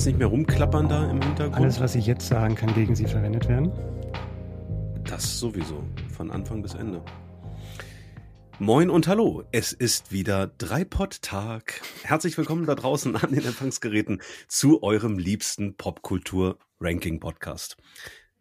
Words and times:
Jetzt 0.00 0.06
nicht 0.06 0.18
mehr 0.18 0.28
rumklappern 0.28 0.88
da 0.88 1.10
im 1.10 1.20
Hintergrund. 1.20 1.60
Alles, 1.60 1.78
was 1.78 1.94
ich 1.94 2.06
jetzt 2.06 2.26
sagen 2.26 2.54
kann, 2.54 2.72
gegen 2.72 2.96
Sie 2.96 3.04
verwendet 3.04 3.50
werden. 3.50 3.70
Das 5.04 5.38
sowieso, 5.38 5.84
von 6.08 6.30
Anfang 6.30 6.62
bis 6.62 6.72
Ende. 6.72 7.02
Moin 8.58 8.88
und 8.88 9.06
hallo, 9.08 9.44
es 9.52 9.74
ist 9.74 10.10
wieder 10.10 10.46
Dreipod-Tag. 10.46 11.82
Herzlich 12.02 12.38
willkommen 12.38 12.64
da 12.64 12.76
draußen 12.76 13.14
an 13.14 13.32
den 13.32 13.44
Empfangsgeräten 13.44 14.22
zu 14.48 14.82
eurem 14.82 15.18
liebsten 15.18 15.76
Popkultur-Ranking-Podcast. 15.76 17.76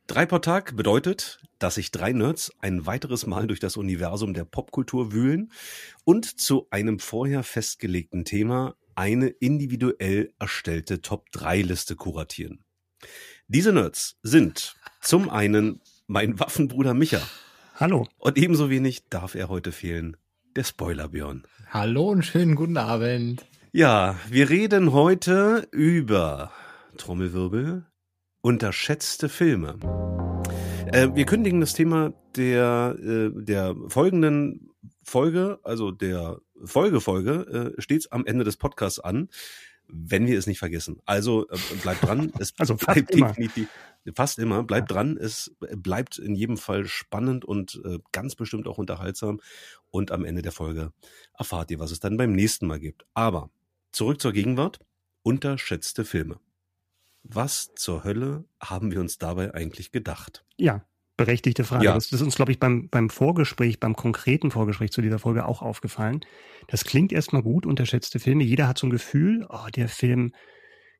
Dreipod-Tag 0.07 0.77
bedeutet, 0.77 1.41
dass 1.57 1.75
sich 1.75 1.91
drei 1.91 2.13
Nerds 2.13 2.53
ein 2.59 2.85
weiteres 2.85 3.27
Mal 3.27 3.47
durch 3.47 3.59
das 3.59 3.75
Universum 3.75 4.33
der 4.33 4.45
Popkultur 4.45 5.11
wühlen 5.11 5.51
und 6.05 6.39
zu 6.39 6.67
einem 6.69 6.99
vorher 6.99 7.43
festgelegten 7.43 8.23
Thema 8.23 8.75
eine 8.99 9.27
individuell 9.27 10.33
erstellte 10.39 11.01
Top-3-Liste 11.01 11.95
kuratieren. 11.95 12.65
Diese 13.47 13.71
Nerds 13.71 14.19
sind 14.23 14.75
zum 14.99 15.29
einen 15.29 15.79
mein 16.07 16.37
Waffenbruder 16.37 16.93
Micha. 16.93 17.21
Hallo. 17.75 18.09
Und 18.17 18.37
ebenso 18.37 18.69
wenig 18.69 19.07
darf 19.07 19.35
er 19.35 19.47
heute 19.47 19.71
fehlen, 19.71 20.17
der 20.57 20.65
Spoiler-Björn. 20.65 21.43
Hallo 21.69 22.09
und 22.09 22.25
schönen 22.25 22.55
guten 22.55 22.75
Abend. 22.75 23.45
Ja, 23.71 24.17
wir 24.27 24.49
reden 24.49 24.91
heute 24.91 25.69
über 25.71 26.51
Trommelwirbel, 26.97 27.85
unterschätzte 28.41 29.29
Filme. 29.29 29.79
Äh, 30.91 31.07
wir 31.15 31.25
kündigen 31.25 31.61
das 31.61 31.73
Thema 31.73 32.13
der, 32.35 32.97
äh, 33.01 33.29
der 33.33 33.77
folgenden 33.87 34.71
Folge, 35.03 35.59
also 35.63 35.91
der 35.91 36.41
Folgefolge, 36.63 37.73
äh, 37.77 37.81
stets 37.81 38.11
am 38.11 38.25
Ende 38.25 38.43
des 38.43 38.57
Podcasts 38.57 38.99
an, 38.99 39.29
wenn 39.87 40.27
wir 40.27 40.37
es 40.37 40.47
nicht 40.47 40.59
vergessen. 40.59 41.01
Also 41.05 41.47
äh, 41.49 41.57
bleibt 41.81 42.03
dran. 42.03 42.31
Es 42.39 42.53
Also 42.57 42.75
bleibt 42.75 43.11
immer. 43.11 43.29
definitiv 43.29 43.69
fast 44.15 44.39
immer. 44.39 44.63
Bleibt 44.63 44.91
dran. 44.91 45.17
Es 45.17 45.55
bleibt 45.59 46.17
in 46.17 46.35
jedem 46.35 46.57
Fall 46.57 46.85
spannend 46.85 47.43
und 47.45 47.81
äh, 47.85 47.99
ganz 48.11 48.35
bestimmt 48.35 48.67
auch 48.67 48.77
unterhaltsam. 48.77 49.41
Und 49.89 50.11
am 50.11 50.25
Ende 50.25 50.41
der 50.41 50.51
Folge 50.51 50.93
erfahrt 51.37 51.71
ihr, 51.71 51.79
was 51.79 51.91
es 51.91 51.99
dann 51.99 52.17
beim 52.17 52.31
nächsten 52.33 52.67
Mal 52.67 52.79
gibt. 52.79 53.05
Aber 53.13 53.49
zurück 53.91 54.21
zur 54.21 54.31
Gegenwart. 54.31 54.79
Unterschätzte 55.23 56.05
Filme. 56.05 56.39
Was 57.23 57.71
zur 57.75 58.03
Hölle 58.03 58.45
haben 58.61 58.91
wir 58.91 59.01
uns 59.01 59.17
dabei 59.17 59.53
eigentlich 59.53 59.91
gedacht? 59.91 60.45
Ja, 60.57 60.85
berechtigte 61.25 61.63
Frage. 61.63 61.85
Ja. 61.85 61.93
Das, 61.93 62.09
das 62.09 62.19
ist 62.21 62.25
uns, 62.25 62.35
glaube 62.35 62.51
ich, 62.51 62.59
beim, 62.59 62.89
beim 62.89 63.09
Vorgespräch, 63.09 63.79
beim 63.79 63.95
konkreten 63.95 64.51
Vorgespräch 64.51 64.91
zu 64.91 65.01
dieser 65.01 65.19
Folge 65.19 65.45
auch 65.45 65.61
aufgefallen. 65.61 66.21
Das 66.67 66.83
klingt 66.83 67.11
erstmal 67.11 67.43
gut, 67.43 67.65
unterschätzte 67.65 68.19
Filme. 68.19 68.43
Jeder 68.43 68.67
hat 68.67 68.77
so 68.77 68.87
ein 68.87 68.91
Gefühl, 68.91 69.45
oh, 69.49 69.67
der 69.75 69.87
Film 69.89 70.33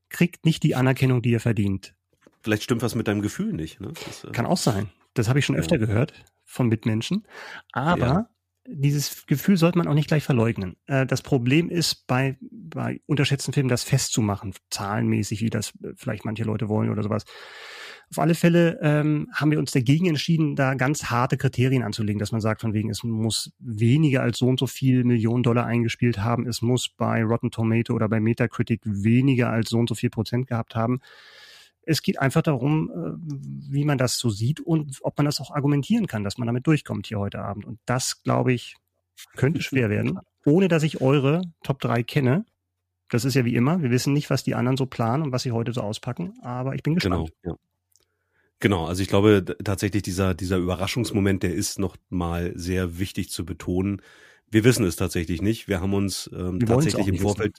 kriegt 0.09 0.45
nicht 0.45 0.64
die 0.64 0.75
Anerkennung, 0.75 1.22
die 1.22 1.34
er 1.34 1.40
verdient. 1.40 1.95
Vielleicht 2.42 2.64
stimmt 2.64 2.81
was 2.81 2.95
mit 2.95 3.08
deinem 3.08 3.22
Gefühl 3.22 3.53
nicht. 3.53 3.80
Ne? 3.81 3.92
Das, 4.06 4.23
äh, 4.23 4.31
Kann 4.31 4.45
auch 4.45 4.58
sein. 4.58 4.90
Das 5.14 5.28
habe 5.28 5.40
ich 5.40 5.45
schon 5.45 5.56
Ja. 5.56 5.62
öfter 5.62 5.78
gehört 5.78 6.14
von 6.45 6.67
Mitmenschen. 6.67 7.28
Aber 7.73 8.00
Ja. 8.06 8.30
dieses 8.67 9.25
Gefühl 9.28 9.58
sollte 9.58 9.78
man 9.78 9.88
auch 9.88 9.94
nicht 9.94 10.08
gleich 10.08 10.24
verleugnen. 10.24 10.78
Äh, 10.85 11.06
Das 11.06 11.22
Problem 11.22 11.69
ist 11.69 12.08
bei, 12.08 12.38
bei 12.41 13.02
unterschätzten 13.08 13.53
Filmen, 13.53 13.69
das 13.69 13.84
festzumachen, 13.84 14.53
zahlenmäßig, 14.69 15.41
wie 15.41 15.50
das 15.50 15.74
äh, 15.84 15.94
vielleicht 15.96 16.25
manche 16.25 16.44
Leute 16.44 16.69
wollen 16.69 16.90
oder 16.90 17.03
sowas. 17.03 17.25
Auf 18.12 18.18
alle 18.18 18.34
Fälle 18.34 18.80
ähm, 18.81 19.30
haben 19.34 19.52
wir 19.52 19.59
uns 19.59 19.72
dagegen 19.72 20.08
entschieden, 20.08 20.56
da 20.56 20.74
ganz 20.74 21.06
harte 21.06 21.38
Kriterien 21.38 21.84
anzulegen, 21.84 22.18
dass 22.20 22.31
man 22.31 22.42
sagt, 22.42 22.62
von 22.62 22.74
wegen, 22.74 22.90
es 22.90 23.03
muss 23.03 23.52
weniger 23.59 24.24
als 24.24 24.40
so 24.40 24.47
und 24.47 24.59
so 24.59 24.66
viel 24.66 25.03
Millionen 25.03 25.44
Dollar 25.44 25.68
eingespielt 25.68 26.18
haben, 26.18 26.47
es 26.47 26.64
muss 26.64 26.90
bei 26.90 27.24
Rotten 27.24 27.52
Tomato 27.52 27.94
oder 27.94 28.09
bei 28.09 28.20
Metacritic 28.20 28.81
weniger 28.84 29.52
als 29.52 29.70
so 29.70 29.78
und 29.78 29.88
so 29.88 29.94
viel 29.94 30.09
Prozent 30.09 30.47
gehabt 30.47 30.75
haben. 30.75 31.02
Es 31.84 32.02
geht 32.02 32.20
einfach 32.20 32.42
darum, 32.42 32.90
äh, 32.90 33.72
wie 33.72 33.86
man 33.86 34.00
das 34.00 34.18
so 34.18 34.30
sieht 34.30 34.59
und 34.59 34.97
ob 35.02 35.16
man 35.18 35.26
das 35.26 35.40
auch 35.40 35.52
argumentieren 35.52 36.08
kann, 36.08 36.24
dass 36.24 36.40
man 36.40 36.47
damit 36.47 36.66
durchkommt 36.66 37.06
hier 37.06 37.20
heute 37.20 37.40
Abend. 37.40 37.66
Und 37.66 37.80
das, 37.86 38.24
glaube 38.24 38.53
ich, 38.53 38.76
könnte 39.36 39.62
schwer 39.62 39.91
werden, 39.91 40.20
ohne 40.46 40.68
dass 40.68 40.81
ich 40.81 41.00
eure 41.00 41.41
Top 41.64 41.80
3 41.80 42.02
kenne. 42.02 42.46
Das 43.09 43.24
ist 43.24 43.36
ja 43.36 43.46
wie 43.46 43.56
immer. 43.56 43.81
Wir 43.84 43.91
wissen 43.91 44.14
nicht, 44.14 44.30
was 44.31 44.44
die 44.44 44.56
anderen 44.56 44.78
so 44.78 44.88
planen 44.88 45.24
und 45.24 45.31
was 45.31 45.44
sie 45.44 45.52
heute 45.52 45.74
so 45.74 45.81
auspacken, 45.81 46.34
aber 46.41 46.74
ich 46.74 46.84
bin 46.84 46.96
gespannt. 46.96 47.31
Genau, 47.44 47.53
ja. 47.53 47.69
Genau, 48.59 48.86
also 48.86 49.02
ich 49.02 49.08
glaube 49.08 49.46
tatsächlich 49.64 50.03
dieser, 50.03 50.34
dieser 50.34 50.58
Überraschungsmoment, 50.58 51.44
der 51.44 51.53
ist 51.53 51.80
noch 51.80 51.96
mal 52.09 52.52
sehr 52.56 53.00
wichtig 53.00 53.30
zu 53.30 53.46
betonen. 53.46 54.02
Wir 54.52 54.64
wissen 54.66 54.86
es 54.86 54.97
tatsächlich 54.97 55.42
nicht. 55.42 55.68
Wir 55.68 55.80
haben 55.80 55.94
uns 55.94 56.30
ähm, 56.34 56.59
Wir 56.59 56.68
tatsächlich 56.68 57.08
im 57.08 57.18
Vorfeld, 57.18 57.58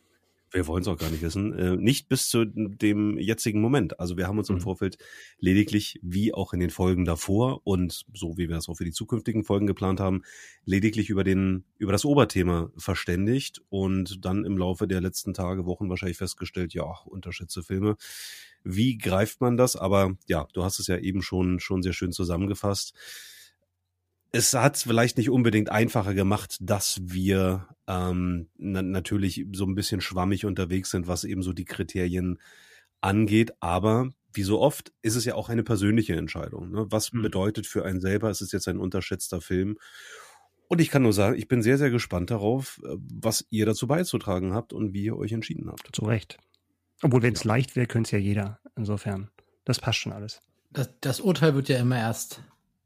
wir 0.52 0.66
wollen 0.66 0.82
es 0.82 0.88
auch 0.88 0.98
gar 0.98 1.08
nicht 1.08 1.22
wissen, 1.22 1.54
äh, 1.54 1.76
nicht 1.76 2.08
bis 2.08 2.28
zu 2.28 2.44
dem 2.44 3.16
jetzigen 3.16 3.62
Moment. 3.62 3.98
Also 3.98 4.18
wir 4.18 4.26
haben 4.26 4.36
uns 4.38 4.50
im 4.50 4.56
Mhm. 4.56 4.60
Vorfeld 4.60 4.98
lediglich, 5.38 5.98
wie 6.02 6.34
auch 6.34 6.52
in 6.52 6.60
den 6.60 6.70
Folgen 6.70 7.06
davor 7.06 7.62
und 7.64 8.04
so 8.12 8.36
wie 8.36 8.48
wir 8.48 8.56
das 8.56 8.68
auch 8.68 8.74
für 8.76 8.84
die 8.84 8.92
zukünftigen 8.92 9.44
Folgen 9.44 9.66
geplant 9.66 10.00
haben, 10.00 10.22
lediglich 10.66 11.08
über 11.08 11.24
den, 11.24 11.64
über 11.78 11.92
das 11.92 12.04
Oberthema 12.04 12.70
verständigt 12.76 13.62
und 13.70 14.22
dann 14.24 14.44
im 14.44 14.58
Laufe 14.58 14.86
der 14.86 15.00
letzten 15.00 15.32
Tage, 15.32 15.64
Wochen 15.64 15.88
wahrscheinlich 15.88 16.18
festgestellt, 16.18 16.74
ja, 16.74 16.84
unterschätzte 17.06 17.62
Filme. 17.62 17.96
Wie 18.64 18.98
greift 18.98 19.40
man 19.40 19.56
das? 19.56 19.76
Aber 19.76 20.16
ja, 20.26 20.46
du 20.52 20.62
hast 20.64 20.78
es 20.78 20.86
ja 20.86 20.96
eben 20.98 21.22
schon, 21.22 21.60
schon 21.60 21.82
sehr 21.82 21.92
schön 21.92 22.12
zusammengefasst. 22.12 22.94
Es 24.32 24.52
hat 24.54 24.76
es 24.76 24.84
vielleicht 24.84 25.18
nicht 25.18 25.30
unbedingt 25.30 25.70
einfacher 25.70 26.14
gemacht, 26.14 26.56
dass 26.60 27.00
wir 27.02 27.66
ähm, 27.88 28.48
na 28.56 28.82
natürlich 28.82 29.44
so 29.52 29.64
ein 29.66 29.74
bisschen 29.74 30.00
schwammig 30.00 30.46
unterwegs 30.46 30.90
sind, 30.90 31.08
was 31.08 31.24
eben 31.24 31.42
so 31.42 31.52
die 31.52 31.64
Kriterien 31.64 32.38
angeht. 33.00 33.54
Aber 33.60 34.10
wie 34.32 34.44
so 34.44 34.60
oft 34.60 34.92
ist 35.02 35.16
es 35.16 35.24
ja 35.24 35.34
auch 35.34 35.48
eine 35.48 35.64
persönliche 35.64 36.14
Entscheidung. 36.14 36.70
Ne? 36.70 36.86
Was 36.90 37.10
Hm. 37.10 37.22
bedeutet 37.22 37.66
für 37.66 37.84
einen 37.84 38.00
selber, 38.00 38.30
es 38.30 38.40
ist 38.40 38.52
jetzt 38.52 38.68
ein 38.68 38.78
unterschätzter 38.78 39.40
Film. 39.40 39.78
Und 40.68 40.80
ich 40.80 40.90
kann 40.90 41.02
nur 41.02 41.12
sagen, 41.12 41.36
ich 41.36 41.48
bin 41.48 41.62
sehr, 41.62 41.78
sehr 41.78 41.90
gespannt 41.90 42.30
darauf, 42.30 42.80
äh, 42.84 42.94
was 43.12 43.44
ihr 43.50 43.66
dazu 43.66 43.88
beizutragen 43.88 44.54
habt 44.54 44.72
und 44.72 44.92
wie 44.94 45.02
ihr 45.02 45.16
euch 45.16 45.32
entschieden 45.32 45.68
habt. 45.68 45.88
Zu 45.92 46.04
Recht. 46.04 46.38
Obwohl, 47.02 47.22
wenn 47.22 47.34
es 47.34 47.44
leicht 47.44 47.76
wäre, 47.76 47.86
könnte 47.86 48.08
es 48.08 48.10
ja 48.12 48.18
jeder. 48.18 48.60
Insofern, 48.76 49.30
das 49.64 49.78
passt 49.80 49.98
schon 49.98 50.12
alles. 50.12 50.40
Das, 50.70 50.90
das 51.00 51.20
Urteil 51.20 51.54
wird 51.54 51.68
ja 51.68 51.78
immer 51.78 51.98
erst 51.98 52.42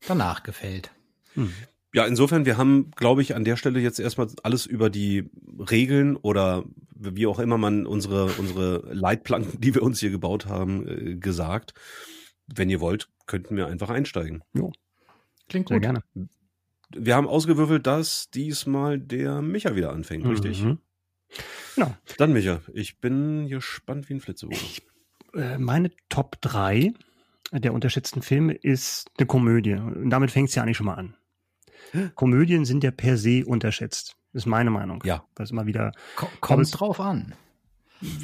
danach 0.07 0.43
gefällt. 0.43 0.91
Hm. 1.35 1.53
Ja, 1.93 2.07
insofern, 2.07 2.45
wir 2.45 2.57
haben, 2.57 2.91
glaube 2.97 3.23
ich, 3.23 3.37
an 3.37 3.45
der 3.45 3.57
Stelle 3.57 3.81
jetzt 3.81 4.01
erstmal 4.01 4.29
alles 4.43 4.67
über 4.67 4.91
die 4.91 5.31
Regeln 5.71 6.17
oder 6.17 6.65
wie 6.97 7.27
auch 7.27 7.39
immer 7.39 7.59
man 7.59 7.87
unsere, 7.87 8.27
unsere 8.27 8.93
Leitplanken, 8.93 9.61
die 9.61 9.75
wir 9.75 9.83
uns 9.83 10.01
hier 10.01 10.11
gebaut 10.11 10.47
haben, 10.47 10.89
äh, 10.89 11.15
gesagt. 11.17 11.75
Wenn 12.47 12.69
ihr 12.69 12.81
wollt, 12.81 13.09
könnten 13.27 13.57
wir 13.57 13.69
einfach 13.69 13.91
einsteigen. 13.91 14.43
Klingt 15.49 15.69
Sehr 15.69 15.79
gut. 15.79 15.83
gerne. 15.83 16.03
Wir 16.91 17.17
haben 17.17 17.27
ausgewürfelt, 17.27 17.87
dass 17.87 18.31
diesmal 18.31 18.99
der 18.99 19.43
Micha 19.43 19.75
wieder 19.75 19.93
anfängt, 19.93 20.27
richtig? 20.27 20.65
Genau. 21.75 21.95
Dann 22.19 22.33
Micha, 22.33 22.61
ich 22.73 23.01
bin 23.01 23.49
gespannt 23.49 24.09
wie 24.09 24.15
ein 24.15 24.21
Flitzebogen. 24.21 24.59
Äh, 25.35 25.59
meine 25.59 25.91
Top 26.09 26.37
3 26.41 26.93
der 27.53 27.73
unterschätzten 27.73 28.23
Filme 28.23 28.55
ist 28.55 29.11
eine 29.19 29.27
Komödie. 29.27 29.75
Und 29.75 30.11
damit 30.11 30.31
fängt 30.31 30.49
es 30.49 30.55
ja 30.55 30.63
eigentlich 30.63 30.77
schon 30.77 30.87
mal 30.87 30.95
an. 30.95 31.17
Komödien 32.15 32.65
sind 32.65 32.83
ja 32.83 32.91
per 32.91 33.17
se 33.17 33.45
unterschätzt. 33.45 34.17
Ist 34.33 34.47
meine 34.47 34.71
Meinung. 34.71 35.03
Ja. 35.05 35.25
Das 35.35 35.49
ist 35.49 35.53
immer 35.53 35.67
wieder, 35.67 35.93
Ko 36.17 36.27
kommt 36.41 36.69
drauf 36.81 36.99
an. 36.99 37.35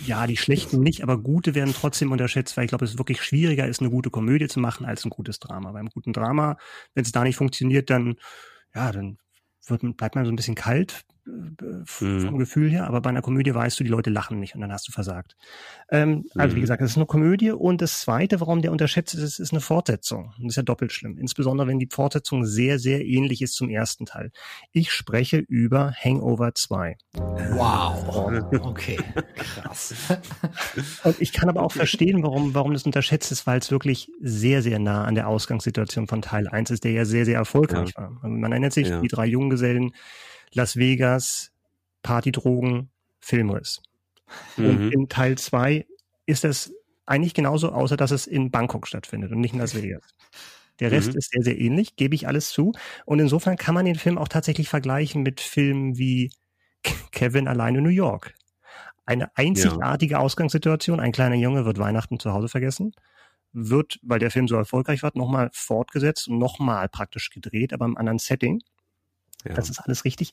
ja, 0.07 0.27
die 0.27 0.37
schlechten 0.37 0.81
nicht, 0.81 1.03
aber 1.05 1.19
gute 1.19 1.55
werden 1.55 1.73
trotzdem 1.73 2.11
unterschätzt, 2.11 2.57
weil 2.57 2.65
ich 2.65 2.71
glaube, 2.71 2.85
es 2.85 2.99
wirklich 2.99 3.23
schwieriger 3.23 3.69
ist, 3.69 3.81
eine 3.81 3.91
gute 3.91 4.11
Komödie 4.11 4.49
zu 4.49 4.59
machen 4.59 4.85
als 4.87 5.05
ein 5.05 5.11
gutes 5.11 5.39
Drama. 5.39 5.71
Beim 5.73 5.87
guten 5.89 6.13
Drama, 6.13 6.57
wenn 6.95 7.05
es 7.05 7.13
da 7.13 7.23
nicht 7.23 7.37
funktioniert, 7.37 7.91
dann, 7.91 8.17
ja, 8.75 8.91
dann 8.91 9.19
wird, 9.67 9.85
man- 9.85 9.95
bleibt 9.95 10.17
man 10.17 10.25
so 10.25 10.33
ein 10.33 10.37
bisschen 10.37 10.57
kalt. 10.57 11.03
Äh, 11.27 11.85
vom 11.85 12.09
mhm. 12.09 12.39
Gefühl 12.39 12.71
her, 12.71 12.87
aber 12.87 13.01
bei 13.01 13.11
einer 13.11 13.23
Komödie 13.23 13.55
weißt 13.55 13.79
du, 13.79 13.85
die 13.85 13.91
Leute 13.91 14.11
lachen 14.11 14.41
nicht 14.41 14.55
und 14.55 14.61
dann 14.61 14.73
hast 14.73 14.89
du 14.89 14.93
versagt. 14.93 15.37
Ähm, 15.91 16.25
also 16.35 16.55
wie 16.55 16.61
mhm. 16.61 16.63
gesagt, 16.63 16.83
es 16.83 16.93
ist 16.93 16.97
eine 16.97 17.07
Komödie 17.07 17.51
und 17.51 17.81
das 17.83 18.01
Zweite, 18.01 18.41
warum 18.41 18.63
der 18.63 18.73
unterschätzt 18.73 19.15
ist, 19.15 19.39
ist 19.39 19.53
eine 19.53 19.61
Fortsetzung. 19.61 20.33
Und 20.39 20.45
das 20.45 20.53
ist 20.53 20.57
ja 20.57 20.63
doppelt 20.63 20.93
schlimm, 20.93 21.19
insbesondere 21.19 21.69
wenn 21.69 21.79
die 21.79 21.89
Fortsetzung 21.91 22.45
sehr, 22.45 22.79
sehr 22.79 23.05
ähnlich 23.05 23.43
ist 23.43 23.55
zum 23.55 23.69
ersten 23.69 24.07
Teil. 24.07 24.31
Ich 24.73 24.93
spreche 24.93 25.39
über 25.39 25.93
Hangover 25.93 26.55
2. 26.55 26.97
Wow, 27.13 28.33
okay, 28.61 28.99
krass. 29.37 29.95
und 31.05 31.21
ich 31.21 31.33
kann 31.33 31.49
aber 31.49 31.63
auch 31.63 31.73
verstehen, 31.73 32.23
warum, 32.23 32.55
warum 32.55 32.73
das 32.73 32.85
unterschätzt 32.85 33.33
ist, 33.33 33.47
weil 33.47 33.59
es 33.59 33.71
wirklich 33.71 34.11
sehr, 34.21 34.63
sehr 34.63 34.79
nah 34.79 35.05
an 35.05 35.15
der 35.15 35.29
Ausgangssituation 35.29 36.07
von 36.07 36.23
Teil 36.23 36.49
1 36.49 36.71
ist, 36.71 36.85
der 36.85 36.93
ja 36.93 37.05
sehr, 37.05 37.25
sehr 37.25 37.37
erfolgreich 37.37 37.93
ja. 37.97 38.03
war. 38.03 38.29
Man 38.29 38.53
erinnert 38.53 38.73
sich, 38.73 38.89
ja. 38.89 39.01
die 39.01 39.09
drei 39.09 39.27
Junggesellen 39.27 39.93
Las 40.53 40.77
Vegas, 40.77 41.53
Partydrogen, 42.03 42.91
Filmriss. 43.21 43.83
Mhm. 44.57 44.67
Und 44.67 44.91
in 44.91 45.09
Teil 45.09 45.39
zwei 45.39 45.87
ist 46.27 46.45
es 46.45 46.73
eigentlich 47.07 47.35
genauso, 47.35 47.73
außer 47.73 47.97
dass 47.97 48.11
es 48.11 48.27
in 48.27 48.51
Bangkok 48.51 48.87
stattfindet 48.87 49.33
und 49.33 49.41
nicht 49.41 49.53
in 49.53 49.61
Las 49.61 49.75
Vegas. 49.75 50.03
Der 50.79 50.91
Rest 50.91 51.13
mhm. 51.13 51.19
ist 51.19 51.31
sehr, 51.31 51.43
sehr 51.43 51.59
ähnlich, 51.59 51.97
gebe 51.97 52.15
ich 52.15 52.27
alles 52.27 52.51
zu. 52.51 52.73
Und 53.05 53.19
insofern 53.19 53.57
kann 53.57 53.75
man 53.75 53.85
den 53.85 53.97
Film 53.97 54.17
auch 54.17 54.29
tatsächlich 54.29 54.69
vergleichen 54.69 55.23
mit 55.23 55.41
Filmen 55.41 55.99
wie 55.99 56.33
Kevin 57.13 57.49
alleine 57.49 57.79
in 57.79 57.85
New 57.85 57.91
York. 57.91 58.35
Eine 59.05 59.37
einzigartige 59.37 60.13
ja. 60.13 60.21
Ausgangssituation. 60.21 61.01
Ein 61.01 61.13
kleiner 61.13 61.35
Junge 61.35 61.65
wird 61.65 61.79
Weihnachten 61.79 62.19
zu 62.19 62.33
Hause 62.33 62.49
vergessen, 62.49 62.93
wird, 63.53 63.99
weil 64.03 64.21
der 64.21 64.31
Film 64.31 64.49
so 64.49 64.57
erfolgreich 64.57 65.03
war, 65.03 65.11
nochmal 65.15 65.51
fortgesetzt 65.53 66.29
und 66.29 66.39
nochmal 66.39 66.89
praktisch 66.89 67.31
gedreht, 67.31 67.73
aber 67.73 67.85
im 67.85 67.97
anderen 67.97 68.19
Setting. 68.19 68.61
Ja. 69.45 69.55
Das 69.55 69.71
ist 69.71 69.79
alles 69.79 70.05
richtig. 70.05 70.33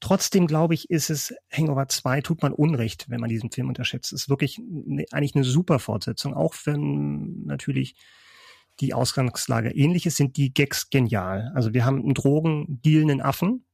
Trotzdem 0.00 0.46
glaube 0.46 0.74
ich, 0.74 0.90
ist 0.90 1.10
es 1.10 1.34
Hangover 1.52 1.88
2 1.88 2.20
tut 2.22 2.42
man 2.42 2.52
Unrecht, 2.52 3.10
wenn 3.10 3.20
man 3.20 3.28
diesen 3.28 3.50
Film 3.50 3.68
unterschätzt. 3.68 4.12
Es 4.12 4.22
ist 4.22 4.28
wirklich 4.28 4.58
ne, 4.58 5.04
eigentlich 5.12 5.34
eine 5.34 5.44
super 5.44 5.78
Fortsetzung, 5.78 6.34
auch 6.34 6.54
wenn 6.64 7.44
natürlich 7.44 7.96
die 8.80 8.94
Ausgangslage 8.94 9.70
ähnlich 9.70 10.06
ist, 10.06 10.16
sind 10.16 10.36
die 10.36 10.52
Gags 10.52 10.90
genial. 10.90 11.50
Also 11.54 11.72
wir 11.72 11.84
haben 11.84 12.02
einen 12.02 12.14
drogendealenden 12.14 13.22
Affen 13.22 13.64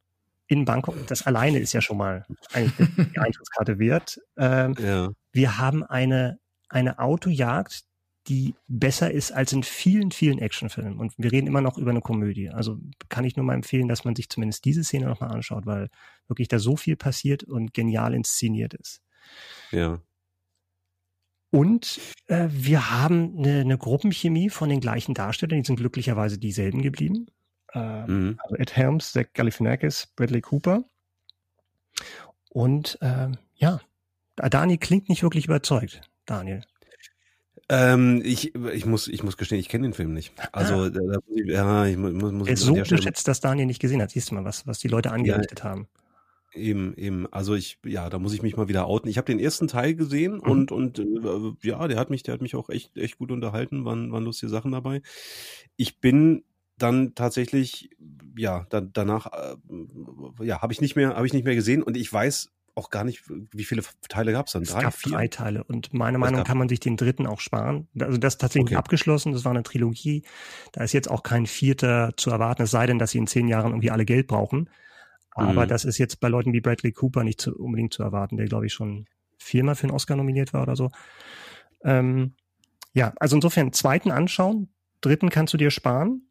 in 0.46 0.64
Bangkok. 0.64 1.06
Das 1.06 1.26
alleine 1.26 1.58
ist 1.58 1.72
ja 1.72 1.80
schon 1.80 1.96
mal 1.96 2.24
eigentlich 2.52 2.88
die 2.96 3.18
Eintrittskarte 3.18 3.78
wert. 3.78 4.20
Ähm, 4.36 4.74
ja. 4.78 5.10
Wir 5.32 5.58
haben 5.58 5.82
eine, 5.82 6.38
eine 6.68 6.98
Autojagd, 6.98 7.84
die 8.28 8.54
besser 8.68 9.10
ist 9.10 9.32
als 9.32 9.52
in 9.52 9.62
vielen, 9.62 10.12
vielen 10.12 10.38
Actionfilmen. 10.38 10.98
Und 10.98 11.12
wir 11.16 11.32
reden 11.32 11.46
immer 11.46 11.60
noch 11.60 11.78
über 11.78 11.90
eine 11.90 12.00
Komödie. 12.00 12.50
Also 12.50 12.78
kann 13.08 13.24
ich 13.24 13.36
nur 13.36 13.44
mal 13.44 13.54
empfehlen, 13.54 13.88
dass 13.88 14.04
man 14.04 14.14
sich 14.14 14.28
zumindest 14.28 14.64
diese 14.64 14.84
Szene 14.84 15.06
nochmal 15.06 15.32
anschaut, 15.32 15.66
weil 15.66 15.88
wirklich 16.28 16.48
da 16.48 16.58
so 16.58 16.76
viel 16.76 16.96
passiert 16.96 17.42
und 17.44 17.74
genial 17.74 18.14
inszeniert 18.14 18.74
ist. 18.74 19.02
Ja. 19.70 20.00
Und 21.50 22.00
äh, 22.28 22.48
wir 22.50 22.90
haben 22.90 23.36
eine, 23.38 23.60
eine 23.60 23.76
Gruppenchemie 23.76 24.48
von 24.48 24.68
den 24.68 24.80
gleichen 24.80 25.14
Darstellern, 25.14 25.60
die 25.60 25.66
sind 25.66 25.76
glücklicherweise 25.76 26.38
dieselben 26.38 26.80
geblieben. 26.80 27.26
Äh, 27.74 28.06
mhm. 28.06 28.38
Also 28.42 28.56
Ed 28.56 28.76
Helms, 28.76 29.12
Zach 29.12 29.26
Galifianakis, 29.34 30.06
Bradley 30.16 30.40
Cooper. 30.40 30.84
Und 32.48 32.98
äh, 33.02 33.32
ja, 33.56 33.80
Daniel 34.36 34.78
klingt 34.78 35.08
nicht 35.08 35.22
wirklich 35.22 35.44
überzeugt, 35.46 36.00
Daniel. 36.24 36.62
Ähm, 37.68 38.20
ich, 38.24 38.54
ich, 38.54 38.86
muss, 38.86 39.08
ich 39.08 39.22
muss 39.22 39.36
gestehen, 39.36 39.58
ich 39.58 39.68
kenne 39.68 39.86
den 39.86 39.94
Film 39.94 40.12
nicht. 40.12 40.32
Also, 40.52 40.84
ah. 40.84 41.18
ja, 41.44 41.86
ich 41.86 41.96
muss, 41.96 42.12
muss 42.32 42.48
Er 42.48 42.54
ist 42.54 42.62
so 42.62 42.74
unterschätzt, 42.74 43.28
dass 43.28 43.40
Daniel 43.40 43.66
nicht 43.66 43.80
gesehen 43.80 44.02
hat. 44.02 44.10
Siehst 44.10 44.30
du 44.30 44.34
mal, 44.34 44.44
was, 44.44 44.66
was 44.66 44.78
die 44.78 44.88
Leute 44.88 45.10
angerichtet 45.10 45.60
ja, 45.60 45.64
haben. 45.64 45.88
Eben, 46.54 46.94
eben. 46.96 47.32
Also 47.32 47.54
ich, 47.54 47.78
ja, 47.84 48.10
da 48.10 48.18
muss 48.18 48.34
ich 48.34 48.42
mich 48.42 48.56
mal 48.56 48.68
wieder 48.68 48.86
outen. 48.86 49.08
Ich 49.08 49.16
habe 49.16 49.24
den 49.24 49.38
ersten 49.38 49.68
Teil 49.68 49.94
gesehen 49.94 50.34
mhm. 50.34 50.40
und 50.40 50.72
und 50.72 50.98
äh, 50.98 51.66
ja, 51.66 51.88
der 51.88 51.98
hat 51.98 52.10
mich, 52.10 52.22
der 52.22 52.34
hat 52.34 52.42
mich 52.42 52.54
auch 52.54 52.68
echt 52.68 52.96
echt 52.96 53.16
gut 53.16 53.30
unterhalten. 53.30 53.86
Waren 53.86 54.12
waren 54.12 54.24
lustige 54.24 54.50
Sachen 54.50 54.72
dabei. 54.72 55.00
Ich 55.76 55.98
bin 56.00 56.44
dann 56.76 57.14
tatsächlich, 57.14 57.90
ja, 58.36 58.66
da, 58.68 58.80
danach, 58.80 59.26
äh, 59.32 60.44
ja, 60.44 60.60
habe 60.60 60.72
ich 60.72 60.80
nicht 60.80 60.96
mehr, 60.96 61.14
habe 61.14 61.26
ich 61.26 61.32
nicht 61.32 61.44
mehr 61.44 61.54
gesehen 61.54 61.82
und 61.82 61.96
ich 61.96 62.12
weiß 62.12 62.50
auch 62.74 62.90
gar 62.90 63.04
nicht, 63.04 63.22
wie 63.28 63.64
viele 63.64 63.82
Teile 64.08 64.32
gab 64.32 64.46
es 64.46 64.52
dann? 64.52 64.64
Drei, 64.64 64.78
es 64.78 64.84
gab 64.84 64.94
vier? 64.94 65.12
drei 65.12 65.28
Teile 65.28 65.64
und 65.64 65.92
meiner 65.92 66.18
Meinung 66.18 66.40
nach 66.40 66.46
kann 66.46 66.58
man 66.58 66.68
sich 66.68 66.80
den 66.80 66.96
dritten 66.96 67.26
auch 67.26 67.40
sparen. 67.40 67.88
Also 67.98 68.16
das 68.16 68.34
ist 68.34 68.40
tatsächlich 68.40 68.72
okay. 68.72 68.76
abgeschlossen, 68.76 69.32
das 69.32 69.44
war 69.44 69.52
eine 69.52 69.62
Trilogie. 69.62 70.22
Da 70.72 70.82
ist 70.82 70.92
jetzt 70.92 71.10
auch 71.10 71.22
kein 71.22 71.46
vierter 71.46 72.12
zu 72.16 72.30
erwarten, 72.30 72.62
es 72.62 72.70
sei 72.70 72.86
denn, 72.86 72.98
dass 72.98 73.10
sie 73.10 73.18
in 73.18 73.26
zehn 73.26 73.48
Jahren 73.48 73.72
irgendwie 73.72 73.90
alle 73.90 74.04
Geld 74.04 74.26
brauchen. 74.26 74.70
Aber 75.34 75.64
mhm. 75.64 75.68
das 75.68 75.84
ist 75.84 75.98
jetzt 75.98 76.20
bei 76.20 76.28
Leuten 76.28 76.52
wie 76.52 76.60
Bradley 76.60 76.92
Cooper 76.92 77.24
nicht 77.24 77.40
zu, 77.40 77.54
unbedingt 77.54 77.92
zu 77.92 78.02
erwarten, 78.02 78.36
der 78.36 78.46
glaube 78.46 78.66
ich 78.66 78.72
schon 78.72 79.06
viermal 79.38 79.74
für 79.74 79.84
einen 79.84 79.94
Oscar 79.94 80.16
nominiert 80.16 80.52
war 80.52 80.62
oder 80.62 80.76
so. 80.76 80.90
Ähm, 81.84 82.34
ja, 82.94 83.12
also 83.18 83.36
insofern 83.36 83.72
zweiten 83.72 84.10
anschauen, 84.10 84.68
dritten 85.00 85.30
kannst 85.30 85.52
du 85.52 85.58
dir 85.58 85.70
sparen. 85.70 86.28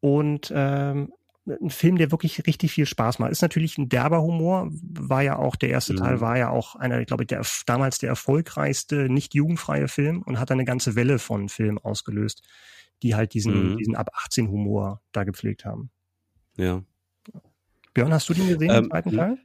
Und 0.00 0.50
ähm, 0.54 1.12
ein 1.46 1.70
Film, 1.70 1.96
der 1.96 2.10
wirklich 2.10 2.46
richtig 2.46 2.72
viel 2.72 2.86
Spaß 2.86 3.18
macht. 3.18 3.32
Ist 3.32 3.42
natürlich 3.42 3.78
ein 3.78 3.88
derber 3.88 4.22
Humor, 4.22 4.68
war 4.70 5.22
ja 5.22 5.36
auch, 5.36 5.56
der 5.56 5.70
erste 5.70 5.94
mhm. 5.94 5.98
Teil 5.98 6.20
war 6.20 6.36
ja 6.36 6.50
auch 6.50 6.76
einer, 6.76 7.00
ich 7.00 7.06
glaube, 7.06 7.26
der 7.26 7.44
damals 7.66 7.98
der 7.98 8.10
erfolgreichste, 8.10 9.08
nicht 9.08 9.34
jugendfreie 9.34 9.88
Film 9.88 10.22
und 10.22 10.38
hat 10.38 10.50
eine 10.50 10.64
ganze 10.64 10.94
Welle 10.94 11.18
von 11.18 11.48
Filmen 11.48 11.78
ausgelöst, 11.78 12.42
die 13.02 13.14
halt 13.14 13.34
diesen, 13.34 13.72
mhm. 13.72 13.76
diesen 13.78 13.96
ab 13.96 14.10
18 14.14 14.48
Humor 14.48 15.00
da 15.12 15.24
gepflegt 15.24 15.64
haben. 15.64 15.90
Ja. 16.56 16.82
Björn, 17.94 18.12
hast 18.12 18.28
du 18.28 18.34
den 18.34 18.48
gesehen, 18.48 18.70
ähm, 18.70 18.82
den 18.82 18.90
zweiten 18.90 19.16
Teil? 19.16 19.38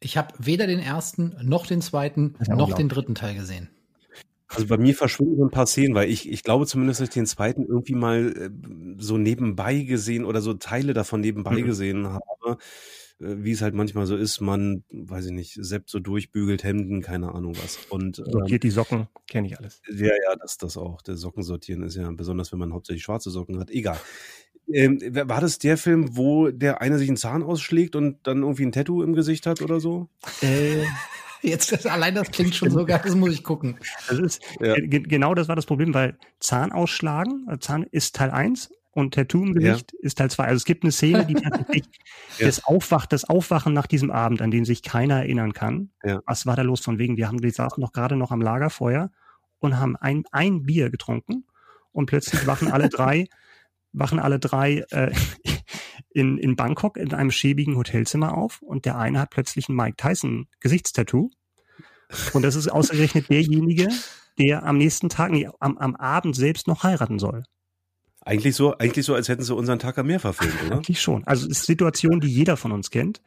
Ich 0.00 0.16
habe 0.16 0.34
weder 0.38 0.66
den 0.66 0.80
ersten 0.80 1.36
noch 1.42 1.66
den 1.66 1.80
zweiten 1.80 2.36
noch 2.48 2.74
den 2.74 2.88
dritten 2.88 3.14
Teil 3.14 3.34
gesehen. 3.34 3.70
Also 4.54 4.66
bei 4.66 4.76
mir 4.76 4.94
verschwinden 4.94 5.36
so 5.36 5.44
ein 5.44 5.50
paar 5.50 5.66
Szenen, 5.66 5.94
weil 5.94 6.10
ich, 6.10 6.30
ich 6.30 6.42
glaube 6.42 6.66
zumindest, 6.66 7.00
dass 7.00 7.08
ich 7.08 7.14
den 7.14 7.26
zweiten 7.26 7.64
irgendwie 7.64 7.94
mal 7.94 8.34
äh, 8.36 8.50
so 8.98 9.18
nebenbei 9.18 9.80
gesehen 9.80 10.24
oder 10.24 10.40
so 10.40 10.54
Teile 10.54 10.94
davon 10.94 11.20
nebenbei 11.20 11.60
mhm. 11.60 11.64
gesehen 11.64 12.08
habe. 12.08 12.58
Äh, 13.20 13.44
wie 13.44 13.52
es 13.52 13.62
halt 13.62 13.74
manchmal 13.74 14.06
so 14.06 14.16
ist, 14.16 14.40
man, 14.40 14.84
weiß 14.90 15.26
ich 15.26 15.32
nicht, 15.32 15.56
seppt 15.60 15.88
so 15.88 16.00
durchbügelt 16.00 16.64
Hemden, 16.64 17.00
keine 17.00 17.32
Ahnung 17.34 17.56
was. 17.62 17.78
Und 17.88 18.16
sortiert 18.16 18.64
ähm, 18.64 18.68
die 18.68 18.70
Socken, 18.70 19.08
kenne 19.28 19.46
ich 19.46 19.58
alles. 19.58 19.82
Ja, 19.88 20.08
ja, 20.08 20.36
das, 20.40 20.58
das 20.58 20.76
auch. 20.76 21.02
Der 21.02 21.16
Sockensortieren 21.16 21.82
ist 21.82 21.96
ja 21.96 22.10
besonders, 22.10 22.52
wenn 22.52 22.58
man 22.58 22.72
hauptsächlich 22.72 23.04
schwarze 23.04 23.30
Socken 23.30 23.58
hat. 23.58 23.70
Egal. 23.70 23.98
Ähm, 24.72 24.98
war 25.12 25.40
das 25.40 25.58
der 25.58 25.76
Film, 25.76 26.16
wo 26.16 26.48
der 26.50 26.80
eine 26.80 26.98
sich 26.98 27.08
einen 27.08 27.18
Zahn 27.18 27.42
ausschlägt 27.42 27.96
und 27.96 28.26
dann 28.26 28.42
irgendwie 28.42 28.64
ein 28.64 28.72
Tattoo 28.72 29.02
im 29.02 29.12
Gesicht 29.14 29.46
hat 29.46 29.60
oder 29.60 29.78
so? 29.78 30.08
Äh, 30.40 30.84
Jetzt 31.44 31.86
allein 31.86 32.14
das 32.14 32.30
klingt 32.30 32.54
schon 32.54 32.70
so 32.70 32.86
geil, 32.86 33.00
das 33.04 33.14
muss 33.14 33.32
ich 33.32 33.44
gucken. 33.44 33.76
Das 34.08 34.18
ist, 34.18 34.42
ja. 34.60 34.74
Genau 34.78 35.34
das 35.34 35.46
war 35.48 35.56
das 35.56 35.66
Problem, 35.66 35.92
weil 35.92 36.16
Zahn 36.40 36.72
ausschlagen, 36.72 37.46
äh, 37.50 37.58
Zahn 37.58 37.84
ist 37.84 38.16
Teil 38.16 38.30
1 38.30 38.70
und 38.92 39.14
Tattoo 39.14 39.42
im 39.42 39.54
Gesicht 39.54 39.92
ja. 39.92 39.98
ist 40.02 40.18
Teil 40.18 40.30
2. 40.30 40.44
Also 40.44 40.56
es 40.56 40.64
gibt 40.64 40.84
eine 40.84 40.92
Szene, 40.92 41.26
die 41.26 41.34
tatsächlich 41.34 41.84
ja. 42.38 42.46
das, 42.46 42.64
Aufwach, 42.64 43.06
das 43.06 43.24
Aufwachen 43.24 43.74
nach 43.74 43.86
diesem 43.86 44.10
Abend, 44.10 44.40
an 44.40 44.50
den 44.50 44.64
sich 44.64 44.82
keiner 44.82 45.16
erinnern 45.16 45.52
kann. 45.52 45.90
Ja. 46.02 46.22
Was 46.26 46.46
war 46.46 46.56
da 46.56 46.62
los 46.62 46.80
von 46.80 46.98
wegen? 46.98 47.16
Wir 47.16 47.28
haben, 47.28 47.42
wir 47.42 47.52
saßen 47.52 47.80
noch 47.80 47.92
gerade 47.92 48.16
noch 48.16 48.30
am 48.30 48.40
Lagerfeuer 48.40 49.10
und 49.58 49.78
haben 49.78 49.96
ein, 49.96 50.24
ein 50.30 50.64
Bier 50.64 50.90
getrunken 50.90 51.44
und 51.92 52.06
plötzlich 52.06 52.46
wachen 52.46 52.70
alle 52.70 52.88
drei, 52.88 53.26
wachen 53.92 54.18
alle 54.18 54.38
drei 54.38 54.84
äh, 54.90 55.12
in, 56.10 56.38
in 56.38 56.56
Bangkok 56.56 56.96
in 56.96 57.12
einem 57.12 57.30
schäbigen 57.30 57.76
Hotelzimmer 57.76 58.36
auf 58.36 58.62
und 58.62 58.84
der 58.84 58.96
eine 58.96 59.20
hat 59.20 59.30
plötzlich 59.30 59.68
ein 59.68 59.76
Mike 59.76 59.96
Tyson 59.96 60.46
Gesichtstattoo. 60.60 61.30
Und 62.32 62.42
das 62.42 62.54
ist 62.54 62.68
ausgerechnet 62.68 63.28
derjenige, 63.28 63.88
der 64.38 64.64
am 64.64 64.78
nächsten 64.78 65.08
Tag, 65.08 65.30
nee, 65.30 65.48
am, 65.60 65.78
am 65.78 65.96
Abend 65.96 66.36
selbst 66.36 66.66
noch 66.66 66.82
heiraten 66.82 67.18
soll. 67.18 67.44
Eigentlich 68.20 68.56
so, 68.56 68.76
eigentlich 68.78 69.04
so, 69.04 69.14
als 69.14 69.28
hätten 69.28 69.42
sie 69.42 69.54
unseren 69.54 69.78
Tag 69.78 69.98
am 69.98 70.06
Meer 70.06 70.20
verfilmt, 70.20 70.54
oder? 70.66 70.76
Eigentlich 70.76 71.00
schon. 71.00 71.24
Also 71.24 71.46
es 71.46 71.58
ist 71.58 71.58
eine 71.60 71.66
Situation, 71.66 72.20
die 72.20 72.28
jeder 72.28 72.56
von 72.56 72.72
uns 72.72 72.90
kennt. 72.90 73.20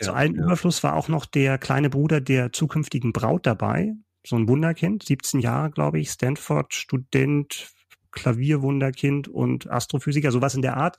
Zu 0.00 0.10
ja, 0.10 0.14
allem 0.14 0.34
ja. 0.34 0.44
Überfluss 0.44 0.82
war 0.82 0.96
auch 0.96 1.08
noch 1.08 1.24
der 1.24 1.56
kleine 1.58 1.88
Bruder 1.88 2.20
der 2.20 2.52
zukünftigen 2.52 3.12
Braut 3.12 3.46
dabei. 3.46 3.92
So 4.26 4.36
ein 4.36 4.48
Wunderkind, 4.48 5.04
17 5.04 5.38
Jahre, 5.40 5.70
glaube 5.70 6.00
ich, 6.00 6.10
Stanford, 6.10 6.74
Student, 6.74 7.68
Klavierwunderkind 8.10 9.28
und 9.28 9.70
Astrophysiker, 9.70 10.32
sowas 10.32 10.54
in 10.54 10.62
der 10.62 10.76
Art 10.76 10.96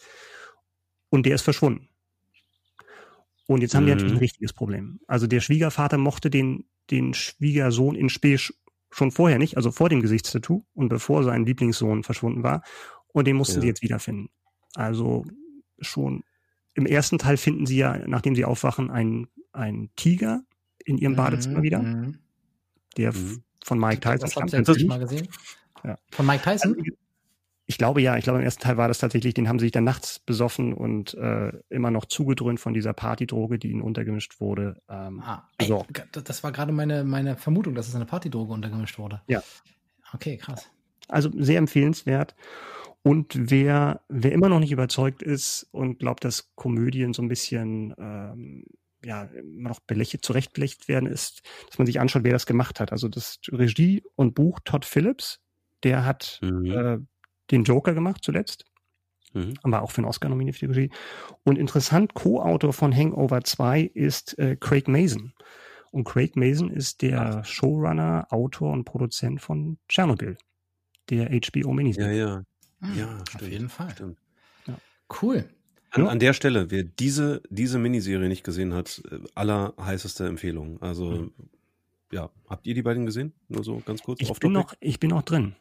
und 1.10 1.25
der 1.25 1.36
ist 1.36 1.41
verschwunden. 1.41 1.89
Und 3.48 3.62
jetzt 3.62 3.75
haben 3.75 3.84
mhm. 3.84 3.88
die 3.88 3.94
natürlich 3.94 4.13
ein 4.13 4.20
richtiges 4.20 4.53
Problem. 4.53 5.00
Also 5.08 5.27
der 5.27 5.39
Schwiegervater 5.39 5.98
mochte 5.98 6.29
den, 6.29 6.65
den 6.92 7.13
Schwiegersohn 7.13 7.96
in 7.96 8.10
Spee 8.10 8.38
schon 8.92 9.12
vorher 9.12 9.38
nicht, 9.38 9.58
also 9.58 9.72
vor 9.72 9.89
dem 9.89 10.01
Gesichtstattoo 10.01 10.65
und 10.74 10.89
bevor 10.89 11.24
sein 11.24 11.46
Lieblingssohn 11.46 12.04
verschwunden 12.04 12.44
war. 12.44 12.63
Und 13.08 13.27
den 13.27 13.36
mussten 13.36 13.56
ja. 13.56 13.62
sie 13.62 13.68
jetzt 13.68 13.82
wiederfinden. 13.82 14.30
Also 14.74 15.25
schon 15.80 16.24
im 16.74 16.86
ersten 16.86 17.18
Teil 17.18 17.38
finden 17.38 17.65
sie 17.65 17.77
ja, 17.77 17.98
nachdem 18.08 18.36
sie 18.36 18.46
aufwachen, 18.46 18.92
einen, 18.92 19.27
einen 19.54 19.89
Tiger 19.96 20.44
in 20.84 20.98
ihrem 20.98 21.15
Badezimmer 21.15 21.60
mhm. 21.60 21.63
wieder. 21.63 21.82
Mhm. 21.82 22.20
Der 22.98 23.13
mhm. 23.13 23.44
von 23.63 23.80
Mike 23.80 24.01
Tyson. 24.01 24.20
Das 24.20 24.36
habt 24.36 24.54
ihr 24.54 24.88
mal 24.88 25.00
gesehen? 25.00 25.27
Ja. 25.84 25.98
Von 26.12 26.25
Mike 26.25 26.44
Tyson? 26.44 26.75
Ich 27.67 27.77
glaube 27.77 28.01
ja, 28.01 28.15
ich 28.17 28.24
glaube 28.24 28.39
im 28.39 28.45
ersten 28.45 28.62
Teil 28.62 28.77
war 28.77 28.88
das 28.88 29.00
tatsächlich, 29.00 29.34
den 29.34 29.50
haben 29.50 29.57
sie 29.57 29.65
sich 29.65 29.72
dann 29.72 29.84
nachts 29.84 30.19
besoffen 30.19 30.74
und 30.74 31.15
äh, 31.15 31.51
immer 31.69 31.89
noch 31.89 32.05
zugedröhnt 32.05 32.60
von 32.60 32.74
dieser 32.74 32.93
Partydroge, 32.93 33.57
die 33.57 33.72
ihnen 33.72 33.81
untergemischt 33.81 34.39
wurde. 34.39 34.81
Ähm, 34.88 35.22
ah, 35.22 35.48
ey, 35.57 35.74
das 36.12 36.43
war 36.43 36.51
gerade 36.51 36.72
meine, 36.72 37.03
meine 37.03 37.36
Vermutung, 37.36 37.74
dass 37.74 37.88
es 37.88 37.95
eine 37.95 38.05
Partydroge 38.05 38.53
untergemischt 38.53 39.00
wurde. 39.00 39.22
Ja. 39.27 39.41
Okay, 40.13 40.38
krass. 40.38 40.69
Also 41.07 41.31
sehr 41.34 41.57
empfehlenswert. 41.57 42.36
Und 43.01 43.51
wer, 43.51 44.01
wer 44.10 44.31
immer 44.31 44.50
noch 44.50 44.60
nicht 44.60 44.72
überzeugt 44.72 45.22
ist 45.22 45.67
und 45.72 46.00
glaubt, 46.00 46.24
dass 46.24 46.55
Komödien 46.55 47.13
so 47.13 47.22
ein 47.22 47.27
bisschen 47.27 47.93
ähm, 48.00 48.65
ja 49.03 49.25
immer 49.25 49.69
noch 49.69 49.79
belächelt, 49.79 50.25
zurechtbelächelt 50.25 50.88
werden, 50.88 51.07
ist, 51.07 51.41
dass 51.67 51.77
man 51.77 51.86
sich 51.86 52.00
anschaut, 52.00 52.24
wer 52.24 52.34
das 52.34 52.48
gemacht 52.48 52.79
hat. 52.79 52.91
Also 52.91 53.07
das 53.07 53.39
Regie 53.51 54.03
und 54.15 54.34
Buch 54.34 54.60
Todd 54.65 54.86
Phillips, 54.86 55.39
der 55.84 56.03
hat 56.03 56.39
mhm. 56.41 56.65
äh, 56.65 56.98
den 57.52 57.64
Joker 57.64 57.94
gemacht 57.94 58.24
zuletzt. 58.24 58.66
Mhm. 59.34 59.56
Aber 59.64 59.82
auch 59.82 59.92
für 59.92 60.00
einen 60.00 60.08
Oscar 60.08 60.30
nominiert 60.30 60.56
für 60.56 60.68
die 60.68 60.74
Regie. 60.74 60.94
Und 61.44 61.58
interessant, 61.58 62.14
Co-Autor 62.14 62.74
von 62.74 62.96
Hangover 62.96 63.44
2 63.44 63.82
ist 63.82 64.40
äh, 64.40 64.56
Craig 64.56 64.88
Mason. 64.88 65.34
Und 65.92 66.06
Craig 66.06 66.36
Mason 66.36 66.72
ist 66.72 67.02
der 67.02 67.44
Showrunner, 67.44 68.28
Autor 68.30 68.74
und 68.74 68.86
Produzent 68.86 69.42
von 69.42 69.78
Chernobyl, 69.88 70.38
der 71.10 71.30
HBO-Miniserie. 71.30 72.18
Ja, 72.18 72.28
ja. 72.28 72.46
Hm, 72.82 72.98
ja, 72.98 73.24
stimmt. 73.28 73.44
Auf 73.44 73.50
jeden 73.50 73.70
Fall. 73.70 73.92
Stimmt. 73.92 74.18
Ja. 74.68 74.78
Cool. 75.22 75.50
An, 75.92 76.08
an, 76.08 76.20
der 76.20 76.34
Stelle, 76.34 76.72
wer 76.72 76.84
diese, 76.84 77.42
diese 77.50 77.80
Miniserie 77.80 78.28
nicht 78.28 78.44
gesehen 78.44 78.74
hat, 78.74 79.02
äh, 79.10 79.20
allerheißeste 79.36 80.28
Empfehlung. 80.28 80.82
Also, 80.82 81.06
mhm. 81.06 81.34
ja, 82.12 82.30
habt 82.50 82.68
ihr 82.68 82.74
die 82.74 82.82
beiden 82.82 83.06
gesehen? 83.06 83.34
Nur 83.48 83.64
so 83.64 83.82
ganz 83.86 84.04
kurz. 84.04 84.20
Ich, 84.20 84.32
bin 84.34 84.52
noch, 84.52 84.74
ich 84.82 85.00
bin 85.00 85.12
noch 85.12 85.22
drin. 85.22 85.56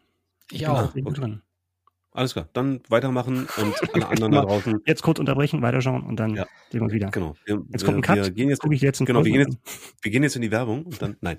Ich, 0.51 0.63
ich 0.63 0.67
auch. 0.67 0.95
Okay. 0.97 1.03
drin. 1.03 1.43
Alles 2.15 2.33
klar, 2.33 2.49
dann 2.53 2.81
weitermachen 2.89 3.49
und 3.57 3.75
alle 3.95 4.07
anderen 4.07 4.33
da 4.33 4.43
draußen. 4.43 4.81
Jetzt 4.87 5.03
kurz 5.03 5.19
unterbrechen, 5.19 5.63
weiterschauen 5.63 6.05
und 6.05 6.15
dann 6.21 6.37
ja. 6.37 6.47
sehen 6.71 6.81
wir 6.81 6.83
uns 6.83 6.93
wieder. 6.93 7.11
Genau. 7.11 7.35
Wir, 7.45 7.61
jetzt 7.71 7.85
kommt 7.85 7.99
ein 7.99 8.03
Cut. 8.03 8.17
Wir 8.19 8.31
gehen 8.31 8.49
jetzt, 8.51 8.63
ich 8.71 8.81
jetzt 8.81 9.05
genau, 9.05 9.25
wir 9.25 9.33
gehen 9.33 9.41
jetzt, 9.41 9.59
wir 10.01 10.13
gehen 10.13 10.23
jetzt 10.23 10.37
in 10.37 10.43
die 10.43 10.53
Werbung 10.53 10.85
und 10.85 11.03
dann, 11.03 11.17
nein. 11.21 11.39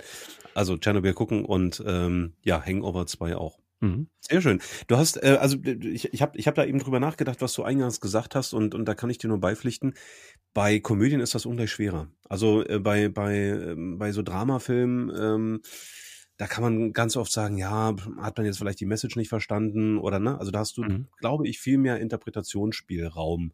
Also 0.54 0.76
Tschernobyl 0.76 1.14
gucken 1.14 1.46
und 1.46 1.82
ähm, 1.88 2.34
ja, 2.44 2.62
Hangover 2.62 3.08
2 3.08 3.38
auch. 3.38 3.58
Mhm. 3.80 4.08
Sehr 4.20 4.42
schön. 4.42 4.62
Du 4.88 4.98
hast, 4.98 5.22
äh, 5.24 5.38
also 5.40 5.58
ich, 5.64 6.14
ich 6.14 6.22
habe 6.22 6.38
ich 6.38 6.46
hab 6.46 6.56
da 6.56 6.66
eben 6.66 6.80
drüber 6.80 7.00
nachgedacht, 7.00 7.42
was 7.42 7.54
du 7.54 7.64
eingangs 7.64 8.02
gesagt 8.02 8.36
hast 8.36 8.52
und, 8.52 8.76
und 8.76 8.84
da 8.86 8.96
kann 8.96 9.10
ich 9.10 9.18
dir 9.18 9.30
nur 9.30 9.40
beipflichten. 9.40 9.94
Bei 10.54 10.82
Komödien 10.82 11.22
ist 11.22 11.36
das 11.36 11.46
ungleich 11.46 11.72
schwerer. 11.72 12.10
Also 12.28 12.66
äh, 12.66 12.80
bei, 12.80 13.08
bei, 13.08 13.36
äh, 13.38 13.76
bei 13.78 14.12
so 14.12 14.24
Dramafilmen, 14.24 15.14
ähm, 15.18 15.62
da 16.38 16.48
kann 16.48 16.64
man 16.64 16.94
ganz 16.94 17.16
oft 17.16 17.32
sagen, 17.32 17.58
ja, 17.58 17.96
hat 18.20 18.38
man 18.38 18.46
jetzt 18.46 18.58
vielleicht 18.58 18.80
die 18.80 18.86
Message 18.86 19.16
nicht 19.16 19.30
verstanden 19.30 19.98
oder 19.98 20.20
ne? 20.20 20.38
Also 20.38 20.52
da 20.52 20.60
hast 20.60 20.78
du, 20.78 20.84
mhm. 20.84 21.08
glaube 21.20 21.48
ich, 21.48 21.60
viel 21.60 21.78
mehr 21.78 22.00
Interpretationsspielraum 22.00 23.54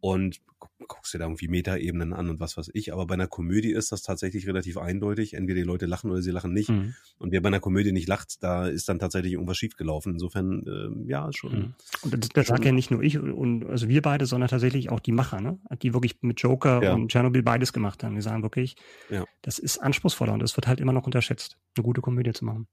und 0.00 0.40
guckst 0.86 1.12
dir 1.12 1.18
da 1.18 1.26
irgendwie 1.26 1.48
Metaebenen 1.48 2.12
an 2.12 2.30
und 2.30 2.40
was 2.40 2.56
weiß 2.56 2.70
ich. 2.72 2.92
Aber 2.92 3.06
bei 3.06 3.14
einer 3.14 3.26
Komödie 3.26 3.72
ist 3.72 3.92
das 3.92 4.02
tatsächlich 4.02 4.46
relativ 4.46 4.78
eindeutig. 4.78 5.34
Entweder 5.34 5.60
die 5.60 5.66
Leute 5.66 5.86
lachen 5.86 6.10
oder 6.10 6.22
sie 6.22 6.30
lachen 6.30 6.52
nicht. 6.52 6.70
Mhm. 6.70 6.94
Und 7.18 7.32
wer 7.32 7.40
bei 7.40 7.48
einer 7.48 7.60
Komödie 7.60 7.92
nicht 7.92 8.08
lacht, 8.08 8.42
da 8.42 8.66
ist 8.66 8.88
dann 8.88 8.98
tatsächlich 8.98 9.32
irgendwas 9.32 9.56
schiefgelaufen. 9.56 10.12
Insofern, 10.12 10.64
äh, 10.66 11.10
ja, 11.10 11.30
schon. 11.32 11.52
Mhm. 11.52 11.74
Und 12.02 12.24
das, 12.24 12.28
das 12.30 12.46
sagt 12.48 12.64
ja 12.64 12.72
nicht 12.72 12.90
nur 12.90 13.02
ich 13.02 13.18
und 13.18 13.66
also 13.66 13.88
wir 13.88 14.02
beide, 14.02 14.26
sondern 14.26 14.48
tatsächlich 14.48 14.90
auch 14.90 15.00
die 15.00 15.12
Macher, 15.12 15.40
ne? 15.40 15.58
Die 15.82 15.94
wirklich 15.94 16.16
mit 16.22 16.40
Joker 16.40 16.82
ja. 16.82 16.94
und 16.94 17.12
Chernobyl 17.12 17.42
beides 17.42 17.72
gemacht 17.72 18.02
haben. 18.02 18.14
Wir 18.14 18.22
sagen 18.22 18.42
wirklich, 18.42 18.76
ja. 19.10 19.24
das 19.42 19.58
ist 19.58 19.78
anspruchsvoller 19.78 20.32
und 20.32 20.40
das 20.40 20.56
wird 20.56 20.66
halt 20.66 20.80
immer 20.80 20.92
noch 20.92 21.06
unterschätzt, 21.06 21.58
eine 21.76 21.84
gute 21.84 22.00
Komödie 22.00 22.32
zu 22.32 22.44
machen. 22.44 22.66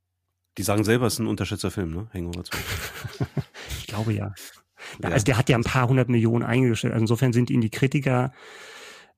Die 0.57 0.63
sagen 0.63 0.85
selber, 0.85 1.07
es 1.07 1.15
ist 1.15 1.19
ein 1.19 1.27
unterschätzter 1.27 1.71
Film, 1.71 1.91
ne? 1.91 2.07
Hangover 2.13 2.43
2. 2.43 2.57
ich 3.79 3.87
glaube 3.87 4.13
ja. 4.13 4.33
Ja, 5.01 5.09
also 5.09 5.25
der 5.25 5.37
hat 5.37 5.49
ja 5.49 5.57
ein 5.57 5.63
paar 5.63 5.87
hundert 5.87 6.09
Millionen 6.09 6.43
eingestellt. 6.43 6.93
Also 6.93 7.03
insofern 7.03 7.33
sind 7.33 7.49
ihn 7.49 7.61
die 7.61 7.69
Kritiker, 7.69 8.31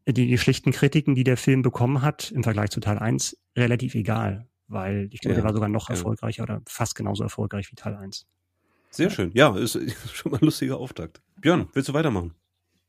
die, 0.05 0.27
die 0.27 0.37
schlechten 0.37 0.71
Kritiken, 0.71 1.15
die 1.15 1.23
der 1.23 1.37
Film 1.37 1.61
bekommen 1.61 2.01
hat, 2.01 2.31
im 2.31 2.43
Vergleich 2.43 2.69
zu 2.69 2.79
Teil 2.79 2.97
1, 2.99 3.37
relativ 3.55 3.95
egal. 3.95 4.47
Weil 4.67 5.09
ich 5.11 5.21
glaube, 5.21 5.35
ja, 5.35 5.41
der 5.41 5.43
war 5.45 5.53
sogar 5.53 5.69
noch 5.69 5.89
ja. 5.89 5.95
erfolgreicher 5.95 6.43
oder 6.43 6.61
fast 6.67 6.95
genauso 6.95 7.23
erfolgreich 7.23 7.71
wie 7.71 7.75
Teil 7.75 7.95
1. 7.95 8.25
Sehr 8.89 9.09
schön. 9.09 9.31
Ja, 9.33 9.55
ist 9.55 9.79
schon 10.13 10.31
mal 10.31 10.39
ein 10.39 10.45
lustiger 10.45 10.77
Auftakt. 10.77 11.21
Björn, 11.39 11.67
willst 11.73 11.89
du 11.89 11.93
weitermachen? 11.93 12.33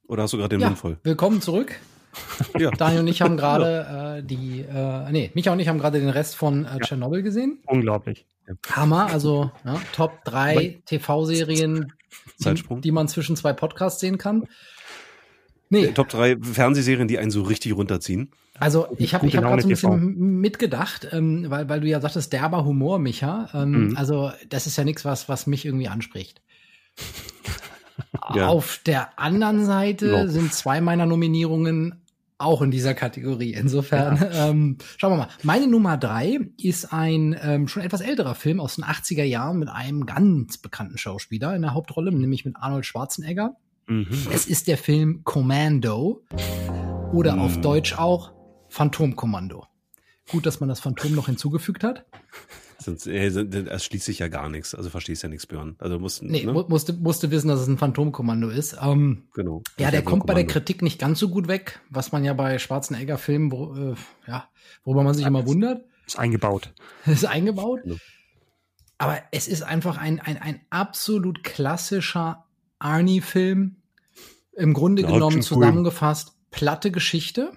Oder 0.06 0.23
hast 0.23 0.32
du 0.32 0.38
gerade 0.38 0.56
den 0.56 0.61
ja, 0.61 0.68
Mund 0.68 0.78
voll? 0.78 0.99
Willkommen 1.02 1.40
zurück. 1.40 1.78
Ja. 2.58 2.70
Daniel 2.70 3.00
und 3.02 3.08
ich 3.08 3.20
haben 3.20 3.37
gerade 3.37 4.18
äh, 4.18 4.26
die, 4.26 4.61
äh, 4.61 5.12
nee, 5.12 5.30
Micha 5.35 5.52
und 5.52 5.61
ich 5.61 5.68
haben 5.68 5.78
gerade 5.78 6.00
den 6.00 6.08
Rest 6.08 6.35
von 6.37 6.64
äh, 6.64 6.78
Tschernobyl 6.80 7.23
gesehen. 7.23 7.61
Unglaublich. 7.66 8.26
Hammer, 8.70 9.06
also 9.06 9.50
ja, 9.64 9.80
Top 9.92 10.25
3 10.25 10.80
TV-Serien, 10.87 11.92
die, 12.38 12.81
die, 12.81 12.93
man 12.93 13.09
zwischen 13.09 13.37
zwei 13.37 13.53
Podcasts 13.53 14.00
sehen 14.00 14.19
kann. 14.19 14.47
Nee. 15.71 15.88
Top 15.88 16.09
3 16.09 16.38
Fernsehserien, 16.41 17.09
die 17.09 17.19
einen 17.19 17.31
so 17.31 17.43
richtig 17.43 17.75
runterziehen. 17.77 18.31
Also 18.61 18.88
ich 18.97 19.15
habe 19.15 19.27
ich 19.27 19.37
hab 19.37 19.45
gerade 19.45 19.62
so 19.62 19.69
ein 19.69 19.71
bisschen 19.71 20.41
mitgedacht, 20.41 21.09
ähm, 21.12 21.47
weil, 21.49 21.69
weil 21.69 21.81
du 21.81 21.87
ja 21.87 22.00
sagtest, 22.00 22.33
derber 22.33 22.65
Humor, 22.65 22.99
Micha. 22.99 23.49
Ähm, 23.55 23.91
mhm. 23.91 23.97
Also 23.97 24.33
das 24.49 24.67
ist 24.67 24.77
ja 24.77 24.85
nichts, 24.85 25.05
was, 25.05 25.29
was 25.29 25.47
mich 25.47 25.65
irgendwie 25.65 25.88
anspricht. 25.88 26.41
ja. 28.35 28.49
Auf 28.49 28.81
der 28.85 29.19
anderen 29.19 29.65
Seite 29.65 30.07
no. 30.07 30.27
sind 30.27 30.53
zwei 30.53 30.81
meiner 30.81 31.07
Nominierungen 31.07 32.03
auch 32.38 32.62
in 32.62 32.71
dieser 32.71 32.95
Kategorie. 32.95 33.52
Insofern, 33.52 34.16
ja. 34.16 34.49
ähm, 34.49 34.78
schauen 34.97 35.12
wir 35.12 35.16
mal. 35.18 35.28
Meine 35.42 35.66
Nummer 35.66 35.97
drei 35.97 36.38
ist 36.61 36.92
ein 36.92 37.37
ähm, 37.42 37.68
schon 37.68 37.83
etwas 37.83 38.00
älterer 38.00 38.35
Film 38.35 38.61
aus 38.61 38.76
den 38.76 38.85
80er 38.85 39.25
Jahren 39.25 39.59
mit 39.59 39.68
einem 39.68 40.07
ganz 40.07 40.59
bekannten 40.59 40.99
Schauspieler 40.99 41.54
in 41.54 41.62
der 41.62 41.75
Hauptrolle, 41.75 42.12
nämlich 42.12 42.45
mit 42.45 42.57
Arnold 42.57 42.87
Schwarzenegger. 42.87 43.57
Mhm. 43.88 44.07
Es 44.33 44.47
ist 44.47 44.68
der 44.68 44.78
Film 44.78 45.23
Commando 45.25 46.23
oder 47.12 47.35
mhm. 47.35 47.42
auf 47.42 47.61
Deutsch 47.61 47.99
auch 47.99 48.33
Phantomkommando. 48.68 49.67
Gut, 50.28 50.47
dass 50.47 50.61
man 50.61 50.68
das 50.68 50.80
Phantom 50.80 51.14
noch 51.14 51.26
hinzugefügt 51.26 51.85
hat. 51.85 52.04
Sonst, 52.80 53.06
äh, 53.06 53.26
es 53.26 53.85
schließt 53.85 54.04
sich 54.04 54.20
ja 54.20 54.28
gar 54.28 54.49
nichts. 54.49 54.75
Also 54.75 54.88
verstehst 54.88 55.23
ja 55.23 55.28
nichts, 55.28 55.47
Björn. 55.47 55.75
Also 55.78 55.99
musst, 55.99 56.23
nee, 56.23 56.44
ne? 56.44 56.52
musste, 56.52 56.92
musste 56.92 57.30
wissen, 57.30 57.49
dass 57.49 57.61
es 57.61 57.66
ein 57.66 57.78
Phantomkommando 57.78 58.50
ist. 58.50 58.76
Ähm, 58.80 59.25
genau. 59.35 59.62
Ja, 59.78 59.90
der 59.90 60.02
kommt 60.02 60.26
bei 60.26 60.35
der 60.35 60.47
Kritik 60.47 60.82
nicht 60.82 60.99
ganz 60.99 61.18
so 61.18 61.28
gut 61.28 61.49
weg, 61.49 61.80
was 61.90 62.12
man 62.12 62.25
ja 62.25 62.35
bei 62.35 62.58
Schwarzenegger-Filmen, 62.58 63.50
wo, 63.50 63.75
äh, 63.75 63.94
ja, 64.26 64.49
worüber 64.85 65.02
man 65.02 65.14
sich 65.14 65.23
ja, 65.23 65.28
immer 65.28 65.47
wundert. 65.47 65.85
Ist 66.06 66.18
eingebaut. 66.18 66.73
ist 67.06 67.25
eingebaut. 67.25 67.80
Genau. 67.82 67.97
Aber 68.99 69.18
es 69.32 69.49
ist 69.49 69.62
einfach 69.62 69.99
ein, 69.99 70.20
ein, 70.20 70.37
ein 70.38 70.61
absolut 70.70 71.42
klassischer 71.42 72.44
Arnie-Film. 72.78 73.76
Im 74.52 74.75
Grunde 74.75 75.02
ja, 75.02 75.11
genommen 75.11 75.42
zusammengefasst, 75.42 76.35
platte 76.50 76.90
Geschichte, 76.90 77.52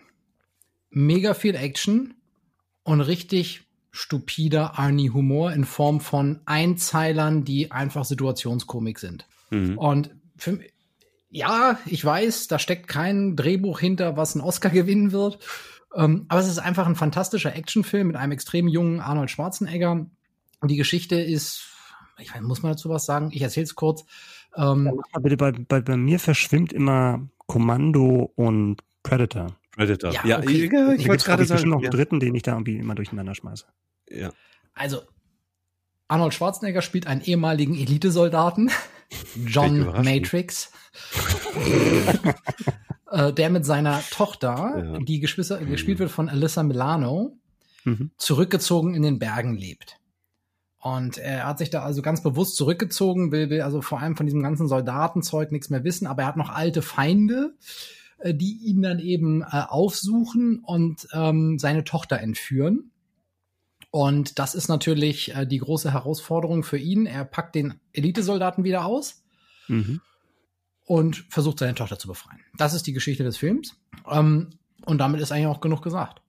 mega 0.90 1.34
viel 1.34 1.56
Action 1.56 2.16
und 2.84 3.02
richtig 3.02 3.64
stupider 3.92 4.80
Arnie-Humor 4.80 5.52
in 5.52 5.66
Form 5.66 6.00
von 6.00 6.40
Einzeilern, 6.46 7.44
die 7.44 7.72
einfach 7.72 8.06
Situationskomik 8.06 9.00
sind. 9.00 9.28
Mhm. 9.50 9.78
Und 9.78 10.16
für, 10.38 10.60
ja, 11.30 11.78
ich 11.86 12.04
weiß, 12.04 12.48
da 12.48 12.58
steckt 12.58 12.88
kein 12.88 13.36
Drehbuch 13.36 13.80
hinter, 13.80 14.18
was 14.18 14.36
einen 14.36 14.44
Oscar 14.44 14.70
gewinnen 14.72 15.12
wird. 15.12 15.40
Ähm, 15.94 16.26
aber 16.30 16.40
es 16.40 16.48
ist 16.48 16.60
einfach 16.60 16.88
ein 16.88 16.96
fantastischer 16.96 17.56
Actionfilm 17.56 18.08
mit 18.08 18.16
einem 18.16 18.32
extrem 18.32 18.68
jungen 18.68 19.02
Arnold 19.02 19.30
Schwarzenegger. 19.30 20.06
Und 20.62 20.72
die 20.72 20.78
Geschichte 20.78 21.20
ist, 21.20 21.68
ich 22.18 22.34
weiß, 22.34 22.42
muss 22.42 22.64
man 22.64 22.72
dazu 22.72 22.90
was 22.90 23.06
sagen? 23.06 23.30
Ich 23.34 23.42
erzähle 23.42 23.66
es 23.66 23.76
kurz. 23.76 24.06
Ähm, 24.56 25.02
ja, 25.14 25.20
bitte, 25.20 25.38
bei, 25.38 25.52
bei, 25.52 25.82
bei 25.82 25.98
mir 25.98 26.20
verschwimmt 26.20 26.72
immer 26.72 27.28
Kommando 27.48 28.32
und 28.36 28.78
Predator. 29.04 29.48
Predator. 29.86 30.14
Ja, 30.14 30.26
ja 30.26 30.40
okay. 30.40 30.52
ich, 30.52 30.64
ich 31.02 31.08
wollte 31.08 31.26
gerade 31.26 31.46
sagen. 31.46 31.70
noch 31.70 31.82
einen 31.82 31.92
dritten, 31.92 32.20
den 32.20 32.36
ich 32.36 32.44
da 32.44 32.54
irgendwie 32.54 32.78
immer 32.78 32.96
durcheinander 32.96 33.36
schmeiße. 33.36 33.66
Ja. 34.10 34.32
Also, 34.74 35.02
Arnold 36.08 36.34
Schwarzenegger 36.34 36.82
spielt 36.82 37.08
einen 37.08 37.22
ehemaligen 37.22 37.76
Elitesoldaten, 37.76 38.72
John 39.46 39.86
Matrix, 40.04 40.72
äh, 43.12 43.34
der 43.34 43.50
mit 43.50 43.66
seiner 43.66 44.02
Tochter, 44.12 44.94
ja. 44.94 45.00
die 45.00 45.20
Geschwister, 45.20 45.60
mhm. 45.60 45.72
gespielt 45.72 46.00
wird 46.00 46.12
von 46.12 46.30
Alyssa 46.30 46.64
Milano, 46.64 47.38
mhm. 47.84 48.12
zurückgezogen 48.18 48.94
in 48.94 49.04
den 49.04 49.20
Bergen 49.20 49.56
lebt. 49.56 49.98
Und 50.80 51.20
er 51.20 51.46
hat 51.46 51.60
sich 51.60 51.70
da 51.70 51.84
also 51.84 52.02
ganz 52.02 52.24
bewusst 52.24 52.56
zurückgezogen, 52.56 53.32
will, 53.32 53.50
will 53.52 53.62
also 53.62 53.82
vor 53.82 54.00
allem 54.00 54.18
von 54.18 54.26
diesem 54.26 54.42
ganzen 54.42 54.68
Soldatenzeug 54.68 55.52
nichts 55.52 55.70
mehr 55.70 55.84
wissen, 55.84 56.08
aber 56.08 56.24
er 56.24 56.28
hat 56.28 56.38
noch 56.38 56.50
alte 56.50 56.82
Feinde, 56.82 57.56
äh, 58.22 58.34
die 58.34 58.58
ihn 58.64 58.82
dann 58.82 59.00
eben 59.00 59.42
äh, 59.42 59.64
aufsuchen 59.68 60.60
und 60.64 61.08
ähm, 61.14 61.60
seine 61.60 61.84
Tochter 61.84 62.20
entführen. 62.20 62.92
Und 63.92 64.40
das 64.40 64.56
ist 64.56 64.70
natürlich 64.70 65.36
äh, 65.36 65.46
die 65.46 65.60
große 65.60 65.92
Herausforderung 65.92 66.64
für 66.64 66.78
ihn. 66.78 67.06
Er 67.06 67.26
packt 67.26 67.56
den 67.56 67.80
Elitesoldaten 67.94 68.64
wieder 68.64 68.86
aus 68.86 69.24
mhm. 69.68 70.02
und 70.86 71.26
versucht 71.30 71.60
seine 71.60 71.76
Tochter 71.76 72.00
zu 72.00 72.08
befreien. 72.08 72.40
Das 72.58 72.74
ist 72.74 72.88
die 72.88 72.94
Geschichte 72.94 73.24
des 73.24 73.38
Films. 73.38 73.76
Ähm, 74.10 74.52
und 74.86 74.98
damit 74.98 75.22
ist 75.22 75.32
eigentlich 75.32 75.48
auch 75.48 75.62
genug 75.62 75.82
gesagt. 75.82 76.22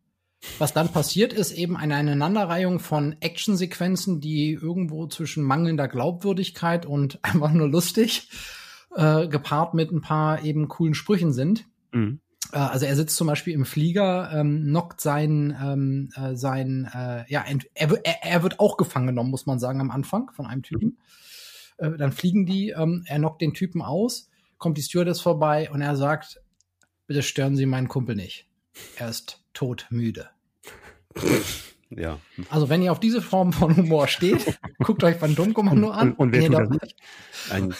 Was 0.58 0.72
dann 0.72 0.88
passiert, 0.88 1.32
ist 1.32 1.52
eben 1.52 1.76
eine 1.76 1.94
Aneinanderreihung 1.94 2.80
von 2.80 3.14
Actionsequenzen, 3.20 4.20
die 4.20 4.52
irgendwo 4.52 5.06
zwischen 5.06 5.44
mangelnder 5.44 5.86
Glaubwürdigkeit 5.86 6.84
und 6.84 7.20
einfach 7.22 7.52
nur 7.52 7.68
lustig 7.68 8.28
äh, 8.96 9.28
gepaart 9.28 9.74
mit 9.74 9.92
ein 9.92 10.00
paar 10.00 10.42
eben 10.42 10.68
coolen 10.68 10.94
Sprüchen 10.94 11.32
sind. 11.32 11.64
Mhm. 11.92 12.20
Äh, 12.52 12.58
also 12.58 12.86
er 12.86 12.96
sitzt 12.96 13.16
zum 13.16 13.26
Beispiel 13.26 13.54
im 13.54 13.64
Flieger, 13.64 14.30
ähm, 14.32 14.64
knockt 14.64 15.00
sein, 15.00 15.56
ähm, 15.60 16.10
äh, 16.16 16.36
sein, 16.36 16.88
äh, 16.92 17.30
ja, 17.30 17.44
er, 17.74 17.90
er, 18.22 18.42
wird 18.42 18.60
auch 18.60 18.76
gefangen 18.76 19.08
genommen, 19.08 19.30
muss 19.30 19.46
man 19.46 19.58
sagen, 19.58 19.80
am 19.80 19.90
Anfang 19.90 20.30
von 20.32 20.46
einem 20.46 20.62
Typen. 20.62 20.98
Mhm. 21.78 21.94
Äh, 21.94 21.96
dann 21.96 22.12
fliegen 22.12 22.46
die, 22.46 22.70
ähm, 22.70 23.04
er 23.06 23.18
knockt 23.18 23.40
den 23.40 23.54
Typen 23.54 23.82
aus, 23.82 24.28
kommt 24.58 24.78
die 24.78 24.82
Stewardess 24.82 25.20
vorbei 25.20 25.70
und 25.70 25.80
er 25.80 25.96
sagt, 25.96 26.40
bitte 27.06 27.22
stören 27.22 27.56
Sie 27.56 27.66
meinen 27.66 27.88
Kumpel 27.88 28.16
nicht. 28.16 28.48
Er 28.96 29.08
ist 29.08 29.42
todmüde. 29.52 30.30
Ja. 31.94 32.18
Also 32.48 32.70
wenn 32.70 32.80
ihr 32.80 32.90
auf 32.90 33.00
diese 33.00 33.20
Form 33.20 33.52
von 33.52 33.76
Humor 33.76 34.08
steht, 34.08 34.58
guckt 34.78 35.04
euch 35.04 35.20
Van 35.20 35.34
Dumm-Kommando 35.34 35.90
an. 35.90 36.12
Und, 36.12 36.18
und 36.18 36.32
wer 36.32 36.46
tut 36.46 36.54
das 36.54 36.70
nicht? 36.70 36.96
Ein 37.50 37.74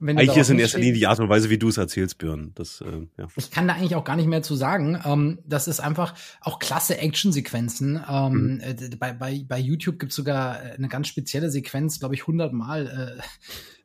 eigentlich 0.00 0.36
ist 0.36 0.50
in 0.50 0.58
erster 0.58 0.78
Linie 0.78 0.94
die 0.94 1.06
Art 1.06 1.18
und 1.18 1.28
Weise, 1.28 1.50
wie 1.50 1.58
du 1.58 1.68
es 1.68 1.76
erzählst, 1.76 2.18
Björn. 2.18 2.52
Das, 2.54 2.80
äh, 2.80 3.06
ja. 3.16 3.26
Ich 3.36 3.50
kann 3.50 3.66
da 3.66 3.74
eigentlich 3.74 3.96
auch 3.96 4.04
gar 4.04 4.16
nicht 4.16 4.28
mehr 4.28 4.42
zu 4.42 4.54
sagen. 4.54 5.00
Ähm, 5.04 5.40
das 5.44 5.66
ist 5.66 5.80
einfach 5.80 6.14
auch 6.40 6.58
klasse 6.58 6.98
Actionsequenzen. 6.98 8.00
Ähm, 8.08 8.32
mhm. 8.32 8.60
äh, 8.60 8.96
bei, 8.96 9.12
bei, 9.12 9.44
bei 9.46 9.58
YouTube 9.58 9.98
gibt's 9.98 10.14
sogar 10.14 10.64
äh, 10.64 10.74
eine 10.74 10.88
ganz 10.88 11.08
spezielle 11.08 11.50
Sequenz, 11.50 11.98
glaube 11.98 12.14
ich, 12.14 12.26
hundertmal, 12.26 13.20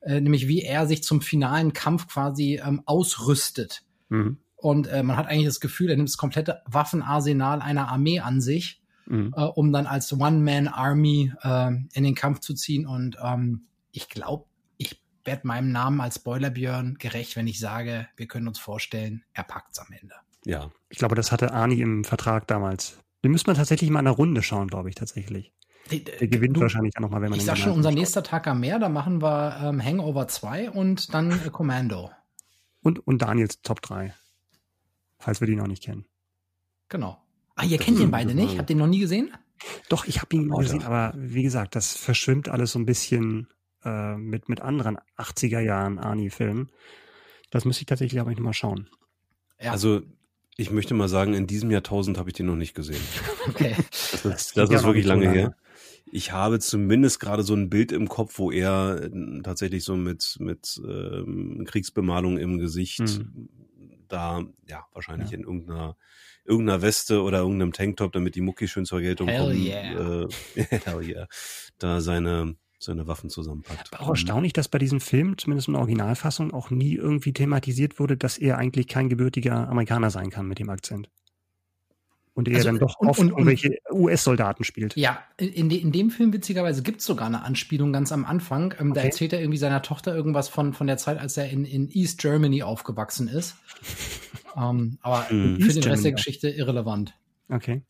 äh, 0.04 0.08
äh, 0.18 0.22
nämlich 0.22 0.48
wie 0.48 0.62
er 0.62 0.86
sich 0.88 1.04
zum 1.04 1.22
finalen 1.22 1.74
Kampf 1.74 2.08
quasi 2.08 2.62
ähm, 2.64 2.84
ausrüstet. 2.86 3.84
Mhm. 4.10 4.38
Und 4.56 4.88
äh, 4.88 5.04
man 5.04 5.18
hat 5.18 5.28
eigentlich 5.28 5.48
das 5.48 5.60
Gefühl, 5.60 5.90
er 5.90 5.98
nimmt 5.98 6.10
das 6.10 6.18
komplette 6.18 6.62
Waffenarsenal 6.66 7.62
einer 7.62 7.90
Armee 7.90 8.20
an 8.20 8.40
sich, 8.40 8.82
mhm. 9.08 9.34
äh, 9.36 9.42
um 9.42 9.74
dann 9.74 9.88
als 9.88 10.14
One-Man-Army 10.14 11.34
äh, 11.42 11.72
in 11.92 12.04
den 12.04 12.16
Kampf 12.16 12.40
zu 12.40 12.54
ziehen. 12.54 12.86
Und 12.86 13.18
ähm, 13.22 13.66
ich 13.92 14.10
glaube, 14.10 14.46
werde 15.26 15.48
meinem 15.48 15.72
Namen 15.72 16.02
als 16.02 16.16
Spoilerbjörn 16.16 16.96
gerecht, 17.00 17.36
wenn 17.36 17.48
ich 17.48 17.60
sage, 17.60 18.08
wir 18.16 18.28
können 18.28 18.48
uns 18.48 18.60
vorstellen, 18.60 19.24
er 19.34 19.44
packt's 19.44 19.80
am 19.80 19.88
Ende. 19.92 20.16
Ja. 20.46 20.72
Ich 20.90 20.98
glaube, 20.98 21.16
das 21.16 21.32
hatte 21.32 21.54
Arnie 21.54 21.82
im 21.82 22.04
Vertrag 22.04 22.48
damals. 22.48 22.98
Den 23.24 23.32
müsste 23.32 23.50
man 23.50 23.56
tatsächlich 23.56 23.90
mal 23.90 24.00
in 24.02 24.08
einer 24.08 24.16
Runde 24.16 24.44
schauen, 24.44 24.68
glaube 24.68 24.90
ich, 24.90 24.96
tatsächlich. 24.96 25.54
Der 25.92 26.28
gewinnt 26.28 26.58
du, 26.58 26.62
wahrscheinlich 26.62 26.96
auch 26.98 27.02
nochmal, 27.02 27.22
wenn 27.22 27.30
man 27.30 27.40
Ich 27.40 27.46
sag 27.46 27.58
schon, 27.58 27.74
unser 27.74 27.92
nächster 27.92 28.24
Tag 28.24 28.48
am 28.48 28.62
Meer, 28.62 28.80
da 28.80 28.90
machen 28.90 29.22
wir 29.22 29.60
ähm, 29.64 29.84
Hangover 29.84 30.28
2 30.28 30.72
und 30.72 31.14
dann 31.14 31.32
äh, 31.32 31.50
Commando. 31.52 32.10
Und, 32.82 33.06
und 33.06 33.22
Daniels 33.22 33.62
Top 33.62 33.82
3. 33.82 34.14
Falls 35.20 35.40
wir 35.40 35.48
die 35.48 35.56
noch 35.56 35.68
nicht 35.68 35.84
kennen. 35.84 36.06
Genau. 36.90 37.22
Ah, 37.56 37.64
ihr 37.64 37.78
kennt 37.78 38.00
den 38.00 38.12
beide 38.12 38.34
nicht? 38.34 38.58
Habt 38.58 38.70
ihr 38.70 38.76
noch 38.76 38.88
nie 38.88 39.00
gesehen? 39.00 39.32
Doch, 39.88 40.06
ich 40.06 40.22
habe 40.22 40.36
ihn 40.36 40.48
mal 40.48 40.62
gesehen, 40.62 40.84
aber 40.84 41.14
wie 41.16 41.44
gesagt, 41.44 41.76
das 41.76 41.96
verschwimmt 41.96 42.50
alles 42.50 42.74
so 42.74 42.80
ein 42.80 42.86
bisschen 42.86 43.48
äh, 43.86 44.16
mit, 44.16 44.50
mit 44.50 44.62
anderen 44.62 44.98
80er 45.18 45.60
Jahren 45.60 46.00
Arnie-Filmen. 46.00 46.70
Das 47.50 47.66
müsste 47.66 47.82
ich 47.82 47.88
tatsächlich 47.88 48.20
aber 48.20 48.30
nicht 48.30 48.42
mal 48.42 48.54
schauen. 48.54 48.90
Ja. 49.60 49.72
Also 49.72 50.02
ich 50.58 50.72
möchte 50.72 50.94
mal 50.94 51.08
sagen, 51.08 51.34
in 51.34 51.48
diesem 51.48 51.72
Jahrtausend 51.72 52.18
habe 52.18 52.30
ich 52.30 52.36
den 52.36 52.46
noch 52.46 52.56
nicht 52.56 52.74
gesehen. 52.74 53.02
Okay. 53.46 53.76
Das 53.92 54.24
ist, 54.24 54.56
das 54.56 54.70
ist 54.70 54.84
wirklich 54.86 55.06
lange, 55.06 55.26
lange 55.26 55.38
her. 55.38 55.58
Ich 56.10 56.32
habe 56.32 56.60
zumindest 56.60 57.20
gerade 57.20 57.44
so 57.44 57.54
ein 57.56 57.70
Bild 57.70 57.92
im 57.92 58.08
Kopf, 58.08 58.40
wo 58.40 58.52
er 58.52 59.02
äh, 59.04 59.42
tatsächlich 59.42 59.84
so 59.84 59.98
mit, 59.98 60.38
mit 60.40 60.82
ähm, 60.88 61.66
Kriegsbemalung 61.68 62.38
im 62.38 62.58
Gesicht 62.58 63.02
hm. 63.02 63.50
da, 64.08 64.46
ja, 64.66 64.86
wahrscheinlich 64.94 65.32
ja. 65.32 65.40
in 65.40 65.44
irgendeiner 65.44 65.98
irgendeiner 66.46 66.82
Weste 66.82 67.22
oder 67.22 67.40
irgendeinem 67.40 67.74
Tanktop, 67.74 68.12
damit 68.12 68.36
die 68.36 68.42
Mucki 68.42 68.68
schön 68.68 68.86
zur 68.86 69.02
Geltung 69.02 69.28
hell 69.28 69.42
kommen. 69.42 69.66
Yeah. 69.66 70.24
Äh, 70.24 70.28
hell 70.86 71.02
yeah. 71.02 71.28
Da 71.80 72.02
seine, 72.02 72.56
seine 72.84 73.08
Waffen 73.08 73.30
zusammenpackt. 73.30 73.94
Aber 73.94 74.04
auch 74.04 74.10
erstaunlich, 74.10 74.54
dass 74.54 74.68
bei 74.68 74.80
diesem 74.80 75.00
Film, 75.00 75.38
zumindest 75.38 75.68
in 75.68 75.74
der 75.74 75.82
Originalfassung, 75.82 76.54
auch 76.54 76.70
nie 76.70 76.96
irgendwie 76.96 77.34
thematisiert 77.34 78.00
wurde, 78.00 78.18
dass 78.18 78.38
er 78.38 78.58
eigentlich 78.58 78.88
kein 78.88 79.10
gebürtiger 79.10 79.68
Amerikaner 79.70 80.10
sein 80.10 80.30
kann 80.30 80.48
mit 80.48 80.60
dem 80.60 80.70
Akzent. 80.70 81.10
Und 82.36 82.48
er 82.48 82.56
also, 82.56 82.70
dann 82.70 82.80
doch 82.80 82.96
oft 83.00 83.20
und, 83.20 83.32
und, 83.32 83.40
irgendwelche 83.40 83.78
US-Soldaten 83.92 84.64
spielt. 84.64 84.96
Ja, 84.96 85.20
in, 85.38 85.70
de, 85.70 85.78
in 85.80 85.92
dem 85.92 86.10
Film 86.10 86.34
witzigerweise 86.34 86.82
gibt 86.82 87.02
es 87.02 87.06
sogar 87.06 87.28
eine 87.28 87.44
Anspielung 87.44 87.94
ganz 87.94 88.12
am 88.12 88.26
Anfang. 88.26 88.74
Ähm, 88.80 88.92
okay. 88.92 89.00
Da 89.00 89.06
erzählt 89.06 89.34
er 89.34 89.40
irgendwie 89.40 89.60
seiner 89.60 89.84
Tochter 89.84 90.16
irgendwas 90.16 90.50
von, 90.50 90.74
von 90.74 90.88
der 90.88 90.98
Zeit, 90.98 91.20
als 91.20 91.38
er 91.38 91.50
in, 91.50 91.64
in 91.64 91.90
East 91.92 92.20
Germany 92.20 92.64
aufgewachsen 92.64 93.28
ist. 93.28 93.56
ähm, 94.58 94.98
aber 95.02 95.28
mhm. 95.32 95.58
für 95.58 95.68
East 95.68 95.84
den 95.84 95.84
Rest 95.84 96.06
der 96.06 96.14
Geschichte 96.14 96.50
irrelevant. 96.50 97.14
Okay. 97.50 97.84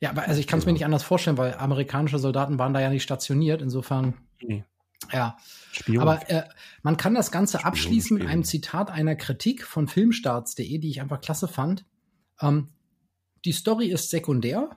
Ja, 0.00 0.10
aber 0.10 0.28
also 0.28 0.38
ich 0.38 0.46
kann 0.46 0.58
es 0.58 0.66
mir 0.66 0.72
nicht 0.72 0.84
anders 0.84 1.02
vorstellen, 1.02 1.38
weil 1.38 1.54
amerikanische 1.54 2.18
Soldaten 2.18 2.58
waren 2.58 2.74
da 2.74 2.80
ja 2.80 2.90
nicht 2.90 3.02
stationiert. 3.02 3.62
Insofern 3.62 4.14
Nee. 4.42 4.64
Ja. 5.12 5.36
Spion. 5.72 6.02
Aber 6.02 6.28
äh, 6.30 6.44
man 6.82 6.96
kann 6.96 7.14
das 7.14 7.30
Ganze 7.30 7.58
Spion, 7.58 7.68
abschließen 7.68 8.16
Spion. 8.16 8.18
mit 8.18 8.28
einem 8.28 8.44
Zitat 8.44 8.90
einer 8.90 9.16
Kritik 9.16 9.64
von 9.64 9.88
filmstarts.de, 9.88 10.78
die 10.78 10.90
ich 10.90 11.00
einfach 11.00 11.20
klasse 11.20 11.48
fand. 11.48 11.84
Ähm, 12.40 12.68
die 13.44 13.52
Story 13.52 13.86
ist 13.86 14.10
sekundär. 14.10 14.76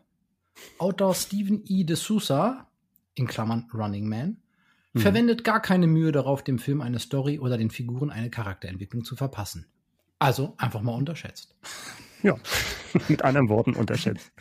Autor 0.78 1.16
Stephen 1.16 1.64
E. 1.66 1.84
de 1.84 1.96
Sousa, 1.96 2.68
in 3.16 3.26
Klammern 3.26 3.70
Running 3.74 4.08
Man, 4.08 4.38
mhm. 4.94 5.00
verwendet 5.00 5.44
gar 5.44 5.62
keine 5.62 5.88
Mühe 5.88 6.12
darauf, 6.12 6.44
dem 6.44 6.60
Film 6.60 6.82
eine 6.82 7.00
Story 7.00 7.40
oder 7.40 7.58
den 7.58 7.70
Figuren 7.70 8.12
eine 8.12 8.30
Charakterentwicklung 8.30 9.04
zu 9.04 9.16
verpassen. 9.16 9.68
Also 10.20 10.54
einfach 10.58 10.82
mal 10.82 10.96
unterschätzt. 10.96 11.56
Ja, 12.24 12.36
mit 13.10 13.24
anderen 13.24 13.50
Worten 13.50 13.74
unterschätzt. 13.74 14.32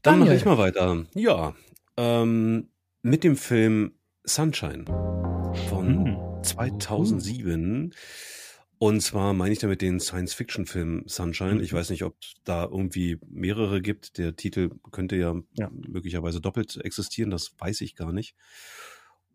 Dann 0.00 0.20
mache 0.20 0.34
ich 0.34 0.46
mal 0.46 0.56
weiter. 0.56 1.04
Ja, 1.12 1.54
ähm, 1.98 2.70
mit 3.02 3.24
dem 3.24 3.36
Film 3.36 3.92
Sunshine 4.24 4.84
von 5.68 6.06
hm. 6.06 6.42
2007. 6.44 7.94
Und 8.78 9.00
zwar 9.00 9.32
meine 9.32 9.52
ich 9.52 9.60
damit 9.60 9.80
den 9.80 10.00
Science-Fiction-Film 10.00 11.04
Sunshine. 11.06 11.62
Ich 11.62 11.72
mhm. 11.72 11.76
weiß 11.76 11.90
nicht, 11.90 12.02
ob 12.02 12.16
da 12.44 12.64
irgendwie 12.64 13.18
mehrere 13.28 13.80
gibt. 13.80 14.18
Der 14.18 14.34
Titel 14.34 14.70
könnte 14.90 15.14
ja, 15.16 15.36
ja, 15.52 15.70
möglicherweise 15.70 16.40
doppelt 16.40 16.76
existieren. 16.84 17.30
Das 17.30 17.52
weiß 17.58 17.80
ich 17.82 17.94
gar 17.94 18.12
nicht. 18.12 18.34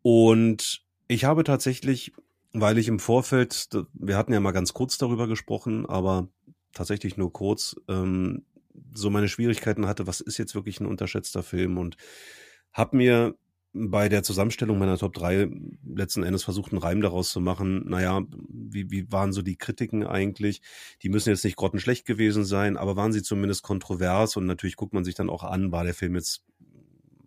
Und 0.02 0.82
ich 1.08 1.24
habe 1.24 1.46
tatsächlich, 1.46 2.12
weil 2.52 2.78
ich 2.78 2.90
im 2.90 3.00
Vorfeld, 3.00 3.70
wir 3.94 4.18
hatten 4.18 4.34
ja 4.34 4.42
mal 4.42 4.52
ganz 4.52 4.74
kurz 4.74 4.98
darüber 4.98 5.28
gesprochen, 5.28 5.86
aber 5.86 6.28
tatsächlich 6.74 7.16
nur 7.16 7.32
kurz, 7.32 7.78
ähm, 7.88 8.44
so 8.94 9.10
meine 9.10 9.30
Schwierigkeiten 9.30 9.88
hatte, 9.88 10.08
was 10.08 10.20
ist 10.22 10.38
jetzt 10.38 10.56
wirklich 10.56 10.80
ein 10.80 10.86
unterschätzter 10.86 11.42
Film 11.42 11.78
und 11.78 11.96
habe 12.74 12.98
mir 12.98 13.36
bei 13.90 14.10
der 14.10 14.24
Zusammenstellung 14.24 14.78
meiner 14.78 14.98
Top 14.98 15.14
3 15.14 15.50
letzten 15.86 16.24
Endes 16.24 16.44
versucht, 16.44 16.72
einen 16.72 16.82
Reim 16.82 17.02
daraus 17.02 17.32
zu 17.32 17.40
machen. 17.40 17.88
Naja, 17.88 18.24
wie, 18.50 18.90
wie 18.92 19.12
waren 19.12 19.34
so 19.34 19.42
die 19.42 19.56
Kritiken 19.56 20.06
eigentlich? 20.06 20.62
Die 21.04 21.10
müssen 21.10 21.30
jetzt 21.30 21.44
nicht 21.44 21.56
grottenschlecht 21.56 22.06
gewesen 22.06 22.46
sein, 22.46 22.78
aber 22.78 22.96
waren 22.96 23.14
sie 23.14 23.24
zumindest 23.24 23.64
kontrovers? 23.64 24.36
Und 24.38 24.46
natürlich 24.46 24.76
guckt 24.76 24.94
man 24.94 25.04
sich 25.04 25.16
dann 25.16 25.30
auch 25.30 25.44
an, 25.44 25.72
war 25.72 25.84
der 25.84 25.94
Film 25.94 26.16
jetzt 26.16 26.44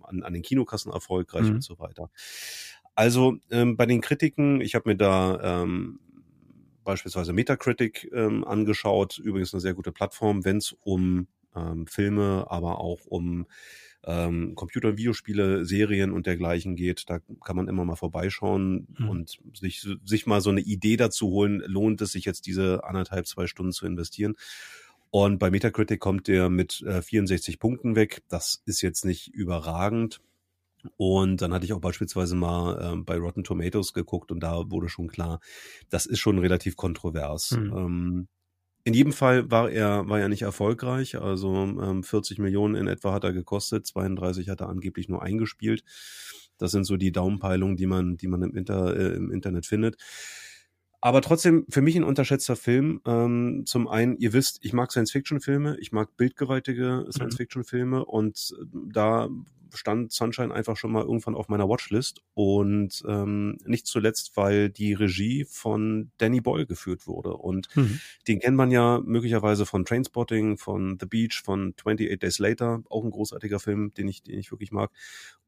an, 0.03 0.23
an 0.23 0.33
den 0.33 0.43
Kinokassen 0.43 0.93
erfolgreich 0.93 1.45
mhm. 1.45 1.57
und 1.57 1.65
so 1.65 1.79
weiter. 1.79 2.11
Also 2.95 3.37
ähm, 3.51 3.77
bei 3.77 3.87
den 3.87 4.01
Kritiken, 4.01 4.61
ich 4.61 4.75
habe 4.75 4.91
mir 4.91 4.97
da 4.97 5.63
ähm, 5.63 6.01
beispielsweise 6.85 7.33
Metacritic 7.33 8.11
ähm, 8.13 8.45
angeschaut, 8.45 9.19
übrigens 9.19 9.55
eine 9.55 9.61
sehr 9.61 9.75
gute 9.75 9.93
Plattform, 9.93 10.45
wenn 10.45 10.59
es 10.59 10.77
um 10.83 11.29
ähm, 11.55 11.87
Filme, 11.87 12.47
aber 12.49 12.81
auch 12.81 13.07
um 13.07 13.47
ähm, 14.05 14.55
Computer- 14.55 14.89
und 14.89 14.99
Videospiele, 14.99 15.65
Serien 15.65 16.13
und 16.13 16.27
dergleichen 16.27 16.77
geht. 16.77 17.05
Da 17.09 17.21
kann 17.45 17.57
man 17.57 17.69
immer 17.69 17.85
mal 17.85 17.97
vorbeischauen 17.97 18.87
mhm. 18.99 19.09
und 19.09 19.39
sich, 19.55 19.87
sich 20.05 20.27
mal 20.27 20.41
so 20.41 20.51
eine 20.51 20.61
Idee 20.61 20.97
dazu 20.97 21.29
holen, 21.29 21.63
lohnt 21.67 22.01
es 22.01 22.13
sich 22.13 22.25
jetzt 22.25 22.47
diese 22.47 22.85
anderthalb, 22.85 23.27
zwei 23.27 23.47
Stunden 23.47 23.73
zu 23.73 23.87
investieren. 23.87 24.37
Und 25.11 25.39
bei 25.39 25.51
Metacritic 25.51 26.01
kommt 26.01 26.29
der 26.29 26.49
mit 26.51 26.83
äh, 26.83 27.03
64 27.03 27.59
Punkten 27.59 27.97
weg. 27.97 28.23
Das 28.29 28.63
ist 28.65 28.81
jetzt 28.81 29.05
nicht 29.05 29.29
überragend. 29.29 30.21
Und 30.97 31.43
dann 31.43 31.53
hatte 31.53 31.65
ich 31.65 31.73
auch 31.73 31.81
beispielsweise 31.81 32.35
mal 32.37 32.95
äh, 32.95 32.97
bei 32.97 33.19
Rotten 33.19 33.45
Tomatoes 33.45 33.93
geguckt 33.93 34.33
und 34.33 34.41
da 34.41 34.71
wurde 34.71 34.89
schon 34.89 35.09
klar, 35.09 35.41
das 35.91 36.07
ist 36.07 36.21
schon 36.21 36.39
relativ 36.39 36.77
kontrovers. 36.77 37.51
Mhm. 37.51 37.77
Ähm, 37.77 38.29
in 38.85 38.95
jedem 38.95 39.13
Fall 39.13 39.51
war 39.51 39.71
er, 39.71 40.09
war 40.09 40.21
er 40.21 40.29
nicht 40.29 40.43
erfolgreich. 40.43 41.19
Also 41.19 41.55
ähm, 41.55 42.03
40 42.03 42.39
Millionen 42.39 42.75
in 42.75 42.89
etwa 42.89 43.13
hat 43.13 43.25
er 43.25 43.33
gekostet, 43.33 43.87
32 43.87 44.49
hat 44.49 44.61
er 44.61 44.69
angeblich 44.69 45.09
nur 45.09 45.23
eingespielt. 45.23 45.85
Das 46.59 46.73
sind 46.73 46.85
so 46.85 46.97
die 46.97 47.13
Daumenpeilungen, 47.13 47.77
die 47.77 47.87
man, 47.87 48.17
die 48.17 48.29
man 48.29 48.43
im, 48.43 48.55
Inter, 48.55 48.97
äh, 48.97 49.15
im 49.15 49.31
Internet 49.31 49.67
findet. 49.67 49.97
Aber 51.03 51.23
trotzdem 51.23 51.65
für 51.71 51.81
mich 51.81 51.97
ein 51.97 52.05
unterschätzter 52.05 52.57
Film. 52.57 53.01
Ähm, 53.07 53.63
zum 53.65 53.89
einen, 53.89 54.19
ihr 54.19 54.35
wisst, 54.35 54.59
ich 54.63 54.75
mag 54.75 54.93
Science-Fiction-Filme, 54.93 55.79
ich 55.81 55.93
mag 55.93 56.17
bildgewaltige 56.17 57.05
mhm. 57.07 57.13
Science-Fiction-Filme 57.13 58.05
und 58.05 58.55
da 58.73 59.29
stand 59.75 60.13
Sunshine 60.13 60.53
einfach 60.53 60.77
schon 60.77 60.93
mal 60.93 61.03
irgendwann 61.03 61.35
auf 61.35 61.49
meiner 61.49 61.69
Watchlist 61.69 62.23
und 62.35 63.03
ähm, 63.07 63.59
nicht 63.65 63.87
zuletzt, 63.87 64.37
weil 64.37 64.71
die 64.71 64.95
Regie 64.95 65.45
von 65.45 66.11
Danny 66.19 66.41
Boyle 66.41 66.67
geführt 66.67 67.07
wurde 67.07 67.35
und 67.35 67.75
mhm. 67.77 68.01
den 68.29 68.41
kennt 68.41 68.57
man 68.57 68.71
ja 68.71 69.01
möglicherweise 69.05 69.67
von 69.67 69.85
Trainspotting, 69.85 70.57
von 70.57 70.99
The 71.01 71.07
Beach, 71.07 71.43
von 71.45 71.75
28 71.79 72.19
Days 72.19 72.39
Later, 72.39 72.83
auch 72.89 73.05
ein 73.05 73.11
großartiger 73.11 73.61
Film, 73.61 73.93
den 73.95 74.09
ich, 74.09 74.23
den 74.23 74.39
ich 74.39 74.51
wirklich 74.51 74.73
mag 74.73 74.91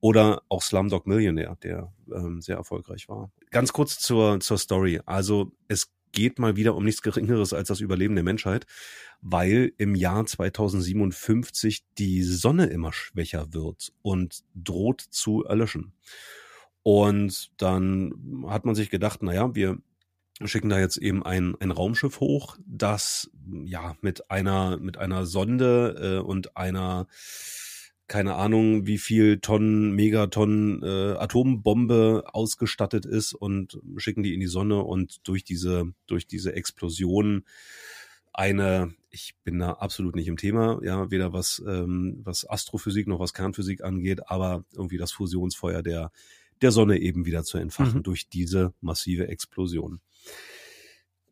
oder 0.01 0.43
auch 0.49 0.63
Slumdog 0.63 1.07
Millionaire, 1.07 1.57
der 1.63 1.93
ähm, 2.13 2.41
sehr 2.41 2.57
erfolgreich 2.57 3.09
war. 3.09 3.31
Ganz 3.51 3.73
kurz 3.73 3.99
zur, 4.01 4.41
zur 4.41 4.59
Story. 4.59 5.01
Also 5.07 5.53
es 5.69 5.93
geht 6.13 6.39
mal 6.39 6.57
wieder 6.57 6.75
um 6.75 6.85
nichts 6.85 7.03
Geringeres 7.03 7.53
als 7.53 7.69
das 7.69 7.81
Überleben 7.81 8.15
der 8.15 8.25
Menschheit, 8.25 8.67
weil 9.21 9.73
im 9.79 9.95
Jahr 9.95 10.25
2057 10.25 11.85
die 11.99 12.23
Sonne 12.23 12.67
immer 12.67 12.93
schwächer 12.93 13.53
wird 13.53 13.93
und 14.03 14.45
droht 14.55 15.01
zu 15.01 15.45
erlöschen. 15.45 15.93
Und 16.83 17.51
dann 17.61 18.45
hat 18.49 18.65
man 18.65 18.75
sich 18.75 18.91
gedacht, 18.91 19.23
naja, 19.23 19.55
wir 19.55 19.79
schicken 20.45 20.69
da 20.69 20.79
jetzt 20.79 20.97
eben 20.97 21.23
ein, 21.23 21.55
ein 21.61 21.71
Raumschiff 21.71 22.21
hoch, 22.21 22.57
das 22.67 23.31
ja 23.65 23.97
mit 24.01 24.31
einer, 24.31 24.79
mit 24.79 24.99
einer 24.99 25.27
Sonde 25.27 26.19
äh, 26.21 26.27
und 26.27 26.57
einer 26.57 27.07
keine 28.09 28.35
Ahnung, 28.35 28.87
wie 28.87 28.99
viel 28.99 29.39
Tonnen, 29.39 29.93
Megatonnen 29.93 30.83
äh, 30.83 31.17
Atombombe 31.19 32.25
ausgestattet 32.27 33.07
ist 33.07 33.33
und 33.33 33.81
schicken 33.97 34.23
die 34.23 34.35
in 34.35 34.41
die 34.41 34.47
Sonne 34.47 34.83
und 34.83 35.27
durch 35.27 35.45
diese, 35.45 35.93
durch 36.07 36.27
diese 36.27 36.55
Explosion 36.55 37.45
eine, 38.33 38.95
ich 39.11 39.35
bin 39.45 39.59
da 39.59 39.73
absolut 39.73 40.17
nicht 40.17 40.29
im 40.29 40.37
Thema, 40.37 40.81
ja, 40.83 41.11
weder 41.11 41.33
was, 41.33 41.63
ähm, 41.67 42.21
was 42.25 42.49
Astrophysik 42.49 43.07
noch 43.07 43.21
was 43.21 43.35
Kernphysik 43.35 43.85
angeht, 43.85 44.29
aber 44.31 44.65
irgendwie 44.73 44.99
das 44.99 45.13
Fusionsfeuer 45.13 45.83
der, 45.83 46.13
der 46.61 46.71
Sonne 46.71 46.99
eben 46.99 47.27
wieder 47.27 47.45
zu 47.45 47.59
entfachen 47.59 47.99
mhm. 47.99 48.03
durch 48.03 48.29
diese 48.29 48.73
massive 48.81 49.29
Explosion. 49.29 50.01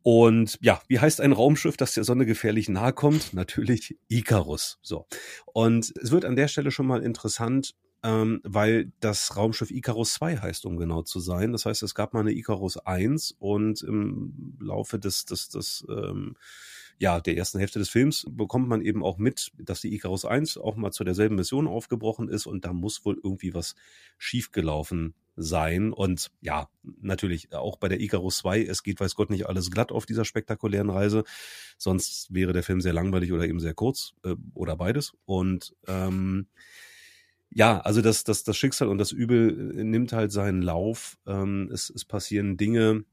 Und 0.02 0.58
ja, 0.62 0.80
wie 0.88 0.98
heißt 0.98 1.20
ein 1.20 1.32
Raumschiff, 1.32 1.76
das 1.76 1.94
der 1.94 2.04
Sonne 2.04 2.26
gefährlich 2.26 2.68
nahe 2.68 2.92
kommt? 2.92 3.34
Natürlich 3.34 3.98
Icarus. 4.08 4.78
So. 4.82 5.06
Und 5.52 5.92
es 6.02 6.10
wird 6.10 6.24
an 6.24 6.36
der 6.36 6.48
Stelle 6.48 6.70
schon 6.70 6.86
mal 6.86 7.02
interessant, 7.02 7.74
ähm, 8.02 8.40
weil 8.44 8.92
das 9.00 9.36
Raumschiff 9.36 9.70
Icarus 9.70 10.14
2 10.14 10.38
heißt, 10.38 10.64
um 10.64 10.78
genau 10.78 11.02
zu 11.02 11.20
sein. 11.20 11.52
Das 11.52 11.66
heißt, 11.66 11.82
es 11.82 11.94
gab 11.94 12.14
mal 12.14 12.20
eine 12.20 12.32
Icarus 12.32 12.78
1 12.78 13.36
und 13.38 13.82
im 13.82 14.56
Laufe 14.58 14.98
des, 14.98 15.26
des, 15.26 15.50
des 15.50 15.86
ähm, 15.90 16.36
ja, 16.98 17.18
der 17.18 17.36
ersten 17.36 17.58
Hälfte 17.58 17.78
des 17.78 17.88
Films 17.88 18.26
bekommt 18.28 18.68
man 18.68 18.82
eben 18.82 19.02
auch 19.02 19.16
mit, 19.16 19.52
dass 19.58 19.80
die 19.80 19.94
Icarus 19.94 20.26
1 20.26 20.58
auch 20.58 20.76
mal 20.76 20.92
zu 20.92 21.02
derselben 21.02 21.34
Mission 21.34 21.66
aufgebrochen 21.66 22.28
ist 22.28 22.46
und 22.46 22.66
da 22.66 22.74
muss 22.74 23.06
wohl 23.06 23.18
irgendwie 23.22 23.54
was 23.54 23.74
schiefgelaufen 24.18 25.14
sein. 25.42 25.92
Und 25.92 26.30
ja, 26.40 26.68
natürlich 27.00 27.52
auch 27.52 27.76
bei 27.76 27.88
der 27.88 28.00
Icarus 28.00 28.38
2, 28.38 28.64
es 28.64 28.82
geht 28.82 29.00
weiß 29.00 29.14
Gott 29.14 29.30
nicht 29.30 29.46
alles 29.46 29.70
glatt 29.70 29.92
auf 29.92 30.06
dieser 30.06 30.24
spektakulären 30.24 30.90
Reise. 30.90 31.24
Sonst 31.78 32.32
wäre 32.32 32.52
der 32.52 32.62
Film 32.62 32.80
sehr 32.80 32.92
langweilig 32.92 33.32
oder 33.32 33.46
eben 33.46 33.60
sehr 33.60 33.74
kurz 33.74 34.14
äh, 34.24 34.34
oder 34.54 34.76
beides. 34.76 35.12
Und 35.24 35.74
ähm, 35.86 36.46
ja, 37.50 37.80
also 37.80 38.00
das, 38.00 38.24
das, 38.24 38.44
das 38.44 38.56
Schicksal 38.56 38.88
und 38.88 38.98
das 38.98 39.12
Übel 39.12 39.76
äh, 39.76 39.84
nimmt 39.84 40.12
halt 40.12 40.32
seinen 40.32 40.62
Lauf. 40.62 41.18
Ähm, 41.26 41.70
es, 41.72 41.90
es 41.90 42.04
passieren 42.04 42.56
Dinge, 42.56 43.04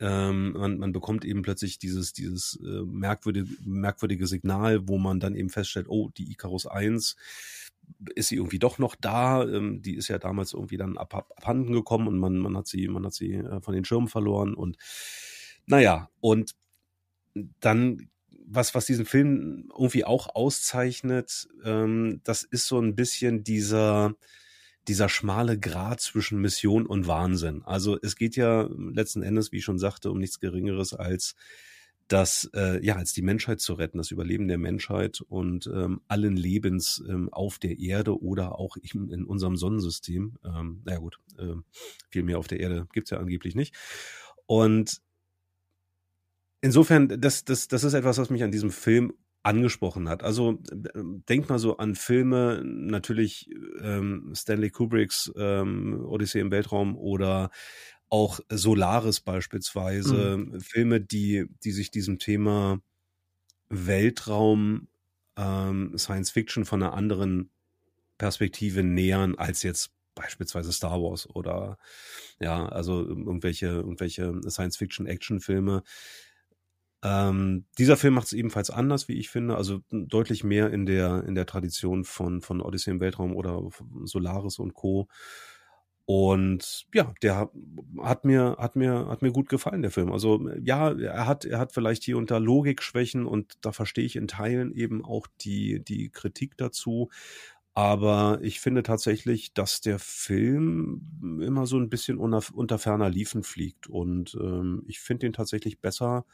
ähm, 0.00 0.52
man, 0.52 0.78
man 0.78 0.92
bekommt 0.92 1.24
eben 1.24 1.42
plötzlich 1.42 1.78
dieses, 1.78 2.12
dieses 2.12 2.58
äh, 2.64 2.82
merkwürdige, 2.84 3.48
merkwürdige 3.64 4.26
Signal, 4.26 4.88
wo 4.88 4.98
man 4.98 5.20
dann 5.20 5.34
eben 5.34 5.50
feststellt, 5.50 5.86
oh, 5.88 6.10
die 6.16 6.30
Icarus 6.32 6.66
1 6.66 7.16
ist 8.14 8.28
sie 8.28 8.36
irgendwie 8.36 8.58
doch 8.58 8.78
noch 8.78 8.94
da. 8.94 9.44
Ähm, 9.44 9.82
die 9.82 9.94
ist 9.96 10.08
ja 10.08 10.18
damals 10.18 10.52
irgendwie 10.52 10.76
dann 10.76 10.96
ab, 10.98 11.14
abhanden 11.14 11.72
gekommen 11.72 12.08
und 12.08 12.18
man, 12.18 12.38
man 12.38 12.56
hat 12.56 12.66
sie, 12.66 12.88
man 12.88 13.04
hat 13.06 13.14
sie 13.14 13.34
äh, 13.34 13.60
von 13.60 13.74
den 13.74 13.84
Schirmen 13.84 14.08
verloren 14.08 14.54
und 14.54 14.76
naja, 15.66 16.10
und 16.20 16.54
dann 17.60 18.08
was, 18.46 18.74
was 18.74 18.86
diesen 18.86 19.06
Film 19.06 19.70
irgendwie 19.76 20.04
auch 20.04 20.34
auszeichnet, 20.34 21.48
ähm, 21.64 22.20
das 22.24 22.44
ist 22.44 22.66
so 22.66 22.80
ein 22.80 22.94
bisschen 22.94 23.42
dieser, 23.42 24.14
dieser 24.88 25.08
schmale 25.08 25.58
Grat 25.58 26.00
zwischen 26.00 26.40
Mission 26.40 26.86
und 26.86 27.08
Wahnsinn. 27.08 27.62
Also 27.64 27.98
es 28.00 28.16
geht 28.16 28.36
ja 28.36 28.68
letzten 28.78 29.22
Endes, 29.22 29.50
wie 29.50 29.58
ich 29.58 29.64
schon 29.64 29.78
sagte, 29.78 30.10
um 30.10 30.18
nichts 30.18 30.38
Geringeres 30.38 30.94
als 30.94 31.34
das, 32.08 32.48
äh, 32.54 32.84
ja, 32.84 32.96
als 32.96 33.12
die 33.12 33.22
Menschheit 33.22 33.60
zu 33.60 33.74
retten, 33.74 33.98
das 33.98 34.10
Überleben 34.10 34.48
der 34.48 34.58
Menschheit 34.58 35.20
und 35.20 35.66
ähm, 35.66 36.00
allen 36.06 36.36
Lebens 36.36 37.02
ähm, 37.08 37.28
auf 37.32 37.58
der 37.58 37.78
Erde 37.78 38.20
oder 38.20 38.58
auch 38.58 38.76
in, 38.76 39.10
in 39.10 39.24
unserem 39.24 39.56
Sonnensystem. 39.56 40.38
Ähm, 40.44 40.82
naja 40.84 40.98
gut, 40.98 41.18
äh, 41.38 41.54
viel 42.10 42.22
mehr 42.22 42.38
auf 42.38 42.46
der 42.46 42.60
Erde 42.60 42.86
gibt's 42.92 43.10
ja 43.10 43.18
angeblich 43.18 43.54
nicht. 43.54 43.74
Und 44.46 45.00
insofern, 46.60 47.08
das, 47.20 47.44
das, 47.44 47.68
das 47.68 47.84
ist 47.84 47.94
etwas, 47.94 48.18
was 48.18 48.30
mich 48.30 48.44
an 48.44 48.52
diesem 48.52 48.70
Film 48.70 49.12
angesprochen 49.42 50.08
hat. 50.08 50.24
Also 50.24 50.58
denk 51.28 51.48
mal 51.48 51.60
so 51.60 51.76
an 51.76 51.94
Filme, 51.94 52.62
natürlich 52.64 53.48
ähm, 53.80 54.32
Stanley 54.34 54.70
Kubricks 54.70 55.32
ähm, 55.36 56.04
Odyssee 56.04 56.40
im 56.40 56.50
Weltraum 56.50 56.96
oder 56.96 57.50
auch 58.08 58.40
Solaris 58.48 59.20
beispielsweise, 59.20 60.38
mhm. 60.38 60.60
Filme, 60.60 61.00
die, 61.00 61.46
die 61.64 61.72
sich 61.72 61.90
diesem 61.90 62.18
Thema 62.18 62.80
Weltraum, 63.68 64.88
ähm, 65.36 65.96
Science 65.98 66.30
Fiction 66.30 66.64
von 66.64 66.82
einer 66.82 66.94
anderen 66.94 67.50
Perspektive 68.18 68.82
nähern 68.82 69.34
als 69.34 69.62
jetzt 69.62 69.90
beispielsweise 70.14 70.72
Star 70.72 71.00
Wars 71.02 71.28
oder 71.28 71.78
ja, 72.40 72.66
also 72.66 73.06
irgendwelche, 73.06 73.66
irgendwelche 73.66 74.40
Science-Fiction-Action-Filme. 74.48 75.82
Ähm, 77.02 77.66
dieser 77.78 77.96
Film 77.96 78.14
macht 78.14 78.26
es 78.26 78.32
ebenfalls 78.32 78.70
anders, 78.70 79.08
wie 79.08 79.18
ich 79.18 79.28
finde, 79.28 79.56
also 79.56 79.80
deutlich 79.90 80.42
mehr 80.42 80.72
in 80.72 80.86
der, 80.86 81.24
in 81.24 81.34
der 81.34 81.46
Tradition 81.46 82.04
von, 82.04 82.40
von 82.40 82.60
Odyssey 82.60 82.90
im 82.90 83.00
Weltraum 83.00 83.36
oder 83.36 83.62
Solaris 84.04 84.58
und 84.58 84.74
Co. 84.74 85.08
Und 86.06 86.86
ja, 86.94 87.12
der 87.20 87.50
hat 88.00 88.24
mir, 88.24 88.56
hat 88.58 88.76
mir, 88.76 89.08
hat 89.08 89.22
mir 89.22 89.32
gut 89.32 89.48
gefallen, 89.48 89.82
der 89.82 89.90
Film. 89.90 90.12
Also 90.12 90.48
ja, 90.62 90.92
er 90.92 91.26
hat, 91.26 91.44
er 91.44 91.58
hat 91.58 91.72
vielleicht 91.72 92.04
hier 92.04 92.16
unter 92.16 92.38
Logikschwächen 92.38 93.26
und 93.26 93.58
da 93.60 93.72
verstehe 93.72 94.04
ich 94.04 94.14
in 94.14 94.28
Teilen 94.28 94.72
eben 94.72 95.04
auch 95.04 95.26
die, 95.40 95.82
die 95.82 96.10
Kritik 96.10 96.56
dazu. 96.56 97.10
Aber 97.74 98.38
ich 98.40 98.60
finde 98.60 98.84
tatsächlich, 98.84 99.52
dass 99.52 99.80
der 99.80 99.98
Film 99.98 101.40
immer 101.42 101.66
so 101.66 101.76
ein 101.76 101.90
bisschen 101.90 102.18
unter, 102.18 102.42
unter 102.54 102.78
ferner 102.78 103.10
Liefen 103.10 103.42
fliegt. 103.42 103.88
Und 103.88 104.38
ähm, 104.40 104.84
ich 104.86 105.00
finde 105.00 105.26
ihn 105.26 105.32
tatsächlich 105.32 105.80
besser, 105.80 106.24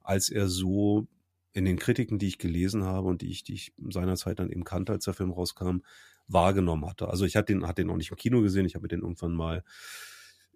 als 0.00 0.30
er 0.30 0.48
so 0.48 1.06
in 1.52 1.66
den 1.66 1.78
Kritiken, 1.78 2.18
die 2.18 2.28
ich 2.28 2.38
gelesen 2.38 2.84
habe 2.84 3.08
und 3.08 3.20
die 3.20 3.30
ich, 3.30 3.44
die 3.44 3.54
ich 3.54 3.74
seinerzeit 3.90 4.38
dann 4.38 4.50
eben 4.50 4.64
kannte, 4.64 4.92
als 4.92 5.04
der 5.04 5.14
Film 5.14 5.30
rauskam, 5.30 5.82
wahrgenommen 6.28 6.86
hatte. 6.86 7.08
Also 7.08 7.24
ich 7.24 7.36
hatte 7.36 7.52
den, 7.52 7.66
hatte 7.66 7.82
den 7.82 7.90
auch 7.90 7.96
nicht 7.96 8.10
im 8.10 8.16
Kino 8.16 8.40
gesehen, 8.42 8.66
ich 8.66 8.74
habe 8.74 8.88
den 8.88 9.00
irgendwann 9.00 9.32
mal 9.32 9.64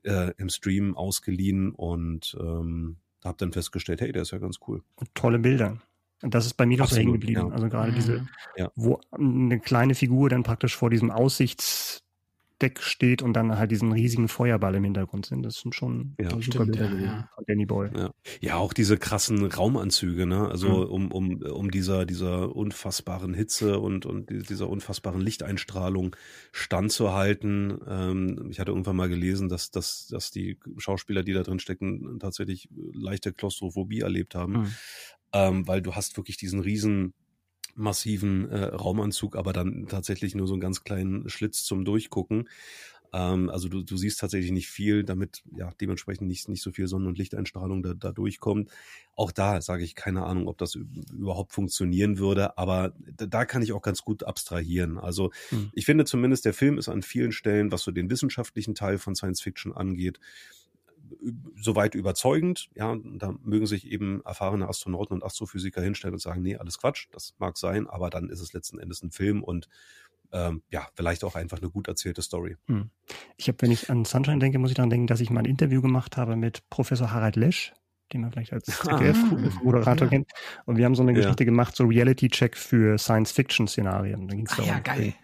äh, 0.05 0.33
im 0.37 0.49
Stream 0.49 0.97
ausgeliehen 0.97 1.73
und 1.73 2.37
ähm, 2.41 2.99
habe 3.25 3.37
dann 3.39 3.53
festgestellt, 3.53 4.01
hey, 4.01 4.13
der 4.13 4.23
ist 4.23 4.33
ja 4.33 4.39
ganz 4.39 4.59
cool. 4.67 4.83
Tolle 5.15 5.39
Bilder. 5.39 5.79
Und 6.23 6.35
das 6.35 6.47
ist 6.47 6.55
bei 6.55 6.67
mir 6.67 6.79
noch 6.79 6.89
so 6.89 6.97
hängen 6.97 7.13
geblieben. 7.13 7.49
Ja. 7.49 7.55
Also 7.55 7.69
gerade 7.69 7.93
diese, 7.93 8.21
mhm. 8.21 8.29
ja. 8.57 8.71
wo 8.77 9.01
eine 9.11 9.59
kleine 9.61 9.95
Figur 9.95 10.29
dann 10.29 10.45
praktisch 10.45 10.77
vor 10.77 10.91
diesem 10.91 11.11
Aussichts 11.11 12.05
Deck 12.63 12.81
steht 12.81 13.23
und 13.23 13.35
dann 13.35 13.59
halt 13.59 13.71
diesen 13.71 13.93
riesigen 13.93 14.29
Feuerball 14.29 14.75
im 14.77 14.85
Hintergrund 14.85 15.27
sind. 15.27 15.43
Das 15.43 15.57
sind 15.57 15.75
schon 15.75 16.15
ja, 16.21 16.31
super 16.41 16.65
Bilder 16.65 16.91
ja, 16.95 17.01
ja. 17.01 17.29
von 17.35 17.45
Danny 17.47 17.67
Boy. 17.67 17.91
Ja. 17.95 18.11
ja, 18.41 18.57
auch 18.57 18.73
diese 18.73 18.97
krassen 18.97 19.45
Raumanzüge, 19.45 20.27
ne? 20.27 20.49
Also 20.49 20.69
mhm. 20.69 20.91
um, 20.93 21.13
um, 21.13 21.43
um 21.43 21.71
dieser, 21.71 22.07
dieser 22.07 22.55
unfassbaren 22.55 23.35
Hitze 23.35 23.81
und, 23.81 24.07
und 24.07 24.31
dieser 24.49 24.69
unfassbaren 24.71 25.21
Lichteinstrahlung 25.21 26.15
standzuhalten. 26.53 27.79
Ähm, 27.87 28.49
ich 28.51 28.61
hatte 28.61 28.71
irgendwann 28.71 28.97
mal 28.97 29.09
gelesen, 29.09 29.49
dass, 29.49 29.71
dass, 29.71 30.07
dass 30.07 30.31
die 30.31 30.59
Schauspieler, 30.79 31.23
die 31.23 31.33
da 31.33 31.43
drin 31.43 31.59
stecken, 31.59 32.19
tatsächlich 32.21 32.69
leichte 32.93 33.33
Klaustrophobie 33.33 34.01
erlebt 34.01 34.35
haben. 34.35 34.53
Mhm. 34.53 34.75
Ähm, 35.35 35.67
weil 35.67 35.83
du 35.83 35.95
hast 35.95 36.17
wirklich 36.17 36.37
diesen 36.37 36.61
riesen 36.61 37.15
massiven 37.75 38.49
äh, 38.51 38.65
Raumanzug, 38.65 39.37
aber 39.37 39.53
dann 39.53 39.87
tatsächlich 39.89 40.35
nur 40.35 40.47
so 40.47 40.55
einen 40.55 40.61
ganz 40.61 40.85
kleinen 40.85 41.29
Schlitz 41.29 41.65
zum 41.65 41.85
Durchgucken. 41.85 42.49
Ähm, 43.13 43.51
also 43.51 43.69
du, 43.69 43.83
du 43.83 43.97
siehst 43.97 44.21
tatsächlich 44.21 44.53
nicht 44.53 44.69
viel, 44.69 45.05
damit 45.05 45.43
ja 45.55 45.71
dementsprechend 45.81 46.29
nicht, 46.29 46.49
nicht 46.49 46.63
so 46.63 46.73
viel 46.73 46.87
Sonnen- 46.87 47.07
und 47.07 47.19
Lichteinstrahlung 47.19 47.83
da, 47.83 47.95
da 47.95 48.13
durchkommt. 48.13 48.71
Auch 49.15 49.33
da 49.33 49.61
sage 49.61 49.85
ich 49.85 49.95
keine 49.95 50.25
Ahnung, 50.25 50.49
ob 50.49 50.59
das 50.59 50.75
überhaupt 50.75 51.53
funktionieren 51.53 52.19
würde, 52.19 52.57
aber 52.59 52.95
da, 53.17 53.27
da 53.27 53.45
kann 53.45 53.63
ich 53.63 53.73
auch 53.73 53.83
ganz 53.83 54.03
gut 54.03 54.25
abstrahieren. 54.25 54.99
Also 54.99 55.31
hm. 55.51 55.71
ich 55.75 55.85
finde 55.85 56.05
zumindest, 56.05 56.45
der 56.45 56.55
Film 56.55 56.79
ist 56.79 56.89
an 56.89 57.03
vielen 57.03 57.33
Stellen, 57.33 57.71
was 57.71 57.83
so 57.83 57.91
den 57.91 58.11
wissenschaftlichen 58.11 58.75
Teil 58.75 58.99
von 58.99 59.15
Science 59.15 59.43
Fiction 59.43 59.73
angeht, 59.73 60.19
soweit 61.61 61.95
überzeugend. 61.95 62.69
Ja, 62.75 62.97
da 63.17 63.35
mögen 63.43 63.67
sich 63.67 63.87
eben 63.87 64.23
erfahrene 64.25 64.69
Astronauten 64.69 65.15
und 65.15 65.25
Astrophysiker 65.25 65.83
hinstellen 65.83 66.15
und 66.15 66.21
sagen, 66.21 66.43
nee, 66.43 66.57
alles 66.57 66.79
Quatsch, 66.79 67.07
das 67.13 67.35
mag 67.39 67.57
sein, 67.57 67.87
aber 67.89 68.11
dann 68.11 68.29
ist 68.29 68.41
es 68.41 68.53
letzten 68.53 68.79
Endes 68.79 69.03
ein 69.03 69.11
Film 69.11 69.43
und 69.43 69.69
ähm, 70.33 70.63
ja, 70.71 70.87
vielleicht 70.95 71.25
auch 71.25 71.35
einfach 71.35 71.59
eine 71.59 71.71
gut 71.71 71.89
erzählte 71.89 72.23
Story. 72.23 72.57
Hm. 72.67 72.91
Ich 73.37 73.49
habe, 73.49 73.59
wenn 73.61 73.71
ich 73.71 73.91
an 73.91 74.05
Sunshine 74.05 74.39
denke, 74.39 74.59
muss 74.59 74.71
ich 74.71 74.77
daran 74.77 74.91
denken, 74.91 75.07
dass 75.07 75.21
ich 75.21 75.31
mal 75.31 75.41
ein 75.41 75.47
Interview 75.47 75.83
gemacht 75.83 76.17
habe 76.17 76.37
mit 76.37 76.69
Professor 76.71 77.13
Harald 77.13 77.37
Lesch, 77.37 77.75
den 78.13 78.23
man 78.23 78.33
vielleicht 78.33 78.53
als 78.53 78.65
ZDF-Moderator 78.65 80.07
ah, 80.07 80.11
kennt. 80.11 80.31
Und 80.65 80.77
wir 80.77 80.87
haben 80.87 80.95
so 80.95 81.03
eine 81.03 81.13
Geschichte 81.13 81.45
ja. 81.45 81.51
gemacht, 81.51 81.77
so 81.77 81.85
Reality-Check 81.85 82.57
für 82.57 82.99
Science-Fiction-Szenarien. 82.99 84.27
Da 84.27 84.35
ging 84.35 84.47
es 84.47 84.59
ah, 84.59 84.63
ja, 84.63 84.79
geil. 84.79 85.15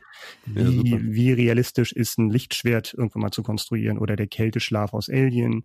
Wie, 0.44 0.90
ja, 0.90 0.98
wie 1.00 1.32
realistisch 1.32 1.92
ist 1.92 2.18
ein 2.18 2.30
Lichtschwert 2.30 2.94
irgendwann 2.94 3.22
mal 3.22 3.30
zu 3.30 3.42
konstruieren 3.42 3.98
oder 3.98 4.16
der 4.16 4.26
Kälteschlaf 4.26 4.92
aus 4.94 5.08
Alien 5.08 5.64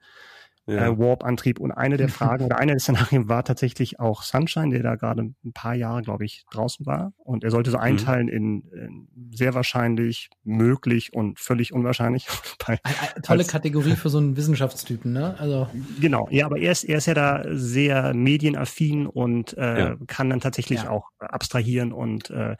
ja. 0.65 0.87
äh, 0.87 0.97
Warp-Antrieb. 0.97 1.59
Und 1.59 1.71
eine 1.71 1.97
der 1.97 2.09
Fragen 2.09 2.45
oder 2.45 2.57
eine 2.57 2.73
der 2.73 2.79
Szenarien 2.79 3.27
war 3.27 3.43
tatsächlich 3.43 3.99
auch 3.99 4.23
Sunshine, 4.23 4.69
der 4.69 4.83
da 4.83 4.95
gerade 4.95 5.23
ein 5.23 5.53
paar 5.53 5.75
Jahre, 5.75 6.01
glaube 6.01 6.25
ich, 6.25 6.45
draußen 6.51 6.85
war. 6.85 7.13
Und 7.17 7.43
er 7.43 7.51
sollte 7.51 7.71
so 7.71 7.77
mhm. 7.77 7.83
einteilen 7.83 8.27
mhm. 8.27 8.33
in, 8.33 8.61
in, 8.71 9.31
sehr 9.33 9.53
wahrscheinlich, 9.53 10.29
möglich 10.43 11.13
und 11.13 11.39
völlig 11.39 11.73
unwahrscheinlich. 11.73 12.27
Bei, 12.65 12.79
eine, 12.83 13.21
tolle 13.21 13.39
als, 13.39 13.47
Kategorie 13.49 13.95
für 13.95 14.09
so 14.09 14.17
einen 14.17 14.37
Wissenschaftstypen, 14.37 15.11
ne? 15.11 15.35
Also 15.39 15.67
genau, 15.99 16.27
ja, 16.31 16.45
aber 16.45 16.57
er 16.57 16.71
ist, 16.71 16.83
er 16.83 16.97
ist 16.97 17.07
ja 17.07 17.13
da 17.13 17.43
sehr 17.49 18.13
medienaffin 18.13 19.07
und 19.07 19.57
äh, 19.57 19.79
ja. 19.79 19.95
kann 20.07 20.29
dann 20.29 20.39
tatsächlich 20.39 20.83
ja. 20.83 20.89
auch 20.89 21.09
abstrahieren 21.19 21.91
und 21.91 22.29
äh, 22.29 22.55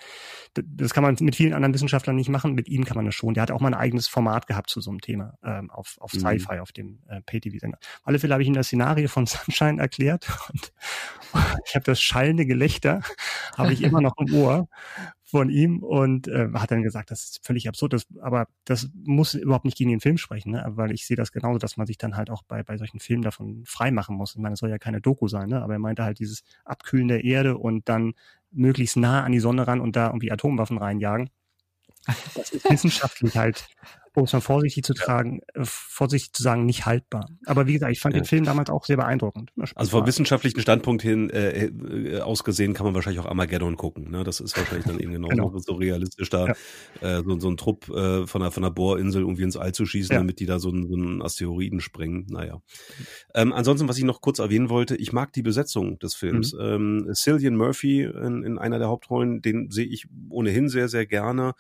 das 0.54 0.94
kann 0.94 1.04
man 1.04 1.16
mit 1.20 1.36
vielen 1.36 1.54
anderen 1.54 1.74
Wissenschaftlern 1.74 2.16
nicht 2.16 2.30
machen. 2.30 2.54
Mit 2.54 2.68
ihm 2.68 2.86
kann 2.86 2.96
man 2.96 3.06
das 3.06 3.16
schon. 3.16 3.34
Der 3.34 3.44
hat 3.44 3.52
auch 3.52 3.62
mal 3.62 3.70
ein 3.70 3.80
eigenes 3.80 4.08
Format 4.08 4.48
gehabt 4.48 4.70
zu 4.70 4.82
so 4.82 4.92
einem 4.92 5.02
Thema 5.02 5.38
ähm, 5.44 5.70
auf, 5.72 5.98
auf 6.00 6.14
mhm. 6.14 6.20
Sci-Fi, 6.20 6.60
auf 6.60 6.72
dem 6.72 7.00
äh, 7.08 7.22
Pay-TV-Sender. 7.22 7.78
Auf 7.78 8.08
alle 8.08 8.20
Fälle 8.20 8.34
habe 8.34 8.44
ich 8.44 8.48
ihm 8.48 8.54
das 8.54 8.68
Szenario 8.68 9.08
von 9.08 9.26
Sunshine 9.28 9.82
erklärt 9.82 10.28
und 10.52 10.74
ich 11.66 11.76
habe 11.76 11.86
das 11.86 12.02
schallende 12.02 12.46
Gelächter, 12.46 13.02
habe 13.58 13.74
ich 13.74 13.82
immer 13.82 14.02
noch 14.02 14.16
im 14.18 14.34
Ohr 14.34 14.68
von 15.34 15.50
ihm 15.50 15.82
und 15.82 16.28
äh, 16.28 16.50
hat 16.54 16.70
dann 16.70 16.84
gesagt, 16.84 17.10
das 17.10 17.24
ist 17.24 17.44
völlig 17.44 17.68
absurd, 17.68 17.94
das, 17.94 18.06
aber 18.22 18.48
das 18.66 18.92
muss 18.94 19.34
überhaupt 19.34 19.66
nicht 19.66 19.76
gegen 19.76 19.90
den 19.90 20.00
Film 20.00 20.20
sprechen, 20.20 20.52
ne? 20.52 20.64
weil 20.76 20.92
ich 20.92 21.08
sehe 21.08 21.18
das 21.18 21.32
genauso, 21.32 21.58
dass 21.58 21.76
man 21.76 21.88
sich 21.88 21.98
dann 21.98 22.16
halt 22.16 22.30
auch 22.30 22.44
bei, 22.44 22.62
bei 22.62 22.78
solchen 22.78 23.00
Filmen 23.00 23.24
davon 23.24 23.64
freimachen 23.66 24.16
muss. 24.16 24.36
Ich 24.36 24.42
meine, 24.42 24.54
es 24.54 24.60
soll 24.60 24.70
ja 24.70 24.78
keine 24.78 25.02
Doku 25.02 25.28
sein, 25.28 25.50
ne? 25.50 25.64
aber 25.64 25.74
er 25.74 25.80
meinte 25.80 26.04
halt 26.04 26.20
dieses 26.20 26.44
Abkühlen 26.66 27.08
der 27.08 27.24
Erde 27.24 27.58
und 27.58 27.90
dann 27.90 28.14
möglichst 28.54 28.98
nah 28.98 29.24
an 29.24 29.32
die 29.32 29.40
Sonne 29.40 29.68
ran 29.68 29.82
und 29.82 29.96
da 29.96 30.08
irgendwie 30.08 30.32
Atomwaffen 30.32 30.78
reinjagen. 30.78 31.30
Das 32.36 32.52
ist 32.52 32.64
wissenschaftlich 32.70 33.38
halt 33.38 33.68
um 34.22 34.26
es 34.26 34.34
mal 34.34 34.42
vorsichtig 34.42 34.84
zu 34.84 34.94
tragen, 34.94 35.42
äh, 35.54 35.62
vorsichtig 35.64 36.34
zu 36.34 36.44
sagen, 36.44 36.66
nicht 36.66 36.86
haltbar. 36.86 37.28
Aber 37.46 37.68
wie 37.68 37.74
gesagt, 37.74 37.92
ich 37.92 38.00
fand 38.00 38.16
ja. 38.16 38.22
den 38.22 38.26
Film 38.26 38.46
damals 38.46 38.70
auch 38.70 38.86
sehr 38.86 38.98
beeindruckend. 38.98 39.52
Also 39.76 39.92
vom 39.92 40.06
wissenschaftlichen 40.06 40.60
Standpunkt 40.62 41.02
hin 41.02 41.30
äh, 41.30 41.66
äh, 41.66 42.22
ausgesehen 42.22 42.74
kann 42.74 42.86
man 42.86 42.96
wahrscheinlich 42.96 43.20
auch 43.22 43.30
Armageddon 43.30 43.76
gucken. 43.76 44.12
Ne? 44.12 44.24
Das 44.24 44.40
ist 44.40 44.58
wahrscheinlich 44.58 44.86
dann 44.86 45.00
eben 45.00 45.14
genau, 45.14 45.28
genau. 45.30 45.58
so 45.58 45.74
realistisch, 45.74 46.30
da 46.30 46.48
ja. 47.02 47.20
äh, 47.20 47.24
so, 47.24 47.40
so 47.40 47.50
ein 47.50 47.58
Trupp 47.58 47.90
äh, 47.90 48.28
von, 48.28 48.42
einer, 48.42 48.52
von 48.52 48.64
einer 48.64 48.74
Bohrinsel 48.74 49.22
irgendwie 49.22 49.44
ins 49.44 49.58
All 49.58 49.74
zu 49.74 49.86
schießen, 49.86 50.14
ja. 50.14 50.20
damit 50.20 50.40
die 50.40 50.46
da 50.46 50.60
so, 50.60 50.70
einen, 50.70 50.88
so 50.88 50.96
einen 50.96 51.22
Asteroiden 51.22 51.80
sprengen. 51.80 52.28
Naja. 52.30 52.62
Ähm, 53.34 53.52
ansonsten, 53.54 53.88
was 53.88 53.98
ich 53.98 54.04
noch 54.04 54.22
kurz 54.22 54.40
erwähnen 54.40 54.70
wollte, 54.70 54.96
ich 54.96 55.12
mag 55.12 55.34
die 55.34 55.42
Besetzung 55.42 55.98
des 56.00 56.14
Films. 56.14 56.54
Mhm. 56.54 56.60
Ähm, 56.60 57.10
Cillian 57.14 57.56
Murphy 57.56 58.04
in, 58.04 58.44
in 58.44 58.58
einer 58.58 58.80
der 58.80 58.90
Hauptrollen, 58.90 59.42
den 59.42 59.72
sehe 59.72 59.88
ich 59.88 60.08
ohnehin 60.30 60.70
sehr, 60.70 60.88
sehr 60.88 61.06
gerne. 61.06 61.54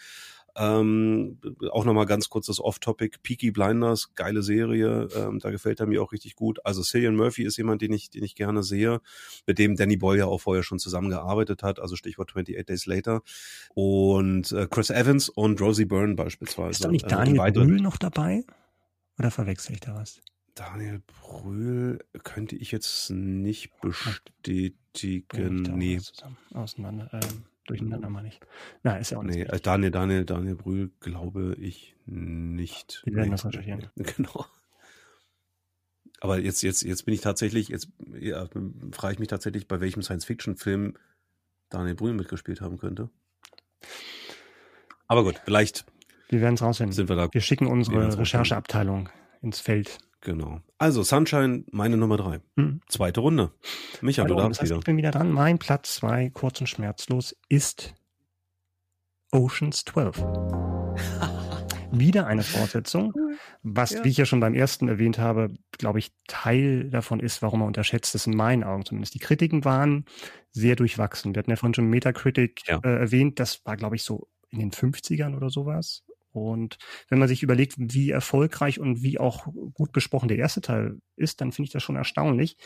Ähm, 0.56 1.40
auch 1.72 1.84
nochmal 1.84 2.06
ganz 2.06 2.30
kurz 2.30 2.46
das 2.46 2.60
Off-Topic. 2.60 3.18
Peaky 3.24 3.52
Blinders, 3.52 4.14
geile 4.14 4.44
Serie, 4.44 5.08
ähm, 5.16 5.40
da 5.40 5.50
gefällt 5.50 5.80
er 5.80 5.88
mir 5.88 6.02
auch 6.02 6.12
richtig 6.12 6.36
gut. 6.36 6.64
Also 6.64 6.84
Cillian 6.84 7.16
Murphy 7.16 7.44
ist 7.44 7.58
jemand, 7.58 7.82
den 7.82 7.92
ich, 7.92 8.10
den 8.12 8.24
ich 8.24 8.36
gerne 8.36 8.62
sehe, 8.62 9.02
mit 9.48 9.58
dem 9.58 9.76
Danny 9.76 9.98
Boyle 9.98 10.20
ja 10.20 10.26
auch 10.26 10.42
vorher 10.42 10.64
schon 10.64 10.78
zusammengearbeitet 10.80 11.64
hat, 11.64 11.80
also 11.80 11.96
Stichwort 11.96 12.30
28 12.30 12.66
Days 12.66 12.86
Later. 12.86 13.22
Und 13.74 14.52
äh, 14.52 14.68
Chris 14.70 14.92
Evans 14.92 15.30
und 15.30 15.60
Rosie 15.60 15.86
Byrne 15.86 16.16
beispielsweise. 16.16 16.72
Ist 16.72 16.86
doch 16.86 16.92
nicht 16.92 17.06
äh, 17.06 17.10
Daniel 17.10 17.40
äh, 17.40 17.52
Brühl 17.52 17.82
noch 17.82 17.98
dabei? 17.98 18.44
Oder 19.18 19.32
verwechsel 19.32 19.74
ich 19.74 19.80
da 19.80 19.96
was? 19.96 20.22
Daniel 20.54 21.02
Brühl 21.08 22.00
könnte 22.24 22.56
ich 22.56 22.72
jetzt 22.72 23.10
nicht 23.10 23.72
bestätigen. 23.82 25.64
Nee. 25.78 26.00
Auseinander. 26.54 27.10
Ähm 27.12 27.46
durcheinander 27.66 28.10
mal 28.10 28.24
nicht. 28.24 28.46
Na, 28.84 28.98
ist 28.98 29.12
ja 29.12 29.18
auch 29.18 29.24
nicht. 29.24 29.38
Nee, 29.38 29.60
Daniel, 29.62 29.92
Daniel, 29.92 30.26
Daniel 30.26 30.56
Brühl 30.56 30.92
glaube 31.00 31.56
ich 31.60 31.96
nicht. 32.06 33.02
Wir 33.06 33.16
werden 33.16 33.30
nee, 33.30 33.32
das 33.32 33.46
recherchieren. 33.46 33.88
Genau. 33.96 34.46
Aber 36.20 36.40
jetzt, 36.40 36.62
jetzt, 36.62 36.84
jetzt 36.84 37.04
bin 37.04 37.14
ich 37.14 37.22
tatsächlich, 37.22 37.68
jetzt 37.68 37.90
ja, 38.18 38.48
frage 38.92 39.14
ich 39.14 39.20
mich 39.20 39.28
tatsächlich, 39.28 39.68
bei 39.68 39.82
welchem 39.82 40.02
Science-Fiction-Film 40.02 40.98
Daniel 41.70 41.96
Brühl 41.96 42.14
mitgespielt 42.14 42.62
haben 42.62 42.78
könnte. 42.78 43.10
Aber 45.08 45.24
gut, 45.24 45.42
vielleicht. 45.44 45.86
Wir 46.30 46.40
werden 46.40 46.56
es 46.56 46.62
rausfinden. 46.62 46.94
Sind 46.94 47.10
wir, 47.10 47.18
da, 47.18 47.28
wir 47.32 47.42
schicken 47.42 47.68
unsere 47.68 48.18
Rechercheabteilung 48.18 49.10
ins 49.42 49.60
Feld. 49.60 49.98
Genau. 50.24 50.62
Also 50.78 51.04
Sunshine, 51.04 51.66
meine 51.72 51.98
Nummer 51.98 52.16
drei. 52.16 52.40
Hm. 52.56 52.80
Zweite 52.88 53.20
Runde. 53.20 53.52
Micha, 54.02 54.24
Hallo, 54.24 54.36
du 54.36 54.42
darfst 54.42 54.62
das 54.62 54.62
heißt, 54.62 54.72
wieder. 54.72 54.80
Ich 54.80 54.86
bin 54.86 54.98
wieder 54.98 55.12
dran. 55.12 55.32
Mein 55.32 55.60
Platz 55.60 55.96
zwei, 55.96 56.30
kurz 56.30 56.62
und 56.62 56.68
schmerzlos, 56.68 57.36
ist 57.50 57.94
Oceans 59.32 59.84
12. 59.84 60.18
wieder 61.92 62.26
eine 62.26 62.44
Fortsetzung, 62.44 63.14
was, 63.64 63.92
ja. 63.92 64.04
wie 64.04 64.10
ich 64.10 64.18
ja 64.18 64.26
schon 64.26 64.40
beim 64.40 64.54
ersten 64.54 64.88
erwähnt 64.88 65.18
habe, 65.18 65.54
glaube 65.78 66.00
ich, 66.00 66.12
Teil 66.28 66.90
davon 66.90 67.20
ist, 67.20 67.42
warum 67.42 67.62
er 67.62 67.68
unterschätzt 67.68 68.16
ist, 68.16 68.26
in 68.26 68.36
meinen 68.36 68.64
Augen 68.64 68.86
zumindest. 68.86 69.14
Die 69.14 69.20
Kritiken 69.20 69.66
waren 69.66 70.06
sehr 70.52 70.76
durchwachsen. 70.76 71.36
Wir 71.36 71.40
hatten 71.40 71.52
ja 71.52 71.58
vorhin 71.58 71.74
schon 71.74 71.90
Metacritic 71.90 72.66
ja. 72.68 72.80
äh, 72.84 72.96
erwähnt, 72.96 73.40
das 73.40 73.64
war, 73.66 73.76
glaube 73.76 73.98
ich, 73.98 74.04
so 74.04 74.28
in 74.50 74.60
den 74.60 74.72
50ern 74.72 75.36
oder 75.36 75.50
sowas. 75.50 76.04
Und 76.34 76.78
wenn 77.10 77.20
man 77.20 77.28
sich 77.28 77.44
überlegt, 77.44 77.76
wie 77.78 78.10
erfolgreich 78.10 78.80
und 78.80 79.04
wie 79.04 79.20
auch 79.20 79.48
gut 79.74 79.92
besprochen 79.92 80.28
der 80.28 80.38
erste 80.38 80.62
Teil 80.62 80.98
ist, 81.16 81.42
dann 81.42 81.52
finde 81.52 81.68
ich 81.68 81.74
das 81.74 81.84
schon 81.84 81.96
erstaunlich. 81.96 82.58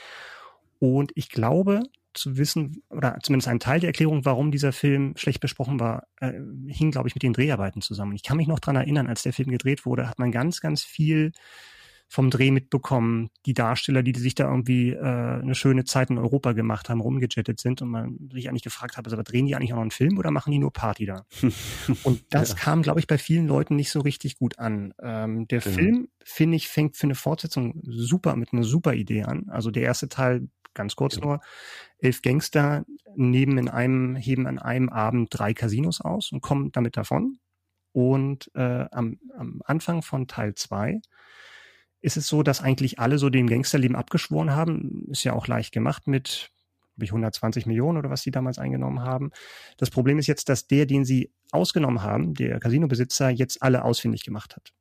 Und 0.80 1.12
ich 1.16 1.30
glaube 1.30 1.82
zu 2.14 2.38
wissen, 2.38 2.82
oder 2.90 3.18
zumindest 3.22 3.48
ein 3.48 3.60
Teil 3.60 3.80
der 3.80 3.90
Erklärung, 3.90 4.26
warum 4.26 4.52
dieser 4.52 4.74
Film 4.74 5.14
schlecht 5.18 5.40
besprochen 5.40 5.80
war, 5.80 6.08
äh, 6.20 6.34
hing, 6.68 6.92
glaube 6.92 7.08
ich, 7.08 7.16
mit 7.16 7.24
den 7.24 7.34
Dreharbeiten 7.34 7.82
zusammen. 7.82 8.16
Ich 8.16 8.24
kann 8.24 8.38
mich 8.38 8.48
noch 8.48 8.60
dran 8.60 8.76
erinnern, 8.76 9.08
als 9.08 9.24
der 9.24 9.34
Film 9.34 9.50
gedreht 9.50 9.86
wurde, 9.86 10.10
hat 10.10 10.18
man 10.18 10.32
ganz, 10.32 10.60
ganz 10.60 10.84
viel 10.84 11.32
vom 12.10 12.30
Dreh 12.30 12.52
mitbekommen, 12.52 13.30
die 13.46 13.54
Darsteller, 13.54 14.02
die 14.02 14.18
sich 14.18 14.34
da 14.34 14.50
irgendwie 14.50 14.92
äh, 14.92 15.00
eine 15.02 15.56
schöne 15.56 15.84
Zeit 15.84 16.10
in 16.10 16.18
Europa 16.18 16.54
gemacht 16.54 16.90
haben, 16.90 17.02
rumgejettet 17.02 17.60
sind 17.60 17.82
und 17.82 17.90
man 17.90 18.30
sich 18.32 18.48
eigentlich 18.48 18.64
gefragt 18.64 18.98
hat, 18.98 19.06
also, 19.06 19.16
aber 19.16 19.24
drehen 19.24 19.46
die 19.46 19.56
eigentlich 19.56 19.74
auch 19.74 19.78
noch 19.78 19.82
einen 19.82 19.92
Film 19.92 20.18
oder 20.18 20.32
machen 20.32 20.52
die 20.52 20.60
nur 20.60 20.72
Party 20.72 21.06
da? 21.06 21.26
und 22.04 22.24
das 22.30 22.50
ja. 22.50 22.56
kam, 22.56 22.82
glaube 22.82 23.00
ich, 23.00 23.08
bei 23.08 23.18
vielen 23.18 23.48
Leuten 23.48 23.76
nicht 23.76 23.92
so 23.92 24.00
richtig 24.00 24.38
gut 24.38 24.58
an. 24.58 24.94
Ähm, 25.02 25.48
der 25.48 25.60
ja. 25.60 25.72
Film, 25.72 26.08
finde 26.24 26.56
ich, 26.56 26.70
fängt 26.70 26.96
für 26.96 27.08
eine 27.08 27.16
Fortsetzung 27.16 27.82
super 27.84 28.36
mit 28.38 28.54
einer 28.54 28.64
super 28.64 28.94
Idee 28.94 29.24
an. 29.24 29.50
Also 29.50 29.70
der 29.70 29.84
erste 29.84 30.08
Teil, 30.08 30.48
ganz 30.74 30.96
kurz 30.96 31.16
ja. 31.16 31.26
nur, 31.26 31.42
elf 32.00 32.22
Gangster 32.22 32.86
nehmen 33.16 33.58
in 33.58 33.68
einem, 33.68 34.16
heben 34.16 34.48
an 34.48 34.60
einem 34.60 34.88
Abend 34.90 35.28
drei 35.32 35.54
Casinos 35.54 36.00
aus 36.00 36.32
und 36.32 36.42
kommen 36.42 36.72
damit 36.72 36.96
davon. 36.96 37.40
Und 37.92 38.50
äh, 38.54 38.86
am, 38.92 39.20
am 39.36 39.62
Anfang 39.66 40.04
von 40.04 40.28
Teil 40.28 40.56
zwei 40.56 41.02
ist 42.02 42.18
es 42.18 42.28
so, 42.28 42.44
dass 42.44 42.62
eigentlich 42.62 43.00
alle 43.00 43.18
so 43.18 43.30
dem 43.30 43.48
Gangsterleben 43.48 43.96
abgeschworen 43.96 44.52
haben. 44.52 45.08
Ist 45.10 45.24
ja 45.24 45.34
auch 45.34 45.48
leicht 45.48 45.74
gemacht 45.74 46.08
mit 46.08 46.52
ich 47.00 47.12
120 47.12 47.66
Millionen 47.66 47.98
oder 47.98 48.10
was 48.10 48.24
sie 48.24 48.32
damals 48.32 48.58
eingenommen 48.58 49.02
haben. 49.02 49.32
Das 49.78 49.90
Problem 49.90 50.18
ist 50.18 50.28
jetzt, 50.28 50.50
dass 50.50 50.68
der, 50.68 50.86
den 50.86 51.06
sie 51.06 51.32
ausgenommen 51.52 52.02
haben, 52.02 52.34
der 52.34 52.60
Casinobesitzer, 52.60 53.30
jetzt 53.30 53.62
alle 53.62 53.84
ausfindig 53.84 54.24
gemacht 54.24 54.56
hat. 54.56 54.74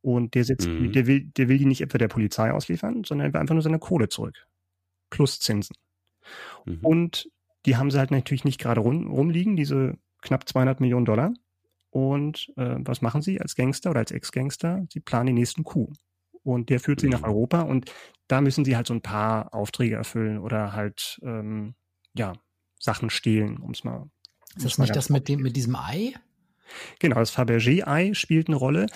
Und 0.00 0.34
der 0.34 0.44
sitzt, 0.44 0.68
mhm. 0.68 0.92
der 0.92 1.06
will, 1.06 1.24
der 1.36 1.48
will 1.48 1.58
die 1.58 1.66
nicht 1.66 1.80
etwa 1.80 1.98
der 1.98 2.08
Polizei 2.08 2.52
ausliefern, 2.52 3.02
sondern 3.04 3.28
er 3.28 3.32
will 3.34 3.40
einfach 3.40 3.54
nur 3.54 3.62
seine 3.62 3.80
Kohle 3.80 4.08
zurück. 4.08 4.46
Plus 5.10 5.40
Zinsen. 5.40 5.76
Mhm. 6.64 6.78
Und 6.82 7.30
die 7.64 7.76
haben 7.76 7.90
sie 7.90 7.98
halt 7.98 8.12
natürlich 8.12 8.44
nicht 8.44 8.60
gerade 8.60 8.80
rum, 8.80 9.10
rumliegen, 9.10 9.56
diese 9.56 9.98
knapp 10.22 10.48
200 10.48 10.80
Millionen 10.80 11.04
Dollar. 11.04 11.32
Und 11.90 12.52
äh, 12.56 12.76
was 12.78 13.02
machen 13.02 13.22
sie 13.22 13.40
als 13.40 13.56
Gangster 13.56 13.90
oder 13.90 14.00
als 14.00 14.12
Ex-Gangster? 14.12 14.86
Sie 14.92 15.00
planen 15.00 15.26
den 15.26 15.34
nächsten 15.34 15.64
Coup 15.64 15.92
und 16.46 16.70
der 16.70 16.80
führt 16.80 17.00
sie 17.00 17.08
nach 17.08 17.20
mhm. 17.20 17.26
Europa 17.26 17.60
und 17.62 17.92
da 18.28 18.40
müssen 18.40 18.64
sie 18.64 18.76
halt 18.76 18.86
so 18.86 18.94
ein 18.94 19.02
paar 19.02 19.54
Aufträge 19.54 19.96
erfüllen 19.96 20.38
oder 20.38 20.72
halt 20.72 21.20
ähm, 21.22 21.74
ja 22.14 22.34
Sachen 22.78 23.10
stehlen, 23.10 23.58
um 23.58 23.70
es 23.70 23.84
mal. 23.84 24.10
Ist 24.56 24.64
das 24.64 24.78
nicht 24.78 24.96
das 24.96 25.10
mit 25.10 25.28
dem 25.28 25.42
mit 25.42 25.56
diesem 25.56 25.76
Ei? 25.76 26.14
Genau, 26.98 27.16
das 27.16 27.30
Fabergé-Ei 27.30 28.14
spielt 28.14 28.48
eine 28.48 28.56
Rolle 28.56 28.86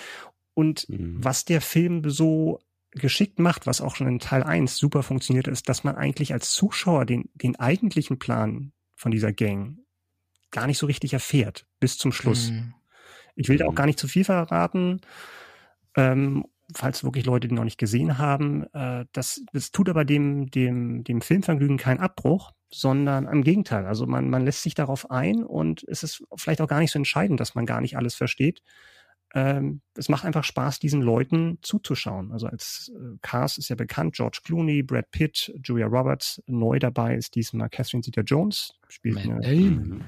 und 0.53 0.89
mhm. 0.89 1.23
was 1.23 1.45
der 1.45 1.61
Film 1.61 2.09
so 2.09 2.59
geschickt 2.91 3.39
macht, 3.39 3.67
was 3.67 3.79
auch 3.79 3.95
schon 3.95 4.07
in 4.07 4.19
Teil 4.19 4.43
1 4.43 4.75
super 4.75 5.03
funktioniert, 5.03 5.47
ist, 5.47 5.69
dass 5.69 5.83
man 5.83 5.95
eigentlich 5.95 6.33
als 6.33 6.51
Zuschauer 6.51 7.05
den, 7.05 7.29
den 7.33 7.55
eigentlichen 7.57 8.19
Plan 8.19 8.73
von 8.95 9.11
dieser 9.11 9.31
Gang 9.31 9.77
gar 10.51 10.67
nicht 10.67 10.77
so 10.77 10.85
richtig 10.85 11.13
erfährt, 11.13 11.65
bis 11.79 11.97
zum 11.97 12.11
Schluss. 12.11 12.51
Mhm. 12.51 12.73
Ich 13.35 13.47
will 13.47 13.57
da 13.57 13.65
auch 13.65 13.71
mhm. 13.71 13.75
gar 13.75 13.85
nicht 13.85 13.99
zu 13.99 14.09
viel 14.09 14.25
verraten. 14.25 14.99
Ähm, 15.95 16.45
falls 16.75 17.03
wirklich 17.03 17.25
Leute 17.25 17.47
die 17.47 17.55
noch 17.55 17.63
nicht 17.63 17.77
gesehen 17.77 18.17
haben. 18.17 18.65
Äh, 18.73 19.05
das, 19.11 19.41
das 19.53 19.71
tut 19.71 19.89
aber 19.89 20.05
dem, 20.05 20.49
dem, 20.49 21.03
dem 21.03 21.21
Filmvergnügen 21.21 21.77
keinen 21.77 21.99
Abbruch, 21.99 22.51
sondern 22.69 23.27
im 23.27 23.43
Gegenteil. 23.43 23.85
Also 23.85 24.05
man, 24.05 24.29
man 24.29 24.45
lässt 24.45 24.63
sich 24.63 24.75
darauf 24.75 25.11
ein 25.11 25.43
und 25.43 25.83
es 25.87 26.03
ist 26.03 26.23
vielleicht 26.35 26.61
auch 26.61 26.67
gar 26.67 26.79
nicht 26.79 26.91
so 26.91 26.99
entscheidend, 26.99 27.39
dass 27.39 27.55
man 27.55 27.65
gar 27.65 27.81
nicht 27.81 27.97
alles 27.97 28.15
versteht. 28.15 28.61
Ähm, 29.33 29.81
es 29.95 30.09
macht 30.09 30.25
einfach 30.25 30.43
Spaß, 30.43 30.79
diesen 30.79 31.01
Leuten 31.01 31.57
zuzuschauen. 31.61 32.31
Also 32.31 32.47
als 32.47 32.91
äh, 32.93 33.17
Cast 33.21 33.57
ist 33.57 33.69
ja 33.69 33.75
bekannt, 33.75 34.15
George 34.15 34.41
Clooney, 34.43 34.83
Brad 34.83 35.09
Pitt, 35.11 35.53
Julia 35.63 35.87
Roberts. 35.87 36.41
Neu 36.47 36.79
dabei 36.79 37.15
ist 37.15 37.35
diesmal 37.35 37.69
Catherine 37.69 38.03
Zeta-Jones. 38.03 38.73
Spielt 38.89 39.25
Man 39.25 39.41
eine, 39.41 39.41
Damon. 39.41 40.05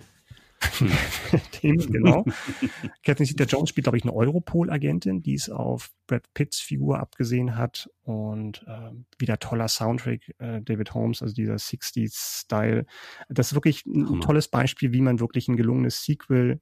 Themen, 1.52 1.92
genau. 1.92 2.26
Catherine 3.04 3.28
Zeta-Jones 3.28 3.70
spielt, 3.70 3.86
glaube 3.86 3.98
ich, 3.98 4.04
eine 4.04 4.14
Europol-Agentin, 4.14 5.22
die 5.22 5.36
es 5.36 5.50
auf 5.50 5.92
Brad 6.08 6.34
Pitts 6.34 6.60
Figur 6.60 7.00
abgesehen 7.00 7.58
hat 7.58 7.90
und 8.04 8.66
ähm, 8.68 9.06
wieder 9.18 9.40
toller 9.40 9.68
Soundtrack, 9.68 10.36
äh, 10.40 10.62
David 10.62 10.94
Holmes, 10.94 11.22
also 11.22 11.34
dieser 11.34 11.56
60s-Style. 11.56 12.86
Das 13.30 13.48
ist 13.48 13.54
wirklich 13.54 13.86
ein 13.86 14.08
Hammer. 14.08 14.22
tolles 14.22 14.48
Beispiel, 14.48 14.94
wie 14.94 15.02
man 15.02 15.20
wirklich 15.20 15.48
ein 15.48 15.58
gelungenes 15.58 16.04
Sequel 16.04 16.60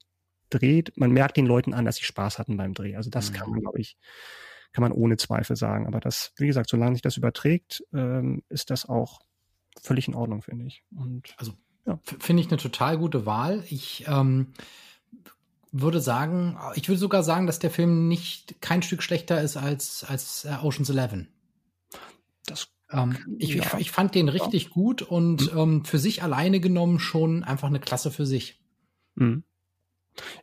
dreht. 0.50 0.92
Man 0.96 1.12
merkt 1.12 1.38
den 1.38 1.46
Leuten 1.46 1.74
an, 1.74 1.86
dass 1.86 1.96
sie 1.96 2.04
Spaß 2.04 2.40
hatten 2.40 2.58
beim 2.58 2.74
Dreh. 2.74 2.96
Also 2.96 3.10
das 3.10 3.32
mhm. 3.32 3.36
kann 3.36 3.50
man, 3.50 3.62
glaube 3.62 3.80
ich, 3.80 3.98
kann 4.74 4.84
man 4.84 4.92
ohne 4.92 5.18
Zweifel 5.18 5.56
sagen. 5.56 5.88
Aber 5.88 6.00
das, 6.00 6.34
wie 6.38 6.48
gesagt, 6.48 6.70
solange 6.70 6.96
sich 6.96 7.02
das 7.02 7.18
überträgt, 7.18 7.84
ähm, 7.94 8.44
ist 8.50 8.70
das 8.70 8.88
auch 8.88 9.20
völlig 9.82 10.08
in 10.08 10.16
Ordnung, 10.16 10.42
finde 10.42 10.66
ich. 10.66 10.84
Und 10.96 11.34
also 11.38 11.54
ja. 11.86 12.00
Finde 12.20 12.41
ich 12.44 12.50
eine 12.50 12.58
total 12.58 12.98
gute 12.98 13.26
Wahl. 13.26 13.63
Ich 13.70 14.06
ähm, 14.08 14.48
würde 15.72 16.02
sagen, 16.02 16.58
ich 16.76 16.88
würde 16.88 17.00
sogar 17.00 17.24
sagen, 17.24 17.48
dass 17.48 17.60
der 17.60 17.72
Film 17.72 18.08
nicht 18.08 18.62
kein 18.62 18.82
Stück 18.82 19.02
schlechter 19.02 19.41
ist 19.41 19.58
als, 19.58 20.04
als 20.04 20.46
äh, 20.46 20.56
Ocean's 20.62 20.89
Eleven. 20.89 21.28
Das 22.46 22.70
ähm, 22.91 23.17
ich, 23.38 23.56
ja. 23.56 23.63
ich, 23.63 23.74
ich, 23.80 23.91
fand 23.91 24.15
den 24.15 24.30
richtig 24.30 24.63
ja. 24.65 24.70
gut 24.70 25.02
und 25.02 25.54
mhm. 25.54 25.60
ähm, 25.60 25.86
für 25.86 25.98
sich 25.98 26.24
alleine 26.24 26.60
genommen 26.60 27.00
schon 27.00 27.44
einfach 27.44 27.70
eine 27.70 27.80
Klasse 27.80 28.12
für 28.12 28.26
sich. 28.26 28.60
Mhm. 29.15 29.44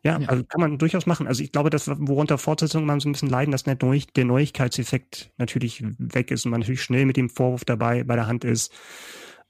Ja, 0.02 0.18
ja, 0.18 0.28
also 0.28 0.44
kann 0.44 0.62
man 0.62 0.78
durchaus 0.78 1.04
machen. 1.04 1.26
Also 1.26 1.42
ich 1.42 1.52
glaube, 1.52 1.68
dass 1.68 1.88
worunter 1.88 2.38
Fortsetzungen 2.38 2.86
man 2.86 3.00
so 3.00 3.08
ein 3.08 3.12
bisschen 3.12 3.28
leiden, 3.28 3.52
dass 3.52 3.64
der, 3.64 3.76
Neu 3.82 4.00
der 4.16 4.24
Neuigkeitseffekt 4.24 5.30
natürlich 5.36 5.84
weg 5.98 6.30
ist 6.30 6.46
und 6.46 6.52
man 6.52 6.60
natürlich 6.60 6.82
schnell 6.82 7.04
mit 7.04 7.18
dem 7.18 7.28
Vorwurf 7.28 7.66
dabei 7.66 8.02
bei 8.02 8.16
der 8.16 8.26
Hand 8.26 8.44
ist 8.44 8.72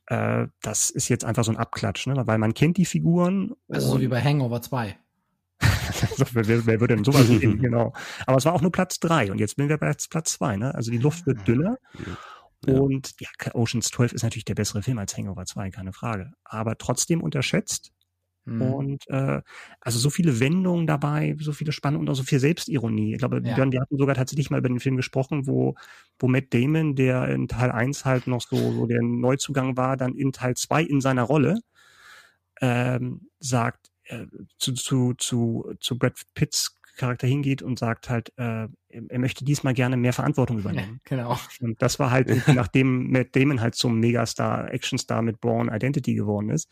äh, 0.08 0.46
das 0.62 0.90
ist 0.90 1.08
jetzt 1.08 1.24
einfach 1.24 1.44
so 1.44 1.52
ein 1.52 1.56
Abklatsch, 1.56 2.06
ne? 2.06 2.26
weil 2.26 2.38
man 2.38 2.54
kennt 2.54 2.78
die 2.78 2.86
Figuren. 2.86 3.52
Also 3.68 3.92
so 3.92 4.00
wie 4.00 4.08
bei 4.08 4.22
Hangover 4.22 4.62
2. 4.62 4.96
wer, 6.32 6.66
wer 6.66 6.80
würde 6.80 6.94
denn 6.94 7.04
sowas 7.04 7.28
nehmen? 7.28 7.58
Genau. 7.60 7.92
Aber 8.26 8.38
es 8.38 8.44
war 8.44 8.54
auch 8.54 8.62
nur 8.62 8.72
Platz 8.72 9.00
drei 9.00 9.30
und 9.30 9.38
jetzt 9.38 9.56
bin 9.56 9.68
wir 9.68 9.76
bei 9.76 9.92
Platz 10.08 10.32
zwei. 10.32 10.56
Ne? 10.56 10.74
Also 10.74 10.90
die 10.90 10.98
Luft 10.98 11.26
wird 11.26 11.46
dünner. 11.46 11.78
Ja. 12.66 12.74
Und 12.74 13.14
ja, 13.20 13.28
Oceans 13.54 13.88
12 13.88 14.14
ist 14.14 14.22
natürlich 14.22 14.44
der 14.44 14.54
bessere 14.54 14.82
Film 14.82 14.98
als 14.98 15.16
Hangover 15.16 15.44
2, 15.44 15.70
keine 15.70 15.92
Frage. 15.92 16.32
Aber 16.44 16.76
trotzdem 16.76 17.22
unterschätzt. 17.22 17.92
Mhm. 18.48 18.62
Und 18.62 19.08
äh, 19.08 19.42
also 19.80 19.98
so 19.98 20.10
viele 20.10 20.40
Wendungen 20.40 20.86
dabei, 20.86 21.36
so 21.38 21.52
viele 21.52 21.72
Spannungen 21.72 22.06
und 22.06 22.12
auch 22.12 22.16
so 22.16 22.22
viel 22.22 22.40
Selbstironie. 22.40 23.12
Ich 23.12 23.18
glaube, 23.18 23.42
ja. 23.44 23.56
wir, 23.56 23.72
wir 23.72 23.80
hatten 23.80 23.98
sogar 23.98 24.14
tatsächlich 24.14 24.50
mal 24.50 24.58
über 24.58 24.68
den 24.68 24.80
Film 24.80 24.96
gesprochen, 24.96 25.46
wo, 25.46 25.74
wo 26.18 26.28
Matt 26.28 26.54
Damon, 26.54 26.94
der 26.94 27.28
in 27.28 27.48
Teil 27.48 27.70
1 27.70 28.04
halt 28.04 28.26
noch 28.26 28.40
so, 28.40 28.56
so 28.56 28.86
der 28.86 29.02
Neuzugang 29.02 29.76
war, 29.76 29.96
dann 29.96 30.14
in 30.14 30.32
Teil 30.32 30.54
2 30.56 30.82
in 30.82 31.00
seiner 31.00 31.24
Rolle 31.24 31.60
ähm, 32.60 33.28
sagt, 33.38 33.90
äh, 34.04 34.26
zu, 34.58 34.72
zu, 34.72 35.14
zu, 35.14 35.74
zu 35.80 35.98
Brad 35.98 36.14
Pitts 36.34 36.77
Charakter 36.98 37.26
hingeht 37.26 37.62
und 37.62 37.78
sagt 37.78 38.10
halt, 38.10 38.32
äh, 38.36 38.68
er 38.88 39.18
möchte 39.18 39.44
diesmal 39.44 39.72
gerne 39.72 39.96
mehr 39.96 40.12
Verantwortung 40.12 40.58
übernehmen. 40.60 41.00
Genau. 41.04 41.38
Und 41.60 41.80
das 41.80 41.98
war 41.98 42.10
halt, 42.10 42.46
nachdem 42.48 43.10
Matt 43.10 43.34
Damon 43.34 43.60
halt 43.60 43.74
zum 43.74 43.98
Megastar, 43.98 44.72
Actionstar 44.72 45.22
mit 45.22 45.40
Born 45.40 45.68
Identity 45.68 46.14
geworden 46.14 46.50
ist. 46.50 46.70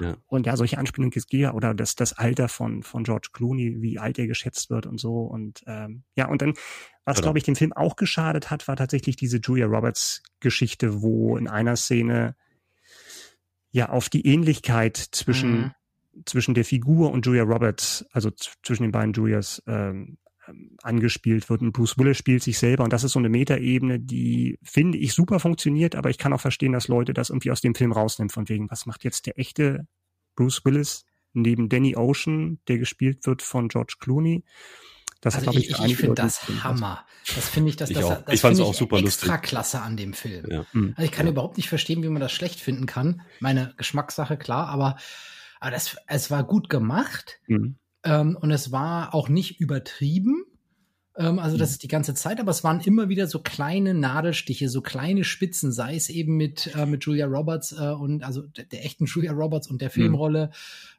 Ja. 0.00 0.16
Und 0.26 0.46
ja, 0.46 0.56
solche 0.56 0.78
Anspielungen 0.78 1.10
gibt 1.10 1.32
ja, 1.32 1.52
oder 1.52 1.74
das, 1.74 1.94
das 1.94 2.14
Alter 2.14 2.48
von, 2.48 2.82
von 2.82 3.04
George 3.04 3.28
Clooney, 3.32 3.82
wie 3.82 3.98
alt 3.98 4.18
er 4.18 4.26
geschätzt 4.26 4.70
wird 4.70 4.86
und 4.86 4.98
so. 4.98 5.18
Und 5.18 5.62
ähm, 5.66 6.04
ja, 6.14 6.28
und 6.28 6.40
dann, 6.40 6.54
was 7.04 7.16
genau. 7.16 7.26
glaube 7.26 7.38
ich 7.38 7.44
dem 7.44 7.56
Film 7.56 7.72
auch 7.72 7.96
geschadet 7.96 8.50
hat, 8.50 8.66
war 8.68 8.76
tatsächlich 8.76 9.16
diese 9.16 9.38
Julia 9.38 9.66
Roberts 9.66 10.22
Geschichte, 10.40 11.02
wo 11.02 11.36
in 11.36 11.48
einer 11.48 11.76
Szene 11.76 12.36
ja 13.70 13.88
auf 13.88 14.08
die 14.08 14.26
Ähnlichkeit 14.26 14.96
zwischen 14.96 15.60
mhm 15.60 15.74
zwischen 16.26 16.54
der 16.54 16.64
Figur 16.64 17.10
und 17.10 17.26
Julia 17.26 17.42
Roberts, 17.42 18.04
also 18.12 18.30
zwischen 18.62 18.82
den 18.84 18.92
beiden 18.92 19.12
Julias, 19.12 19.62
ähm, 19.66 20.18
ähm, 20.48 20.76
angespielt 20.82 21.48
wird. 21.48 21.62
Und 21.62 21.72
Bruce 21.72 21.96
Willis 21.98 22.18
spielt 22.18 22.42
sich 22.42 22.58
selber 22.58 22.84
und 22.84 22.92
das 22.92 23.04
ist 23.04 23.12
so 23.12 23.18
eine 23.18 23.28
Metaebene, 23.28 23.98
die 24.00 24.58
finde 24.62 24.98
ich 24.98 25.14
super 25.14 25.40
funktioniert, 25.40 25.96
aber 25.96 26.10
ich 26.10 26.18
kann 26.18 26.32
auch 26.32 26.40
verstehen, 26.40 26.72
dass 26.72 26.88
Leute 26.88 27.14
das 27.14 27.30
irgendwie 27.30 27.50
aus 27.50 27.60
dem 27.60 27.74
Film 27.74 27.92
rausnehmen, 27.92 28.30
von 28.30 28.48
wegen, 28.48 28.70
was 28.70 28.86
macht 28.86 29.04
jetzt 29.04 29.26
der 29.26 29.38
echte 29.38 29.86
Bruce 30.36 30.64
Willis 30.64 31.04
neben 31.32 31.68
Danny 31.68 31.96
Ocean, 31.96 32.58
der 32.68 32.78
gespielt 32.78 33.26
wird 33.26 33.42
von 33.42 33.68
George 33.68 33.94
Clooney. 33.98 34.44
Das 35.20 35.36
also 35.36 35.52
ich, 35.52 35.70
ich, 35.70 35.78
ich 35.82 35.96
finde 35.96 36.16
das 36.16 36.46
Hammer. 36.62 37.06
Das 37.34 37.48
finde 37.48 37.70
ich, 37.70 37.76
dass 37.76 37.88
ich 37.88 37.96
das, 37.96 38.04
auch. 38.04 38.22
das 38.22 38.34
ich 38.34 38.40
fand 38.42 38.54
es 38.54 38.60
auch 38.60 38.74
super 38.74 38.98
extra 38.98 39.28
lustig. 39.28 39.48
klasse 39.48 39.80
an 39.80 39.96
dem 39.96 40.12
Film. 40.12 40.44
Ja. 40.50 40.66
Also 40.74 41.02
ich 41.02 41.12
kann 41.12 41.24
ja. 41.24 41.32
überhaupt 41.32 41.56
nicht 41.56 41.70
verstehen, 41.70 42.02
wie 42.02 42.10
man 42.10 42.20
das 42.20 42.32
schlecht 42.32 42.60
finden 42.60 42.84
kann. 42.84 43.22
Meine 43.40 43.72
Geschmackssache, 43.78 44.36
klar, 44.36 44.68
aber 44.68 44.96
aber 45.64 45.70
das, 45.70 45.96
es 46.08 46.30
war 46.30 46.44
gut 46.44 46.68
gemacht 46.68 47.40
mhm. 47.46 47.76
ähm, 48.04 48.36
und 48.38 48.50
es 48.50 48.70
war 48.70 49.14
auch 49.14 49.30
nicht 49.30 49.60
übertrieben. 49.60 50.44
Ähm, 51.16 51.38
also 51.38 51.56
das 51.56 51.70
mhm. 51.70 51.72
ist 51.72 51.82
die 51.84 51.88
ganze 51.88 52.14
Zeit, 52.14 52.38
aber 52.38 52.50
es 52.50 52.62
waren 52.64 52.80
immer 52.80 53.08
wieder 53.08 53.26
so 53.26 53.38
kleine 53.38 53.94
Nadelstiche, 53.94 54.68
so 54.68 54.82
kleine 54.82 55.24
Spitzen, 55.24 55.72
sei 55.72 55.96
es 55.96 56.10
eben 56.10 56.36
mit, 56.36 56.74
äh, 56.76 56.84
mit 56.84 57.04
Julia 57.04 57.24
Roberts 57.24 57.72
äh, 57.72 57.92
und 57.92 58.22
also 58.24 58.42
der, 58.42 58.64
der, 58.64 58.84
echten 58.84 59.06
Julia 59.06 59.32
Roberts 59.32 59.66
und 59.70 59.80
der 59.80 59.88
mhm. 59.88 59.92
Filmrolle. 59.92 60.50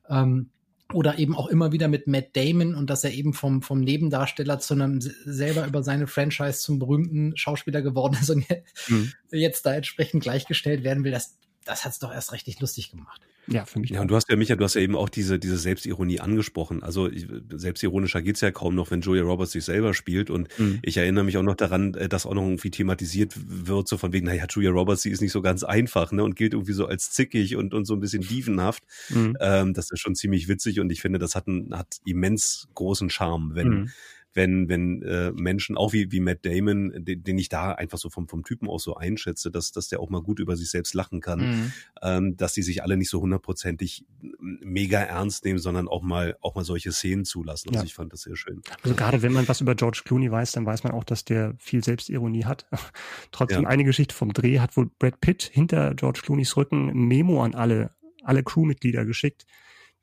Mhm. 0.09 0.15
Ähm, 0.15 0.49
oder 0.93 1.19
eben 1.19 1.35
auch 1.35 1.47
immer 1.47 1.71
wieder 1.71 1.87
mit 1.87 2.07
Matt 2.07 2.35
Damon 2.35 2.73
und 2.73 2.89
dass 2.89 3.03
er 3.03 3.13
eben 3.13 3.33
vom, 3.33 3.61
vom 3.61 3.81
Nebendarsteller 3.81 4.57
zu 4.57 4.73
einem 4.73 4.99
selber 4.99 5.67
über 5.67 5.83
seine 5.83 6.07
Franchise 6.07 6.59
zum 6.59 6.79
berühmten 6.79 7.37
Schauspieler 7.37 7.83
geworden 7.83 8.17
ist 8.19 8.31
und 8.31 8.45
mhm. 8.87 9.11
jetzt 9.31 9.67
da 9.67 9.75
entsprechend 9.75 10.23
gleichgestellt 10.23 10.83
werden 10.83 11.03
will, 11.03 11.11
das, 11.11 11.37
das 11.65 11.83
hat 11.83 11.91
es 11.91 11.99
doch 11.99 12.13
erst 12.13 12.31
richtig 12.31 12.59
lustig 12.59 12.91
gemacht. 12.91 13.21
Ja, 13.47 13.65
für 13.65 13.79
mich. 13.79 13.91
Ja, 13.91 14.01
und 14.01 14.07
du 14.07 14.15
hast 14.15 14.29
ja, 14.29 14.35
Micha, 14.35 14.55
du 14.55 14.63
hast 14.63 14.73
ja 14.73 14.81
eben 14.81 14.95
auch 14.95 15.09
diese, 15.09 15.37
diese 15.37 15.57
Selbstironie 15.57 16.19
angesprochen. 16.19 16.81
Also 16.81 17.09
selbstironischer 17.51 18.21
geht's 18.21 18.41
ja 18.41 18.51
kaum 18.51 18.73
noch, 18.75 18.89
wenn 18.89 19.01
Julia 19.01 19.23
Roberts 19.23 19.51
sich 19.51 19.63
selber 19.65 19.93
spielt. 19.93 20.29
Und 20.29 20.47
mhm. 20.57 20.79
ich 20.81 20.97
erinnere 20.97 21.23
mich 21.23 21.37
auch 21.37 21.43
noch 21.43 21.55
daran, 21.55 21.93
äh, 21.93 22.09
dass 22.09 22.25
auch 22.25 22.33
noch 22.33 22.43
irgendwie 22.43 22.71
thematisiert 22.71 23.33
wird, 23.35 23.87
so 23.87 23.97
von 23.97 24.13
wegen, 24.13 24.25
naja, 24.25 24.45
Julia 24.49 24.71
Roberts, 24.71 25.03
die 25.03 25.11
ist 25.11 25.21
nicht 25.21 25.31
so 25.31 25.41
ganz 25.41 25.63
einfach, 25.63 26.11
ne? 26.11 26.23
Und 26.23 26.35
gilt 26.35 26.53
irgendwie 26.53 26.73
so 26.73 26.87
als 26.87 27.11
zickig 27.11 27.55
und, 27.55 27.73
und 27.73 27.85
so 27.85 27.93
ein 27.93 27.99
bisschen 27.99 28.23
dievenhaft. 28.23 28.83
Mhm. 29.09 29.37
Ähm, 29.39 29.73
das 29.73 29.91
ist 29.91 29.99
schon 29.99 30.15
ziemlich 30.15 30.47
witzig 30.47 30.79
und 30.79 30.91
ich 30.91 31.01
finde, 31.01 31.19
das 31.19 31.35
hat, 31.35 31.47
ein, 31.47 31.75
hat 31.75 31.97
immens 32.05 32.67
großen 32.73 33.09
Charme, 33.09 33.51
wenn, 33.53 33.67
mhm 33.67 33.89
wenn, 34.35 34.67
wenn 34.67 35.01
äh, 35.01 35.31
Menschen, 35.31 35.77
auch 35.77 35.93
wie, 35.93 36.11
wie 36.11 36.19
Matt 36.19 36.45
Damon, 36.45 36.91
den, 36.97 37.23
den 37.23 37.37
ich 37.37 37.47
da 37.47 37.71
einfach 37.71 37.97
so 37.97 38.09
vom, 38.09 38.27
vom 38.27 38.43
Typen 38.43 38.69
aus 38.69 38.83
so 38.83 38.95
einschätze, 38.95 39.49
dass, 39.49 39.71
dass 39.71 39.87
der 39.87 40.01
auch 40.01 40.09
mal 40.09 40.21
gut 40.21 40.39
über 40.39 40.57
sich 40.57 40.69
selbst 40.69 40.93
lachen 40.93 41.21
kann, 41.21 41.39
mhm. 41.39 41.71
ähm, 42.01 42.37
dass 42.37 42.53
die 42.53 42.61
sich 42.61 42.83
alle 42.83 42.97
nicht 42.97 43.09
so 43.09 43.21
hundertprozentig 43.21 44.05
mega 44.39 44.99
ernst 44.99 45.45
nehmen, 45.45 45.59
sondern 45.59 45.87
auch 45.87 46.01
mal, 46.01 46.37
auch 46.41 46.53
mal 46.53 46.65
solche 46.65 46.91
Szenen 46.91 47.23
zulassen. 47.23 47.69
Also 47.69 47.79
ja. 47.79 47.85
ich 47.85 47.93
fand 47.93 48.11
das 48.11 48.23
sehr 48.23 48.35
schön. 48.35 48.61
Also 48.83 48.93
gerade 48.93 49.21
wenn 49.21 49.31
man 49.31 49.47
was 49.47 49.61
über 49.61 49.73
George 49.73 50.01
Clooney 50.03 50.29
weiß, 50.29 50.51
dann 50.51 50.65
weiß 50.65 50.83
man 50.83 50.91
auch, 50.91 51.05
dass 51.05 51.23
der 51.23 51.55
viel 51.57 51.81
Selbstironie 51.81 52.43
hat. 52.43 52.67
Trotzdem 53.31 53.63
ja. 53.63 53.69
eine 53.69 53.85
Geschichte 53.85 54.13
vom 54.13 54.33
Dreh 54.33 54.59
hat 54.59 54.75
wohl 54.75 54.91
Brad 54.99 55.21
Pitt 55.21 55.43
hinter 55.43 55.95
George 55.95 56.19
Clooneys 56.23 56.57
Rücken 56.57 56.89
ein 56.89 57.07
Memo 57.07 57.41
an 57.41 57.55
alle, 57.55 57.91
alle 58.21 58.43
Crewmitglieder 58.43 59.05
geschickt, 59.05 59.45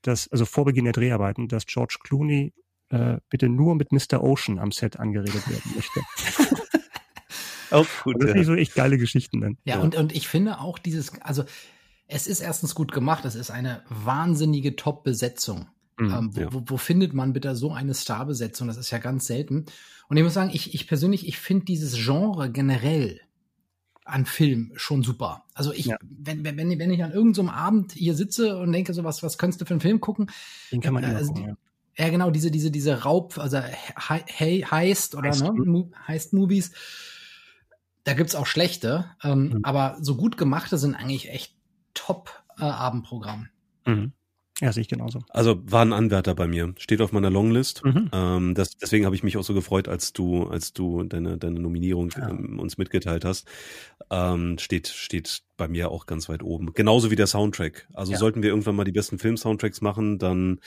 dass, 0.01 0.27
also 0.33 0.47
vor 0.47 0.65
Beginn 0.65 0.85
der 0.85 0.95
Dreharbeiten, 0.95 1.49
dass 1.49 1.67
George 1.67 1.99
Clooney 2.03 2.55
äh, 2.93 3.19
bitte 3.31 3.49
nur 3.49 3.75
mit 3.75 3.91
Mr. 3.91 4.23
Ocean 4.23 4.59
am 4.59 4.71
Set 4.71 5.01
angeredet 5.01 5.49
werden 5.49 5.73
möchte. 5.75 6.01
auch 7.71 7.87
gut. 8.05 8.17
Also 8.17 8.27
das 8.27 8.33
sind 8.35 8.45
so 8.45 8.55
echt 8.55 8.75
geile 8.75 8.99
Geschichten 8.99 9.41
dann. 9.41 9.57
Ja, 9.65 9.77
ja, 9.77 9.81
Und, 9.81 9.97
und 9.97 10.15
ich 10.15 10.29
finde 10.29 10.61
auch 10.61 10.79
dieses, 10.79 11.21
also 11.23 11.45
es 12.07 12.27
ist 12.27 12.41
erstens 12.41 12.75
gut 12.75 12.93
gemacht, 12.93 13.25
es 13.25 13.35
ist 13.35 13.51
eine 13.51 13.83
wahnsinnige 13.89 14.77
Top-Besetzung. 14.77 15.67
Mhm, 15.99 16.11
ähm, 16.11 16.37
wo, 16.37 16.41
ja. 16.41 16.53
wo, 16.53 16.63
wo, 16.67 16.77
findet 16.77 17.15
man 17.15 17.33
bitte 17.33 17.57
so 17.57 17.73
eine 17.73 17.95
Starbesetzung? 17.95 18.69
Das 18.69 18.77
ist 18.77 18.91
ja 18.91 18.99
ganz 18.99 19.27
selten. 19.27 19.65
Und 20.09 20.17
ich 20.19 20.23
muss 20.23 20.35
sagen, 20.35 20.51
ich, 20.53 20.75
ich 20.75 20.87
persönlich, 20.87 21.27
ich 21.27 21.39
finde 21.39 21.65
dieses 21.65 21.95
Genre 21.95 22.51
generell 22.51 23.21
an 24.05 24.27
Film 24.27 24.73
schon 24.77 25.03
super. 25.03 25.45
Also 25.55 25.73
ich, 25.73 25.87
ja. 25.87 25.97
wenn, 26.03 26.45
wenn, 26.45 26.57
wenn 26.57 26.91
ich 26.91 27.03
an 27.03 27.13
irgendeinem 27.13 27.47
so 27.47 27.53
Abend 27.53 27.93
hier 27.93 28.15
sitze 28.15 28.59
und 28.59 28.73
denke, 28.73 28.93
so 28.93 29.05
was, 29.05 29.23
was 29.23 29.39
könntest 29.39 29.63
du 29.63 29.65
für 29.65 29.75
einen 29.75 29.81
Film 29.81 30.01
gucken? 30.01 30.31
Den 30.71 30.81
kann 30.81 30.93
man 30.93 31.05
äh, 31.05 31.09
also, 31.09 31.33
gucken, 31.33 31.49
ja. 31.51 31.57
Ja, 31.97 32.09
genau, 32.09 32.31
diese, 32.31 32.51
diese, 32.51 32.71
diese 32.71 33.03
Raub, 33.03 33.39
also 33.39 33.59
Hey 33.59 34.63
Heist 34.63 35.15
oder 35.15 35.29
Heist, 35.31 35.43
ne, 35.43 35.91
Heist 36.07 36.33
Movies. 36.33 36.73
Da 38.05 38.15
gibt's 38.15 38.35
auch 38.35 38.47
schlechte, 38.47 39.07
ähm, 39.23 39.49
mhm. 39.49 39.61
aber 39.63 39.99
so 40.01 40.17
gut 40.17 40.37
gemachte 40.37 40.79
sind 40.79 40.95
eigentlich 40.95 41.31
echt 41.31 41.55
top 41.95 42.43
äh, 42.59 42.65
Abendprogramm. 42.65 43.49
Mhm. 43.87 44.13
Ja, 44.61 44.73
sehe 44.73 44.83
ich 44.83 44.89
genauso. 44.89 45.25
Also 45.31 45.61
war 45.65 45.85
ein 45.85 45.93
Anwärter 45.93 46.37
bei 46.37 46.47
mir, 46.47 46.73
steht 46.79 47.01
auf 47.01 47.11
meiner 47.11 47.31
Longlist. 47.31 47.85
Mhm. 47.85 48.11
Ähm, 48.13 48.55
das, 48.55 48.77
deswegen 48.77 49.05
habe 49.07 49.17
ich 49.17 49.25
mich 49.25 49.37
auch 49.37 49.43
so 49.43 49.55
gefreut, 49.55 49.89
als 49.89 50.13
du, 50.13 50.45
als 50.45 50.73
du 50.73 51.03
deine, 51.03 51.37
deine 51.37 51.59
Nominierung 51.59 52.11
ja. 52.17 52.29
ähm, 52.29 52.61
uns 52.61 52.79
mitgeteilt 52.79 53.25
hast. 53.25 53.49
Ähm, 54.11 54.59
steht, 54.59 54.87
steht 54.89 55.43
bei 55.57 55.67
mir 55.67 55.91
auch 55.91 56.07
ganz 56.07 56.29
weit 56.29 56.45
oben. 56.45 56.75
Genauso 56.75 57.11
wie 57.11 57.17
der 57.17 57.27
Soundtrack. 57.27 57.89
Also 57.93 58.13
ja. 58.13 58.19
sollten 58.19 58.43
wir 58.43 58.51
irgendwann 58.51 58.77
mal 58.77 58.85
die 58.85 58.93
besten 58.93 59.19
Film-Soundtracks 59.19 59.81
machen, 59.81 60.19
dann 60.19 60.61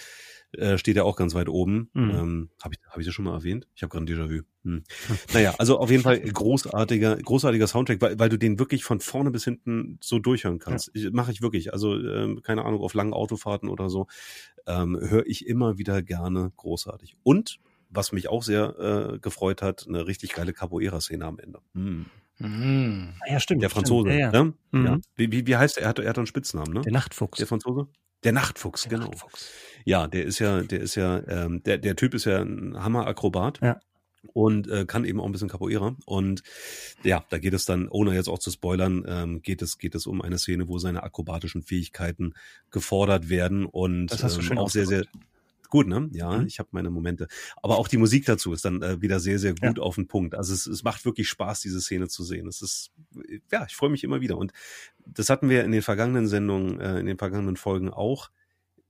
äh, 0.57 0.77
steht 0.77 0.97
er 0.97 1.05
auch 1.05 1.15
ganz 1.15 1.33
weit 1.35 1.49
oben. 1.49 1.89
Mhm. 1.93 2.09
Ähm, 2.09 2.49
habe 2.63 2.75
ich, 2.75 2.79
hab 2.89 2.97
ich 2.99 3.05
das 3.05 3.13
schon 3.13 3.25
mal 3.25 3.33
erwähnt? 3.33 3.67
Ich 3.75 3.83
habe 3.83 3.91
gerade 3.91 4.05
ein 4.05 4.07
Déjà-vu. 4.07 4.43
Hm. 4.63 4.83
Naja, 5.33 5.53
also 5.59 5.77
auf 5.77 5.91
jeden 5.91 6.01
Fall 6.01 6.19
großartiger, 6.19 7.17
großartiger 7.17 7.67
Soundtrack, 7.67 8.01
weil, 8.01 8.17
weil 8.17 8.29
du 8.29 8.37
den 8.37 8.57
wirklich 8.57 8.83
von 8.83 8.99
vorne 8.99 9.29
bis 9.29 9.43
hinten 9.43 9.99
so 10.01 10.17
durchhören 10.17 10.57
kannst. 10.57 10.89
Ja. 10.95 11.11
Mache 11.13 11.31
ich 11.31 11.41
wirklich. 11.41 11.71
Also, 11.71 11.95
ähm, 11.95 12.41
keine 12.41 12.65
Ahnung, 12.65 12.81
auf 12.81 12.95
langen 12.95 13.13
Autofahrten 13.13 13.69
oder 13.69 13.89
so, 13.89 14.07
ähm, 14.65 14.97
höre 14.99 15.27
ich 15.27 15.45
immer 15.45 15.77
wieder 15.77 16.01
gerne 16.01 16.51
großartig. 16.57 17.15
Und 17.21 17.59
was 17.89 18.11
mich 18.11 18.27
auch 18.27 18.41
sehr 18.41 19.13
äh, 19.13 19.19
gefreut 19.19 19.61
hat, 19.61 19.85
eine 19.87 20.07
richtig 20.07 20.33
geile 20.33 20.51
Capoeira-Szene 20.51 21.25
am 21.25 21.37
Ende. 21.37 21.59
Hm. 21.75 22.05
Mhm. 22.39 23.13
Ja, 23.29 23.39
stimmt. 23.39 23.61
Der 23.61 23.69
Franzose. 23.69 24.09
Stimmt. 24.09 24.19
Ja, 24.19 24.31
ja. 24.31 24.43
Ne? 24.43 24.53
Mhm. 24.71 24.85
ja. 24.85 24.97
Wie, 25.15 25.31
wie, 25.31 25.47
wie 25.47 25.55
heißt 25.55 25.77
er? 25.77 25.83
Er 25.83 25.89
hat, 25.89 25.99
er 25.99 26.09
hat 26.09 26.17
einen 26.17 26.27
Spitznamen, 26.27 26.73
ne? 26.73 26.81
Der 26.81 26.91
Nachtfuchs. 26.91 27.37
Der 27.37 27.47
Franzose? 27.47 27.87
Der 28.25 28.33
Nachtfuchs, 28.33 28.83
der 28.83 28.97
genau. 28.97 29.05
Nachtfuchs. 29.05 29.49
Ja, 29.85 30.07
der 30.07 30.25
ist 30.25 30.39
ja, 30.39 30.63
der 30.63 30.81
ist 30.81 30.95
ja, 30.95 31.21
ähm, 31.27 31.63
der, 31.63 31.77
der 31.77 31.95
Typ 31.95 32.13
ist 32.15 32.25
ja 32.25 32.41
ein 32.41 32.75
Hammerakrobat. 32.75 33.61
Ja. 33.61 33.79
Und 34.33 34.67
äh, 34.67 34.85
kann 34.87 35.05
eben 35.05 35.21
auch 35.21 35.27
ein 35.27 35.31
bisschen 35.31 35.49
Capoeira. 35.49 35.95
Und 36.05 36.41
ja, 37.03 37.23
da 37.29 37.37
geht 37.37 37.53
es 37.53 37.65
dann, 37.65 37.87
ohne 37.87 38.15
jetzt 38.15 38.27
auch 38.27 38.39
zu 38.39 38.49
spoilern, 38.49 39.05
ähm, 39.07 39.41
geht 39.43 39.61
es 39.61 39.77
geht 39.77 39.93
es 39.93 40.07
um 40.07 40.23
eine 40.23 40.39
Szene, 40.39 40.67
wo 40.67 40.79
seine 40.79 41.03
akrobatischen 41.03 41.61
Fähigkeiten 41.61 42.33
gefordert 42.71 43.29
werden 43.29 43.67
und 43.67 44.11
ähm, 44.11 44.57
auch 44.57 44.71
sehr 44.71 44.87
sehr 44.87 45.05
gut, 45.69 45.87
ne? 45.87 46.09
Ja, 46.13 46.37
mhm. 46.37 46.47
ich 46.47 46.59
habe 46.59 46.69
meine 46.71 46.89
Momente. 46.89 47.27
Aber 47.61 47.77
auch 47.77 47.87
die 47.87 47.97
Musik 47.97 48.25
dazu 48.25 48.53
ist 48.53 48.65
dann 48.65 48.81
äh, 48.81 49.01
wieder 49.01 49.19
sehr, 49.19 49.39
sehr 49.39 49.53
gut 49.53 49.77
ja. 49.77 49.83
auf 49.83 49.95
den 49.95 50.07
Punkt. 50.07 50.35
Also 50.35 50.53
es, 50.53 50.67
es 50.67 50.83
macht 50.83 51.05
wirklich 51.05 51.29
Spaß, 51.29 51.61
diese 51.61 51.81
Szene 51.81 52.07
zu 52.07 52.23
sehen. 52.23 52.47
Es 52.47 52.61
ist, 52.61 52.91
ja, 53.51 53.65
ich 53.67 53.75
freue 53.75 53.89
mich 53.89 54.03
immer 54.03 54.21
wieder. 54.21 54.37
Und 54.37 54.53
das 55.05 55.29
hatten 55.29 55.49
wir 55.49 55.63
in 55.63 55.71
den 55.71 55.81
vergangenen 55.81 56.27
Sendungen, 56.27 56.79
äh, 56.79 56.99
in 56.99 57.05
den 57.05 57.17
vergangenen 57.17 57.57
Folgen 57.57 57.89
auch. 57.89 58.29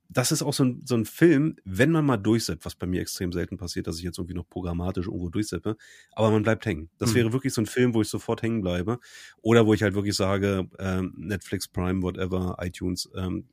Das 0.08 0.32
ist 0.32 0.44
auch 0.44 0.54
so 0.54 0.64
ein, 0.64 0.82
so 0.86 0.96
ein 0.96 1.06
Film, 1.06 1.56
wenn 1.66 1.92
man 1.92 2.06
mal 2.06 2.18
durchsetzt, 2.18 2.64
was 2.64 2.76
bei 2.76 2.86
mir 2.86 3.02
extrem 3.02 3.32
selten 3.32 3.58
passiert, 3.58 3.88
dass 3.88 3.98
ich 3.98 4.04
jetzt 4.04 4.20
irgendwie 4.20 4.36
noch 4.36 4.48
programmatisch 4.48 5.08
irgendwo 5.08 5.30
durchseppe, 5.30 5.78
aber 6.12 6.30
man 6.30 6.44
bleibt 6.44 6.64
hängen. 6.68 6.90
Das 7.00 7.12
mhm. 7.12 7.16
wäre 7.16 7.34
wirklich 7.34 7.54
so 7.54 7.62
ein 7.62 7.66
Film, 7.66 7.96
wo 7.96 8.02
ich 8.02 8.08
sofort 8.08 8.44
hängen 8.44 8.62
bleibe. 8.62 9.00
Oder 9.42 9.66
wo 9.66 9.74
ich 9.74 9.82
halt 9.82 9.96
wirklich 9.96 10.16
sage, 10.16 10.70
ähm, 10.78 11.16
Netflix, 11.18 11.68
Prime, 11.68 12.04
whatever, 12.04 12.56
iTunes, 12.60 13.10
ähm, 13.16 13.46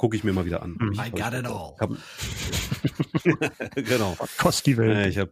gucke 0.00 0.16
ich 0.16 0.24
mir 0.24 0.32
mal 0.32 0.46
wieder 0.46 0.62
an. 0.62 0.78
Mhm. 0.80 0.94
I 0.94 1.10
got 1.10 1.34
it 1.34 1.46
all. 1.46 1.76
Hab, 1.78 1.90
genau. 3.74 4.16
Kostet 4.38 4.66
die 4.68 4.76
Welt. 4.78 5.06
ich 5.08 5.18
habe 5.18 5.30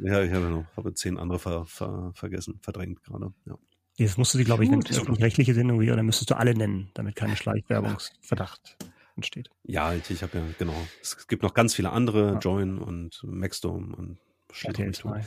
ja, 0.00 0.22
ich 0.22 0.32
habe 0.32 0.46
noch, 0.46 0.64
habe 0.76 0.94
zehn 0.94 1.18
andere 1.18 1.40
ver, 1.40 1.66
ver, 1.66 2.12
vergessen, 2.14 2.60
verdrängt 2.62 3.02
gerade. 3.02 3.34
Ja. 3.44 3.58
Jetzt 3.96 4.16
musst 4.16 4.32
du 4.32 4.38
die, 4.38 4.44
glaube 4.44 4.64
ich, 4.64 4.70
es 4.70 5.04
eine 5.04 5.18
rechtliche 5.18 5.52
Sendung 5.52 5.84
dann 5.84 6.06
müsstest 6.06 6.30
du 6.30 6.36
alle 6.36 6.54
nennen, 6.54 6.92
damit 6.94 7.16
keine 7.16 7.34
Schleichwerbungsverdacht 7.34 8.76
entsteht. 9.16 9.50
Ja, 9.64 9.92
ich, 9.92 10.08
ich 10.08 10.22
habe 10.22 10.38
ja, 10.38 10.44
genau. 10.60 10.76
Es 11.02 11.26
gibt 11.26 11.42
noch 11.42 11.52
ganz 11.52 11.74
viele 11.74 11.90
andere, 11.90 12.34
ja. 12.34 12.38
Join 12.38 12.78
und 12.78 13.20
Maxdome 13.24 13.96
und 13.96 14.18
RTL 14.62 14.94
2. 14.94 15.26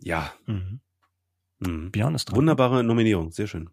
Ja. 0.00 0.32
Mhm. 0.46 0.80
Mhm. 1.60 1.92
Björn 1.92 2.16
ist 2.16 2.24
dran. 2.24 2.38
Wunderbare 2.38 2.82
Nominierung, 2.82 3.30
sehr 3.30 3.46
schön. 3.46 3.70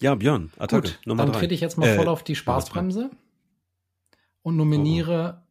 Ja, 0.00 0.14
Björn, 0.14 0.52
Attacke, 0.58 0.88
Gut, 0.88 1.00
Nummer 1.06 1.24
dann 1.24 1.32
trete 1.32 1.54
ich 1.54 1.62
jetzt 1.62 1.78
mal 1.78 1.88
äh, 1.88 1.96
voll 1.96 2.08
auf 2.08 2.22
die 2.22 2.36
Spaßbremse 2.36 3.10
und 4.42 4.56
nominiere 4.56 5.42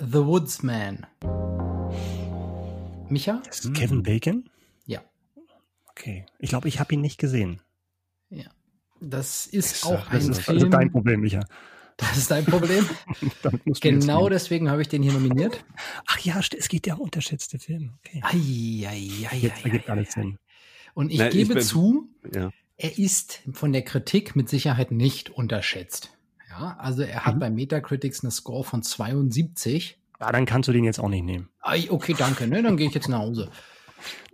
oh. 0.00 0.04
The 0.04 0.24
Woodsman. 0.24 1.06
Micha? 3.10 3.42
Das 3.46 3.66
ist 3.66 3.74
Kevin 3.74 4.02
Bacon? 4.02 4.48
Ja. 4.86 5.02
Okay. 5.90 6.24
Ich 6.38 6.48
glaube, 6.48 6.68
ich 6.68 6.80
habe 6.80 6.94
ihn 6.94 7.02
nicht 7.02 7.18
gesehen. 7.18 7.60
Ja. 8.30 8.46
Das 9.00 9.46
ist, 9.46 9.84
das 9.84 9.84
auch 9.84 10.08
ein 10.08 10.30
ist, 10.30 10.40
Film. 10.40 10.56
Das 10.58 10.64
ist 10.64 10.72
dein 10.72 10.90
Problem, 10.90 11.20
Micha. 11.20 11.40
Das 11.98 12.16
ist 12.16 12.30
dein 12.30 12.46
Problem. 12.46 12.88
genau 13.80 14.30
deswegen 14.30 14.70
habe 14.70 14.80
ich 14.80 14.88
den 14.88 15.02
hier 15.02 15.12
nominiert. 15.12 15.62
Ach 16.06 16.18
ja, 16.20 16.40
es 16.40 16.68
geht 16.68 16.86
ja 16.86 16.94
um 16.94 17.02
unterschätzte 17.02 17.58
Filme. 17.58 17.92
Okay. 17.98 18.22
Ei, 18.24 18.88
ei, 18.88 19.28
ei, 19.30 19.36
Jetzt 19.36 19.62
ergibt 19.62 19.90
alles 19.90 20.12
Sinn. 20.12 20.38
Und 20.94 21.12
ich 21.12 21.18
Na, 21.18 21.28
gebe 21.28 21.42
ich 21.42 21.48
bin, 21.50 21.60
zu, 21.60 22.08
ja 22.34 22.50
er 22.82 22.98
ist 22.98 23.42
von 23.52 23.72
der 23.72 23.82
Kritik 23.82 24.34
mit 24.34 24.48
Sicherheit 24.48 24.90
nicht 24.90 25.30
unterschätzt. 25.30 26.10
Ja, 26.50 26.76
also 26.78 27.02
er 27.02 27.24
hat 27.24 27.36
mhm. 27.36 27.40
bei 27.40 27.50
Metacritics 27.50 28.24
eine 28.24 28.32
Score 28.32 28.64
von 28.64 28.82
72. 28.82 29.98
Ja, 30.20 30.32
dann 30.32 30.46
kannst 30.46 30.68
du 30.68 30.72
den 30.72 30.84
jetzt 30.84 30.98
auch 30.98 31.08
nicht 31.08 31.24
nehmen. 31.24 31.48
Okay, 31.62 32.14
danke, 32.18 32.48
ne? 32.48 32.60
Dann 32.60 32.76
gehe 32.76 32.88
ich 32.88 32.94
jetzt 32.94 33.08
nach 33.08 33.20
Hause. 33.20 33.50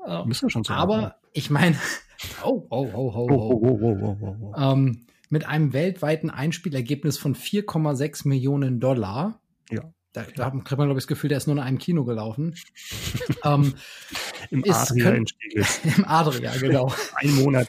Müssen 0.24 0.46
wir 0.46 0.50
schon 0.50 0.64
so 0.64 0.72
Aber 0.72 0.96
machen. 0.96 1.12
ich 1.34 1.50
meine, 1.50 1.76
oh, 2.42 2.66
oh, 2.70 2.90
oh, 2.94 3.12
oh, 3.14 3.26
oh. 3.30 3.60
oh, 3.62 3.78
oh, 3.82 4.16
oh, 4.22 4.36
oh 4.40 4.54
ähm, 4.56 5.06
mit 5.28 5.46
einem 5.46 5.74
weltweiten 5.74 6.30
Einspielergebnis 6.30 7.18
von 7.18 7.36
4,6 7.36 8.26
Millionen 8.26 8.80
Dollar. 8.80 9.42
Ja. 9.70 9.82
Da, 10.14 10.22
da 10.22 10.48
kriegt 10.48 10.78
man, 10.78 10.88
glaube 10.88 10.92
ich, 10.92 11.04
das 11.04 11.06
Gefühl, 11.06 11.28
der 11.28 11.36
ist 11.36 11.46
nur 11.46 11.56
in 11.56 11.62
einem 11.62 11.76
Kino 11.76 12.04
gelaufen. 12.04 12.54
ähm, 13.44 13.74
Im 14.50 14.64
Adria 14.66 15.04
können, 15.04 15.26
in 15.50 15.64
Im 15.96 16.04
Adria, 16.06 16.56
genau. 16.56 16.94
Ein 17.14 17.34
Monat. 17.34 17.68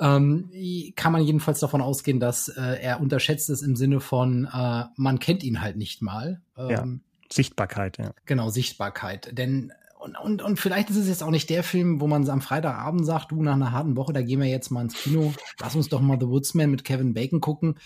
Ähm, 0.00 0.50
kann 0.94 1.12
man 1.12 1.24
jedenfalls 1.24 1.58
davon 1.58 1.80
ausgehen, 1.80 2.20
dass 2.20 2.48
äh, 2.48 2.80
er 2.80 3.00
unterschätzt 3.00 3.50
ist 3.50 3.62
im 3.62 3.74
Sinne 3.74 4.00
von, 4.00 4.44
äh, 4.44 4.84
man 4.96 5.18
kennt 5.18 5.42
ihn 5.42 5.60
halt 5.60 5.76
nicht 5.76 6.02
mal. 6.02 6.40
Ähm, 6.56 6.70
ja, 6.70 6.86
Sichtbarkeit, 7.32 7.98
ja. 7.98 8.12
Genau, 8.24 8.48
Sichtbarkeit. 8.50 9.36
Denn 9.36 9.72
und, 9.98 10.16
und, 10.16 10.42
und 10.42 10.60
vielleicht 10.60 10.90
ist 10.90 10.96
es 10.96 11.08
jetzt 11.08 11.22
auch 11.22 11.30
nicht 11.30 11.50
der 11.50 11.64
Film, 11.64 12.00
wo 12.00 12.06
man 12.06 12.28
am 12.30 12.40
Freitagabend 12.40 13.04
sagt, 13.04 13.32
du, 13.32 13.42
nach 13.42 13.54
einer 13.54 13.72
harten 13.72 13.96
Woche, 13.96 14.12
da 14.12 14.22
gehen 14.22 14.40
wir 14.40 14.46
jetzt 14.46 14.70
mal 14.70 14.82
ins 14.82 14.94
Kino, 14.94 15.34
lass 15.60 15.74
uns 15.74 15.88
doch 15.88 16.00
mal 16.00 16.18
The 16.20 16.28
Woodsman 16.28 16.70
mit 16.70 16.84
Kevin 16.84 17.14
Bacon 17.14 17.40
gucken. 17.40 17.78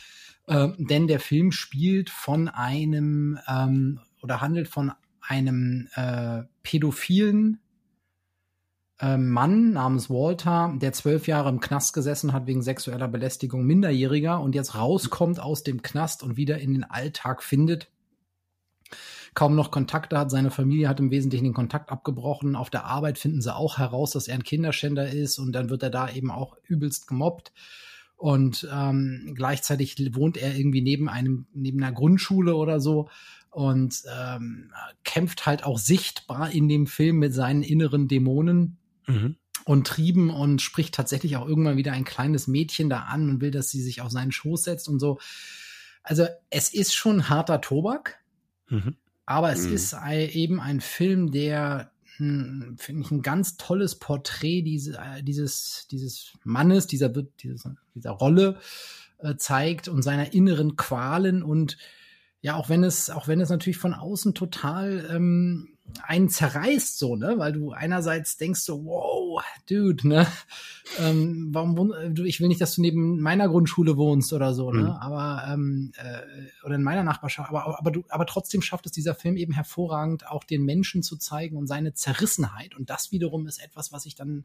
Ähm, 0.49 0.74
denn 0.78 1.07
der 1.07 1.20
Film 1.20 1.53
spielt 1.53 2.11
von 2.11 2.49
einem 2.49 3.39
ähm, 3.49 4.01
oder 4.22 4.41
handelt 4.41 4.68
von 4.68 4.93
einem 5.20 5.89
äh, 5.95 6.43
pädophilen 6.62 7.55
äh, 7.55 7.59
Mann 9.03 9.72
namens 9.72 10.11
Walter, 10.11 10.72
der 10.76 10.92
zwölf 10.92 11.26
Jahre 11.26 11.48
im 11.48 11.59
Knast 11.59 11.92
gesessen 11.92 12.32
hat 12.32 12.46
wegen 12.46 12.62
sexueller 12.62 13.09
Belästigung 13.09 13.64
Minderjähriger 13.66 14.40
und 14.40 14.55
jetzt 14.55 14.76
rauskommt 14.76 15.40
aus 15.40 15.64
dem 15.64 15.82
Knast 15.82 16.22
und 16.22 16.36
wieder 16.36 16.59
in 16.59 16.72
den 16.72 16.84
Alltag 16.84 17.42
findet. 17.42 17.88
Kaum 19.34 19.57
noch 19.57 19.70
Kontakte 19.70 20.18
hat, 20.18 20.30
seine 20.30 20.50
Familie 20.50 20.88
hat 20.88 21.00
im 21.00 21.11
Wesentlichen 21.11 21.44
den 21.44 21.55
Kontakt 21.55 21.90
abgebrochen. 21.90 22.55
Auf 22.55 22.70
der 22.70 22.84
Arbeit 22.84 23.18
finden 23.18 23.40
sie 23.40 23.55
auch 23.55 23.78
heraus, 23.78 24.12
dass 24.12 24.28
er 24.28 24.34
ein 24.34 24.44
Kinderschänder 24.44 25.11
ist 25.11 25.38
und 25.38 25.53
dann 25.53 25.68
wird 25.68 25.82
er 25.82 25.90
da 25.90 26.09
eben 26.09 26.30
auch 26.30 26.57
übelst 26.62 27.09
gemobbt. 27.09 27.53
Und 28.16 28.68
ähm, 28.72 29.32
gleichzeitig 29.34 29.96
wohnt 30.14 30.36
er 30.36 30.55
irgendwie 30.55 30.82
neben 30.82 31.09
einem, 31.09 31.46
neben 31.55 31.82
einer 31.82 31.92
Grundschule 31.92 32.55
oder 32.55 32.78
so 32.78 33.09
und 33.50 34.05
ähm, 34.16 34.70
kämpft 35.03 35.44
halt 35.44 35.64
auch 35.64 35.78
sichtbar 35.78 36.53
in 36.53 36.68
dem 36.68 36.86
Film 36.86 37.18
mit 37.18 37.34
seinen 37.34 37.62
inneren 37.62 38.07
Dämonen 38.07 38.78
mhm. 39.07 39.36
und 39.64 39.86
Trieben 39.86 40.30
und 40.30 40.62
spricht 40.62 40.94
tatsächlich 40.94 41.36
auch 41.36 41.46
irgendwann 41.46 41.76
wieder 41.76 41.92
ein 41.92 42.05
kleines 42.05 42.46
Mädchen 42.46 42.90
da 42.90 43.00
an 43.00 43.28
und 43.28 43.40
will, 43.40 43.50
dass 43.50 43.70
sie 43.70 43.82
sich 43.82 44.00
auf 44.00 44.11
seinen 44.11 44.32
Schoß 44.32 44.64
setzt 44.64 44.88
und 44.88 44.98
so. 44.98 45.18
Also 46.03 46.26
es 46.50 46.72
ist 46.72 46.94
schon 46.94 47.28
harter 47.28 47.61
Tobak, 47.61 48.18
mhm. 48.68 48.96
aber 49.26 49.53
es 49.53 49.66
mhm. 49.66 49.74
ist 49.74 49.96
eben 50.09 50.61
ein 50.61 50.80
Film, 50.80 51.30
der 51.30 51.92
finde 52.16 52.76
ich 53.00 53.11
ein 53.11 53.22
ganz 53.22 53.57
tolles 53.57 53.98
Porträt 53.98 54.62
diese, 54.62 54.98
äh, 54.98 55.22
dieses 55.22 55.88
dieses 55.90 56.32
Mannes, 56.44 56.86
dieser 56.86 57.09
dieses, 57.09 57.66
dieser 57.94 58.11
Rolle 58.11 58.59
äh, 59.18 59.36
zeigt 59.36 59.88
und 59.88 60.03
seiner 60.03 60.32
inneren 60.32 60.76
Qualen 60.76 61.42
und 61.42 61.78
ja, 62.42 62.57
auch 62.57 62.68
wenn 62.68 62.82
es, 62.82 63.09
auch 63.09 63.28
wenn 63.28 63.40
es 63.40 63.50
natürlich 63.50 63.78
von 63.78 63.94
außen 63.94 64.34
total 64.34 65.09
ähm, 65.11 65.72
einen 66.03 66.28
zerreißt, 66.28 66.99
so, 66.99 67.16
ne? 67.16 67.35
Weil 67.39 67.53
du 67.53 67.72
einerseits 67.72 68.37
denkst 68.37 68.61
so, 68.61 68.85
wow, 68.85 69.43
Dude, 69.68 70.07
ne? 70.07 70.26
Ähm, 70.99 71.49
warum 71.53 71.93
du, 72.11 72.24
ich 72.24 72.41
will 72.41 72.49
nicht, 72.49 72.61
dass 72.61 72.74
du 72.74 72.83
neben 72.83 73.20
meiner 73.20 73.49
Grundschule 73.49 73.97
wohnst 73.97 74.33
oder 74.33 74.55
so, 74.55 74.72
ne? 74.72 74.83
Mhm. 74.83 74.89
Aber 74.89 75.45
ähm, 75.49 75.93
äh, 75.97 76.66
oder 76.66 76.76
in 76.76 76.83
meiner 76.83 77.05
Nachbarschaft, 77.05 77.51
aber, 77.51 77.78
aber 77.78 77.91
du, 77.91 78.05
aber 78.09 78.26
trotzdem 78.26 78.62
schafft 78.62 78.87
es 78.87 78.93
dieser 78.93 79.14
Film 79.14 79.37
eben 79.37 79.53
hervorragend, 79.53 80.26
auch 80.26 80.45
den 80.45 80.64
Menschen 80.64 81.03
zu 81.03 81.16
zeigen 81.16 81.57
und 81.57 81.66
seine 81.66 81.95
Zerrissenheit. 81.95 82.74
Und 82.74 82.91
das 82.91 83.12
wiederum 83.12 83.47
ist 83.47 83.62
etwas, 83.62 83.93
was 83.93 84.07
ich 84.07 84.14
dann 84.14 84.45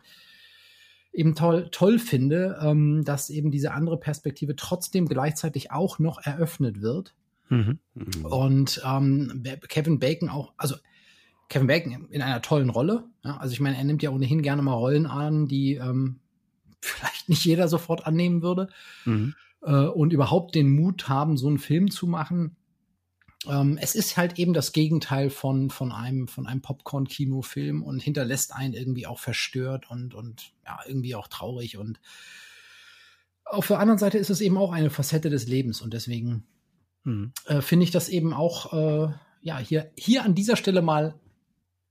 eben 1.14 1.34
toll, 1.36 1.70
toll 1.72 1.98
finde, 1.98 2.60
ähm, 2.62 3.04
dass 3.04 3.30
eben 3.30 3.52
diese 3.52 3.72
andere 3.72 3.98
Perspektive 3.98 4.56
trotzdem 4.56 5.08
gleichzeitig 5.08 5.72
auch 5.72 6.00
noch 6.00 6.20
eröffnet 6.22 6.82
wird. 6.82 7.16
Mhm. 7.50 7.80
Und 8.24 8.82
ähm, 8.86 9.44
Kevin 9.68 10.00
Bacon 10.00 10.30
auch, 10.30 10.54
also 10.58 10.76
Kevin 11.50 11.68
Bacon 11.68 12.08
in 12.10 12.22
einer 12.22 12.42
tollen 12.42 12.70
Rolle. 12.70 13.06
Ja, 13.24 13.38
also 13.38 13.54
ich 13.54 13.60
meine, 13.60 13.78
er 13.78 13.84
nimmt 13.84 14.04
ja 14.04 14.10
ohnehin 14.10 14.42
gerne 14.42 14.62
mal 14.62 14.74
Rollen 14.74 15.06
an, 15.06 15.48
die 15.48 15.76
ähm, 15.76 16.20
vielleicht 16.82 17.30
nicht 17.30 17.46
jeder 17.46 17.68
sofort 17.68 18.06
annehmen 18.06 18.42
würde. 18.42 18.70
Mhm. 19.06 19.36
äh, 19.64 19.86
und 19.86 20.14
überhaupt 20.14 20.56
den 20.56 20.70
Mut 20.70 21.10
haben, 21.10 21.38
so 21.38 21.48
einen 21.48 21.60
Film 21.60 21.90
zu 21.90 22.08
machen. 22.08 22.56
Ähm, 23.48 23.78
es 23.80 23.96
ist 23.96 24.18
halt 24.18 24.40
eben 24.40 24.54
das 24.54 24.74
Gegenteil 24.74 25.30
von, 25.30 25.70
von 25.70 25.92
einem, 25.92 26.28
von 26.28 26.48
einem 26.48 26.62
Popcorn-Kinofilm 26.62 27.84
und 27.84 28.02
hinterlässt 28.02 28.54
einen 28.54 28.74
irgendwie 28.74 29.08
auch 29.08 29.20
verstört 29.20 29.90
und, 29.90 30.14
und 30.14 30.54
ja, 30.66 30.80
irgendwie 30.88 31.16
auch 31.16 31.28
traurig. 31.28 31.78
Und 31.78 32.00
auf 33.46 33.68
der 33.68 33.80
anderen 33.80 34.00
Seite 34.00 34.18
ist 34.18 34.30
es 34.30 34.42
eben 34.42 34.58
auch 34.58 34.72
eine 34.72 34.90
Facette 34.90 35.30
des 35.30 35.48
Lebens 35.48 35.82
und 35.82 35.94
deswegen 35.94 36.46
hm. 37.04 37.32
äh, 37.46 37.62
finde 37.62 37.86
ich 37.86 37.92
das 37.92 38.10
eben 38.10 38.34
auch 38.34 38.74
äh, 38.74 39.14
ja 39.42 39.60
hier, 39.60 39.92
hier 39.98 40.24
an 40.24 40.36
dieser 40.36 40.58
Stelle 40.58 40.82
mal 40.82 41.16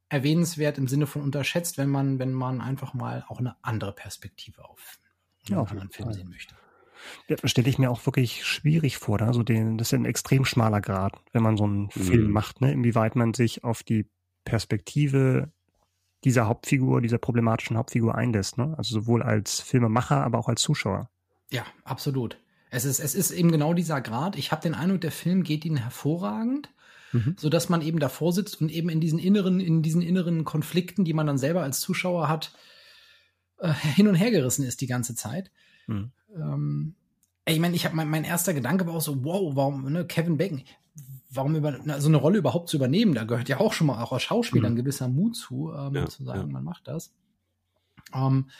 erwähnenswert 0.08 0.78
im 0.78 0.88
Sinne 0.88 1.06
von 1.06 1.22
unterschätzt, 1.22 1.78
wenn 1.78 1.88
man, 1.88 2.18
wenn 2.18 2.32
man 2.32 2.60
einfach 2.60 2.94
mal 2.94 3.24
auch 3.28 3.38
eine 3.38 3.56
andere 3.62 3.92
Perspektive 3.92 4.64
auf 4.64 4.98
einen 5.46 5.58
ja, 5.58 5.62
anderen 5.62 5.90
Film 5.90 6.12
sehen 6.12 6.28
möchte. 6.28 6.54
Ja, 7.28 7.36
stelle 7.44 7.68
ich 7.68 7.78
mir 7.78 7.90
auch 7.90 8.04
wirklich 8.06 8.44
schwierig 8.44 8.98
vor, 8.98 9.18
da 9.18 9.32
so 9.32 9.42
den, 9.42 9.78
das 9.78 9.88
ist 9.88 9.94
ein 9.94 10.04
extrem 10.04 10.44
schmaler 10.44 10.80
Grad, 10.80 11.20
wenn 11.32 11.42
man 11.42 11.56
so 11.56 11.64
einen 11.64 11.82
mhm. 11.82 11.90
Film 11.90 12.30
macht, 12.30 12.60
ne? 12.60 12.72
Inwieweit 12.72 13.16
man 13.16 13.34
sich 13.34 13.64
auf 13.64 13.82
die 13.82 14.06
Perspektive 14.44 15.52
dieser 16.24 16.46
Hauptfigur, 16.46 17.00
dieser 17.00 17.18
problematischen 17.18 17.76
Hauptfigur 17.76 18.14
einlässt, 18.14 18.58
ne? 18.58 18.74
Also 18.76 19.00
sowohl 19.00 19.22
als 19.22 19.60
Filmemacher, 19.60 20.24
aber 20.24 20.38
auch 20.38 20.48
als 20.48 20.62
Zuschauer. 20.62 21.10
Ja, 21.50 21.64
absolut. 21.84 22.38
Es 22.70 22.84
ist, 22.84 22.98
es 22.98 23.14
ist 23.14 23.30
eben 23.30 23.52
genau 23.52 23.74
dieser 23.74 24.00
Grad. 24.00 24.36
Ich 24.36 24.50
habe 24.50 24.62
den 24.62 24.74
Eindruck, 24.74 25.00
der 25.00 25.12
Film 25.12 25.44
geht 25.44 25.64
ihnen 25.64 25.76
hervorragend, 25.76 26.68
mhm. 27.16 27.36
so 27.38 27.48
dass 27.48 27.68
man 27.68 27.82
eben 27.82 27.98
davor 27.98 28.32
sitzt 28.32 28.60
und 28.60 28.70
eben 28.70 28.88
in 28.88 29.00
diesen 29.00 29.18
inneren, 29.18 29.60
in 29.60 29.82
diesen 29.82 30.02
inneren 30.02 30.44
Konflikten, 30.44 31.04
die 31.04 31.12
man 31.12 31.26
dann 31.26 31.38
selber 31.38 31.62
als 31.62 31.80
Zuschauer 31.80 32.28
hat, 32.28 32.52
äh, 33.58 33.72
hin 33.72 34.08
und 34.08 34.14
her 34.14 34.30
gerissen 34.30 34.64
ist 34.64 34.80
die 34.80 34.86
ganze 34.86 35.14
Zeit. 35.14 35.50
Mhm. 35.86 36.12
Ähm, 36.34 36.94
ich 37.48 37.60
meine, 37.60 37.76
ich 37.76 37.84
habe 37.84 37.94
mein, 37.94 38.08
mein 38.08 38.24
erster 38.24 38.54
Gedanke 38.54 38.86
war 38.86 38.94
auch 38.94 39.00
so, 39.00 39.24
wow, 39.24 39.54
warum, 39.54 39.90
ne, 39.90 40.04
Kevin 40.04 40.36
Bacon, 40.36 40.62
warum 41.30 41.54
über, 41.54 41.78
na, 41.84 42.00
so 42.00 42.08
eine 42.08 42.16
Rolle 42.16 42.38
überhaupt 42.38 42.68
zu 42.68 42.76
übernehmen? 42.76 43.14
Da 43.14 43.24
gehört 43.24 43.48
ja 43.48 43.60
auch 43.60 43.72
schon 43.72 43.86
mal 43.86 44.02
auch 44.02 44.12
als 44.12 44.22
Schauspieler 44.22 44.68
mhm. 44.68 44.74
ein 44.74 44.76
gewisser 44.76 45.08
Mut 45.08 45.36
zu, 45.36 45.72
ähm, 45.72 45.94
ja, 45.94 46.06
zu 46.06 46.24
sagen, 46.24 46.40
ja. 46.40 46.46
man 46.46 46.64
macht 46.64 46.88
das. 46.88 47.14
Ähm, 48.14 48.50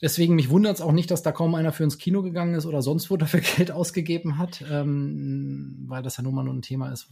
deswegen 0.00 0.34
mich 0.34 0.50
wundert 0.50 0.76
es 0.76 0.80
auch 0.80 0.92
nicht, 0.92 1.10
dass 1.10 1.22
da 1.22 1.32
kaum 1.32 1.54
einer 1.54 1.72
für 1.72 1.84
ins 1.84 1.98
Kino 1.98 2.22
gegangen 2.22 2.54
ist 2.54 2.66
oder 2.66 2.82
sonst 2.82 3.10
wo 3.10 3.16
dafür 3.16 3.40
Geld 3.56 3.70
ausgegeben 3.72 4.38
hat, 4.38 4.64
ähm, 4.70 5.84
weil 5.88 6.02
das 6.02 6.16
ja 6.16 6.22
nun 6.22 6.34
mal 6.34 6.44
nur 6.44 6.54
ein 6.54 6.62
Thema 6.62 6.90
ist. 6.92 7.08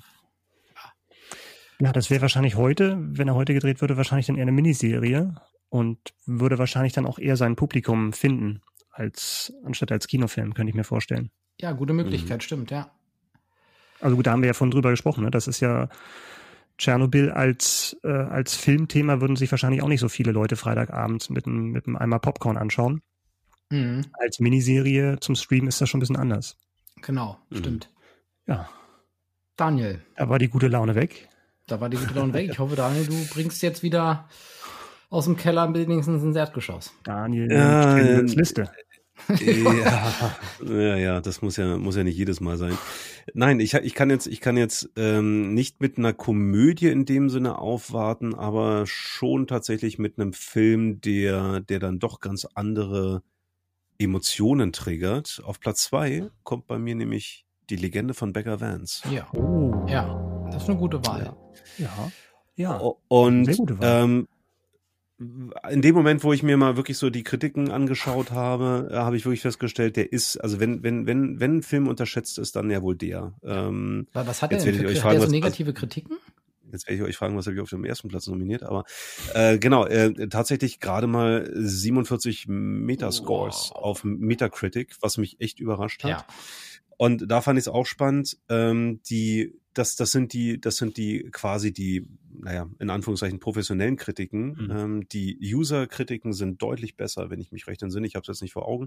Ja, 1.82 1.90
das 1.90 2.10
wäre 2.10 2.22
wahrscheinlich 2.22 2.54
heute, 2.54 2.96
wenn 3.00 3.26
er 3.26 3.34
heute 3.34 3.54
gedreht 3.54 3.80
würde, 3.80 3.96
wahrscheinlich 3.96 4.26
dann 4.26 4.36
eher 4.36 4.42
eine 4.42 4.52
Miniserie 4.52 5.34
und 5.68 5.98
würde 6.26 6.56
wahrscheinlich 6.56 6.92
dann 6.92 7.06
auch 7.06 7.18
eher 7.18 7.36
sein 7.36 7.56
Publikum 7.56 8.12
finden 8.12 8.62
als 8.92 9.52
anstatt 9.64 9.90
als 9.90 10.06
Kinofilm, 10.06 10.54
könnte 10.54 10.70
ich 10.70 10.76
mir 10.76 10.84
vorstellen. 10.84 11.32
Ja, 11.60 11.72
gute 11.72 11.92
Möglichkeit, 11.92 12.38
mhm. 12.38 12.42
stimmt, 12.42 12.70
ja. 12.70 12.92
Also 13.98 14.14
gut, 14.14 14.28
da 14.28 14.30
haben 14.30 14.42
wir 14.42 14.46
ja 14.46 14.52
von 14.52 14.70
drüber 14.70 14.90
gesprochen, 14.90 15.24
ne? 15.24 15.32
Das 15.32 15.48
ist 15.48 15.58
ja 15.58 15.88
Tschernobyl 16.78 17.32
als, 17.32 17.96
äh, 18.04 18.12
als 18.12 18.54
Filmthema 18.54 19.20
würden 19.20 19.34
sich 19.34 19.50
wahrscheinlich 19.50 19.82
auch 19.82 19.88
nicht 19.88 20.00
so 20.00 20.08
viele 20.08 20.30
Leute 20.30 20.54
Freitagabend 20.54 21.30
mit 21.30 21.46
einem 21.46 21.72
mit 21.72 21.88
einem 21.88 21.96
Eimer 21.96 22.20
Popcorn 22.20 22.58
anschauen. 22.58 23.02
Mhm. 23.70 24.02
Als 24.20 24.38
Miniserie 24.38 25.18
zum 25.18 25.34
Stream 25.34 25.66
ist 25.66 25.80
das 25.80 25.88
schon 25.88 25.98
ein 25.98 26.02
bisschen 26.02 26.16
anders. 26.16 26.56
Genau, 27.00 27.38
mhm. 27.50 27.56
stimmt. 27.56 27.90
Ja. 28.46 28.68
Daniel. 29.56 30.00
Da 30.14 30.28
war 30.28 30.38
die 30.38 30.48
gute 30.48 30.68
Laune 30.68 30.94
weg. 30.94 31.28
Da 31.66 31.80
war 31.80 31.88
die 31.88 31.96
gute 31.96 32.14
Laune 32.14 32.32
weg. 32.32 32.50
Ich 32.50 32.58
hoffe, 32.58 32.76
Daniel, 32.76 33.06
du 33.06 33.26
bringst 33.32 33.62
jetzt 33.62 33.82
wieder 33.82 34.28
aus 35.10 35.26
dem 35.26 35.36
Keller 35.36 35.72
wenigstens 35.74 36.22
ins 36.22 36.36
Erdgeschoss. 36.36 36.92
Daniel, 37.04 37.50
ja, 37.50 37.98
äh, 37.98 38.20
Liste. 38.22 38.70
ja, 39.28 40.34
ja, 40.66 40.96
ja, 40.96 41.20
das 41.20 41.42
muss 41.42 41.56
ja, 41.56 41.76
muss 41.76 41.96
ja 41.96 42.02
nicht 42.02 42.16
jedes 42.16 42.40
Mal 42.40 42.56
sein. 42.56 42.76
Nein, 43.34 43.60
ich, 43.60 43.74
ich 43.74 43.94
kann 43.94 44.10
jetzt, 44.10 44.26
ich 44.26 44.40
kann 44.40 44.56
jetzt 44.56 44.90
ähm, 44.96 45.54
nicht 45.54 45.80
mit 45.80 45.98
einer 45.98 46.12
Komödie 46.12 46.88
in 46.88 47.04
dem 47.04 47.28
Sinne 47.28 47.58
aufwarten, 47.58 48.34
aber 48.34 48.84
schon 48.86 49.46
tatsächlich 49.46 49.98
mit 49.98 50.18
einem 50.18 50.32
Film, 50.32 51.00
der, 51.00 51.60
der 51.60 51.78
dann 51.78 51.98
doch 51.98 52.20
ganz 52.20 52.46
andere 52.54 53.22
Emotionen 53.98 54.72
triggert. 54.72 55.42
Auf 55.44 55.60
Platz 55.60 55.84
zwei 55.84 56.30
kommt 56.42 56.66
bei 56.66 56.78
mir 56.78 56.94
nämlich 56.94 57.44
die 57.70 57.76
Legende 57.76 58.14
von 58.14 58.32
Becker 58.32 58.60
Vance. 58.60 59.02
Ja, 59.10 59.30
oh. 59.34 59.86
ja, 59.88 60.31
das 60.52 60.64
ist 60.64 60.68
eine 60.68 60.78
gute 60.78 61.04
Wahl. 61.06 61.34
Ja, 61.78 62.10
ja, 62.54 62.76
und 63.08 63.48
ähm, 63.80 64.28
in 65.70 65.82
dem 65.82 65.94
Moment, 65.94 66.24
wo 66.24 66.32
ich 66.32 66.42
mir 66.42 66.56
mal 66.56 66.76
wirklich 66.76 66.98
so 66.98 67.10
die 67.10 67.22
Kritiken 67.22 67.70
angeschaut 67.70 68.30
habe, 68.30 68.88
äh, 68.90 68.96
habe 68.96 69.16
ich 69.16 69.24
wirklich 69.24 69.40
festgestellt, 69.40 69.96
der 69.96 70.12
ist, 70.12 70.36
also 70.36 70.60
wenn, 70.60 70.82
wenn, 70.82 71.06
wenn, 71.06 71.40
wenn 71.40 71.58
ein 71.58 71.62
Film 71.62 71.88
unterschätzt 71.88 72.38
ist, 72.38 72.56
dann 72.56 72.70
ja 72.70 72.82
wohl 72.82 72.96
der. 72.96 73.34
Ähm, 73.42 74.06
was 74.12 74.42
hat 74.42 74.52
er 74.52 74.58
denn? 74.58 74.74
Für, 74.74 74.94
fragen, 74.96 75.16
hat 75.16 75.22
er 75.22 75.26
so 75.26 75.32
negative 75.32 75.72
was, 75.72 75.78
Kritiken? 75.78 76.16
Jetzt 76.70 76.88
werde 76.88 77.02
ich 77.02 77.08
euch 77.08 77.16
fragen, 77.16 77.36
was 77.36 77.46
habe 77.46 77.54
ich 77.54 77.62
auf 77.62 77.70
dem 77.70 77.84
ersten 77.84 78.08
Platz 78.08 78.26
nominiert, 78.26 78.62
aber 78.62 78.84
äh, 79.34 79.58
genau, 79.58 79.84
äh, 79.84 80.28
tatsächlich 80.28 80.80
gerade 80.80 81.06
mal 81.06 81.50
47 81.54 82.46
Metascores 82.48 83.70
wow. 83.74 83.82
auf 83.82 84.04
Metacritic, 84.04 84.96
was 85.00 85.18
mich 85.18 85.40
echt 85.40 85.60
überrascht 85.60 86.02
hat. 86.04 86.10
Ja. 86.10 86.26
Und 86.96 87.30
da 87.30 87.40
fand 87.40 87.58
ich 87.58 87.64
es 87.64 87.68
auch 87.68 87.84
spannend. 87.84 88.38
Ähm, 88.48 89.00
die, 89.08 89.60
das, 89.74 89.96
das 89.96 90.10
sind 90.12 90.32
die, 90.32 90.60
das 90.60 90.76
sind 90.76 90.96
die 90.96 91.28
quasi 91.30 91.72
die, 91.72 92.06
naja, 92.32 92.68
in 92.78 92.90
Anführungszeichen 92.90 93.40
professionellen 93.40 93.96
Kritiken. 93.96 94.52
Mhm. 94.52 94.70
Ähm, 94.70 95.08
die 95.08 95.38
User-Kritiken 95.40 96.32
sind 96.32 96.60
deutlich 96.60 96.96
besser, 96.96 97.30
wenn 97.30 97.40
ich 97.40 97.52
mich 97.52 97.66
recht 97.66 97.82
entsinne. 97.82 98.06
Ich 98.06 98.14
habe 98.14 98.22
es 98.22 98.28
jetzt 98.28 98.42
nicht 98.42 98.52
vor 98.52 98.68
Augen. 98.68 98.86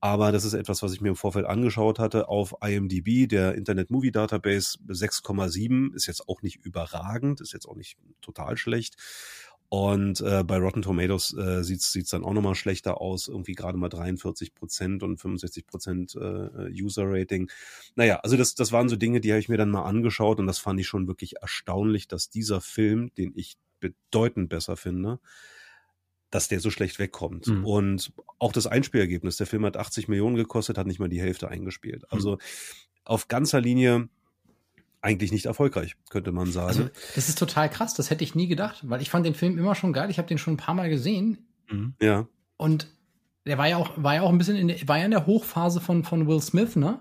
Aber 0.00 0.32
das 0.32 0.44
ist 0.44 0.54
etwas, 0.54 0.82
was 0.82 0.92
ich 0.92 1.00
mir 1.00 1.10
im 1.10 1.16
Vorfeld 1.16 1.46
angeschaut 1.46 1.98
hatte. 1.98 2.28
Auf 2.28 2.54
IMDb, 2.62 3.28
der 3.28 3.54
Internet 3.54 3.90
Movie 3.90 4.12
Database 4.12 4.78
6,7 4.88 5.94
ist 5.94 6.06
jetzt 6.06 6.28
auch 6.28 6.42
nicht 6.42 6.56
überragend, 6.64 7.40
ist 7.40 7.52
jetzt 7.52 7.66
auch 7.66 7.76
nicht 7.76 7.98
total 8.20 8.56
schlecht. 8.56 8.96
Und 9.68 10.20
äh, 10.20 10.44
bei 10.44 10.58
Rotten 10.58 10.82
Tomatoes 10.82 11.36
äh, 11.36 11.64
sieht 11.64 11.80
es 11.80 12.08
dann 12.10 12.24
auch 12.24 12.32
nochmal 12.32 12.54
schlechter 12.54 13.00
aus, 13.00 13.26
irgendwie 13.26 13.54
gerade 13.54 13.78
mal 13.78 13.88
43 13.88 14.54
Prozent 14.54 15.02
und 15.02 15.18
65 15.18 15.66
Prozent 15.66 16.14
äh, 16.14 16.70
User-Rating. 16.70 17.50
Naja, 17.96 18.20
also 18.20 18.36
das, 18.36 18.54
das 18.54 18.70
waren 18.70 18.88
so 18.88 18.96
Dinge, 18.96 19.20
die 19.20 19.32
habe 19.32 19.40
ich 19.40 19.48
mir 19.48 19.56
dann 19.56 19.70
mal 19.70 19.84
angeschaut 19.84 20.38
und 20.38 20.46
das 20.46 20.58
fand 20.58 20.78
ich 20.78 20.86
schon 20.86 21.08
wirklich 21.08 21.36
erstaunlich, 21.42 22.06
dass 22.06 22.30
dieser 22.30 22.60
Film, 22.60 23.12
den 23.16 23.32
ich 23.34 23.56
bedeutend 23.80 24.48
besser 24.48 24.76
finde, 24.76 25.18
dass 26.30 26.48
der 26.48 26.60
so 26.60 26.70
schlecht 26.70 26.98
wegkommt. 26.98 27.48
Mhm. 27.48 27.64
Und 27.64 28.12
auch 28.38 28.52
das 28.52 28.66
Einspielergebnis, 28.66 29.36
der 29.36 29.46
Film 29.46 29.64
hat 29.64 29.76
80 29.76 30.08
Millionen 30.08 30.36
gekostet, 30.36 30.78
hat 30.78 30.86
nicht 30.86 31.00
mal 31.00 31.08
die 31.08 31.20
Hälfte 31.20 31.48
eingespielt. 31.48 32.04
Also 32.12 32.32
mhm. 32.32 32.38
auf 33.04 33.28
ganzer 33.28 33.60
Linie 33.60 34.08
eigentlich 35.06 35.30
nicht 35.30 35.46
erfolgreich, 35.46 35.94
könnte 36.10 36.32
man 36.32 36.50
sagen. 36.50 36.66
Also, 36.66 36.88
das 37.14 37.28
ist 37.28 37.38
total 37.38 37.70
krass, 37.70 37.94
das 37.94 38.10
hätte 38.10 38.24
ich 38.24 38.34
nie 38.34 38.48
gedacht, 38.48 38.80
weil 38.82 39.00
ich 39.00 39.08
fand 39.08 39.24
den 39.24 39.34
Film 39.34 39.56
immer 39.56 39.76
schon 39.76 39.92
geil. 39.92 40.10
Ich 40.10 40.18
habe 40.18 40.26
den 40.26 40.36
schon 40.36 40.54
ein 40.54 40.58
paar 40.58 40.74
Mal 40.74 40.90
gesehen. 40.90 41.46
Mhm. 41.70 41.94
Ja. 42.02 42.26
Und 42.56 42.88
der 43.46 43.56
war 43.56 43.68
ja 43.68 43.76
auch, 43.76 43.92
war 43.96 44.16
ja 44.16 44.22
auch 44.22 44.30
ein 44.30 44.38
bisschen 44.38 44.56
in 44.56 44.68
der, 44.68 44.88
war 44.88 44.98
ja 44.98 45.04
in 45.04 45.12
der 45.12 45.26
Hochphase 45.26 45.80
von, 45.80 46.02
von 46.02 46.26
Will 46.26 46.40
Smith, 46.40 46.74
ne? 46.74 47.00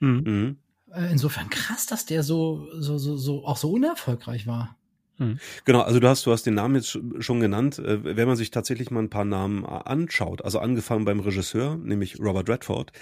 Mhm. 0.00 0.22
mhm. 0.24 0.56
Äh, 0.92 1.10
insofern 1.10 1.48
krass, 1.48 1.86
dass 1.86 2.04
der 2.04 2.22
so, 2.22 2.68
so, 2.78 2.98
so, 2.98 3.16
so, 3.16 3.46
auch 3.46 3.56
so 3.56 3.70
unerfolgreich 3.70 4.46
war. 4.46 4.76
Mhm. 5.18 5.38
Genau, 5.64 5.82
also 5.82 6.00
du 6.00 6.08
hast, 6.08 6.26
du 6.26 6.32
hast 6.32 6.44
den 6.44 6.54
Namen 6.54 6.74
jetzt 6.74 6.98
schon 7.20 7.40
genannt. 7.40 7.78
Äh, 7.78 8.16
wenn 8.16 8.26
man 8.26 8.36
sich 8.36 8.50
tatsächlich 8.50 8.90
mal 8.90 9.00
ein 9.00 9.10
paar 9.10 9.24
Namen 9.24 9.64
anschaut, 9.64 10.44
also 10.44 10.58
angefangen 10.58 11.04
beim 11.04 11.20
Regisseur, 11.20 11.76
nämlich 11.76 12.18
Robert 12.18 12.48
Redford, 12.48 12.92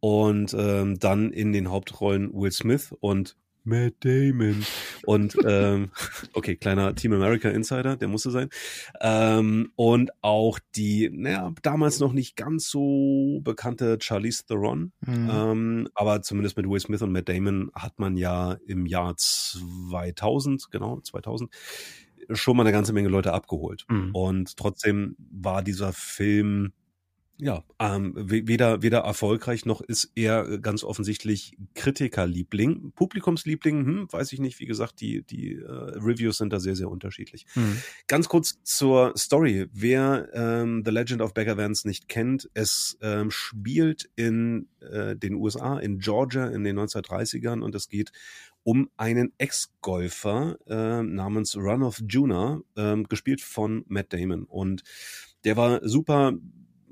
und 0.00 0.54
ähm, 0.58 0.98
dann 0.98 1.32
in 1.32 1.54
den 1.54 1.70
Hauptrollen 1.70 2.30
Will 2.34 2.52
Smith 2.52 2.94
und 3.00 3.36
Matt 3.64 3.94
Damon. 4.00 4.64
Und 5.04 5.36
ähm, 5.46 5.90
okay, 6.32 6.56
kleiner 6.56 6.94
Team 6.94 7.12
America 7.12 7.48
Insider, 7.48 7.96
der 7.96 8.08
musste 8.08 8.30
sein. 8.30 8.48
Ähm, 9.00 9.72
und 9.76 10.10
auch 10.22 10.58
die, 10.76 11.10
naja, 11.12 11.52
damals 11.62 12.00
noch 12.00 12.12
nicht 12.12 12.36
ganz 12.36 12.68
so 12.68 13.40
bekannte 13.42 13.98
Charlize 14.00 14.44
Theron. 14.46 14.92
Mhm. 15.00 15.30
Ähm, 15.32 15.88
aber 15.94 16.22
zumindest 16.22 16.56
mit 16.56 16.68
Will 16.68 16.80
Smith 16.80 17.02
und 17.02 17.12
Matt 17.12 17.28
Damon 17.28 17.70
hat 17.74 17.98
man 17.98 18.16
ja 18.16 18.56
im 18.66 18.86
Jahr 18.86 19.16
2000, 19.16 20.70
genau, 20.70 21.00
2000, 21.00 21.50
schon 22.32 22.56
mal 22.56 22.62
eine 22.62 22.72
ganze 22.72 22.92
Menge 22.92 23.08
Leute 23.08 23.32
abgeholt. 23.32 23.84
Mhm. 23.88 24.14
Und 24.14 24.56
trotzdem 24.56 25.16
war 25.18 25.62
dieser 25.62 25.92
Film 25.92 26.72
ja, 27.36 27.64
ähm, 27.80 28.12
weder, 28.16 28.82
weder 28.82 29.00
erfolgreich 29.00 29.66
noch 29.66 29.80
ist 29.80 30.12
er 30.14 30.48
äh, 30.48 30.58
ganz 30.60 30.84
offensichtlich 30.84 31.56
Kritikerliebling. 31.74 32.92
Publikumsliebling, 32.92 33.84
hm, 33.84 34.12
weiß 34.12 34.32
ich 34.32 34.38
nicht. 34.38 34.60
Wie 34.60 34.66
gesagt, 34.66 35.00
die, 35.00 35.22
die 35.22 35.54
äh, 35.54 35.66
Reviews 35.66 36.38
sind 36.38 36.52
da 36.52 36.60
sehr, 36.60 36.76
sehr 36.76 36.88
unterschiedlich. 36.88 37.46
Mhm. 37.56 37.82
Ganz 38.06 38.28
kurz 38.28 38.62
zur 38.62 39.14
Story. 39.16 39.66
Wer 39.72 40.28
ähm, 40.32 40.82
The 40.84 40.92
Legend 40.92 41.22
of 41.22 41.34
Beggar 41.34 41.56
Vance 41.56 41.88
nicht 41.88 42.08
kennt, 42.08 42.48
es 42.54 42.98
ähm, 43.02 43.32
spielt 43.32 44.08
in 44.14 44.68
äh, 44.80 45.16
den 45.16 45.34
USA, 45.34 45.78
in 45.78 45.98
Georgia 45.98 46.46
in 46.46 46.62
den 46.62 46.78
1930ern 46.78 47.62
und 47.62 47.74
es 47.74 47.88
geht 47.88 48.12
um 48.62 48.88
einen 48.96 49.32
Ex-Golfer 49.38 50.56
äh, 50.68 51.02
namens 51.02 51.56
Run 51.56 51.82
of 51.82 52.00
Juna, 52.08 52.60
äh, 52.76 53.02
gespielt 53.02 53.40
von 53.40 53.84
Matt 53.88 54.12
Damon. 54.12 54.44
Und 54.44 54.84
der 55.44 55.56
war 55.56 55.86
super 55.86 56.32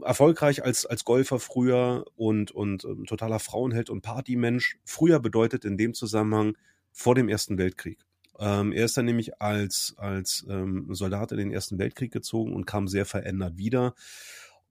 erfolgreich 0.05 0.64
als, 0.64 0.86
als 0.86 1.05
Golfer 1.05 1.40
früher 1.40 2.05
und, 2.16 2.50
und 2.50 2.84
ähm, 2.84 3.07
totaler 3.07 3.38
Frauenheld 3.38 3.90
und 3.90 4.03
Partymensch. 4.03 4.78
Früher 4.84 5.20
bedeutet 5.20 5.64
in 5.64 5.76
dem 5.76 5.94
Zusammenhang 5.94 6.57
vor 6.92 7.14
dem 7.14 7.28
Ersten 7.28 7.59
Weltkrieg. 7.59 7.98
Ähm, 8.38 8.72
er 8.72 8.84
ist 8.84 8.96
dann 8.96 9.05
nämlich 9.05 9.40
als, 9.40 9.94
als 9.98 10.46
ähm, 10.48 10.86
Soldat 10.94 11.32
in 11.32 11.38
den 11.38 11.53
Ersten 11.53 11.78
Weltkrieg 11.78 12.12
gezogen 12.12 12.55
und 12.55 12.66
kam 12.66 12.88
sehr 12.88 13.07
verändert 13.07 13.57
wieder. 13.57 13.94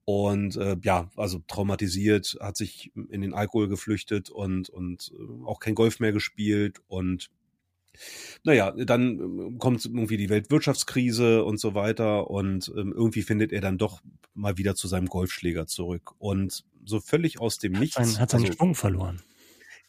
Und 0.04 0.56
äh, 0.56 0.76
ja, 0.82 1.10
also 1.16 1.40
traumatisiert, 1.46 2.36
hat 2.40 2.56
sich 2.56 2.92
in 2.94 3.20
den 3.20 3.34
Alkohol 3.34 3.68
geflüchtet 3.68 4.30
und, 4.30 4.68
und 4.68 5.12
äh, 5.14 5.46
auch 5.46 5.60
kein 5.60 5.74
Golf 5.74 6.00
mehr 6.00 6.12
gespielt 6.12 6.80
und 6.88 7.30
naja, 8.44 8.72
dann 8.72 9.18
ähm, 9.18 9.58
kommt 9.58 9.84
irgendwie 9.84 10.16
die 10.16 10.28
Weltwirtschaftskrise 10.28 11.44
und 11.44 11.60
so 11.60 11.74
weiter 11.74 12.30
und 12.30 12.72
ähm, 12.76 12.92
irgendwie 12.96 13.22
findet 13.22 13.52
er 13.52 13.60
dann 13.60 13.78
doch 13.78 14.00
mal 14.34 14.58
wieder 14.58 14.74
zu 14.74 14.88
seinem 14.88 15.06
Golfschläger 15.06 15.66
zurück 15.66 16.12
und 16.18 16.64
so 16.84 17.00
völlig 17.00 17.40
aus 17.40 17.58
dem 17.58 17.72
Nichts. 17.72 17.98
Hat, 17.98 18.06
sein, 18.06 18.20
hat 18.20 18.30
seinen 18.30 18.44
also, 18.44 18.54
Schwung 18.54 18.74
verloren. 18.74 19.22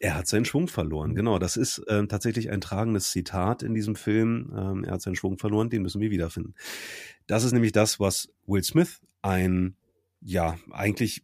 Er 0.00 0.16
hat 0.16 0.26
seinen 0.26 0.44
Schwung 0.44 0.68
verloren, 0.68 1.10
mhm. 1.10 1.14
genau. 1.14 1.38
Das 1.38 1.56
ist 1.56 1.78
äh, 1.78 2.06
tatsächlich 2.06 2.50
ein 2.50 2.60
tragendes 2.60 3.10
Zitat 3.10 3.62
in 3.62 3.74
diesem 3.74 3.96
Film. 3.96 4.52
Ähm, 4.56 4.84
er 4.84 4.92
hat 4.92 5.02
seinen 5.02 5.16
Schwung 5.16 5.38
verloren, 5.38 5.70
den 5.70 5.82
müssen 5.82 6.00
wir 6.00 6.10
wiederfinden. 6.10 6.54
Das 7.26 7.44
ist 7.44 7.52
nämlich 7.52 7.72
das, 7.72 8.00
was 8.00 8.28
Will 8.46 8.62
Smith, 8.62 9.00
ein 9.22 9.76
ja, 10.26 10.58
eigentlich, 10.70 11.22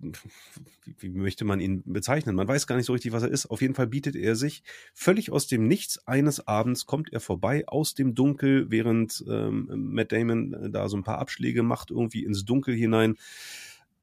wie 0.98 1.08
möchte 1.08 1.46
man 1.46 1.58
ihn 1.58 1.82
bezeichnen? 1.86 2.36
Man 2.36 2.46
weiß 2.46 2.66
gar 2.66 2.76
nicht 2.76 2.84
so 2.84 2.92
richtig, 2.92 3.12
was 3.12 3.22
er 3.22 3.30
ist. 3.30 3.46
Auf 3.46 3.62
jeden 3.62 3.74
Fall 3.74 3.86
bietet 3.86 4.14
er 4.14 4.36
sich 4.36 4.62
völlig 4.92 5.32
aus 5.32 5.46
dem 5.46 5.66
Nichts. 5.66 6.06
Eines 6.06 6.46
Abends 6.46 6.84
kommt 6.84 7.10
er 7.10 7.20
vorbei 7.20 7.66
aus 7.66 7.94
dem 7.94 8.14
Dunkel, 8.14 8.70
während 8.70 9.24
ähm, 9.26 9.70
Matt 9.74 10.12
Damon 10.12 10.52
äh, 10.52 10.70
da 10.70 10.86
so 10.90 10.98
ein 10.98 11.02
paar 11.02 11.18
Abschläge 11.18 11.62
macht, 11.62 11.90
irgendwie 11.90 12.24
ins 12.24 12.44
Dunkel 12.44 12.74
hinein. 12.74 13.16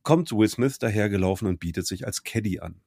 Kommt 0.01 0.31
Will 0.31 0.49
Smith 0.49 0.79
dahergelaufen 0.79 1.47
und 1.47 1.59
bietet 1.59 1.85
sich 1.85 2.07
als 2.07 2.23
Caddy 2.23 2.59
an. 2.59 2.81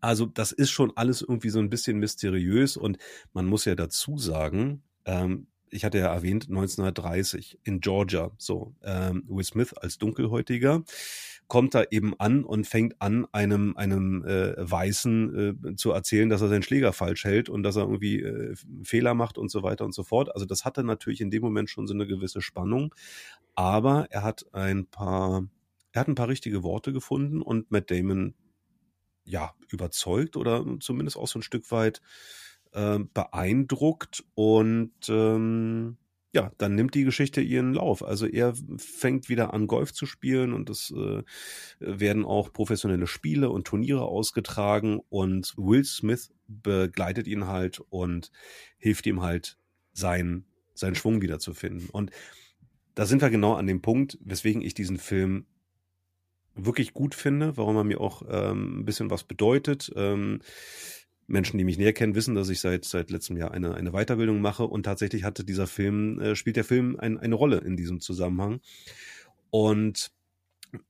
Also 0.00 0.24
das 0.24 0.50
ist 0.50 0.70
schon 0.70 0.96
alles 0.96 1.20
irgendwie 1.20 1.50
so 1.50 1.58
ein 1.58 1.68
bisschen 1.68 1.98
mysteriös 1.98 2.78
und 2.78 2.96
man 3.34 3.44
muss 3.44 3.66
ja 3.66 3.74
dazu 3.74 4.16
sagen, 4.16 4.82
ähm, 5.04 5.48
ich 5.74 5.84
hatte 5.84 5.98
ja 5.98 6.14
erwähnt, 6.14 6.44
1930 6.48 7.58
in 7.64 7.80
Georgia, 7.80 8.30
so, 8.38 8.74
ähm, 8.82 9.24
Will 9.26 9.44
Smith 9.44 9.74
als 9.74 9.98
Dunkelhäutiger 9.98 10.84
kommt 11.48 11.74
da 11.74 11.84
eben 11.90 12.18
an 12.18 12.44
und 12.44 12.66
fängt 12.66 13.00
an, 13.00 13.26
einem, 13.32 13.76
einem 13.76 14.24
äh, 14.24 14.54
Weißen 14.58 15.56
äh, 15.72 15.76
zu 15.76 15.92
erzählen, 15.92 16.28
dass 16.28 16.42
er 16.42 16.48
seinen 16.48 16.62
Schläger 16.62 16.92
falsch 16.92 17.24
hält 17.24 17.48
und 17.48 17.62
dass 17.62 17.76
er 17.76 17.82
irgendwie 17.82 18.20
äh, 18.20 18.54
Fehler 18.82 19.14
macht 19.14 19.38
und 19.38 19.50
so 19.50 19.62
weiter 19.62 19.84
und 19.84 19.94
so 19.94 20.02
fort. 20.02 20.34
Also 20.34 20.46
das 20.46 20.64
hatte 20.64 20.84
natürlich 20.84 21.20
in 21.20 21.30
dem 21.30 21.42
Moment 21.42 21.70
schon 21.70 21.86
so 21.86 21.94
eine 21.94 22.06
gewisse 22.06 22.40
Spannung. 22.40 22.94
Aber 23.54 24.06
er 24.10 24.22
hat 24.22 24.46
ein 24.52 24.86
paar, 24.86 25.46
er 25.92 26.00
hat 26.00 26.08
ein 26.08 26.14
paar 26.14 26.28
richtige 26.28 26.62
Worte 26.62 26.92
gefunden 26.92 27.42
und 27.42 27.70
Matt 27.70 27.90
Damon 27.90 28.34
ja 29.24 29.54
überzeugt 29.70 30.36
oder 30.36 30.64
zumindest 30.80 31.16
auch 31.16 31.28
so 31.28 31.38
ein 31.38 31.42
Stück 31.42 31.70
weit 31.70 32.00
äh, 32.72 32.98
beeindruckt 32.98 34.24
und 34.34 34.92
ähm, 35.08 35.96
ja, 36.34 36.50
dann 36.58 36.74
nimmt 36.74 36.94
die 36.94 37.04
Geschichte 37.04 37.40
ihren 37.40 37.74
Lauf. 37.74 38.04
Also 38.04 38.26
er 38.26 38.54
fängt 38.76 39.28
wieder 39.28 39.54
an, 39.54 39.68
Golf 39.68 39.92
zu 39.92 40.04
spielen 40.04 40.52
und 40.52 40.68
es 40.68 40.90
äh, 40.90 41.22
werden 41.78 42.24
auch 42.24 42.52
professionelle 42.52 43.06
Spiele 43.06 43.50
und 43.50 43.66
Turniere 43.66 44.02
ausgetragen 44.02 45.00
und 45.08 45.54
Will 45.56 45.84
Smith 45.84 46.32
begleitet 46.48 47.28
ihn 47.28 47.46
halt 47.46 47.80
und 47.88 48.32
hilft 48.78 49.06
ihm 49.06 49.22
halt, 49.22 49.58
seinen, 49.92 50.44
seinen 50.74 50.96
Schwung 50.96 51.22
wiederzufinden. 51.22 51.88
Und 51.88 52.10
da 52.96 53.06
sind 53.06 53.22
wir 53.22 53.30
genau 53.30 53.54
an 53.54 53.68
dem 53.68 53.80
Punkt, 53.80 54.18
weswegen 54.20 54.60
ich 54.60 54.74
diesen 54.74 54.98
Film 54.98 55.46
wirklich 56.56 56.94
gut 56.94 57.14
finde, 57.14 57.56
warum 57.56 57.76
er 57.76 57.84
mir 57.84 58.00
auch 58.00 58.22
ähm, 58.28 58.80
ein 58.80 58.84
bisschen 58.84 59.10
was 59.10 59.22
bedeutet. 59.22 59.92
Ähm, 59.94 60.40
Menschen, 61.26 61.58
die 61.58 61.64
mich 61.64 61.78
näher 61.78 61.92
kennen, 61.92 62.14
wissen, 62.14 62.34
dass 62.34 62.48
ich 62.48 62.60
seit 62.60 62.84
seit 62.84 63.10
letztem 63.10 63.36
Jahr 63.36 63.52
eine 63.52 63.74
eine 63.74 63.92
Weiterbildung 63.92 64.40
mache 64.40 64.64
und 64.64 64.84
tatsächlich 64.84 65.24
hatte 65.24 65.44
dieser 65.44 65.66
Film 65.66 66.20
äh, 66.20 66.36
spielt 66.36 66.56
der 66.56 66.64
Film 66.64 66.96
ein, 66.98 67.18
eine 67.18 67.34
Rolle 67.34 67.58
in 67.58 67.76
diesem 67.76 68.00
Zusammenhang. 68.00 68.60
Und 69.50 70.10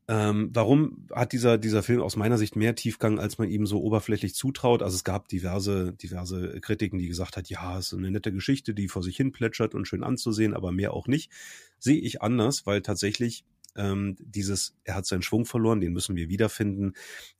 ähm, 0.08 0.50
warum 0.52 1.06
hat 1.12 1.32
dieser 1.32 1.58
dieser 1.58 1.82
Film 1.82 2.00
aus 2.00 2.16
meiner 2.16 2.38
Sicht 2.38 2.56
mehr 2.56 2.74
Tiefgang, 2.74 3.18
als 3.18 3.38
man 3.38 3.48
ihm 3.48 3.66
so 3.66 3.82
oberflächlich 3.82 4.34
zutraut? 4.34 4.82
Also 4.82 4.96
es 4.96 5.04
gab 5.04 5.28
diverse 5.28 5.92
diverse 5.92 6.60
Kritiken, 6.60 6.98
die 6.98 7.08
gesagt 7.08 7.36
hat, 7.36 7.48
ja, 7.48 7.78
es 7.78 7.92
ist 7.92 7.98
eine 7.98 8.10
nette 8.10 8.32
Geschichte, 8.32 8.74
die 8.74 8.88
vor 8.88 9.02
sich 9.02 9.16
hin 9.16 9.32
plätschert 9.32 9.74
und 9.74 9.86
schön 9.86 10.02
anzusehen, 10.02 10.54
aber 10.54 10.72
mehr 10.72 10.94
auch 10.94 11.06
nicht. 11.06 11.30
Sehe 11.78 12.00
ich 12.00 12.22
anders, 12.22 12.66
weil 12.66 12.82
tatsächlich 12.82 13.44
ähm, 13.76 14.16
dieses, 14.20 14.76
er 14.84 14.94
hat 14.96 15.06
seinen 15.06 15.22
Schwung 15.22 15.44
verloren, 15.44 15.80
den 15.80 15.92
müssen 15.92 16.16
wir 16.16 16.28
wiederfinden, 16.28 16.94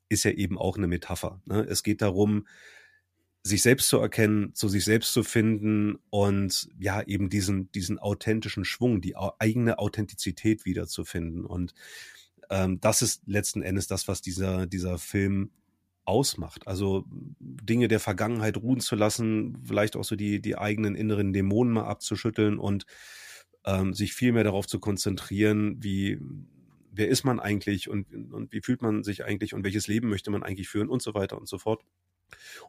ist 0.09 0.25
ja 0.25 0.33
eben 0.33 0.59
auch 0.59 0.77
eine 0.77 0.87
Metapher. 0.87 1.41
Ne? 1.47 1.67
Es 1.69 1.83
geht 1.83 2.03
darum, 2.03 2.47
sich 3.47 3.61
selbst 3.61 3.89
zu 3.89 3.99
erkennen, 3.99 4.55
zu 4.55 4.69
sich 4.69 4.85
selbst 4.85 5.13
zu 5.13 5.23
finden 5.23 5.99
und 6.09 6.69
ja, 6.79 7.03
eben 7.03 7.29
diesen, 7.29 7.71
diesen 7.73 7.99
authentischen 7.99 8.65
Schwung, 8.65 9.03
die 9.03 9.17
eigene 9.17 9.79
Authentizität 9.79 10.65
wiederzufinden. 10.65 11.45
Und 11.45 11.75
ähm, 12.49 12.81
das 12.81 13.03
ist 13.03 13.23
letzten 13.27 13.63
Endes 13.63 13.87
das, 13.87 14.09
was 14.09 14.23
dieser, 14.23 14.67
dieser 14.67 14.97
Film 14.97 15.51
ausmacht. 16.07 16.67
Also 16.67 17.05
Dinge 17.39 17.89
der 17.89 18.01
Vergangenheit 18.01 18.57
ruhen 18.57 18.81
zu 18.81 18.97
lassen, 18.97 19.59
vielleicht 19.63 19.97
auch 19.97 20.05
so 20.05 20.17
die, 20.17 20.41
die 20.41 20.57
eigenen 20.57 20.95
inneren 20.95 21.35
Dämonen 21.35 21.75
mal 21.75 21.85
abzuschütteln 21.85 22.59
und 22.59 22.87
ähm, 23.67 23.93
sich 23.93 24.15
viel 24.15 24.33
mehr 24.33 24.45
darauf 24.45 24.67
zu 24.67 24.81
konzentrieren, 24.81 25.83
wie 25.83 26.19
wer 26.91 27.09
ist 27.09 27.25
man 27.25 27.41
eigentlich 27.41 27.91
und, 27.91 28.07
und 28.33 28.53
wie 28.53 28.63
fühlt 28.63 28.81
man 28.81 29.03
sich 29.03 29.25
eigentlich 29.25 29.53
und 29.53 29.65
welches 29.65 29.87
Leben 29.87 30.09
möchte 30.09 30.31
man 30.31 30.43
eigentlich 30.43 30.69
führen 30.69 30.89
und 30.89 31.03
so 31.03 31.13
weiter 31.13 31.39
und 31.39 31.49
so 31.49 31.59
fort. 31.59 31.83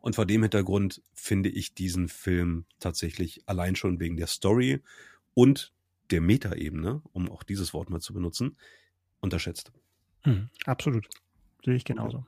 Und 0.02 0.16
vor 0.16 0.26
dem 0.26 0.42
Hintergrund 0.42 1.02
finde 1.14 1.50
ich 1.50 1.74
diesen 1.74 2.08
Film 2.08 2.66
tatsächlich 2.80 3.44
allein 3.46 3.76
schon 3.76 4.00
wegen 4.00 4.18
der 4.18 4.28
Story 4.28 4.82
und 5.34 5.74
der 6.12 6.22
Metaebene, 6.22 7.02
um 7.14 7.32
auch 7.32 7.44
dieses 7.44 7.74
Wort 7.74 7.90
mal 7.90 8.00
zu 8.00 8.14
benutzen, 8.14 8.58
unterschätzt. 9.20 9.72
Hm, 10.24 10.50
absolut. 10.66 11.08
Sehe 11.64 11.76
ich 11.76 11.86
genauso. 11.86 12.26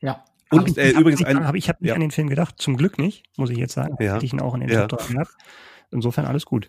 Ja. 0.00 0.24
Und 0.50 0.68
ich, 0.68 0.78
äh, 0.78 0.90
übrigens 0.90 1.22
ein. 1.24 1.46
Hab, 1.46 1.54
ich 1.54 1.68
habe 1.68 1.78
nicht 1.82 1.88
ja. 1.88 1.94
an 1.94 2.00
den 2.00 2.10
Film 2.10 2.28
gedacht, 2.28 2.54
zum 2.58 2.76
Glück 2.76 2.98
nicht, 2.98 3.24
muss 3.36 3.50
ich 3.50 3.58
jetzt 3.58 3.74
sagen. 3.74 3.96
Ja. 4.00 4.14
Hätte 4.14 4.24
ich 4.24 4.32
ihn 4.32 4.40
auch 4.40 4.54
in 4.54 4.60
den 4.60 4.70
ja. 4.70 4.86
Top 4.86 5.06
gehabt. 5.08 5.36
Insofern 5.90 6.26
alles 6.26 6.44
gut. 6.46 6.68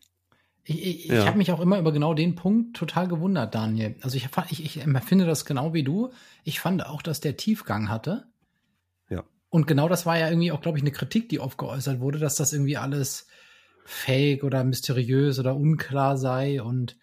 Ich, 0.64 0.86
ich, 0.86 1.06
ja. 1.06 1.22
ich 1.22 1.28
habe 1.28 1.38
mich 1.38 1.52
auch 1.52 1.60
immer 1.60 1.80
über 1.80 1.92
genau 1.92 2.14
den 2.14 2.36
Punkt 2.36 2.76
total 2.76 3.08
gewundert, 3.08 3.56
Daniel. 3.56 3.96
Also 4.02 4.18
ich, 4.18 4.30
ich, 4.50 4.64
ich 4.64 4.84
empfinde 4.84 5.26
das 5.26 5.46
genau 5.46 5.74
wie 5.74 5.84
du. 5.84 6.12
Ich 6.44 6.60
fand 6.60 6.86
auch, 6.86 7.02
dass 7.02 7.22
der 7.22 7.38
Tiefgang 7.38 7.90
hatte. 7.90 8.28
Und 9.50 9.68
genau 9.68 9.90
das 9.90 10.06
war 10.06 10.18
ja 10.18 10.30
irgendwie 10.30 10.52
auch, 10.52 10.62
glaube 10.62 10.78
ich, 10.78 10.84
eine 10.84 10.92
Kritik, 10.92 11.30
die 11.30 11.40
oft 11.40 11.58
geäußert 11.58 12.00
wurde, 12.00 12.20
dass 12.20 12.36
das 12.36 12.54
irgendwie 12.54 12.78
alles 12.78 13.28
fake 13.86 14.44
oder 14.44 14.64
mysteriös 14.64 15.40
oder 15.40 15.56
unklar 15.56 16.18
sei 16.18 16.62
und 16.62 16.96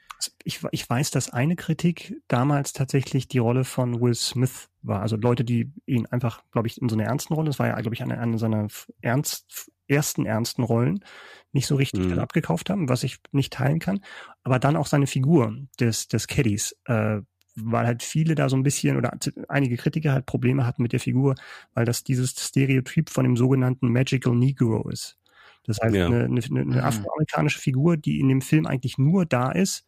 ich, 0.44 0.60
ich 0.70 0.88
weiß, 0.88 1.10
dass 1.10 1.30
eine 1.30 1.56
Kritik 1.56 2.20
damals 2.28 2.72
tatsächlich 2.72 3.28
die 3.28 3.38
Rolle 3.38 3.64
von 3.64 4.00
Will 4.00 4.14
Smith 4.14 4.68
war. 4.82 5.02
Also 5.02 5.16
Leute, 5.16 5.44
die 5.44 5.72
ihn 5.84 6.06
einfach, 6.06 6.42
glaube 6.52 6.68
ich, 6.68 6.80
in 6.80 6.88
so 6.88 6.96
einer 6.96 7.04
ernsten 7.04 7.34
Rolle, 7.34 7.48
das 7.48 7.58
war 7.58 7.66
ja, 7.66 7.80
glaube 7.80 7.94
ich, 7.94 8.02
eine, 8.02 8.18
eine 8.18 8.38
seiner 8.38 8.68
ernst, 9.02 9.70
ersten 9.88 10.24
ernsten 10.24 10.62
Rollen, 10.62 11.04
nicht 11.52 11.66
so 11.66 11.76
richtig 11.76 12.06
mhm. 12.06 12.18
abgekauft 12.18 12.70
haben, 12.70 12.88
was 12.88 13.02
ich 13.02 13.18
nicht 13.32 13.52
teilen 13.52 13.78
kann. 13.78 14.00
Aber 14.42 14.58
dann 14.58 14.76
auch 14.76 14.86
seine 14.86 15.06
Figur 15.06 15.56
des, 15.80 16.08
des 16.08 16.26
Caddies 16.28 16.76
äh, 16.86 17.20
weil 17.56 17.86
halt 17.86 18.02
viele 18.02 18.34
da 18.34 18.48
so 18.48 18.56
ein 18.56 18.62
bisschen 18.62 18.96
oder 18.96 19.16
einige 19.48 19.76
Kritiker 19.76 20.12
halt 20.12 20.26
Probleme 20.26 20.66
hatten 20.66 20.82
mit 20.82 20.92
der 20.92 21.00
Figur, 21.00 21.34
weil 21.74 21.84
das 21.84 22.04
dieses 22.04 22.30
Stereotyp 22.30 23.10
von 23.10 23.24
dem 23.24 23.36
sogenannten 23.36 23.90
Magical 23.90 24.34
Negro 24.34 24.88
ist. 24.88 25.18
Das 25.64 25.80
heißt, 25.80 25.94
ja. 25.94 26.06
eine, 26.06 26.24
eine, 26.24 26.40
eine 26.44 26.64
mhm. 26.64 26.78
afroamerikanische 26.78 27.58
Figur, 27.58 27.96
die 27.96 28.20
in 28.20 28.28
dem 28.28 28.40
Film 28.40 28.66
eigentlich 28.66 28.98
nur 28.98 29.26
da 29.26 29.50
ist, 29.50 29.84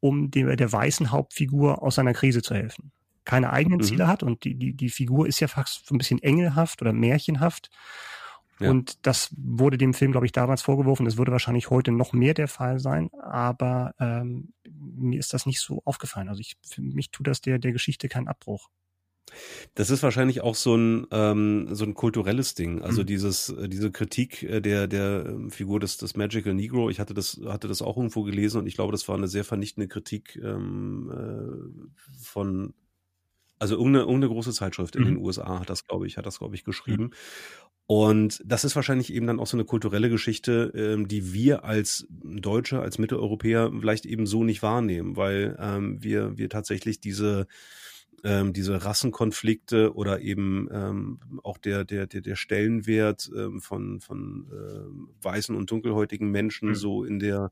um 0.00 0.30
dem, 0.30 0.54
der 0.54 0.72
weißen 0.72 1.10
Hauptfigur 1.10 1.82
aus 1.82 1.94
seiner 1.94 2.12
Krise 2.12 2.42
zu 2.42 2.54
helfen. 2.54 2.92
Keine 3.24 3.52
eigenen 3.52 3.78
mhm. 3.78 3.84
Ziele 3.84 4.08
hat 4.08 4.22
und 4.22 4.44
die, 4.44 4.54
die, 4.54 4.74
die 4.74 4.90
Figur 4.90 5.26
ist 5.26 5.40
ja 5.40 5.48
fast 5.48 5.86
so 5.86 5.94
ein 5.94 5.98
bisschen 5.98 6.22
engelhaft 6.22 6.82
oder 6.82 6.92
märchenhaft 6.92 7.70
ja. 8.58 8.70
Und 8.70 9.06
das 9.06 9.34
wurde 9.36 9.76
dem 9.76 9.92
Film, 9.92 10.12
glaube 10.12 10.26
ich, 10.26 10.32
damals 10.32 10.62
vorgeworfen. 10.62 11.04
Das 11.04 11.18
würde 11.18 11.32
wahrscheinlich 11.32 11.68
heute 11.70 11.92
noch 11.92 12.12
mehr 12.12 12.34
der 12.34 12.48
Fall 12.48 12.78
sein, 12.78 13.10
aber 13.20 13.94
ähm, 14.00 14.52
mir 14.94 15.18
ist 15.18 15.32
das 15.32 15.46
nicht 15.46 15.60
so 15.60 15.82
aufgefallen. 15.84 16.28
Also 16.28 16.40
ich, 16.40 16.56
für 16.62 16.82
mich 16.82 17.10
tut 17.10 17.26
das 17.26 17.40
der, 17.40 17.58
der 17.58 17.72
Geschichte 17.72 18.08
keinen 18.08 18.28
Abbruch. 18.28 18.68
Das 19.74 19.90
ist 19.90 20.02
wahrscheinlich 20.02 20.40
auch 20.40 20.54
so 20.54 20.76
ein 20.76 21.06
ähm, 21.10 21.68
so 21.72 21.84
ein 21.84 21.94
kulturelles 21.94 22.54
Ding. 22.54 22.82
Also 22.82 23.02
mhm. 23.02 23.06
dieses 23.06 23.48
äh, 23.48 23.68
diese 23.68 23.90
Kritik 23.90 24.42
äh, 24.44 24.60
der 24.60 24.86
der 24.86 25.26
ähm, 25.26 25.50
Figur 25.50 25.80
des 25.80 25.96
des 25.96 26.16
Magical 26.16 26.54
Negro. 26.54 26.90
Ich 26.90 27.00
hatte 27.00 27.12
das 27.12 27.40
hatte 27.44 27.68
das 27.68 27.82
auch 27.82 27.96
irgendwo 27.96 28.22
gelesen 28.22 28.58
und 28.58 28.66
ich 28.66 28.76
glaube, 28.76 28.92
das 28.92 29.08
war 29.08 29.16
eine 29.16 29.28
sehr 29.28 29.44
vernichtende 29.44 29.88
Kritik 29.88 30.40
ähm, 30.42 31.10
äh, 31.10 32.22
von 32.22 32.74
also 33.58 33.74
irgendeine, 33.74 34.04
irgendeine 34.04 34.32
große 34.32 34.52
Zeitschrift 34.52 34.96
in 34.96 35.02
mhm. 35.02 35.06
den 35.06 35.16
USA 35.18 35.60
hat 35.60 35.70
das 35.70 35.86
glaube 35.86 36.06
ich 36.06 36.18
hat 36.18 36.26
das 36.26 36.38
glaube 36.38 36.54
ich 36.54 36.64
geschrieben. 36.64 37.04
Mhm. 37.04 37.12
Und 37.88 38.42
das 38.44 38.64
ist 38.64 38.74
wahrscheinlich 38.74 39.12
eben 39.12 39.28
dann 39.28 39.38
auch 39.38 39.46
so 39.46 39.56
eine 39.56 39.64
kulturelle 39.64 40.10
Geschichte, 40.10 40.72
ähm, 40.74 41.06
die 41.06 41.32
wir 41.32 41.64
als 41.64 42.06
Deutsche, 42.10 42.80
als 42.80 42.98
Mitteleuropäer 42.98 43.70
vielleicht 43.78 44.06
eben 44.06 44.26
so 44.26 44.42
nicht 44.42 44.62
wahrnehmen, 44.62 45.16
weil 45.16 45.56
ähm, 45.60 46.02
wir, 46.02 46.36
wir 46.36 46.48
tatsächlich 46.48 47.00
diese 47.00 47.46
ähm, 48.24 48.52
diese 48.52 48.84
Rassenkonflikte 48.84 49.94
oder 49.94 50.20
eben 50.20 50.68
ähm, 50.72 51.20
auch 51.44 51.58
der, 51.58 51.84
der, 51.84 52.06
der, 52.06 52.22
der 52.22 52.34
Stellenwert 52.34 53.30
ähm, 53.36 53.60
von, 53.60 54.00
von 54.00 54.46
äh, 54.50 55.24
weißen 55.24 55.54
und 55.54 55.70
dunkelhäutigen 55.70 56.30
Menschen 56.30 56.70
mhm. 56.70 56.74
so 56.74 57.04
in 57.04 57.18
der 57.18 57.50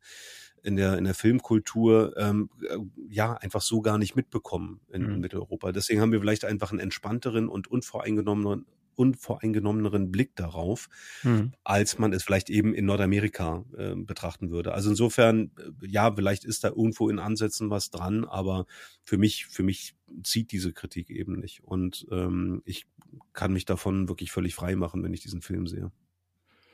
in 0.63 0.77
der 0.77 0.97
in 0.97 1.05
der 1.05 1.15
Filmkultur 1.15 2.15
ähm, 2.17 2.49
äh, 2.63 2.79
ja 3.09 3.35
einfach 3.35 3.61
so 3.61 3.83
gar 3.83 3.99
nicht 3.99 4.17
mitbekommen 4.17 4.81
in, 4.91 5.03
mhm. 5.03 5.13
in 5.13 5.21
Mitteleuropa. 5.21 5.71
Deswegen 5.71 6.01
haben 6.01 6.13
wir 6.13 6.21
vielleicht 6.21 6.45
einfach 6.45 6.71
einen 6.71 6.81
entspannteren 6.81 7.49
und 7.49 7.69
unvoreingenommenen 7.69 8.65
unvoreingenommeneren 8.97 10.11
Blick 10.11 10.37
darauf, 10.37 10.89
mhm. 11.23 11.53
als 11.65 11.99
man 11.99 12.13
es 12.13 12.23
vielleicht 12.23 12.51
eben 12.51 12.75
in 12.75 12.87
Nordamerika 12.87 13.65
äh, 13.77 13.95
betrachten 13.95 14.51
würde. 14.51 14.73
Also 14.73 14.91
insofern, 14.91 15.51
äh, 15.59 15.87
ja, 15.87 16.15
vielleicht 16.15 16.45
ist 16.45 16.65
da 16.65 16.69
irgendwo 16.69 17.09
in 17.09 17.19
Ansätzen 17.19 17.71
was 17.71 17.91
dran, 17.91 18.25
aber 18.25 18.67
für 19.03 19.19
mich, 19.19 19.47
für 19.47 19.63
mich 19.63 19.95
zieht 20.23 20.53
diese 20.53 20.73
Kritik 20.73 21.11
eben 21.11 21.39
nicht. 21.39 21.65
Und 21.65 22.07
ähm, 22.11 22.63
ich 22.65 22.87
kann 23.33 23.53
mich 23.53 23.65
davon 23.65 24.09
wirklich 24.09 24.33
völlig 24.33 24.55
frei 24.55 24.77
machen, 24.77 25.03
wenn 25.03 25.15
ich 25.15 25.21
diesen 25.21 25.43
Film 25.43 25.67
sehe. 25.67 25.91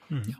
Mhm. 0.08 0.22
Ja. 0.26 0.36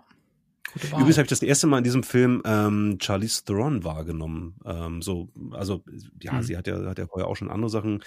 Übrigens 0.75 1.19
habe 1.19 1.25
ich 1.25 1.29
das 1.31 1.43
erste 1.43 1.67
Mal 1.67 1.79
in 1.79 1.85
diesem 1.85 2.03
Film 2.03 2.43
ähm, 2.45 2.99
Charlize 3.01 3.45
Theron 3.45 3.85
wahrgenommen. 3.85 4.57
Ähm, 4.65 5.03
so, 5.03 5.29
also 5.53 5.85
ja, 6.21 6.35
mhm. 6.35 6.43
sie 6.43 6.57
hat 6.57 6.67
ja 6.67 6.85
hat 6.85 6.99
ja 6.99 7.07
vorher 7.07 7.29
auch 7.29 7.37
schon 7.37 7.51
andere 7.51 7.71
Sachen 7.71 8.03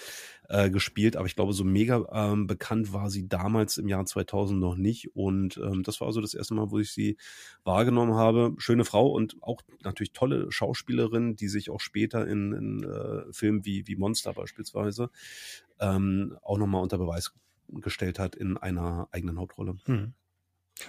äh, 0.49 0.69
gespielt, 0.69 1.15
aber 1.15 1.25
ich 1.25 1.35
glaube, 1.35 1.53
so 1.53 1.63
mega 1.63 2.05
ähm, 2.11 2.47
bekannt 2.47 2.93
war 2.93 3.09
sie 3.09 3.27
damals 3.27 3.77
im 3.77 3.87
Jahr 3.87 4.05
2000 4.05 4.59
noch 4.59 4.75
nicht. 4.75 5.15
Und 5.15 5.57
ähm, 5.57 5.83
das 5.83 5.99
war 5.99 6.07
also 6.07 6.21
das 6.21 6.33
erste 6.33 6.53
Mal, 6.53 6.71
wo 6.71 6.79
ich 6.79 6.91
sie 6.91 7.17
wahrgenommen 7.63 8.15
habe. 8.15 8.53
Schöne 8.57 8.85
Frau 8.85 9.07
und 9.07 9.35
auch 9.41 9.61
natürlich 9.83 10.13
tolle 10.13 10.51
Schauspielerin, 10.51 11.35
die 11.35 11.47
sich 11.47 11.69
auch 11.69 11.81
später 11.81 12.27
in, 12.27 12.53
in 12.53 12.83
äh, 12.83 13.31
Filmen 13.31 13.65
wie 13.65 13.87
wie 13.87 13.95
Monster 13.95 14.33
beispielsweise 14.33 15.09
ähm, 15.79 16.37
auch 16.41 16.57
nochmal 16.57 16.81
unter 16.81 16.97
Beweis 16.97 17.33
gestellt 17.69 18.19
hat 18.19 18.35
in 18.35 18.57
einer 18.57 19.07
eigenen 19.11 19.39
Hauptrolle. 19.39 19.75
Mhm. 19.85 20.13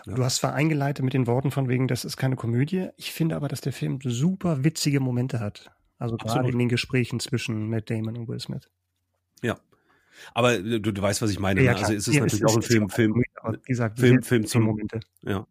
Ja. 0.07 0.15
Du 0.15 0.25
hast 0.25 0.37
zwar 0.37 0.55
eingeleitet 0.55 1.05
mit 1.05 1.15
den 1.15 1.27
Worten 1.27 1.51
von 1.51 1.69
wegen, 1.69 1.89
das 1.89 2.05
ist 2.05 2.17
keine 2.17 2.37
Komödie. 2.37 2.89
Ich 2.97 3.13
finde 3.13 3.37
aber, 3.37 3.49
dass 3.49 3.61
der 3.61 3.73
Film 3.73 3.99
super 4.03 4.65
witzige 4.65 5.01
Momente 5.01 5.41
hat. 5.41 5.71
Also 5.99 6.17
Absolut. 6.17 6.35
gerade 6.35 6.53
in 6.53 6.59
den 6.59 6.69
Gesprächen 6.69 7.21
zwischen 7.21 7.69
Matt 7.69 7.91
Damon 7.91 8.17
und 8.17 8.29
Will 8.29 8.41
Smith. 8.41 8.69
Ja. 9.43 9.59
Aber 10.33 10.59
du, 10.59 10.81
du 10.81 11.03
weißt, 11.03 11.23
was 11.23 11.31
ich 11.31 11.39
meine. 11.39 11.63
Ja, 11.63 11.73
ne? 11.73 11.79
also 11.79 11.93
ist 11.93 12.09
es 12.09 12.15
ja, 12.15 12.21
natürlich 12.21 12.45
ist, 12.45 12.51
auch 12.51 12.57
ein 12.57 12.63
Film, 12.63 12.89
Film, 12.89 13.15
wie 13.15 13.59
gesagt, 13.65 13.99
Film, 13.99 14.23
Film 14.23 14.47
zum 14.47 14.63
Momente. 14.63 15.01
Ja. 15.23 15.47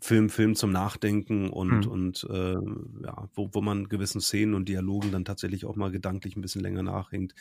Film, 0.00 0.28
Film 0.28 0.54
zum 0.54 0.72
Nachdenken 0.72 1.48
und, 1.48 1.86
hm. 1.86 1.90
und 1.90 2.26
äh, 2.30 2.52
ja, 2.52 3.28
wo, 3.34 3.48
wo 3.52 3.62
man 3.62 3.88
gewissen 3.88 4.20
Szenen 4.20 4.54
und 4.54 4.68
Dialogen 4.68 5.10
dann 5.10 5.24
tatsächlich 5.24 5.64
auch 5.64 5.74
mal 5.74 5.90
gedanklich 5.90 6.36
ein 6.36 6.42
bisschen 6.42 6.60
länger 6.60 6.82
nachhängt. 6.82 7.34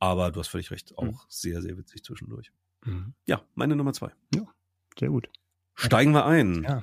Aber 0.00 0.32
du 0.32 0.40
hast 0.40 0.48
völlig 0.48 0.70
recht, 0.72 0.98
auch 0.98 1.04
hm. 1.04 1.16
sehr, 1.28 1.62
sehr 1.62 1.76
witzig 1.78 2.02
zwischendurch. 2.02 2.50
Hm. 2.84 3.14
Ja, 3.26 3.42
meine 3.54 3.76
Nummer 3.76 3.92
zwei. 3.92 4.10
Ja, 4.34 4.42
sehr 4.98 5.10
gut. 5.10 5.30
Steigen 5.80 6.12
wir 6.12 6.26
ein. 6.26 6.62
Ja. 6.62 6.82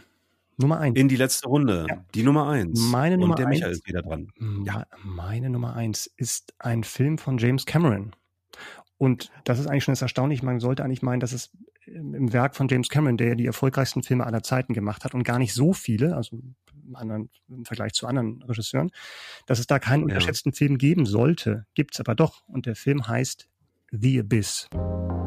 Nummer 0.57 0.79
eins. 0.79 0.97
In 0.97 1.07
die 1.07 1.15
letzte 1.15 1.47
Runde. 1.47 1.85
Ja. 1.87 2.03
Die 2.15 2.23
Nummer 2.23 2.49
eins. 2.49 2.79
Meine 2.79 3.17
Nummer 3.17 3.33
Und 3.33 3.39
der 3.39 3.47
eins, 3.47 3.57
Michael 3.57 3.71
ist 3.71 3.87
wieder 3.87 4.01
dran. 4.01 4.31
Ja. 4.65 4.87
Meine 5.03 5.51
Nummer 5.51 5.75
eins 5.75 6.07
ist 6.17 6.53
ein 6.57 6.83
Film 6.83 7.19
von 7.19 7.37
James 7.37 7.65
Cameron. 7.65 8.15
Und 8.97 9.31
das 9.43 9.59
ist 9.59 9.67
eigentlich 9.67 9.83
schon 9.83 9.91
das 9.91 10.01
Erstaunliche. 10.01 10.43
Man 10.43 10.59
sollte 10.59 10.83
eigentlich 10.83 11.03
meinen, 11.03 11.19
dass 11.19 11.31
es 11.31 11.51
im 11.85 12.33
Werk 12.33 12.55
von 12.55 12.67
James 12.67 12.89
Cameron, 12.89 13.17
der 13.17 13.29
ja 13.29 13.35
die 13.35 13.45
erfolgreichsten 13.45 14.01
Filme 14.01 14.25
aller 14.25 14.41
Zeiten 14.41 14.73
gemacht 14.73 15.05
hat 15.05 15.13
und 15.13 15.23
gar 15.23 15.37
nicht 15.37 15.53
so 15.53 15.73
viele, 15.73 16.15
also 16.15 16.35
im, 16.35 16.95
anderen, 16.95 17.29
im 17.49 17.65
Vergleich 17.65 17.93
zu 17.93 18.07
anderen 18.07 18.41
Regisseuren, 18.41 18.89
dass 19.45 19.59
es 19.59 19.67
da 19.67 19.77
keinen 19.77 20.01
ja. 20.01 20.05
unterschätzten 20.05 20.53
Film 20.53 20.79
geben 20.79 21.05
sollte. 21.05 21.67
Gibt's 21.75 21.99
aber 21.99 22.15
doch. 22.15 22.41
Und 22.47 22.65
der 22.65 22.75
Film 22.75 23.07
heißt 23.07 23.47
The 23.91 24.21
Abyss. 24.21 24.67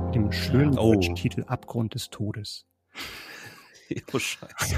Mit 0.06 0.16
dem 0.16 0.32
schönen 0.32 0.76
oh. 0.76 0.92
deutschen 0.92 1.14
Titel 1.14 1.44
Abgrund 1.46 1.94
des 1.94 2.10
Todes. 2.10 2.66
oh, 4.12 4.18
scheiße. 4.18 4.76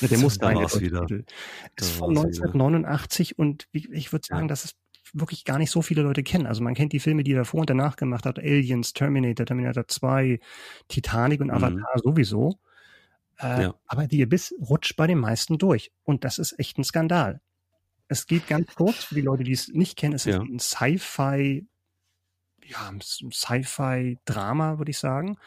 Ja, 0.00 0.08
der 0.08 0.18
muss 0.18 0.38
da 0.38 0.50
wieder. 0.50 1.06
Das 1.76 1.88
ist 1.88 1.96
von 1.96 2.10
1989 2.10 3.30
wieder. 3.30 3.38
und 3.40 3.68
ich 3.72 4.12
würde 4.12 4.26
sagen, 4.26 4.48
dass 4.48 4.64
es 4.64 4.74
wirklich 5.12 5.44
gar 5.44 5.58
nicht 5.58 5.70
so 5.70 5.82
viele 5.82 6.02
Leute 6.02 6.22
kennen. 6.22 6.46
Also 6.46 6.62
man 6.62 6.74
kennt 6.74 6.92
die 6.92 7.00
Filme, 7.00 7.22
die 7.22 7.32
er 7.32 7.40
davor 7.40 7.60
und 7.60 7.70
danach 7.70 7.96
gemacht 7.96 8.24
hat. 8.24 8.38
Aliens, 8.38 8.92
Terminator, 8.92 9.44
Terminator 9.44 9.86
2, 9.86 10.40
Titanic 10.88 11.40
und 11.40 11.48
mhm. 11.48 11.54
Avatar 11.54 11.96
mhm. 11.96 12.00
sowieso. 12.02 12.58
Äh, 13.38 13.62
ja. 13.64 13.74
Aber 13.86 14.06
die 14.06 14.22
Abyss 14.22 14.54
rutscht 14.58 14.96
bei 14.96 15.06
den 15.06 15.18
meisten 15.18 15.58
durch. 15.58 15.92
Und 16.04 16.24
das 16.24 16.38
ist 16.38 16.58
echt 16.58 16.78
ein 16.78 16.84
Skandal. 16.84 17.40
Es 18.08 18.26
geht 18.26 18.46
ganz 18.46 18.74
kurz, 18.74 19.04
für 19.04 19.14
die 19.14 19.22
Leute, 19.22 19.44
die 19.44 19.52
es 19.52 19.68
nicht 19.68 19.96
kennen, 19.96 20.14
es 20.14 20.24
ja. 20.24 20.36
ist 20.36 20.42
ein 20.42 20.58
Sci-Fi, 20.58 21.66
ja, 22.64 22.88
ein 22.88 23.00
Sci-Fi-Drama, 23.00 24.78
würde 24.78 24.90
ich 24.90 24.98
sagen 24.98 25.38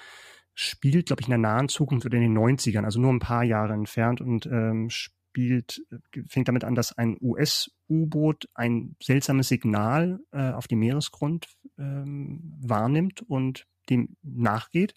spielt, 0.55 1.07
glaube 1.07 1.21
ich, 1.21 1.27
in 1.27 1.31
der 1.31 1.37
nahen 1.37 1.69
Zukunft 1.69 2.05
oder 2.05 2.17
in 2.17 2.23
den 2.23 2.37
90ern, 2.37 2.85
also 2.85 2.99
nur 2.99 3.11
ein 3.11 3.19
paar 3.19 3.43
Jahre 3.43 3.73
entfernt 3.73 4.21
und 4.21 4.45
ähm, 4.47 4.89
spielt, 4.89 5.85
fängt 6.27 6.47
damit 6.47 6.63
an, 6.63 6.75
dass 6.75 6.97
ein 6.97 7.17
US-U-Boot 7.21 8.47
ein 8.53 8.95
seltsames 9.03 9.49
Signal 9.49 10.21
äh, 10.31 10.51
auf 10.51 10.67
dem 10.67 10.79
Meeresgrund 10.79 11.47
ähm, 11.77 12.57
wahrnimmt 12.61 13.21
und 13.21 13.67
dem 13.89 14.15
nachgeht. 14.23 14.93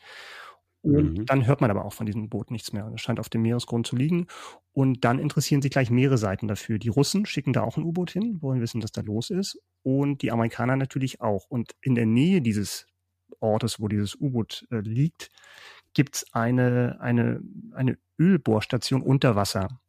Und 0.80 1.18
mhm. 1.18 1.26
dann 1.26 1.46
hört 1.46 1.60
man 1.60 1.72
aber 1.72 1.84
auch 1.84 1.92
von 1.92 2.06
diesem 2.06 2.28
Boot 2.28 2.52
nichts 2.52 2.72
mehr. 2.72 2.90
Es 2.94 3.00
scheint 3.00 3.18
auf 3.18 3.28
dem 3.28 3.42
Meeresgrund 3.42 3.86
zu 3.86 3.96
liegen. 3.96 4.28
Und 4.72 5.04
dann 5.04 5.18
interessieren 5.18 5.60
sich 5.60 5.72
gleich 5.72 5.90
mehrere 5.90 6.18
Seiten 6.18 6.46
dafür. 6.46 6.78
Die 6.78 6.88
Russen 6.88 7.26
schicken 7.26 7.52
da 7.52 7.62
auch 7.62 7.76
ein 7.76 7.82
U-Boot 7.82 8.12
hin, 8.12 8.40
wollen 8.40 8.60
wissen, 8.60 8.82
was 8.82 8.92
da 8.92 9.00
los 9.00 9.30
ist. 9.30 9.58
Und 9.82 10.22
die 10.22 10.30
Amerikaner 10.30 10.76
natürlich 10.76 11.20
auch. 11.20 11.46
Und 11.48 11.72
in 11.82 11.96
der 11.96 12.06
Nähe 12.06 12.40
dieses 12.40 12.86
Ortes, 13.40 13.80
wo 13.80 13.88
dieses 13.88 14.14
U-Boot 14.14 14.66
äh, 14.70 14.80
liegt, 14.80 15.30
gibt 15.94 16.16
es 16.16 16.26
eine, 16.32 16.98
eine, 17.00 17.40
eine 17.74 17.98
Ölbohrstation 18.18 19.02
unter 19.02 19.36
Wasser, 19.36 19.80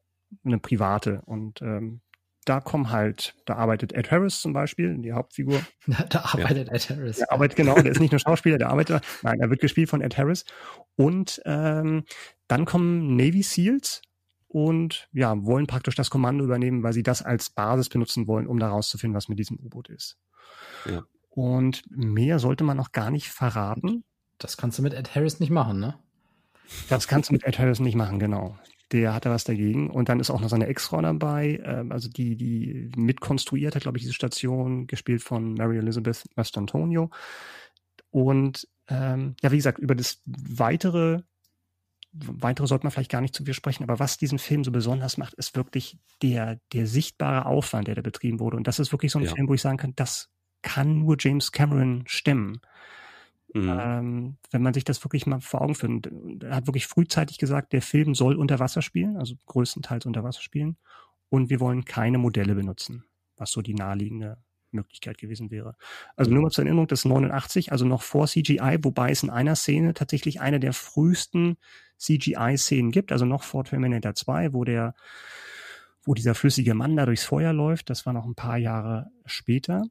eine 0.44 0.60
private. 0.60 1.22
Und 1.26 1.62
ähm, 1.62 2.02
da 2.46 2.62
kommen 2.62 2.90
halt, 2.90 3.36
da 3.46 3.56
arbeitet 3.56 3.94
Ed 3.94 4.12
Harris 4.12 4.42
zum 4.42 4.54
Beispiel, 4.54 4.98
die 4.98 5.14
Hauptfigur. 5.14 5.62
da 6.10 6.22
arbeitet 6.34 6.70
ja. 6.70 6.74
Ed 6.74 6.90
Harris. 6.90 7.18
Der 7.18 7.32
arbeitet, 7.32 7.58
genau, 7.58 7.76
der 7.76 7.92
ist 7.92 8.00
nicht 8.00 8.12
nur 8.12 8.20
Schauspieler, 8.20 8.58
der 8.58 8.70
arbeitet, 8.70 9.04
nein, 9.22 9.40
er 9.40 9.50
wird 9.50 9.62
gespielt 9.62 9.90
von 9.90 10.02
Ed 10.02 10.18
Harris. 10.18 10.46
Und 10.96 11.42
ähm, 11.46 12.04
dann 12.48 12.66
kommen 12.66 13.16
Navy 13.16 13.44
SEALs 13.44 14.02
und 14.48 15.08
ja, 15.12 15.46
wollen 15.46 15.68
praktisch 15.68 15.96
das 15.96 16.10
Kommando 16.10 16.44
übernehmen, 16.44 16.82
weil 16.82 16.94
sie 16.94 17.04
das 17.04 17.22
als 17.22 17.52
Basis 17.52 17.90
benutzen 17.90 18.28
wollen, 18.28 18.48
um 18.48 18.60
da 18.60 18.70
rauszufinden, 18.70 19.16
was 19.16 19.30
mit 19.30 19.38
diesem 19.38 19.60
U-Boot 19.60 19.90
ist. 19.90 20.18
Ja. 20.86 21.04
Und 21.30 21.84
mehr 21.90 22.40
sollte 22.40 22.64
man 22.64 22.78
noch 22.78 22.92
gar 22.92 23.12
nicht 23.12 23.30
verraten. 23.30 24.04
Das 24.38 24.58
kannst 24.58 24.80
du 24.80 24.84
mit 24.84 24.94
Ed 24.94 25.16
Harris 25.16 25.40
nicht 25.40 25.52
machen, 25.52 25.80
ne? 25.80 26.00
Das 26.88 27.08
kannst 27.08 27.30
du 27.30 27.34
mit 27.34 27.44
Ed 27.44 27.60
Harris 27.60 27.80
nicht 27.80 27.96
machen, 27.96 28.20
genau. 28.20 28.58
Der 28.92 29.14
hat 29.14 29.26
da 29.26 29.30
was 29.30 29.44
dagegen. 29.44 29.90
Und 29.90 30.10
dann 30.10 30.20
ist 30.20 30.30
auch 30.30 30.42
noch 30.42 30.50
seine 30.50 30.68
Ex-Frau 30.68 31.02
dabei, 31.02 31.62
ähm, 31.64 31.92
also 31.92 32.10
die, 32.10 32.36
die 32.36 32.92
mitkonstruiert 32.96 33.76
hat, 33.76 33.84
glaube 33.84 33.98
ich, 33.98 34.04
diese 34.04 34.14
Station, 34.14 34.88
gespielt 34.88 35.22
von 35.22 35.54
Mary 35.54 35.78
Elizabeth 35.78 36.26
Mastantonio. 36.36 37.12
Und 38.12 38.68
ähm, 38.88 39.36
ja, 39.42 39.52
wie 39.52 39.58
gesagt, 39.58 39.78
über 39.78 39.96
das 39.96 40.22
weitere, 40.26 41.22
weitere 42.12 42.66
sollte 42.66 42.86
man 42.86 42.92
vielleicht 42.92 43.12
gar 43.12 43.22
nicht 43.22 43.36
zu 43.36 43.46
viel 43.46 43.54
sprechen, 43.54 43.84
aber 43.84 44.00
was 44.00 44.18
diesen 44.18 44.40
Film 44.40 44.64
so 44.64 44.72
besonders 44.72 45.18
macht, 45.18 45.36
ist 45.36 45.56
wirklich 45.56 46.00
der, 46.24 46.60
der 46.74 46.88
sichtbare 46.88 47.46
Aufwand, 47.46 47.88
der 47.88 47.96
da 47.96 48.02
betrieben 48.02 48.40
wurde. 48.40 48.58
Und 48.58 48.68
das 48.68 48.80
ist 48.80 48.92
wirklich 48.92 49.12
so 49.12 49.20
ein 49.20 49.26
ja. 49.26 49.34
Film, 49.34 49.48
wo 49.48 49.54
ich 49.54 49.62
sagen 49.62 49.78
kann, 49.78 49.94
das 49.96 50.30
kann 50.62 51.00
nur 51.00 51.16
James 51.20 51.52
Cameron 51.52 52.04
stemmen. 52.08 52.62
Mhm. 53.54 53.80
Ähm, 53.80 54.38
wenn 54.52 54.62
man 54.62 54.74
sich 54.74 54.84
das 54.84 55.04
wirklich 55.04 55.26
mal 55.26 55.42
vor 55.42 55.62
Augen 55.62 55.76
führt. 55.76 56.10
Er 56.44 56.56
hat 56.56 56.68
wirklich 56.68 56.88
frühzeitig 56.88 57.40
gesagt, 57.40 57.74
der 57.74 57.82
Film 57.82 58.14
soll 58.14 58.36
unter 58.36 58.60
Wasser 58.60 58.82
spielen, 58.82 59.18
also 59.18 59.36
größtenteils 59.48 60.06
unter 60.06 60.24
Wasser 60.24 60.42
spielen. 60.42 60.78
Und 61.30 61.50
wir 61.50 61.60
wollen 61.60 61.86
keine 61.86 62.18
Modelle 62.18 62.56
benutzen, 62.56 63.06
was 63.38 63.52
so 63.52 63.62
die 63.62 63.74
naheliegende 63.74 64.38
Möglichkeit 64.72 65.18
gewesen 65.18 65.52
wäre. 65.52 65.76
Also 66.16 66.32
nur 66.32 66.44
mal 66.44 66.52
zur 66.52 66.64
Erinnerung, 66.64 66.88
das 66.88 67.00
ist 67.00 67.06
89, 67.06 67.72
also 67.72 67.86
noch 67.86 68.02
vor 68.02 68.28
CGI, 68.28 68.78
wobei 68.82 69.12
es 69.12 69.24
in 69.24 69.30
einer 69.30 69.56
Szene 69.56 69.94
tatsächlich 69.94 70.42
eine 70.42 70.60
der 70.60 70.74
frühesten 70.74 71.58
CGI-Szenen 71.98 72.92
gibt, 72.92 73.12
also 73.12 73.26
noch 73.26 73.44
vor 73.44 73.64
Terminator 73.64 74.14
2, 74.14 74.54
wo 74.54 74.64
der, 74.64 74.94
wo 76.04 76.14
dieser 76.14 76.36
flüssige 76.36 76.74
Mann 76.74 76.96
da 76.96 77.06
durchs 77.06 77.26
Feuer 77.26 77.54
läuft. 77.54 77.90
Das 77.90 78.06
war 78.06 78.14
noch 78.14 78.26
ein 78.26 78.36
paar 78.36 78.58
Jahre 78.58 79.08
später. 79.26 79.84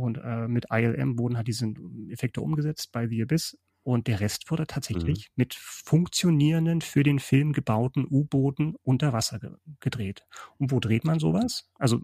Und 0.00 0.18
äh, 0.18 0.48
mit 0.48 0.66
ILM 0.70 1.18
wurden 1.18 1.36
halt 1.36 1.48
diese 1.48 1.72
Effekte 2.08 2.40
umgesetzt 2.40 2.90
bei 2.92 3.06
The 3.06 3.22
Abyss. 3.22 3.58
Und 3.82 4.08
der 4.08 4.20
Rest 4.20 4.50
wurde 4.50 4.66
tatsächlich 4.66 5.28
mhm. 5.28 5.32
mit 5.36 5.54
funktionierenden, 5.54 6.82
für 6.82 7.02
den 7.02 7.18
Film 7.18 7.52
gebauten 7.52 8.06
U-Booten 8.08 8.74
unter 8.82 9.12
Wasser 9.12 9.38
ge 9.38 9.50
gedreht. 9.80 10.26
Und 10.58 10.70
wo 10.70 10.80
dreht 10.80 11.04
man 11.04 11.18
sowas? 11.18 11.70
Also 11.78 12.02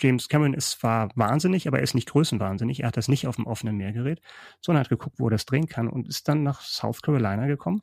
James 0.00 0.28
Cameron 0.28 0.54
ist 0.54 0.70
zwar 0.70 1.10
wahnsinnig, 1.14 1.68
aber 1.68 1.78
er 1.78 1.84
ist 1.84 1.94
nicht 1.94 2.08
größenwahnsinnig. 2.08 2.80
Er 2.80 2.88
hat 2.88 2.96
das 2.96 3.08
nicht 3.08 3.26
auf 3.26 3.36
dem 3.36 3.46
offenen 3.46 3.76
Meer 3.76 3.92
gedreht, 3.92 4.20
sondern 4.60 4.84
hat 4.84 4.88
geguckt, 4.88 5.18
wo 5.18 5.26
er 5.26 5.32
das 5.32 5.46
drehen 5.46 5.66
kann 5.66 5.88
und 5.88 6.08
ist 6.08 6.28
dann 6.28 6.42
nach 6.42 6.62
South 6.62 7.02
Carolina 7.02 7.46
gekommen 7.46 7.82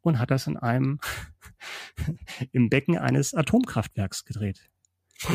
und 0.00 0.18
hat 0.18 0.30
das 0.30 0.46
in 0.46 0.56
einem 0.56 1.00
im 2.52 2.70
Becken 2.70 2.98
eines 2.98 3.34
Atomkraftwerks 3.34 4.24
gedreht. 4.24 4.70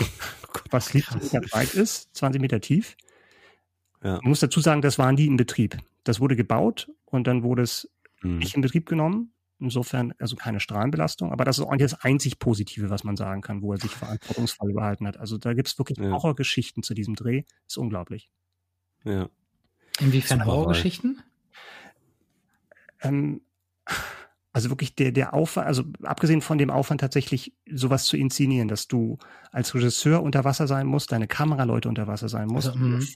Was 0.72 0.94
nicht 0.94 1.14
Meter 1.14 1.42
breit 1.42 1.74
ist, 1.76 2.16
20 2.16 2.42
Meter 2.42 2.60
tief. 2.60 2.96
Ja. 4.06 4.20
Man 4.22 4.30
muss 4.30 4.40
dazu 4.40 4.62
sagen, 4.62 4.84
das 4.84 5.00
waren 5.00 5.16
die 5.16 5.26
in 5.26 5.36
Betrieb. 5.36 5.78
das 6.04 6.20
wurde 6.20 6.36
gebaut 6.36 6.92
und 7.06 7.26
dann 7.26 7.42
wurde 7.42 7.64
es 7.64 7.90
mhm. 8.22 8.38
nicht 8.38 8.56
in 8.56 8.62
Betrieb 8.62 8.86
genommen. 8.86 9.32
Insofern, 9.58 10.14
also 10.20 10.36
keine 10.36 10.60
Strahlenbelastung, 10.60 11.32
aber 11.32 11.44
das 11.46 11.58
ist 11.58 11.66
eigentlich 11.66 11.90
das 11.90 12.02
einzig 12.02 12.40
Positive, 12.40 12.90
was 12.90 13.04
man 13.04 13.16
sagen 13.16 13.42
kann, 13.42 13.62
wo 13.62 13.72
er 13.72 13.80
sich 13.80 13.92
verantwortungsvoll 13.92 14.70
überhalten 14.70 15.08
hat. 15.08 15.18
Also 15.18 15.38
da 15.38 15.54
gibt 15.54 15.70
es 15.70 15.80
wirklich 15.80 15.98
ja. 15.98 16.12
Horrorgeschichten 16.12 16.84
zu 16.84 16.94
diesem 16.94 17.16
Dreh. 17.16 17.44
Ist 17.66 17.78
unglaublich. 17.78 18.30
Ja. 19.06 19.30
Inwiefern 20.00 20.46
Horrorgeschichten? 20.46 21.24
Ähm, 23.02 23.42
also 24.52 24.70
wirklich 24.70 24.94
der, 24.96 25.14
der 25.14 25.34
Aufwand, 25.34 25.68
also 25.68 25.84
abgesehen 26.04 26.42
von 26.42 26.58
dem 26.58 26.70
Aufwand 26.70 27.02
tatsächlich 27.02 27.54
sowas 27.72 28.06
zu 28.06 28.18
inszenieren, 28.18 28.68
dass 28.68 28.88
du 28.88 29.18
als 29.52 29.74
Regisseur 29.74 30.22
unter 30.22 30.44
Wasser 30.44 30.68
sein 30.68 30.86
musst, 30.86 31.12
deine 31.12 31.28
Kameraleute 31.28 31.90
unter 31.90 32.08
Wasser 32.08 32.30
sein 32.30 32.48
musst, 32.50 32.68
also, 32.68 32.80
mhm. 32.80 33.08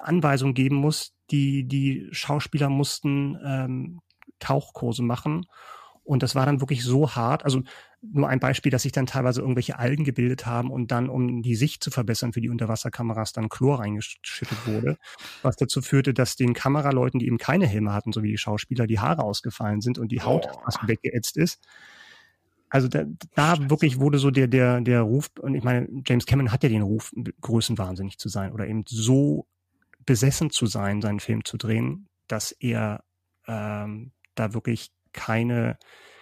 Anweisungen 0.00 0.54
geben 0.54 0.76
musst, 0.76 1.14
die, 1.30 1.64
die 1.64 2.08
Schauspieler 2.10 2.68
mussten 2.68 3.38
ähm, 3.44 4.00
Tauchkurse 4.38 5.02
machen 5.02 5.46
und 6.04 6.22
das 6.22 6.34
war 6.34 6.44
dann 6.44 6.60
wirklich 6.60 6.84
so 6.84 7.14
hart. 7.14 7.44
Also 7.44 7.62
nur 8.02 8.28
ein 8.28 8.38
Beispiel, 8.38 8.70
dass 8.70 8.82
sich 8.82 8.92
dann 8.92 9.06
teilweise 9.06 9.40
irgendwelche 9.40 9.78
Algen 9.78 10.04
gebildet 10.04 10.44
haben 10.44 10.70
und 10.70 10.90
dann, 10.90 11.08
um 11.08 11.42
die 11.42 11.54
Sicht 11.56 11.82
zu 11.82 11.90
verbessern 11.90 12.34
für 12.34 12.42
die 12.42 12.50
Unterwasserkameras, 12.50 13.32
dann 13.32 13.48
Chlor 13.48 13.80
reingeschüttet 13.80 14.66
wurde, 14.66 14.98
was 15.42 15.56
dazu 15.56 15.80
führte, 15.80 16.12
dass 16.12 16.36
den 16.36 16.52
Kameraleuten, 16.52 17.18
die 17.18 17.26
eben 17.26 17.38
keine 17.38 17.66
Helme 17.66 17.94
hatten, 17.94 18.12
so 18.12 18.22
wie 18.22 18.30
die 18.30 18.38
Schauspieler, 18.38 18.86
die 18.86 19.00
Haare 19.00 19.22
ausgefallen 19.22 19.80
sind 19.80 19.98
und 19.98 20.12
die 20.12 20.20
Haut 20.20 20.46
oh. 20.52 20.60
fast 20.64 20.86
weggeätzt 20.86 21.38
ist. 21.38 21.66
Also 22.74 22.88
da, 22.88 23.04
da 23.36 23.70
wirklich 23.70 24.00
wurde 24.00 24.18
so 24.18 24.32
der, 24.32 24.48
der, 24.48 24.80
der 24.80 25.02
Ruf, 25.02 25.30
und 25.40 25.54
ich 25.54 25.62
meine, 25.62 25.86
James 26.04 26.26
Cameron 26.26 26.50
hat 26.50 26.64
ja 26.64 26.68
den 26.68 26.82
Ruf, 26.82 27.12
größenwahnsinnig 27.40 28.18
zu 28.18 28.28
sein 28.28 28.50
oder 28.50 28.66
eben 28.66 28.82
so 28.88 29.46
besessen 30.04 30.50
zu 30.50 30.66
sein, 30.66 31.00
seinen 31.00 31.20
Film 31.20 31.44
zu 31.44 31.56
drehen, 31.56 32.08
dass 32.26 32.50
er 32.50 33.04
ähm, 33.46 34.10
da 34.34 34.54
wirklich 34.54 34.90
keine, 35.12 35.78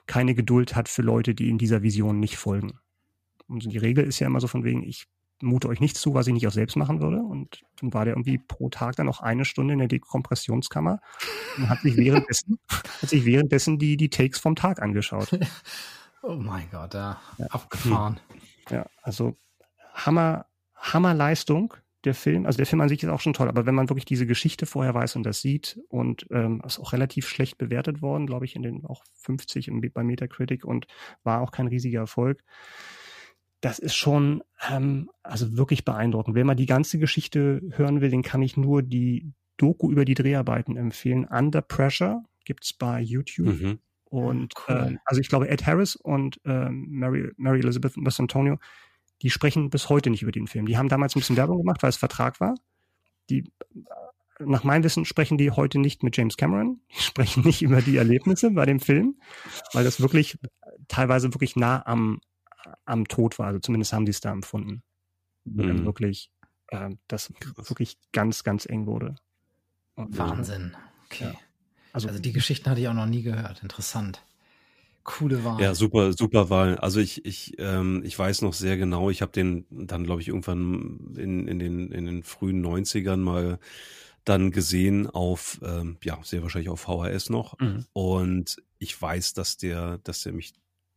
keine 0.06 0.34
Geduld 0.34 0.76
hat 0.76 0.90
für 0.90 1.00
Leute, 1.00 1.34
die 1.34 1.48
in 1.48 1.56
dieser 1.56 1.82
Vision 1.82 2.20
nicht 2.20 2.36
folgen. 2.36 2.78
Und 3.48 3.72
die 3.72 3.78
Regel 3.78 4.04
ist 4.04 4.18
ja 4.18 4.26
immer 4.26 4.40
so 4.40 4.46
von 4.46 4.62
wegen, 4.62 4.82
ich 4.82 5.06
mute 5.40 5.68
euch 5.68 5.80
nichts 5.80 6.02
zu, 6.02 6.12
was 6.12 6.26
ich 6.26 6.34
nicht 6.34 6.46
auch 6.46 6.52
selbst 6.52 6.76
machen 6.76 7.00
würde. 7.00 7.22
Und 7.22 7.62
dann 7.80 7.94
war 7.94 8.04
der 8.04 8.12
irgendwie 8.12 8.36
pro 8.36 8.68
Tag 8.68 8.96
dann 8.96 9.06
noch 9.06 9.20
eine 9.20 9.46
Stunde 9.46 9.72
in 9.72 9.78
der 9.78 9.88
Dekompressionskammer 9.88 11.00
und 11.56 11.70
hat 11.70 11.80
sich 11.80 11.96
währenddessen, 11.96 12.58
hat 12.68 13.08
sich 13.08 13.24
währenddessen 13.24 13.78
die, 13.78 13.96
die 13.96 14.10
Takes 14.10 14.38
vom 14.38 14.54
Tag 14.54 14.82
angeschaut. 14.82 15.30
Oh 16.22 16.36
mein 16.36 16.68
Gott, 16.70 16.94
ja. 16.94 17.20
ja. 17.38 17.46
Abgefahren. 17.46 18.20
Ja, 18.70 18.86
also 19.02 19.36
Hammer, 19.92 20.46
Hammerleistung 20.76 21.74
der 22.04 22.14
Film, 22.14 22.46
also 22.46 22.56
der 22.56 22.66
Film 22.66 22.80
an 22.80 22.88
sich 22.88 23.02
ist 23.02 23.08
auch 23.08 23.20
schon 23.20 23.32
toll, 23.32 23.48
aber 23.48 23.66
wenn 23.66 23.74
man 23.74 23.88
wirklich 23.88 24.04
diese 24.04 24.26
Geschichte 24.26 24.66
vorher 24.66 24.94
weiß 24.94 25.16
und 25.16 25.22
das 25.24 25.40
sieht 25.40 25.80
und 25.88 26.26
ähm, 26.30 26.60
ist 26.66 26.80
auch 26.80 26.92
relativ 26.92 27.28
schlecht 27.28 27.58
bewertet 27.58 28.02
worden, 28.02 28.26
glaube 28.26 28.44
ich, 28.44 28.56
in 28.56 28.62
den 28.62 28.84
auch 28.84 29.04
50 29.14 29.70
bei 29.92 30.02
Metacritic 30.02 30.64
und 30.64 30.86
war 31.22 31.40
auch 31.40 31.52
kein 31.52 31.68
riesiger 31.68 32.00
Erfolg. 32.00 32.42
Das 33.60 33.78
ist 33.78 33.94
schon 33.94 34.42
ähm, 34.68 35.10
also 35.22 35.56
wirklich 35.56 35.84
beeindruckend. 35.84 36.34
Wenn 36.34 36.46
man 36.46 36.56
die 36.56 36.66
ganze 36.66 36.98
Geschichte 36.98 37.62
hören 37.70 38.00
will, 38.00 38.10
den 38.10 38.22
kann 38.22 38.42
ich 38.42 38.56
nur 38.56 38.82
die 38.82 39.32
Doku 39.56 39.90
über 39.92 40.04
die 40.04 40.14
Dreharbeiten 40.14 40.76
empfehlen. 40.76 41.24
Under 41.24 41.62
Pressure 41.62 42.24
gibt's 42.44 42.72
bei 42.72 43.00
YouTube. 43.00 43.60
Mhm. 43.60 43.78
Und 44.12 44.54
cool. 44.68 44.84
ähm, 44.88 44.98
also 45.04 45.20
ich 45.20 45.28
glaube, 45.28 45.48
Ed 45.48 45.66
Harris 45.66 45.96
und 45.96 46.40
ähm, 46.44 46.86
Mary, 46.90 47.30
Mary 47.36 47.60
Elizabeth 47.60 47.94
Antonio 47.96 48.58
die 49.22 49.30
sprechen 49.30 49.70
bis 49.70 49.88
heute 49.88 50.10
nicht 50.10 50.22
über 50.22 50.32
den 50.32 50.48
Film. 50.48 50.66
Die 50.66 50.76
haben 50.76 50.88
damals 50.88 51.14
ein 51.14 51.20
bisschen 51.20 51.36
Werbung 51.36 51.58
gemacht, 51.58 51.82
weil 51.82 51.90
es 51.90 51.96
Vertrag 51.96 52.40
war. 52.40 52.54
Die, 53.30 53.50
nach 54.40 54.64
meinem 54.64 54.82
Wissen 54.82 55.04
sprechen 55.04 55.38
die 55.38 55.52
heute 55.52 55.78
nicht 55.78 56.02
mit 56.02 56.16
James 56.16 56.36
Cameron. 56.36 56.80
Die 56.90 57.00
sprechen 57.02 57.44
nicht 57.44 57.62
über 57.62 57.80
die 57.80 57.96
Erlebnisse 57.96 58.50
bei 58.50 58.66
dem 58.66 58.80
Film, 58.80 59.16
weil 59.72 59.84
das 59.84 60.00
wirklich 60.00 60.38
teilweise 60.88 61.32
wirklich 61.32 61.54
nah 61.54 61.86
am, 61.86 62.20
am 62.84 63.06
Tod 63.06 63.38
war. 63.38 63.46
Also 63.46 63.60
zumindest 63.60 63.92
haben 63.92 64.04
die 64.04 64.10
es 64.10 64.20
da 64.20 64.32
empfunden. 64.32 64.82
Mhm. 65.44 65.84
wirklich, 65.84 66.30
äh, 66.68 66.90
das 67.08 67.32
wirklich 67.40 67.98
ganz, 68.12 68.44
ganz 68.44 68.66
eng 68.66 68.86
wurde. 68.86 69.14
Und, 69.94 70.16
Wahnsinn. 70.18 70.76
Okay. 71.06 71.24
Ja. 71.24 71.34
Also, 71.92 72.08
also 72.08 72.20
die 72.20 72.32
Geschichten 72.32 72.70
hatte 72.70 72.80
ich 72.80 72.88
auch 72.88 72.94
noch 72.94 73.06
nie 73.06 73.22
gehört. 73.22 73.62
Interessant. 73.62 74.22
Coole 75.04 75.42
Wahl. 75.44 75.60
Ja, 75.60 75.74
super, 75.74 76.12
super 76.12 76.48
Wahl. 76.48 76.76
Also 76.76 77.00
ich, 77.00 77.24
ich, 77.24 77.54
ähm, 77.58 78.02
ich 78.04 78.16
weiß 78.16 78.42
noch 78.42 78.54
sehr 78.54 78.76
genau, 78.76 79.10
ich 79.10 79.20
habe 79.20 79.32
den 79.32 79.66
dann, 79.70 80.04
glaube 80.04 80.20
ich, 80.20 80.28
irgendwann 80.28 81.14
in, 81.16 81.48
in, 81.48 81.58
den, 81.58 81.90
in 81.90 82.06
den 82.06 82.22
frühen 82.22 82.64
90ern 82.64 83.16
mal 83.16 83.58
dann 84.24 84.52
gesehen 84.52 85.08
auf, 85.08 85.60
ähm, 85.64 85.96
ja, 86.04 86.20
sehr 86.22 86.42
wahrscheinlich 86.42 86.68
auf 86.68 86.80
VHS 86.82 87.30
noch. 87.30 87.58
Mhm. 87.58 87.84
Und 87.92 88.62
ich 88.78 89.00
weiß, 89.00 89.34
dass 89.34 89.56
der, 89.56 89.98
dass 89.98 90.22
der 90.22 90.32
mich 90.32 90.52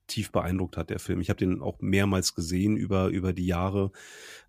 tief 0.07 0.31
beeindruckt 0.31 0.77
hat, 0.77 0.89
der 0.89 0.99
Film. 0.99 1.21
Ich 1.21 1.29
habe 1.29 1.37
den 1.37 1.61
auch 1.61 1.79
mehrmals 1.81 2.35
gesehen 2.35 2.77
über, 2.77 3.07
über 3.07 3.33
die 3.33 3.45
Jahre. 3.45 3.91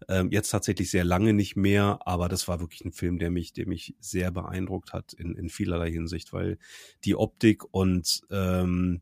Ähm, 0.09 0.31
jetzt 0.31 0.51
tatsächlich 0.51 0.91
sehr 0.91 1.05
lange 1.05 1.33
nicht 1.33 1.57
mehr, 1.57 2.01
aber 2.05 2.29
das 2.29 2.49
war 2.49 2.61
wirklich 2.61 2.85
ein 2.85 2.93
Film, 2.93 3.19
der 3.19 3.31
mich, 3.31 3.53
der 3.53 3.67
mich 3.67 3.95
sehr 4.01 4.31
beeindruckt 4.31 4.93
hat 4.93 5.13
in, 5.13 5.35
in 5.37 5.49
vielerlei 5.49 5.91
Hinsicht, 5.91 6.33
weil 6.33 6.59
die 7.05 7.17
Optik 7.17 7.65
und 7.73 8.23
ähm, 8.31 9.01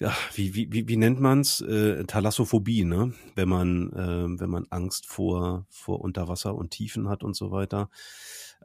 ja, 0.00 0.16
wie, 0.34 0.54
wie, 0.54 0.72
wie, 0.72 0.88
wie 0.88 0.96
nennt 0.96 1.20
man's? 1.20 1.60
Äh, 1.60 2.04
Thalassophobie, 2.04 2.84
ne? 2.84 3.12
Wenn 3.34 3.48
man, 3.50 3.92
äh, 3.92 4.40
wenn 4.40 4.48
man 4.48 4.66
Angst 4.70 5.06
vor, 5.06 5.66
vor 5.68 6.00
Unterwasser 6.00 6.54
und 6.54 6.70
Tiefen 6.70 7.08
hat 7.10 7.22
und 7.22 7.36
so 7.36 7.50
weiter. 7.50 7.90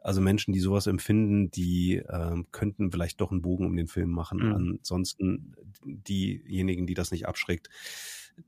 Also 0.02 0.22
Menschen, 0.22 0.54
die 0.54 0.60
sowas 0.60 0.86
empfinden, 0.86 1.50
die 1.50 1.96
äh, 1.96 2.42
könnten 2.52 2.90
vielleicht 2.90 3.20
doch 3.20 3.32
einen 3.32 3.42
Bogen 3.42 3.66
um 3.66 3.76
den 3.76 3.86
Film 3.86 4.12
machen. 4.12 4.38
Mhm. 4.38 4.54
Ansonsten 4.54 5.54
diejenigen, 5.84 6.86
die 6.86 6.94
das 6.94 7.10
nicht 7.10 7.28
abschreckt, 7.28 7.68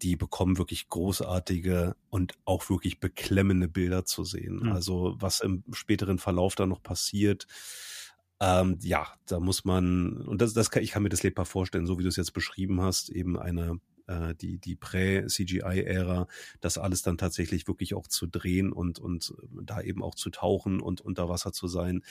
die 0.00 0.16
bekommen 0.16 0.56
wirklich 0.56 0.88
großartige 0.88 1.94
und 2.08 2.34
auch 2.46 2.70
wirklich 2.70 3.00
beklemmende 3.00 3.68
Bilder 3.68 4.06
zu 4.06 4.24
sehen. 4.24 4.60
Mhm. 4.60 4.72
Also 4.72 5.14
was 5.18 5.40
im 5.40 5.62
späteren 5.72 6.18
Verlauf 6.18 6.54
da 6.54 6.64
noch 6.64 6.82
passiert, 6.82 7.46
ähm, 8.40 8.78
ja, 8.82 9.08
da 9.26 9.40
muss 9.40 9.64
man, 9.64 10.18
und 10.26 10.40
das, 10.40 10.52
das 10.52 10.70
kann, 10.70 10.82
ich 10.82 10.92
kann 10.92 11.02
mir 11.02 11.08
das 11.08 11.22
lebbar 11.22 11.44
vorstellen, 11.44 11.86
so 11.86 11.98
wie 11.98 12.02
du 12.02 12.08
es 12.08 12.16
jetzt 12.16 12.32
beschrieben 12.32 12.80
hast, 12.80 13.10
eben 13.10 13.38
eine, 13.38 13.80
äh, 14.06 14.34
die, 14.36 14.58
die 14.58 14.76
Prä-CGI-Ära, 14.76 16.28
das 16.60 16.78
alles 16.78 17.02
dann 17.02 17.18
tatsächlich 17.18 17.66
wirklich 17.66 17.94
auch 17.94 18.06
zu 18.06 18.26
drehen 18.26 18.72
und, 18.72 18.98
und 18.98 19.34
da 19.62 19.80
eben 19.80 20.02
auch 20.02 20.14
zu 20.14 20.30
tauchen 20.30 20.80
und 20.80 21.00
unter 21.00 21.28
Wasser 21.28 21.52
zu 21.52 21.66
sein. 21.66 22.02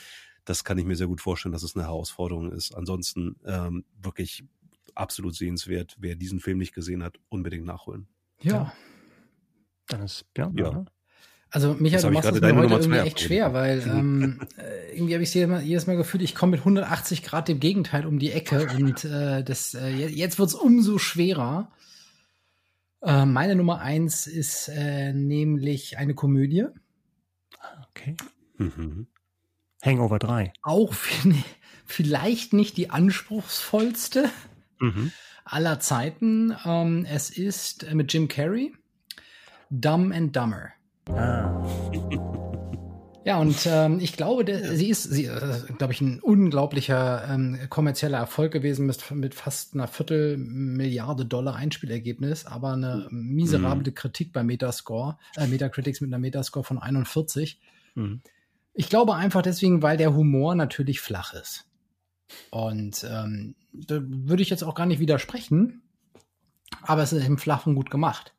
Das 0.44 0.64
kann 0.64 0.78
ich 0.78 0.86
mir 0.86 0.96
sehr 0.96 1.08
gut 1.08 1.22
vorstellen, 1.22 1.54
dass 1.54 1.64
es 1.64 1.76
eine 1.76 1.86
Herausforderung 1.86 2.52
ist. 2.52 2.76
Ansonsten 2.76 3.38
ähm, 3.46 3.86
wirklich 4.02 4.44
absolut 4.96 5.36
sehenswert. 5.36 5.96
Wer 6.00 6.16
diesen 6.16 6.40
Film 6.40 6.58
nicht 6.58 6.74
gesehen 6.74 7.04
hat, 7.04 7.20
unbedingt 7.30 7.66
nachholen. 7.66 8.08
Ja. 8.42 8.74
Dann 9.88 10.04
ist 10.04 10.26
ja. 10.38 10.52
ja. 10.56 10.86
Also 11.58 11.74
Michael, 11.74 12.04
du 12.04 12.12
machst 12.12 12.30
es 12.30 12.40
mir 12.40 12.56
heute 12.56 12.84
irgendwie 12.84 12.98
echt 13.00 13.20
schwer, 13.20 13.52
weil 13.52 13.82
ähm, 13.88 14.42
äh, 14.58 14.96
irgendwie 14.96 15.16
habe 15.16 15.24
ich 15.24 15.34
jedes 15.34 15.50
Mal, 15.50 15.64
jedes 15.64 15.88
Mal 15.88 15.98
gefühlt, 15.98 16.22
ich 16.22 16.36
komme 16.36 16.52
mit 16.52 16.60
180 16.60 17.24
Grad 17.24 17.48
dem 17.48 17.60
Gegenteil 17.60 18.06
um 18.06 18.20
die 18.20 18.32
Ecke 18.32 18.68
und 18.78 19.04
äh, 19.06 19.44
das, 19.44 19.74
äh, 19.74 19.90
jetzt 19.90 20.38
wird's 20.38 20.54
umso 20.54 21.00
schwerer. 21.00 21.72
Äh, 23.02 23.26
meine 23.26 23.56
Nummer 23.56 23.82
eins 23.82 24.28
ist 24.28 24.68
äh, 24.68 25.14
nämlich 25.14 25.98
eine 25.98 26.14
Komödie. 26.14 26.66
Okay. 27.90 28.16
Mhm. 28.60 29.08
Hangover 29.84 30.20
3. 30.20 30.54
Auch 30.62 30.94
vielleicht 31.88 32.54
nicht 32.54 32.78
die 32.78 32.92
anspruchsvollste 32.92 34.30
mhm. 34.80 35.12
aller 35.44 35.80
Zeiten. 35.80 36.56
Ähm, 36.64 37.08
es 37.10 37.32
ist 37.32 37.82
äh, 37.82 37.96
mit 37.96 38.14
Jim 38.14 38.28
Carrey 38.28 38.76
Dumb 39.72 40.14
and 40.14 40.36
Dumber. 40.36 40.77
Ah. 41.10 41.66
Ja, 43.28 43.40
und 43.40 43.66
ähm, 43.66 44.00
ich 44.00 44.14
glaube, 44.14 44.46
der, 44.46 44.74
sie 44.74 44.90
ist, 44.90 45.04
sie, 45.04 45.26
äh, 45.26 45.60
glaube 45.78 45.92
ich, 45.92 46.00
ein 46.00 46.22
unglaublicher 46.22 47.28
ähm, 47.30 47.60
kommerzieller 47.70 48.20
Erfolg 48.20 48.54
gewesen 48.54 48.86
mit, 48.86 49.12
mit 49.12 49.36
fast 49.36 49.74
einer 49.74 49.90
Viertelmilliarde 49.90 51.26
Dollar 51.26 51.58
Einspielergebnis, 51.58 52.46
aber 52.46 52.72
eine 52.72 53.06
miserable 53.10 53.92
mhm. 53.92 53.96
Kritik 53.96 54.32
bei 54.32 54.44
Metascore, 54.44 55.18
äh, 55.36 55.46
Metacritics 55.46 56.00
mit 56.00 56.10
einer 56.10 56.20
Metascore 56.20 56.64
von 56.64 56.78
41. 56.78 57.60
Mhm. 57.96 58.22
Ich 58.74 58.88
glaube 58.88 59.16
einfach 59.16 59.42
deswegen, 59.42 59.82
weil 59.82 59.98
der 59.98 60.16
Humor 60.16 60.56
natürlich 60.56 61.02
flach 61.02 61.34
ist. 61.34 61.66
Und 62.50 63.06
ähm, 63.12 63.56
da 63.74 64.00
würde 64.02 64.42
ich 64.42 64.50
jetzt 64.50 64.64
auch 64.64 64.76
gar 64.76 64.86
nicht 64.86 65.02
widersprechen, 65.02 65.82
aber 66.82 67.04
es 67.04 67.12
ist 67.12 67.28
im 67.28 67.38
Flachen 67.38 67.76
gut 67.76 67.90
gemacht. 67.92 68.34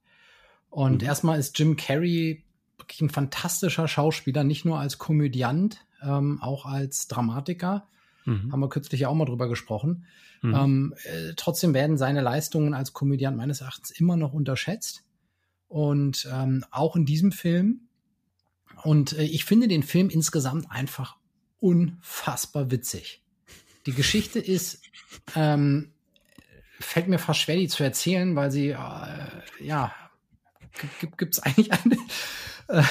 Und 0.70 1.02
mhm. 1.02 1.08
erstmal 1.08 1.38
ist 1.38 1.58
Jim 1.58 1.76
Carrey 1.76 2.47
wirklich 2.78 3.00
ein 3.00 3.10
fantastischer 3.10 3.88
Schauspieler, 3.88 4.44
nicht 4.44 4.64
nur 4.64 4.78
als 4.78 4.98
Komödiant, 4.98 5.84
ähm, 6.02 6.40
auch 6.40 6.66
als 6.66 7.08
Dramatiker. 7.08 7.86
Mhm. 8.24 8.52
Haben 8.52 8.60
wir 8.60 8.68
kürzlich 8.68 9.02
ja 9.02 9.08
auch 9.08 9.14
mal 9.14 9.24
drüber 9.24 9.48
gesprochen. 9.48 10.06
Mhm. 10.42 10.54
Ähm, 10.54 10.94
äh, 11.04 11.32
trotzdem 11.36 11.74
werden 11.74 11.98
seine 11.98 12.20
Leistungen 12.20 12.74
als 12.74 12.92
Komödiant 12.92 13.36
meines 13.36 13.60
Erachtens 13.60 13.90
immer 13.90 14.16
noch 14.16 14.32
unterschätzt. 14.32 15.04
Und 15.68 16.28
ähm, 16.32 16.64
auch 16.70 16.96
in 16.96 17.04
diesem 17.04 17.32
Film. 17.32 17.88
Und 18.84 19.12
äh, 19.12 19.24
ich 19.24 19.44
finde 19.44 19.68
den 19.68 19.82
Film 19.82 20.08
insgesamt 20.08 20.70
einfach 20.70 21.16
unfassbar 21.60 22.70
witzig. 22.70 23.22
Die 23.86 23.92
Geschichte 23.92 24.38
ist, 24.38 24.82
ähm, 25.34 25.92
fällt 26.78 27.08
mir 27.08 27.18
fast 27.18 27.40
schwer, 27.40 27.56
die 27.56 27.68
zu 27.68 27.82
erzählen, 27.82 28.36
weil 28.36 28.50
sie, 28.50 28.68
äh, 28.68 28.76
ja, 29.60 29.92
gibt 31.00 31.34
es 31.34 31.40
eigentlich 31.40 31.72
eine. 31.72 31.96
Äh, 32.68 32.82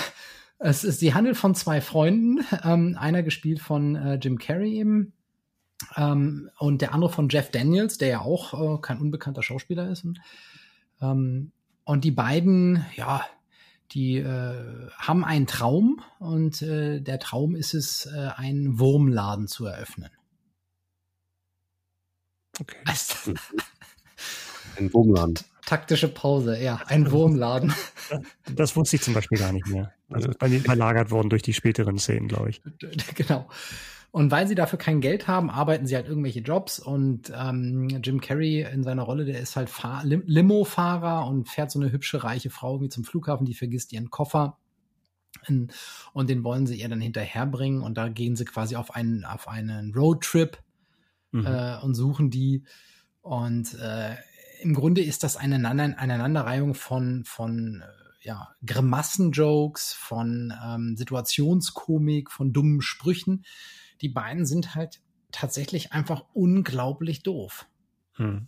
es 0.59 0.83
ist, 0.83 0.99
sie 0.99 1.13
handelt 1.13 1.37
von 1.37 1.55
zwei 1.55 1.81
Freunden, 1.81 2.43
ähm, 2.63 2.97
einer 2.99 3.23
gespielt 3.23 3.59
von 3.59 3.95
äh, 3.95 4.15
Jim 4.15 4.39
Carrey 4.39 4.79
eben 4.79 5.13
ähm, 5.95 6.49
und 6.57 6.81
der 6.81 6.93
andere 6.93 7.11
von 7.11 7.29
Jeff 7.29 7.51
Daniels, 7.51 7.97
der 7.97 8.07
ja 8.07 8.21
auch 8.21 8.77
äh, 8.77 8.81
kein 8.81 8.99
unbekannter 8.99 9.43
Schauspieler 9.43 9.89
ist. 9.89 10.03
Und, 10.03 10.19
ähm, 11.01 11.51
und 11.83 12.03
die 12.03 12.11
beiden, 12.11 12.85
ja, 12.95 13.25
die 13.91 14.17
äh, 14.17 14.89
haben 14.97 15.23
einen 15.23 15.47
Traum 15.47 16.01
und 16.19 16.61
äh, 16.61 16.99
der 17.01 17.19
Traum 17.19 17.55
ist 17.55 17.73
es, 17.73 18.05
äh, 18.07 18.29
einen 18.35 18.79
Wurmladen 18.79 19.47
zu 19.47 19.65
eröffnen. 19.65 20.09
Okay. 22.59 22.77
ein 24.77 24.93
Wurmladen. 24.93 25.35
Taktische 25.67 26.07
Pause, 26.07 26.57
ja, 26.57 26.79
ein 26.87 27.11
Wurmladen. 27.11 27.73
Das 28.55 28.77
wusste 28.77 28.95
ich 28.95 29.01
zum 29.01 29.13
Beispiel 29.13 29.37
gar 29.37 29.51
nicht 29.51 29.67
mehr. 29.67 29.91
Also 30.09 30.31
bei 30.39 30.47
mir 30.47 30.61
verlagert 30.61 31.11
worden 31.11 31.29
durch 31.29 31.41
die 31.41 31.53
späteren 31.53 31.99
Szenen, 31.99 32.29
glaube 32.29 32.49
ich. 32.49 32.61
Genau. 33.15 33.49
Und 34.11 34.31
weil 34.31 34.47
sie 34.47 34.55
dafür 34.55 34.79
kein 34.79 35.01
Geld 35.01 35.27
haben, 35.27 35.49
arbeiten 35.49 35.85
sie 35.85 35.97
halt 35.97 36.07
irgendwelche 36.07 36.39
Jobs 36.39 36.79
und 36.79 37.33
ähm, 37.35 37.89
Jim 38.01 38.21
Carrey 38.21 38.61
in 38.61 38.83
seiner 38.83 39.03
Rolle, 39.03 39.25
der 39.25 39.41
ist 39.41 39.57
halt 39.57 39.69
Fahr 39.69 40.05
Lim 40.05 40.23
Limo-Fahrer 40.25 41.27
und 41.27 41.49
fährt 41.49 41.69
so 41.69 41.81
eine 41.81 41.91
hübsche, 41.91 42.23
reiche 42.23 42.49
Frau 42.49 42.79
wie 42.79 42.87
zum 42.87 43.03
Flughafen, 43.03 43.45
die 43.45 43.53
vergisst 43.53 43.91
ihren 43.91 44.09
Koffer. 44.09 44.57
Und 46.13 46.29
den 46.29 46.45
wollen 46.45 46.65
sie 46.65 46.79
ihr 46.79 46.87
dann 46.87 47.01
hinterherbringen 47.01 47.81
und 47.81 47.97
da 47.97 48.07
gehen 48.07 48.37
sie 48.37 48.45
quasi 48.45 48.77
auf 48.77 48.95
einen, 48.95 49.25
auf 49.25 49.49
einen 49.49 49.93
Roadtrip 49.93 50.57
mhm. 51.31 51.45
äh, 51.45 51.77
und 51.81 51.93
suchen 51.93 52.29
die. 52.29 52.63
Und 53.21 53.73
äh, 53.73 54.15
im 54.61 54.73
Grunde 54.73 55.01
ist 55.01 55.23
das 55.23 55.37
eine 55.37 55.55
Aneinanderreihung 55.55 56.73
von, 56.73 57.23
von 57.25 57.81
äh, 57.81 58.27
ja, 58.27 58.55
Grimassen-Jokes, 58.65 59.93
von 59.93 60.53
ähm, 60.65 60.95
Situationskomik, 60.97 62.31
von 62.31 62.53
dummen 62.53 62.81
Sprüchen 62.81 63.43
die 64.01 64.09
beiden 64.09 64.45
sind 64.45 64.75
halt 64.75 65.01
tatsächlich 65.31 65.91
einfach 65.91 66.25
unglaublich 66.33 67.23
doof. 67.23 67.67
Hm. 68.13 68.47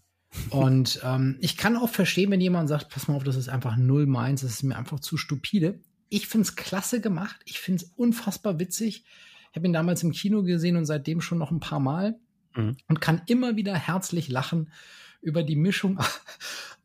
Und 0.52 1.00
ähm, 1.04 1.38
ich 1.42 1.58
kann 1.58 1.76
auch 1.76 1.90
verstehen, 1.90 2.30
wenn 2.30 2.42
jemand 2.42 2.70
sagt, 2.70 2.90
pass 2.90 3.08
mal 3.08 3.16
auf, 3.16 3.24
das 3.24 3.36
ist 3.36 3.50
einfach 3.50 3.78
null 3.78 4.06
meins, 4.06 4.42
das 4.42 4.52
ist 4.52 4.64
mir 4.64 4.78
einfach 4.78 5.00
zu 5.00 5.18
stupide. 5.18 5.80
Ich 6.10 6.28
find's 6.28 6.56
klasse 6.56 7.02
gemacht, 7.02 7.40
ich 7.46 7.60
find's 7.60 7.92
unfassbar 7.96 8.60
witzig. 8.60 9.04
Ich 9.52 9.56
habe 9.56 9.68
ihn 9.68 9.74
damals 9.74 10.04
im 10.04 10.12
Kino 10.12 10.44
gesehen 10.44 10.78
und 10.78 10.86
seitdem 10.86 11.22
schon 11.22 11.40
noch 11.40 11.50
ein 11.50 11.60
paar 11.60 11.80
Mal 11.80 12.20
mhm. 12.56 12.78
und 12.88 13.02
kann 13.02 13.24
immer 13.26 13.56
wieder 13.56 13.76
herzlich 13.76 14.30
lachen 14.30 14.72
über 15.22 15.44
die 15.44 15.56
Mischung 15.56 16.00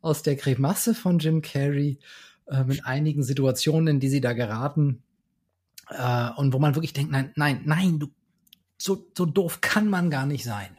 aus 0.01 0.23
der 0.23 0.35
Grimasse 0.35 0.93
von 0.93 1.19
Jim 1.19 1.41
Carrey 1.41 1.99
äh, 2.47 2.63
mit 2.63 2.85
einigen 2.85 3.23
Situationen, 3.23 3.95
in 3.95 3.99
die 3.99 4.09
sie 4.09 4.21
da 4.21 4.33
geraten 4.33 5.03
äh, 5.89 6.29
und 6.35 6.53
wo 6.53 6.59
man 6.59 6.75
wirklich 6.75 6.93
denkt, 6.93 7.11
nein, 7.11 7.31
nein, 7.35 7.61
nein, 7.65 7.99
du 7.99 8.07
so, 8.77 9.07
so 9.17 9.25
doof 9.25 9.61
kann 9.61 9.89
man 9.89 10.09
gar 10.09 10.25
nicht 10.25 10.43
sein. 10.43 10.77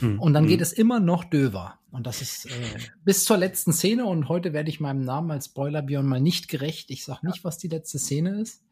Hm. 0.00 0.20
Und 0.20 0.34
dann 0.34 0.44
hm. 0.44 0.50
geht 0.50 0.60
es 0.60 0.72
immer 0.72 1.00
noch 1.00 1.24
döver. 1.24 1.78
Und 1.90 2.06
das 2.06 2.20
ist 2.20 2.46
äh, 2.46 2.78
bis 3.04 3.24
zur 3.24 3.38
letzten 3.38 3.72
Szene. 3.72 4.04
Und 4.04 4.28
heute 4.28 4.52
werde 4.52 4.68
ich 4.68 4.80
meinem 4.80 5.00
Namen 5.00 5.30
als 5.30 5.46
Spoiler 5.46 5.82
Björn 5.82 6.06
mal 6.06 6.20
nicht 6.20 6.48
gerecht. 6.48 6.90
Ich 6.90 7.04
sage 7.04 7.26
nicht, 7.26 7.42
was 7.42 7.58
die 7.58 7.68
letzte 7.68 7.98
Szene 7.98 8.40
ist. 8.40 8.62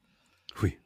Hui. 0.61 0.79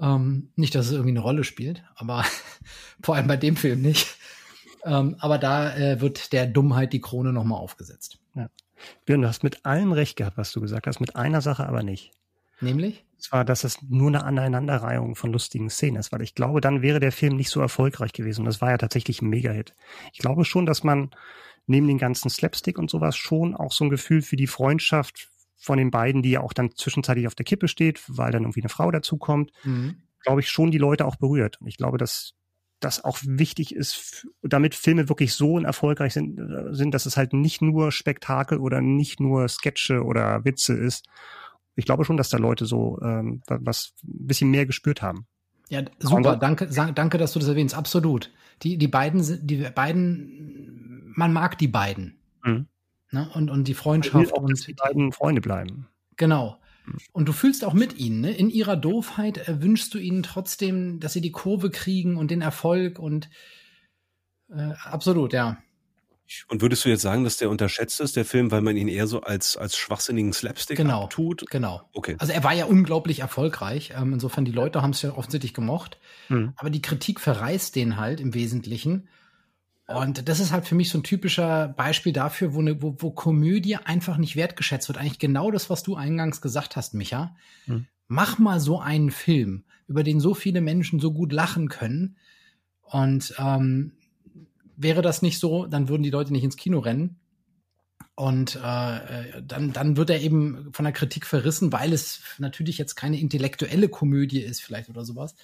Ähm, 0.00 0.52
nicht, 0.54 0.74
dass 0.74 0.86
es 0.86 0.92
irgendwie 0.92 1.10
eine 1.10 1.20
Rolle 1.20 1.44
spielt, 1.44 1.82
aber 1.96 2.24
vor 3.02 3.16
allem 3.16 3.26
bei 3.26 3.36
dem 3.36 3.56
Film 3.56 3.82
nicht. 3.82 4.16
Ähm, 4.84 5.16
aber 5.20 5.38
da 5.38 5.74
äh, 5.76 6.00
wird 6.00 6.32
der 6.32 6.46
Dummheit 6.46 6.92
die 6.92 7.00
Krone 7.00 7.32
nochmal 7.32 7.58
aufgesetzt. 7.58 8.18
Ja. 8.34 8.48
Björn, 9.04 9.22
du 9.22 9.28
hast 9.28 9.44
mit 9.44 9.64
allem 9.64 9.92
recht 9.92 10.16
gehabt, 10.16 10.36
was 10.36 10.52
du 10.52 10.60
gesagt 10.60 10.86
hast, 10.86 11.00
mit 11.00 11.14
einer 11.14 11.40
Sache 11.40 11.66
aber 11.66 11.82
nicht. 11.82 12.12
Nämlich? 12.60 13.04
zwar, 13.22 13.44
dass 13.44 13.64
es 13.64 13.80
nur 13.82 14.08
eine 14.08 14.24
Aneinanderreihung 14.24 15.14
von 15.14 15.32
lustigen 15.32 15.70
Szenen 15.70 15.96
ist, 15.96 16.12
weil 16.12 16.22
ich 16.22 16.34
glaube, 16.34 16.60
dann 16.60 16.82
wäre 16.82 17.00
der 17.00 17.12
Film 17.12 17.36
nicht 17.36 17.50
so 17.50 17.60
erfolgreich 17.60 18.12
gewesen. 18.12 18.40
Und 18.40 18.46
das 18.46 18.60
war 18.60 18.70
ja 18.70 18.78
tatsächlich 18.78 19.22
ein 19.22 19.28
Mega-Hit. 19.28 19.74
Ich 20.12 20.18
glaube 20.18 20.44
schon, 20.44 20.66
dass 20.66 20.84
man 20.84 21.10
neben 21.66 21.86
den 21.86 21.98
ganzen 21.98 22.28
Slapstick 22.28 22.78
und 22.78 22.90
sowas 22.90 23.16
schon 23.16 23.54
auch 23.54 23.72
so 23.72 23.84
ein 23.84 23.90
Gefühl 23.90 24.22
für 24.22 24.36
die 24.36 24.46
Freundschaft 24.46 25.28
von 25.56 25.78
den 25.78 25.90
beiden, 25.90 26.22
die 26.22 26.32
ja 26.32 26.40
auch 26.40 26.52
dann 26.52 26.74
zwischenzeitlich 26.74 27.26
auf 27.28 27.36
der 27.36 27.44
Kippe 27.44 27.68
steht, 27.68 28.02
weil 28.08 28.32
dann 28.32 28.42
irgendwie 28.42 28.62
eine 28.62 28.68
Frau 28.68 28.90
dazukommt, 28.90 29.52
mhm. 29.62 29.96
glaube 30.24 30.40
ich 30.40 30.50
schon 30.50 30.72
die 30.72 30.78
Leute 30.78 31.06
auch 31.06 31.16
berührt. 31.16 31.60
Und 31.60 31.68
ich 31.68 31.76
glaube, 31.76 31.98
dass 31.98 32.34
das 32.84 33.04
auch 33.04 33.18
wichtig 33.22 33.74
ist, 33.74 34.26
damit 34.42 34.74
Filme 34.74 35.08
wirklich 35.08 35.34
so 35.34 35.58
erfolgreich 35.58 36.12
sind, 36.12 36.38
äh, 36.38 36.74
sind, 36.74 36.92
dass 36.92 37.06
es 37.06 37.16
halt 37.16 37.32
nicht 37.32 37.62
nur 37.62 37.92
Spektakel 37.92 38.58
oder 38.58 38.80
nicht 38.80 39.20
nur 39.20 39.48
Sketche 39.48 40.04
oder 40.04 40.44
Witze 40.44 40.74
ist, 40.74 41.06
ich 41.74 41.84
glaube 41.84 42.04
schon, 42.04 42.16
dass 42.16 42.28
da 42.28 42.38
Leute 42.38 42.66
so 42.66 42.98
ähm, 43.02 43.42
was 43.46 43.94
ein 44.04 44.26
bisschen 44.26 44.50
mehr 44.50 44.66
gespürt 44.66 45.02
haben. 45.02 45.26
Ja, 45.68 45.82
super. 45.98 46.36
Danke, 46.36 46.66
danke, 46.66 47.18
dass 47.18 47.32
du 47.32 47.38
das 47.38 47.48
erwähnst. 47.48 47.74
Absolut. 47.74 48.30
Die, 48.62 48.76
die 48.76 48.88
beiden 48.88 49.22
sind, 49.22 49.50
die 49.50 49.56
beiden, 49.74 51.12
man 51.16 51.32
mag 51.32 51.56
die 51.58 51.68
beiden. 51.68 52.18
Mhm. 52.44 52.66
Ne? 53.10 53.30
Und, 53.34 53.50
und 53.50 53.68
die 53.68 53.74
Freundschaft. 53.74 54.34
Auch, 54.34 54.42
und 54.42 54.66
die 54.66 54.74
beiden 54.74 55.12
Freunde 55.12 55.40
bleiben. 55.40 55.88
Genau. 56.16 56.58
Mhm. 56.84 56.98
Und 57.12 57.28
du 57.28 57.32
fühlst 57.32 57.64
auch 57.64 57.74
mit 57.74 57.98
ihnen, 57.98 58.20
ne? 58.20 58.32
In 58.32 58.50
ihrer 58.50 58.76
Doofheit 58.76 59.48
äh, 59.48 59.62
wünschst 59.62 59.92
du 59.94 59.98
ihnen 59.98 60.22
trotzdem, 60.22 61.00
dass 61.00 61.12
sie 61.12 61.20
die 61.20 61.32
Kurve 61.32 61.70
kriegen 61.70 62.16
und 62.16 62.30
den 62.30 62.42
Erfolg 62.42 62.98
und 62.98 63.28
äh, 64.50 64.72
absolut, 64.84 65.32
ja. 65.32 65.58
Und 66.48 66.62
würdest 66.62 66.84
du 66.84 66.88
jetzt 66.88 67.02
sagen, 67.02 67.24
dass 67.24 67.36
der 67.36 67.50
unterschätzt 67.50 68.00
ist, 68.00 68.16
der 68.16 68.24
Film, 68.24 68.50
weil 68.50 68.62
man 68.62 68.76
ihn 68.76 68.88
eher 68.88 69.06
so 69.06 69.20
als, 69.20 69.56
als 69.56 69.76
schwachsinnigen 69.76 70.32
Slapstick 70.32 70.76
genau, 70.76 71.06
tut? 71.08 71.44
Genau. 71.50 71.82
Okay. 71.92 72.16
Also 72.18 72.32
er 72.32 72.42
war 72.42 72.54
ja 72.54 72.64
unglaublich 72.64 73.20
erfolgreich. 73.20 73.92
Ähm, 73.94 74.14
insofern, 74.14 74.44
die 74.44 74.52
Leute 74.52 74.82
haben 74.82 74.90
es 74.90 75.02
ja 75.02 75.12
offensichtlich 75.14 75.52
gemocht. 75.52 75.98
Hm. 76.28 76.54
Aber 76.56 76.70
die 76.70 76.80
Kritik 76.80 77.20
verreißt 77.20 77.76
den 77.76 77.98
halt 77.98 78.20
im 78.20 78.34
Wesentlichen. 78.34 79.08
Und 79.94 80.28
das 80.28 80.40
ist 80.40 80.52
halt 80.52 80.66
für 80.66 80.74
mich 80.74 80.90
so 80.90 80.98
ein 80.98 81.02
typischer 81.02 81.68
Beispiel 81.68 82.12
dafür, 82.12 82.54
wo, 82.54 82.62
ne, 82.62 82.80
wo, 82.82 82.96
wo 82.98 83.10
Komödie 83.10 83.76
einfach 83.76 84.16
nicht 84.16 84.36
wertgeschätzt 84.36 84.88
wird. 84.88 84.98
Eigentlich 84.98 85.18
genau 85.18 85.50
das, 85.50 85.70
was 85.70 85.82
du 85.82 85.96
eingangs 85.96 86.40
gesagt 86.40 86.76
hast, 86.76 86.94
Micha. 86.94 87.36
Hm. 87.64 87.86
Mach 88.08 88.38
mal 88.38 88.60
so 88.60 88.80
einen 88.80 89.10
Film, 89.10 89.64
über 89.86 90.02
den 90.02 90.20
so 90.20 90.34
viele 90.34 90.60
Menschen 90.60 91.00
so 91.00 91.12
gut 91.12 91.32
lachen 91.32 91.68
können. 91.68 92.16
Und 92.82 93.34
ähm, 93.38 93.92
wäre 94.76 95.02
das 95.02 95.22
nicht 95.22 95.38
so, 95.38 95.66
dann 95.66 95.88
würden 95.88 96.02
die 96.02 96.10
Leute 96.10 96.32
nicht 96.32 96.44
ins 96.44 96.56
Kino 96.56 96.80
rennen. 96.80 97.18
Und 98.14 98.56
äh, 98.56 99.42
dann, 99.42 99.72
dann 99.72 99.96
wird 99.96 100.10
er 100.10 100.20
eben 100.20 100.72
von 100.72 100.84
der 100.84 100.92
Kritik 100.92 101.26
verrissen, 101.26 101.72
weil 101.72 101.92
es 101.92 102.20
natürlich 102.38 102.76
jetzt 102.76 102.94
keine 102.94 103.18
intellektuelle 103.18 103.88
Komödie 103.88 104.40
ist, 104.40 104.60
vielleicht 104.60 104.90
oder 104.90 105.04
sowas. 105.04 105.34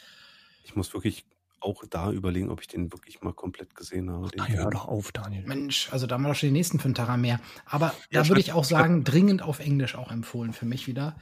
Ich 0.65 0.77
muss 0.77 0.93
wirklich 0.93 1.25
auch 1.61 1.85
da 1.89 2.11
überlegen, 2.13 2.51
ob 2.51 2.61
ich 2.61 2.69
den 2.69 2.93
wirklich 2.93 3.21
mal 3.23 3.33
komplett 3.33 3.75
gesehen 3.75 4.11
habe. 4.11 4.29
Ach, 4.39 4.49
hör 4.49 4.71
doch 4.71 4.89
auf, 4.89 5.13
Daniel. 5.13 5.45
Mensch, 5.47 5.89
also 5.93 6.07
da 6.07 6.15
haben 6.15 6.23
wir 6.23 6.29
doch 6.29 6.37
schon 6.37 6.49
den 6.49 6.55
nächsten 6.55 6.79
für 6.79 6.87
einen 6.87 6.95
Tara 6.95 7.17
mehr. 7.17 7.41
Aber 7.65 7.95
ja, 8.11 8.23
da 8.23 8.29
würde 8.29 8.41
ich 8.41 8.53
auch 8.53 8.65
sagen, 8.65 9.05
dringend 9.05 9.43
auf 9.43 9.59
Englisch 9.59 9.95
auch 9.95 10.11
empfohlen 10.11 10.53
für 10.53 10.67
mich 10.67 10.87
wieder. 10.87 11.17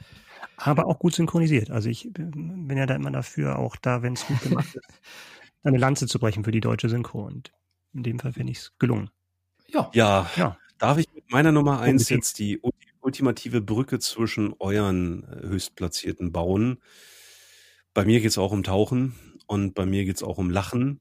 Aber 0.57 0.87
auch 0.87 0.99
gut 0.99 1.13
synchronisiert. 1.15 1.71
Also 1.71 1.89
ich 1.89 2.09
bin 2.13 2.77
ja 2.77 2.85
da 2.85 2.95
immer 2.95 3.11
dafür, 3.11 3.59
auch 3.59 3.75
da, 3.75 4.01
wenn 4.01 4.13
es 4.13 4.25
gut 4.25 4.41
gemacht 4.41 4.75
ist, 4.75 4.87
eine 5.63 5.77
Lanze 5.77 6.07
zu 6.07 6.19
brechen 6.19 6.43
für 6.43 6.51
die 6.51 6.61
deutsche 6.61 6.89
Synchro. 6.89 7.25
Und 7.25 7.51
in 7.93 8.03
dem 8.03 8.19
Fall 8.19 8.33
finde 8.33 8.51
ich 8.51 8.59
es 8.59 8.77
gelungen. 8.79 9.09
Ja. 9.67 9.89
ja. 9.93 10.29
Ja. 10.35 10.57
Darf 10.77 10.97
ich 10.97 11.07
mit 11.13 11.31
meiner 11.31 11.51
Nummer 11.51 11.79
eins 11.79 12.09
jetzt 12.09 12.39
die 12.39 12.61
ultimative 13.01 13.61
Brücke 13.61 13.99
zwischen 13.99 14.53
euren 14.59 15.23
äh, 15.23 15.47
höchstplatzierten 15.47 16.31
bauen? 16.31 16.77
Bei 17.93 18.05
mir 18.05 18.19
geht 18.19 18.29
es 18.29 18.37
auch 18.37 18.51
um 18.51 18.63
Tauchen 18.63 19.15
und 19.47 19.73
bei 19.73 19.85
mir 19.85 20.05
geht 20.05 20.17
es 20.17 20.23
auch 20.23 20.37
um 20.37 20.49
Lachen. 20.49 20.99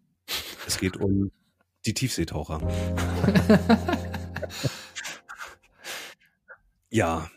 Es 0.66 0.78
geht 0.78 0.96
um 0.96 1.30
die 1.84 1.94
Tiefseetaucher. 1.94 2.60
ja, 6.90 7.28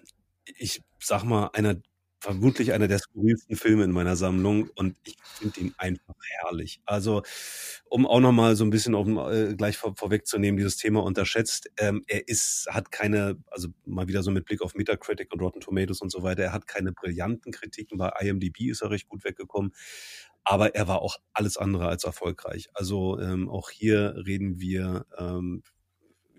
ich 0.45 0.81
sag 0.99 1.23
mal, 1.23 1.49
einer 1.53 1.75
vermutlich 2.19 2.73
einer 2.73 2.87
der 2.87 2.99
skurrilsten 2.99 3.55
Filme 3.55 3.83
in 3.83 3.91
meiner 3.91 4.15
Sammlung 4.15 4.69
und 4.75 4.95
ich 5.05 5.15
finde 5.23 5.59
ihn 5.59 5.73
einfach 5.77 6.15
herrlich. 6.41 6.81
Also, 6.85 7.23
um 7.89 8.05
auch 8.05 8.19
nochmal 8.19 8.55
so 8.55 8.65
ein 8.65 8.69
bisschen 8.69 8.95
auf, 8.95 9.07
äh, 9.31 9.55
gleich 9.55 9.77
vor, 9.77 9.95
vorwegzunehmen, 9.95 10.57
dieses 10.57 10.77
Thema 10.77 11.03
unterschätzt, 11.03 11.69
ähm, 11.77 12.03
er 12.07 12.27
ist, 12.27 12.67
hat 12.69 12.91
keine, 12.91 13.37
also 13.51 13.69
mal 13.85 14.07
wieder 14.07 14.23
so 14.23 14.31
mit 14.31 14.45
Blick 14.45 14.61
auf 14.61 14.75
Metacritic 14.75 15.31
und 15.33 15.41
Rotten 15.41 15.61
Tomatoes 15.61 16.01
und 16.01 16.11
so 16.11 16.23
weiter, 16.23 16.43
er 16.43 16.53
hat 16.53 16.67
keine 16.67 16.91
brillanten 16.91 17.51
Kritiken, 17.51 17.97
bei 17.97 18.11
IMDb 18.19 18.69
ist 18.69 18.81
er 18.81 18.91
recht 18.91 19.07
gut 19.07 19.23
weggekommen, 19.23 19.73
aber 20.43 20.75
er 20.75 20.87
war 20.87 21.01
auch 21.01 21.17
alles 21.33 21.57
andere 21.57 21.87
als 21.87 22.03
erfolgreich. 22.03 22.69
Also 22.73 23.19
ähm, 23.19 23.49
auch 23.49 23.69
hier 23.69 24.15
reden 24.25 24.59
wir 24.59 25.05
ähm, 25.17 25.63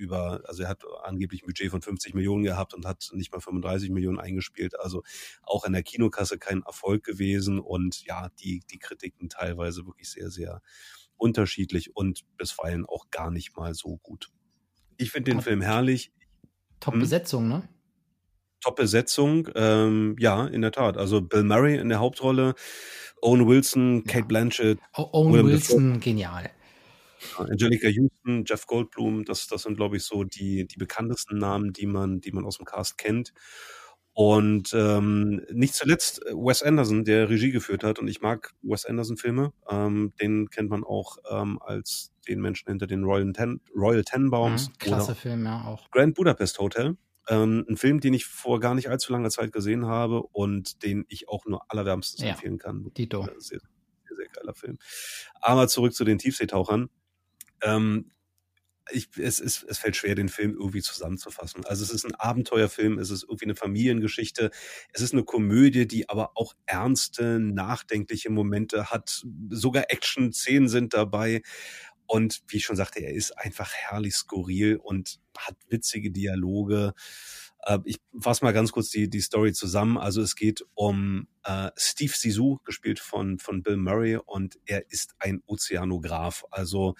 über, 0.00 0.40
also 0.46 0.62
er 0.62 0.70
hat 0.70 0.82
angeblich 1.02 1.42
ein 1.42 1.46
Budget 1.46 1.70
von 1.70 1.82
50 1.82 2.14
Millionen 2.14 2.42
gehabt 2.42 2.72
und 2.72 2.86
hat 2.86 3.10
nicht 3.12 3.32
mal 3.32 3.40
35 3.40 3.90
Millionen 3.90 4.18
eingespielt. 4.18 4.80
Also 4.80 5.02
auch 5.42 5.64
in 5.64 5.74
der 5.74 5.82
Kinokasse 5.82 6.38
kein 6.38 6.62
Erfolg 6.62 7.04
gewesen 7.04 7.60
und 7.60 8.02
ja, 8.06 8.30
die, 8.40 8.62
die 8.70 8.78
Kritiken 8.78 9.28
teilweise 9.28 9.86
wirklich 9.86 10.10
sehr, 10.10 10.30
sehr 10.30 10.62
unterschiedlich 11.18 11.94
und 11.94 12.22
bisweilen 12.38 12.86
auch 12.86 13.10
gar 13.10 13.30
nicht 13.30 13.56
mal 13.56 13.74
so 13.74 13.98
gut. 13.98 14.30
Ich 14.96 15.10
finde 15.10 15.32
den 15.32 15.38
Top, 15.38 15.44
Film 15.44 15.60
herrlich. 15.60 16.12
Top-Besetzung, 16.80 17.42
hm? 17.42 17.48
ne? 17.50 17.68
Top-Besetzung, 18.62 19.48
ähm, 19.54 20.16
ja, 20.18 20.46
in 20.46 20.62
der 20.62 20.72
Tat. 20.72 20.96
Also 20.96 21.20
Bill 21.20 21.44
Murray 21.44 21.76
in 21.76 21.90
der 21.90 22.00
Hauptrolle, 22.00 22.54
Owen 23.22 23.46
Wilson, 23.46 24.04
Kate 24.04 24.26
Blanchett. 24.26 24.78
Owen 24.94 25.32
William 25.32 25.46
Wilson, 25.48 25.88
Defoe. 25.88 26.00
genial. 26.00 26.50
Angelica 27.36 27.88
Houston, 27.88 28.44
Jeff 28.46 28.66
Goldblum, 28.66 29.24
das, 29.24 29.46
das 29.46 29.62
sind, 29.62 29.76
glaube 29.76 29.96
ich, 29.96 30.04
so 30.04 30.24
die, 30.24 30.66
die 30.66 30.76
bekanntesten 30.76 31.38
Namen, 31.38 31.72
die 31.72 31.86
man, 31.86 32.20
die 32.20 32.32
man 32.32 32.44
aus 32.44 32.58
dem 32.58 32.66
Cast 32.66 32.98
kennt. 32.98 33.32
Und 34.12 34.74
ähm, 34.74 35.42
nicht 35.52 35.74
zuletzt 35.74 36.20
Wes 36.32 36.62
Anderson, 36.62 37.04
der 37.04 37.30
Regie 37.30 37.52
geführt 37.52 37.84
hat. 37.84 37.98
Und 37.98 38.08
ich 38.08 38.20
mag 38.20 38.52
Wes 38.60 38.84
Anderson-Filme. 38.84 39.52
Ähm, 39.68 40.12
den 40.20 40.50
kennt 40.50 40.68
man 40.68 40.84
auch 40.84 41.18
ähm, 41.30 41.58
als 41.62 42.12
den 42.28 42.40
Menschen 42.40 42.68
hinter 42.68 42.86
den 42.86 43.04
Royal, 43.04 43.32
Ten 43.32 43.60
Royal 43.74 44.04
Tenenbaums. 44.04 44.68
Mhm, 44.68 44.72
klasse 44.78 45.14
Film, 45.14 45.44
ja, 45.44 45.64
auch. 45.64 45.90
Grand 45.90 46.16
Budapest 46.16 46.58
Hotel. 46.58 46.96
Ähm, 47.28 47.64
ein 47.68 47.76
Film, 47.76 48.00
den 48.00 48.12
ich 48.12 48.26
vor 48.26 48.58
gar 48.58 48.74
nicht 48.74 48.90
allzu 48.90 49.12
langer 49.12 49.30
Zeit 49.30 49.52
gesehen 49.52 49.86
habe 49.86 50.22
und 50.22 50.82
den 50.82 51.04
ich 51.08 51.28
auch 51.28 51.46
nur 51.46 51.62
allerwärmstens 51.68 52.22
ja, 52.22 52.30
empfehlen 52.30 52.58
kann. 52.58 52.90
Dito. 52.96 53.22
Sehr, 53.38 53.60
sehr, 53.60 53.60
sehr 54.16 54.28
geiler 54.34 54.54
Film. 54.54 54.78
Aber 55.40 55.68
zurück 55.68 55.94
zu 55.94 56.04
den 56.04 56.18
Tiefseetauchern. 56.18 56.90
Ähm, 57.62 58.10
ich, 58.92 59.08
es, 59.18 59.40
es, 59.40 59.62
es 59.62 59.78
fällt 59.78 59.96
schwer, 59.96 60.14
den 60.14 60.28
Film 60.28 60.52
irgendwie 60.52 60.82
zusammenzufassen. 60.82 61.64
Also 61.64 61.84
es 61.84 61.90
ist 61.90 62.04
ein 62.04 62.14
Abenteuerfilm, 62.14 62.98
es 62.98 63.10
ist 63.10 63.24
irgendwie 63.24 63.44
eine 63.44 63.56
Familiengeschichte, 63.56 64.50
es 64.92 65.00
ist 65.00 65.12
eine 65.12 65.24
Komödie, 65.24 65.86
die 65.86 66.08
aber 66.08 66.32
auch 66.36 66.54
ernste, 66.66 67.38
nachdenkliche 67.38 68.30
Momente 68.30 68.90
hat. 68.90 69.24
Sogar 69.50 69.84
Action-Szenen 69.88 70.68
sind 70.68 70.94
dabei. 70.94 71.42
Und 72.06 72.42
wie 72.48 72.56
ich 72.56 72.64
schon 72.64 72.76
sagte, 72.76 73.00
er 73.00 73.12
ist 73.12 73.38
einfach 73.38 73.72
herrlich 73.72 74.16
skurril 74.16 74.76
und 74.76 75.20
hat 75.38 75.56
witzige 75.68 76.10
Dialoge. 76.10 76.92
Äh, 77.62 77.78
ich 77.84 77.96
fasse 78.18 78.44
mal 78.44 78.52
ganz 78.52 78.72
kurz 78.72 78.90
die, 78.90 79.08
die 79.08 79.20
Story 79.20 79.52
zusammen. 79.52 79.98
Also 79.98 80.20
es 80.22 80.36
geht 80.36 80.64
um 80.74 81.28
äh, 81.44 81.70
Steve 81.76 82.12
Sisu, 82.14 82.58
gespielt 82.64 82.98
von, 82.98 83.38
von 83.38 83.62
Bill 83.62 83.76
Murray, 83.76 84.16
und 84.16 84.58
er 84.66 84.90
ist 84.90 85.14
ein 85.18 85.42
Ozeanograph. 85.46 86.44
Also 86.50 86.94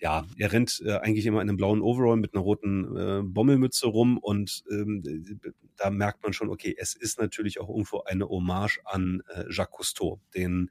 ja, 0.00 0.26
er 0.38 0.52
rennt 0.52 0.82
äh, 0.84 0.98
eigentlich 0.98 1.26
immer 1.26 1.40
in 1.40 1.48
einem 1.48 1.56
blauen 1.56 1.80
Overall 1.80 2.16
mit 2.16 2.34
einer 2.34 2.42
roten 2.42 2.96
äh, 2.96 3.22
Bommelmütze 3.22 3.86
rum 3.86 4.18
und 4.18 4.64
ähm, 4.70 5.02
da 5.76 5.90
merkt 5.90 6.22
man 6.22 6.32
schon, 6.32 6.50
okay, 6.50 6.74
es 6.76 6.94
ist 6.94 7.18
natürlich 7.18 7.60
auch 7.60 7.68
irgendwo 7.68 8.02
eine 8.02 8.28
Hommage 8.28 8.80
an 8.84 9.22
äh, 9.28 9.44
Jacques 9.50 9.72
Cousteau, 9.76 10.20
den 10.34 10.70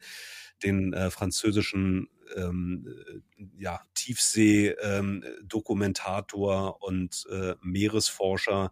den 0.62 0.94
äh, 0.94 1.10
französischen 1.10 2.10
ähm, 2.36 2.86
äh, 2.88 3.22
ja, 3.58 3.82
Tiefsee-Dokumentator 3.96 6.68
ähm, 6.68 6.74
und 6.80 7.26
äh, 7.32 7.56
Meeresforscher. 7.62 8.72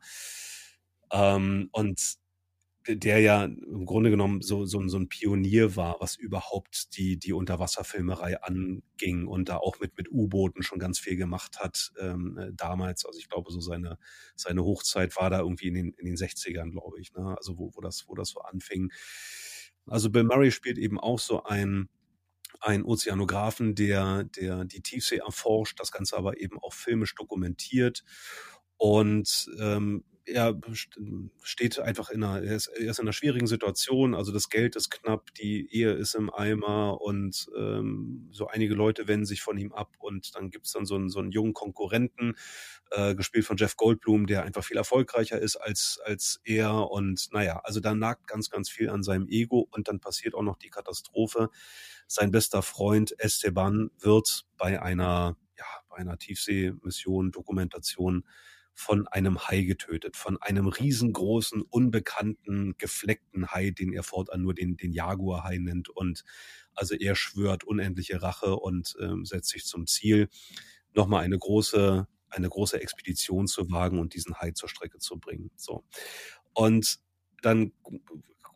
Ähm, 1.11 1.69
und 1.71 2.21
der 2.87 3.19
ja 3.19 3.45
im 3.45 3.85
Grunde 3.85 4.09
genommen 4.09 4.41
so, 4.41 4.65
so, 4.65 4.87
so 4.87 4.97
ein 4.97 5.07
Pionier 5.07 5.75
war, 5.75 5.97
was 5.99 6.15
überhaupt 6.15 6.97
die, 6.97 7.17
die 7.17 7.33
Unterwasserfilmerei 7.33 8.41
anging 8.41 9.27
und 9.27 9.49
da 9.49 9.57
auch 9.57 9.79
mit, 9.79 9.97
mit 9.97 10.11
U-Booten 10.11 10.63
schon 10.63 10.79
ganz 10.79 10.97
viel 10.97 11.15
gemacht 11.15 11.59
hat 11.59 11.91
ähm, 11.99 12.37
äh, 12.37 12.51
damals. 12.53 13.05
Also 13.05 13.19
ich 13.19 13.29
glaube, 13.29 13.51
so 13.51 13.61
seine, 13.61 13.97
seine 14.35 14.63
Hochzeit 14.63 15.15
war 15.15 15.29
da 15.29 15.39
irgendwie 15.39 15.67
in 15.67 15.75
den, 15.75 15.93
in 15.93 16.05
den 16.05 16.15
60ern, 16.15 16.71
glaube 16.71 16.99
ich, 16.99 17.13
ne? 17.13 17.35
also 17.37 17.57
wo, 17.57 17.71
wo, 17.75 17.81
das, 17.81 18.07
wo 18.07 18.15
das 18.15 18.29
so 18.29 18.41
anfing. 18.41 18.91
Also 19.87 20.09
Bill 20.09 20.23
Murray 20.23 20.51
spielt 20.51 20.77
eben 20.77 20.99
auch 20.99 21.19
so 21.19 21.43
ein, 21.43 21.89
ein 22.59 22.83
Ozeanographen, 22.83 23.75
der, 23.75 24.23
der 24.23 24.65
die 24.65 24.81
Tiefsee 24.81 25.17
erforscht, 25.17 25.79
das 25.79 25.91
Ganze 25.91 26.17
aber 26.17 26.39
eben 26.39 26.59
auch 26.59 26.73
filmisch 26.73 27.15
dokumentiert. 27.15 28.03
Und 28.77 29.49
ähm, 29.59 30.03
er 30.31 30.59
steht 31.43 31.79
einfach 31.79 32.09
in 32.09 32.23
einer, 32.23 32.43
er 32.43 32.55
ist, 32.55 32.67
er 32.67 32.89
ist 32.89 32.99
in 32.99 33.05
einer 33.05 33.13
schwierigen 33.13 33.47
Situation, 33.47 34.15
also 34.15 34.31
das 34.31 34.49
Geld 34.49 34.75
ist 34.75 34.89
knapp, 34.89 35.33
die 35.35 35.67
Ehe 35.71 35.91
ist 35.91 36.15
im 36.15 36.33
Eimer 36.33 37.01
und 37.01 37.49
ähm, 37.57 38.29
so 38.31 38.47
einige 38.47 38.73
Leute 38.73 39.07
wenden 39.07 39.25
sich 39.25 39.41
von 39.41 39.57
ihm 39.57 39.71
ab 39.73 39.95
und 39.99 40.35
dann 40.35 40.49
gibt's 40.49 40.71
dann 40.71 40.85
so 40.85 40.95
einen, 40.95 41.09
so 41.09 41.19
einen 41.19 41.31
jungen 41.31 41.53
Konkurrenten, 41.53 42.35
äh, 42.91 43.15
gespielt 43.15 43.45
von 43.45 43.57
Jeff 43.57 43.77
Goldblum, 43.77 44.27
der 44.27 44.43
einfach 44.43 44.63
viel 44.63 44.77
erfolgreicher 44.77 45.39
ist 45.39 45.55
als, 45.55 45.99
als 46.03 46.41
er 46.43 46.89
und 46.91 47.29
naja, 47.31 47.61
also 47.63 47.79
da 47.79 47.95
nagt 47.95 48.27
ganz, 48.27 48.49
ganz 48.49 48.69
viel 48.69 48.89
an 48.89 49.03
seinem 49.03 49.27
Ego 49.27 49.67
und 49.71 49.87
dann 49.87 49.99
passiert 49.99 50.35
auch 50.35 50.43
noch 50.43 50.57
die 50.57 50.69
Katastrophe. 50.69 51.49
Sein 52.07 52.31
bester 52.31 52.61
Freund 52.61 53.17
Esteban 53.19 53.91
wird 53.99 54.45
bei 54.57 54.81
einer, 54.81 55.37
ja, 55.57 55.65
bei 55.89 55.97
einer 55.97 56.17
Tiefseemission, 56.17 57.31
Dokumentation 57.31 58.25
von 58.73 59.07
einem 59.07 59.47
Hai 59.47 59.61
getötet, 59.61 60.15
von 60.15 60.37
einem 60.41 60.67
riesengroßen, 60.67 61.61
unbekannten, 61.61 62.75
gefleckten 62.77 63.51
Hai, 63.51 63.71
den 63.71 63.93
er 63.93 64.03
fortan 64.03 64.41
nur 64.41 64.53
den, 64.53 64.77
den 64.77 64.91
Jaguar-Hai 64.91 65.57
nennt. 65.57 65.89
Und 65.89 66.23
also 66.73 66.95
er 66.95 67.15
schwört 67.15 67.63
unendliche 67.63 68.21
Rache 68.21 68.55
und 68.55 68.95
ähm, 68.99 69.25
setzt 69.25 69.49
sich 69.49 69.65
zum 69.65 69.87
Ziel, 69.87 70.29
nochmal 70.93 71.23
eine 71.23 71.37
große, 71.37 72.07
eine 72.29 72.49
große 72.49 72.81
Expedition 72.81 73.47
zu 73.47 73.69
wagen 73.71 73.99
und 73.99 74.13
diesen 74.13 74.39
Hai 74.39 74.51
zur 74.51 74.69
Strecke 74.69 74.99
zu 74.99 75.19
bringen. 75.19 75.51
So. 75.55 75.83
Und 76.53 76.99
dann 77.41 77.73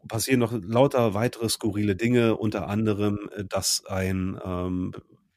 passieren 0.08 0.40
noch 0.40 0.54
lauter 0.54 1.14
weitere 1.14 1.50
skurrile 1.50 1.96
Dinge, 1.96 2.38
unter 2.38 2.68
anderem, 2.68 3.30
äh, 3.36 3.46
dass 3.46 3.86
ein, 3.86 4.40
ähm, 4.44 4.94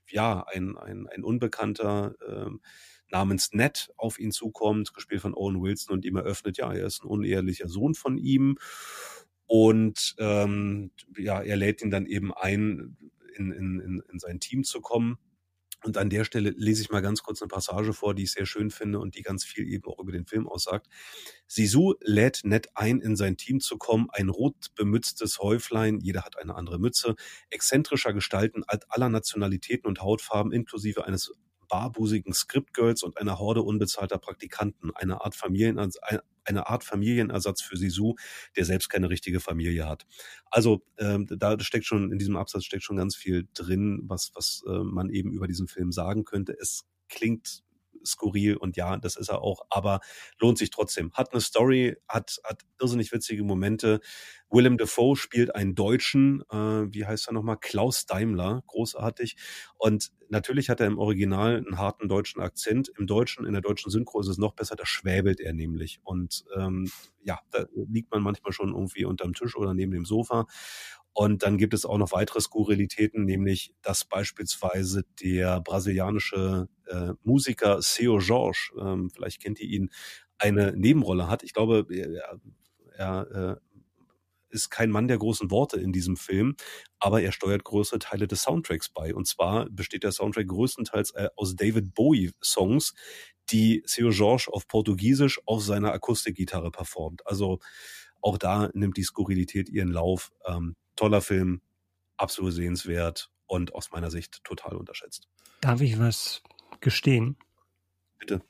ja, 0.08 0.44
ein, 0.46 0.76
ein, 0.78 1.06
ein 1.08 1.24
Unbekannter 1.24 2.14
ähm, 2.26 2.60
namens 3.10 3.52
Ned 3.52 3.90
auf 3.96 4.18
ihn 4.18 4.32
zukommt, 4.32 4.94
gespielt 4.94 5.22
von 5.22 5.34
Owen 5.34 5.60
Wilson 5.62 5.94
und 5.94 6.04
ihm 6.04 6.16
eröffnet, 6.16 6.58
ja, 6.58 6.72
er 6.72 6.86
ist 6.86 7.02
ein 7.02 7.08
unehelicher 7.08 7.68
Sohn 7.68 7.94
von 7.94 8.18
ihm. 8.18 8.58
Und 9.46 10.14
ähm, 10.18 10.90
ja, 11.16 11.40
er 11.40 11.56
lädt 11.56 11.80
ihn 11.82 11.90
dann 11.90 12.06
eben 12.06 12.34
ein, 12.34 12.96
in, 13.34 13.52
in, 13.52 14.02
in 14.10 14.18
sein 14.18 14.40
Team 14.40 14.62
zu 14.64 14.80
kommen. 14.80 15.18
Und 15.84 15.96
an 15.96 16.10
der 16.10 16.24
Stelle 16.24 16.50
lese 16.50 16.82
ich 16.82 16.90
mal 16.90 17.00
ganz 17.00 17.22
kurz 17.22 17.40
eine 17.40 17.48
Passage 17.48 17.92
vor, 17.92 18.14
die 18.14 18.24
ich 18.24 18.32
sehr 18.32 18.46
schön 18.46 18.70
finde 18.70 18.98
und 18.98 19.14
die 19.14 19.22
ganz 19.22 19.44
viel 19.44 19.68
eben 19.68 19.84
auch 19.84 20.00
über 20.00 20.10
den 20.10 20.26
Film 20.26 20.48
aussagt. 20.48 20.88
Sisu 21.46 21.94
lädt 22.00 22.40
Ned 22.42 22.68
ein, 22.74 23.00
in 23.00 23.14
sein 23.14 23.36
Team 23.36 23.60
zu 23.60 23.78
kommen, 23.78 24.08
ein 24.10 24.28
rot 24.28 24.74
bemütztes 24.74 25.38
Häuflein, 25.38 26.00
jeder 26.00 26.24
hat 26.24 26.36
eine 26.36 26.56
andere 26.56 26.80
Mütze, 26.80 27.14
exzentrischer 27.50 28.12
Gestalten 28.12 28.64
aller 28.66 29.08
Nationalitäten 29.08 29.86
und 29.86 30.02
Hautfarben, 30.02 30.52
inklusive 30.52 31.06
eines 31.06 31.32
barbusigen 31.68 32.32
Scriptgirls 32.32 33.02
und 33.02 33.18
einer 33.18 33.38
Horde 33.38 33.62
unbezahlter 33.62 34.18
Praktikanten, 34.18 34.90
eine 34.94 35.24
Art, 35.24 35.34
Familienersatz, 35.34 35.98
eine 36.44 36.68
Art 36.68 36.82
Familienersatz 36.84 37.60
für 37.60 37.76
Sisu, 37.76 38.14
der 38.56 38.64
selbst 38.64 38.88
keine 38.88 39.10
richtige 39.10 39.40
Familie 39.40 39.86
hat. 39.86 40.06
Also 40.50 40.82
ähm, 40.98 41.26
da 41.28 41.58
steckt 41.60 41.84
schon, 41.84 42.10
in 42.10 42.18
diesem 42.18 42.36
Absatz 42.36 42.64
steckt 42.64 42.84
schon 42.84 42.96
ganz 42.96 43.14
viel 43.14 43.46
drin, 43.54 44.02
was, 44.04 44.32
was 44.34 44.64
äh, 44.66 44.78
man 44.82 45.10
eben 45.10 45.32
über 45.32 45.46
diesen 45.46 45.68
Film 45.68 45.92
sagen 45.92 46.24
könnte. 46.24 46.56
Es 46.58 46.86
klingt 47.08 47.62
skurril 48.04 48.56
und 48.56 48.76
ja, 48.76 48.96
das 48.96 49.16
ist 49.16 49.28
er 49.28 49.42
auch, 49.42 49.66
aber 49.70 50.00
lohnt 50.38 50.58
sich 50.58 50.70
trotzdem. 50.70 51.12
Hat 51.12 51.32
eine 51.32 51.40
Story, 51.40 51.96
hat, 52.08 52.38
hat 52.44 52.62
irrsinnig 52.80 53.12
witzige 53.12 53.42
Momente. 53.44 54.00
Willem 54.50 54.78
Dafoe 54.78 55.16
spielt 55.16 55.54
einen 55.54 55.74
Deutschen, 55.74 56.42
äh, 56.50 56.56
wie 56.56 57.04
heißt 57.04 57.28
er 57.28 57.34
nochmal? 57.34 57.58
Klaus 57.58 58.06
Daimler, 58.06 58.62
großartig. 58.66 59.36
Und 59.76 60.10
natürlich 60.30 60.70
hat 60.70 60.80
er 60.80 60.86
im 60.86 60.98
Original 60.98 61.56
einen 61.56 61.78
harten 61.78 62.08
deutschen 62.08 62.40
Akzent. 62.40 62.90
Im 62.98 63.06
Deutschen, 63.06 63.44
in 63.44 63.52
der 63.52 63.62
deutschen 63.62 63.90
Synchro 63.90 64.20
ist 64.20 64.28
es 64.28 64.38
noch 64.38 64.54
besser, 64.54 64.76
da 64.76 64.86
schwäbelt 64.86 65.40
er 65.40 65.52
nämlich. 65.52 66.00
Und 66.02 66.44
ähm, 66.56 66.90
ja, 67.22 67.38
da 67.50 67.66
liegt 67.74 68.10
man 68.10 68.22
manchmal 68.22 68.52
schon 68.52 68.70
irgendwie 68.70 69.04
unterm 69.04 69.34
Tisch 69.34 69.54
oder 69.56 69.74
neben 69.74 69.92
dem 69.92 70.06
Sofa. 70.06 70.46
Und 71.12 71.42
dann 71.42 71.58
gibt 71.58 71.74
es 71.74 71.84
auch 71.84 71.98
noch 71.98 72.12
weitere 72.12 72.40
Skurrilitäten, 72.40 73.24
nämlich 73.24 73.74
dass 73.82 74.04
beispielsweise 74.04 75.04
der 75.20 75.60
brasilianische 75.60 76.68
äh, 76.86 77.12
Musiker 77.24 77.82
Seu 77.82 78.18
Jorge, 78.18 78.70
ähm, 78.80 79.10
vielleicht 79.10 79.42
kennt 79.42 79.60
ihr 79.60 79.68
ihn, 79.68 79.90
eine 80.38 80.72
Nebenrolle 80.76 81.28
hat. 81.28 81.42
Ich 81.42 81.52
glaube, 81.52 81.86
er, 81.90 82.40
er 82.96 83.58
äh, 83.58 83.68
ist 84.50 84.70
kein 84.70 84.90
Mann 84.90 85.08
der 85.08 85.18
großen 85.18 85.50
Worte 85.50 85.78
in 85.80 85.92
diesem 85.92 86.16
Film, 86.16 86.56
aber 86.98 87.22
er 87.22 87.32
steuert 87.32 87.64
größere 87.64 87.98
Teile 87.98 88.26
des 88.28 88.42
Soundtracks 88.42 88.88
bei. 88.88 89.14
Und 89.14 89.26
zwar 89.26 89.68
besteht 89.70 90.04
der 90.04 90.12
Soundtrack 90.12 90.46
größtenteils 90.46 91.12
äh, 91.12 91.28
aus 91.36 91.56
David 91.56 91.94
Bowie-Songs, 91.94 92.94
die 93.50 93.82
Seu 93.86 94.10
Jorge 94.10 94.48
auf 94.52 94.68
Portugiesisch 94.68 95.40
auf 95.46 95.62
seiner 95.62 95.92
Akustikgitarre 95.92 96.70
performt. 96.70 97.26
Also 97.26 97.58
auch 98.20 98.38
da 98.38 98.70
nimmt 98.74 98.96
die 98.96 99.04
Skurrilität 99.04 99.68
ihren 99.68 99.88
Lauf. 99.88 100.30
Ähm, 100.46 100.76
toller 100.98 101.20
Film, 101.20 101.60
absolut 102.16 102.52
sehenswert 102.52 103.30
und 103.46 103.74
aus 103.74 103.90
meiner 103.92 104.10
Sicht 104.10 104.42
total 104.44 104.76
unterschätzt. 104.76 105.28
Darf 105.60 105.80
ich 105.80 105.98
was 105.98 106.42
gestehen? 106.80 107.36
Bitte. 108.18 108.42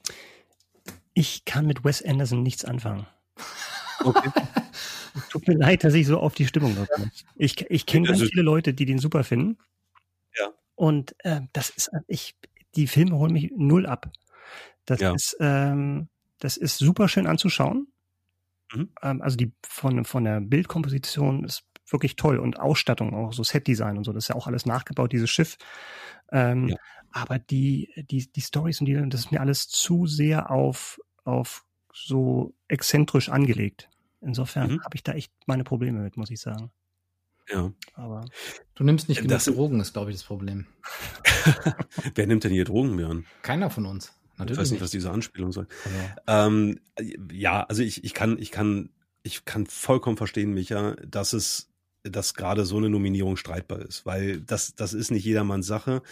Ich 1.12 1.45
kann 1.45 1.66
mit 1.66 1.85
Wes 1.85 2.03
Anderson 2.03 2.43
nichts 2.43 2.65
anfangen. 2.65 3.07
Okay. 4.01 4.31
Tut 5.31 5.49
mir 5.49 5.57
leid, 5.59 5.85
dass 5.85 5.95
ich 5.95 6.07
so 6.07 6.19
auf 6.20 6.35
die 6.35 6.47
Stimmung 6.47 6.75
komme. 6.75 7.11
Ich, 7.37 7.69
ich 7.70 7.87
kenne 7.87 8.07
ganz 8.07 8.23
viele 8.23 8.43
Leute, 8.43 8.73
die 8.73 8.87
den 8.87 8.99
super 8.99 9.25
finden. 9.25 9.59
Ja. 10.39 10.53
Und 10.75 11.15
äh, 11.25 11.41
das 11.53 11.70
ist, 11.70 11.91
ich, 12.07 12.37
die 12.77 12.87
Filme 12.87 13.16
holen 13.16 13.33
mich 13.33 13.53
null 13.57 13.87
ab. 13.87 14.11
Das 14.87 15.01
ja. 15.01 15.12
ist, 15.12 15.37
ähm, 15.41 16.09
das 16.39 16.57
ist 16.57 16.79
super 16.79 17.09
schön 17.09 17.27
anzuschauen. 17.27 17.89
Mhm. 18.73 18.91
Ähm, 19.03 19.23
also 19.23 19.37
die 19.37 19.53
von, 19.66 20.05
von 20.05 20.25
der 20.25 20.41
Bildkomposition 20.41 21.45
ist 21.45 21.65
wirklich 21.90 22.16
toll 22.16 22.39
und 22.39 22.59
Ausstattung, 22.59 23.15
auch 23.15 23.32
so 23.32 23.43
Setdesign 23.43 23.97
und 23.97 24.05
so, 24.05 24.12
das 24.12 24.24
ist 24.24 24.28
ja 24.28 24.35
auch 24.35 24.47
alles 24.47 24.66
nachgebaut, 24.66 25.12
dieses 25.12 25.31
Schiff. 25.31 25.56
Ähm, 26.31 26.69
ja. 26.69 26.77
Aber 27.12 27.39
die, 27.39 27.90
die, 28.10 28.31
die 28.31 28.40
Stories 28.40 28.81
und 28.81 28.86
die, 28.86 29.09
das 29.09 29.20
ist 29.20 29.32
mir 29.32 29.40
alles 29.40 29.69
zu 29.69 30.06
sehr 30.06 30.51
auf, 30.51 31.01
auf 31.24 31.65
so 31.93 32.55
exzentrisch 32.69 33.28
angelegt. 33.28 33.89
Insofern 34.20 34.73
mhm. 34.73 34.85
habe 34.85 34.97
ich 34.97 35.02
da 35.02 35.12
echt 35.12 35.32
meine 35.47 35.65
Probleme 35.65 36.01
mit, 36.01 36.16
muss 36.16 36.31
ich 36.31 36.40
sagen. 36.40 36.70
Ja. 37.51 37.73
Aber 37.94 38.24
du 38.74 38.85
nimmst 38.85 39.09
nicht 39.09 39.19
genug 39.19 39.31
das, 39.31 39.47
Drogen, 39.47 39.81
ist 39.81 39.94
glaube 39.94 40.10
ich 40.10 40.16
das 40.16 40.24
Problem. 40.24 40.66
Wer 42.15 42.27
nimmt 42.27 42.44
denn 42.44 42.52
hier 42.52 42.65
Drogen, 42.65 42.97
Björn? 42.97 43.24
Keiner 43.43 43.70
von 43.70 43.86
uns. 43.86 44.12
Natürlich 44.36 44.52
ich 44.52 44.60
weiß 44.60 44.70
nicht, 44.73 44.82
was 44.82 44.90
diese 44.90 45.10
Anspielung 45.10 45.52
soll. 45.52 45.66
Ja, 46.27 46.47
ähm, 46.47 46.81
ja 47.32 47.62
also 47.65 47.82
ich, 47.82 48.05
ich 48.05 48.15
kann, 48.15 48.39
ich 48.39 48.51
kann, 48.51 48.90
ich 49.23 49.44
kann 49.44 49.66
vollkommen 49.66 50.16
verstehen, 50.16 50.52
Micha, 50.52 50.94
dass 51.06 51.32
es, 51.32 51.68
dass 52.10 52.35
gerade 52.35 52.64
so 52.64 52.76
eine 52.76 52.90
Nominierung 52.90 53.36
streitbar 53.36 53.80
ist, 53.80 54.06
weil 54.06 54.40
das, 54.40 54.74
das 54.74 54.94
ist 54.94 55.10
nicht 55.10 55.24
jedermanns 55.24 55.66
Sache. 55.66 56.02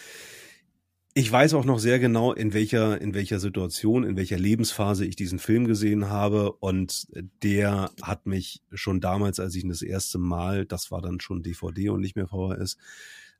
Ich 1.14 1.32
weiß 1.32 1.54
auch 1.54 1.64
noch 1.64 1.78
sehr 1.78 1.98
genau, 1.98 2.34
in 2.34 2.52
welcher, 2.52 3.00
in 3.00 3.14
welcher 3.14 3.38
Situation, 3.38 4.04
in 4.04 4.16
welcher 4.18 4.38
Lebensphase 4.38 5.06
ich 5.06 5.16
diesen 5.16 5.38
Film 5.38 5.66
gesehen 5.66 6.10
habe. 6.10 6.52
Und 6.52 7.06
der 7.42 7.90
hat 8.02 8.26
mich 8.26 8.60
schon 8.74 9.00
damals, 9.00 9.40
als 9.40 9.54
ich 9.54 9.64
ihn 9.64 9.70
das 9.70 9.80
erste 9.80 10.18
Mal, 10.18 10.66
das 10.66 10.90
war 10.90 11.00
dann 11.00 11.20
schon 11.20 11.42
DVD 11.42 11.88
und 11.88 12.02
nicht 12.02 12.16
mehr 12.16 12.28
VHS, 12.28 12.76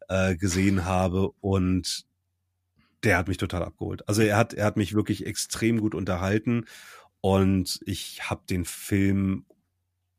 äh, 0.09 0.37
gesehen 0.37 0.87
habe. 0.87 1.33
Und 1.43 2.07
der 3.05 3.19
hat 3.19 3.29
mich 3.29 3.37
total 3.37 3.63
abgeholt. 3.63 4.09
Also 4.09 4.23
er 4.23 4.39
hat, 4.39 4.55
er 4.55 4.65
hat 4.65 4.79
mich 4.79 4.95
wirklich 4.95 5.27
extrem 5.27 5.79
gut 5.81 5.95
unterhalten. 5.95 6.65
Und 7.21 7.81
ich 7.85 8.31
habe 8.31 8.41
den 8.49 8.65
Film 8.65 9.45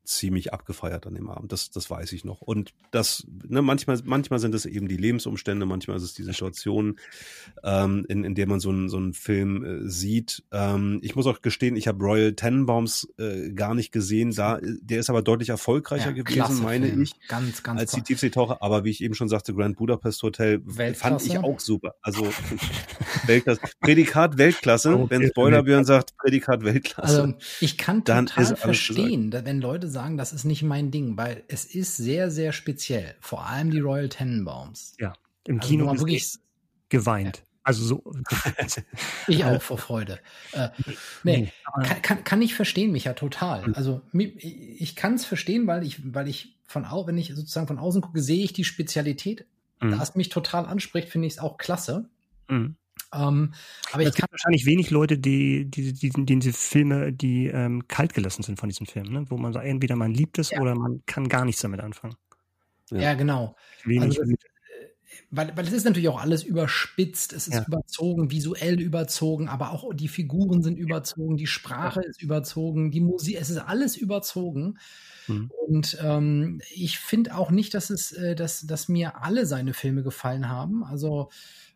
ziemlich 0.08 0.54
abgefeiert 0.54 1.06
an 1.06 1.16
dem 1.16 1.30
Abend. 1.30 1.52
Das, 1.52 1.70
das 1.70 1.90
weiß 1.90 2.14
ich 2.14 2.24
noch. 2.24 2.42
Und 2.42 2.74
das, 2.92 3.28
ne, 3.48 3.62
manchmal, 3.62 4.00
manchmal 4.06 4.40
sind 4.40 4.56
es 4.56 4.66
eben 4.66 4.88
die 4.88 4.98
Lebensumstände, 4.98 5.66
manchmal 5.66 5.98
ist 5.98 6.04
es 6.04 6.14
die 6.14 6.24
Situation, 6.24 6.98
ähm, 7.64 8.06
in, 8.08 8.24
in 8.24 8.34
der 8.34 8.48
man 8.48 8.60
so 8.60 8.70
einen, 8.70 8.90
so 8.90 8.98
einen 8.98 9.14
Film 9.14 9.64
äh, 9.64 9.90
sieht. 9.90 10.44
Ähm, 10.52 11.00
ich 11.04 11.16
muss 11.16 11.28
auch 11.28 11.42
gestehen, 11.42 11.76
ich 11.76 11.88
habe 11.88 12.04
Royal 12.04 12.34
Tenenbaums 12.34 13.10
äh, 13.18 13.52
gar 13.52 13.76
nicht 13.76 13.92
gesehen. 13.92 14.34
Da, 14.34 14.60
der 14.62 15.00
ist 15.00 15.10
aber 15.10 15.22
deutlich 15.22 15.50
erfolgreicher 15.50 16.16
ja, 16.16 16.24
gewesen, 16.24 16.64
meine 16.64 16.88
Film. 16.88 17.02
ich. 17.04 17.12
Ganz, 17.28 17.62
ganz 17.62 17.80
als 17.80 17.92
die 17.92 18.02
Tiefseetaucher. 18.02 18.62
Aber 18.62 18.86
wie 18.86 18.92
ich 18.92 19.04
eben 19.04 19.14
schon 19.14 19.28
sagte, 19.30 19.54
Grand 19.54 19.76
Budapest 19.76 20.24
Hotel 20.24 20.62
fand 20.96 21.26
ich 21.26 21.38
auch 21.38 21.60
super. 21.60 21.96
Also 22.02 22.28
Weltklasse. 23.26 23.62
Prädikat 23.82 24.38
Weltklasse. 24.38 24.98
Okay. 25.08 25.20
Wenn 25.20 25.28
Spoilerbjörn 25.28 25.86
sagt, 25.86 26.18
Prädikat 26.18 26.64
Weltklasse. 26.64 27.22
Also 27.24 27.34
ich 27.60 27.78
kann 27.78 28.04
total 28.04 28.56
verstehen, 28.56 29.32
wenn 29.32 29.62
Leute 29.62 29.88
sagen, 29.88 29.97
sagen, 29.98 30.18
das 30.18 30.32
ist 30.32 30.46
nicht 30.46 30.62
mein 30.62 30.92
Ding, 30.92 31.18
weil 31.18 31.44
es 31.48 31.66
ist 31.66 31.98
sehr, 31.98 32.30
sehr 32.30 32.54
speziell. 32.54 33.16
Vor 33.20 33.48
allem 33.48 33.72
die 33.72 33.80
Royal 33.80 34.10
Tenenbaums. 34.10 34.94
Ja, 35.00 35.14
im 35.48 35.58
also 35.60 35.68
Kino 35.68 35.98
wirklich 35.98 36.36
geweint. 36.90 37.38
Ja. 37.38 37.44
Also 37.64 37.84
so. 37.84 38.14
ich 39.28 39.44
auch 39.44 39.62
vor 39.62 39.78
Freude. 39.78 40.20
Äh, 40.54 40.70
nee, 41.24 41.52
kann, 41.84 42.02
kann, 42.02 42.24
kann 42.24 42.42
ich 42.42 42.56
verstehen, 42.56 42.92
mich 42.92 43.06
ja 43.06 43.14
total. 43.14 43.66
Hm. 43.66 43.76
Also 43.76 44.02
ich 44.14 44.96
kann 44.96 45.16
es 45.16 45.26
verstehen, 45.26 45.68
weil 45.68 45.84
ich, 45.84 46.14
weil 46.14 46.30
ich 46.30 46.56
von 46.66 46.86
au, 46.86 47.08
wenn 47.08 47.18
ich 47.18 47.34
sozusagen 47.36 47.68
von 47.68 47.80
außen 47.80 48.02
gucke, 48.02 48.22
sehe 48.22 48.44
ich 48.44 48.54
die 48.54 48.64
Spezialität. 48.64 49.46
Mhm. 49.82 49.92
Da 49.92 50.02
es 50.02 50.16
mich 50.16 50.30
total 50.30 50.66
anspricht, 50.66 51.10
finde 51.10 51.28
ich 51.28 51.34
es 51.34 51.40
auch 51.40 51.58
klasse. 51.58 52.10
Mhm. 52.48 52.76
Ähm, 53.14 53.54
aber 53.92 54.04
es 54.04 54.10
ich 54.10 54.16
kann 54.16 54.28
wahrscheinlich 54.32 54.66
wenig 54.66 54.90
Leute, 54.90 55.18
die, 55.18 55.66
die, 55.66 55.94
die, 55.94 56.10
die 56.10 56.26
diese 56.26 56.54
Filme, 56.54 57.14
die 57.14 57.48
ähm, 57.48 57.88
kalt 57.88 58.14
gelassen 58.14 58.44
sind 58.44 58.60
von 58.60 58.70
diesen 58.70 58.86
Filmen, 58.86 59.12
ne? 59.12 59.26
wo 59.30 59.38
man 59.38 59.54
sagt, 59.54 59.66
entweder 59.66 59.96
man 59.96 60.12
liebt 60.12 60.40
es 60.40 60.52
ja. 60.52 60.60
oder 60.60 60.76
man 60.76 61.02
kann 61.06 61.30
gar 61.30 61.46
nichts 61.46 61.62
damit 61.62 61.80
anfangen. 61.80 62.16
Ja, 62.92 63.00
ja 63.00 63.14
genau. 63.14 63.56
Wenig 63.86 64.20
also, 64.20 64.32
äh, 64.32 64.38
weil, 65.30 65.56
weil 65.56 65.66
es 65.66 65.74
ist 65.74 65.86
natürlich 65.86 66.10
auch 66.10 66.22
alles 66.22 66.44
überspitzt, 66.44 67.34
es 67.34 67.48
ist 67.48 67.56
ja. 67.56 67.66
überzogen, 67.66 68.32
visuell 68.32 68.80
überzogen, 68.80 69.48
aber 69.48 69.72
auch 69.72 69.94
die 69.94 70.08
Figuren 70.08 70.62
sind 70.62 70.78
überzogen, 70.78 71.38
die 71.38 71.48
Sprache 71.48 72.02
ist 72.02 72.22
überzogen, 72.22 72.92
die 72.92 73.02
Musik, 73.02 73.38
es 73.40 73.50
ist 73.50 73.58
alles 73.58 73.96
überzogen. 73.96 74.78
Mhm. 75.28 75.52
Und 75.68 75.98
ähm, 76.02 76.62
ich 76.74 77.00
finde 77.00 77.36
auch 77.36 77.52
nicht, 77.52 77.74
dass 77.74 77.90
es, 77.90 78.12
äh, 78.12 78.36
dass, 78.36 78.66
dass 78.66 78.90
mir 78.90 79.22
alle 79.22 79.46
seine 79.46 79.74
Filme 79.74 80.04
gefallen 80.04 80.50
haben. 80.50 80.84
Also 80.84 81.30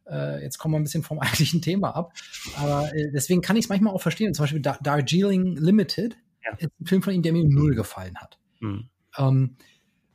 äh, 0.10 0.44
jetzt 0.44 0.57
kommen 0.57 0.73
wir 0.73 0.80
ein 0.80 0.84
bisschen 0.84 1.03
vom 1.03 1.19
eigentlichen 1.22 1.61
Thema 1.61 1.95
ab. 1.95 2.14
Aber 2.56 2.94
äh, 2.95 3.11
deswegen 3.11 3.41
kann 3.41 3.56
ich 3.56 3.65
es 3.65 3.69
manchmal 3.69 3.94
auch 3.94 4.02
verstehen. 4.02 4.34
Zum 4.34 4.44
Beispiel 4.44 4.61
Darjeeling 4.61 5.56
Limited 5.57 6.18
ja. 6.44 6.57
ist 6.57 6.72
ein 6.80 6.86
Film 6.86 7.02
von 7.02 7.14
ihm, 7.14 7.22
der 7.22 7.34
mir 7.34 7.44
null 7.44 7.76
gefallen 7.76 8.18
hat. 8.18 8.40
Mhm. 8.60 8.90
Ähm, 9.18 9.57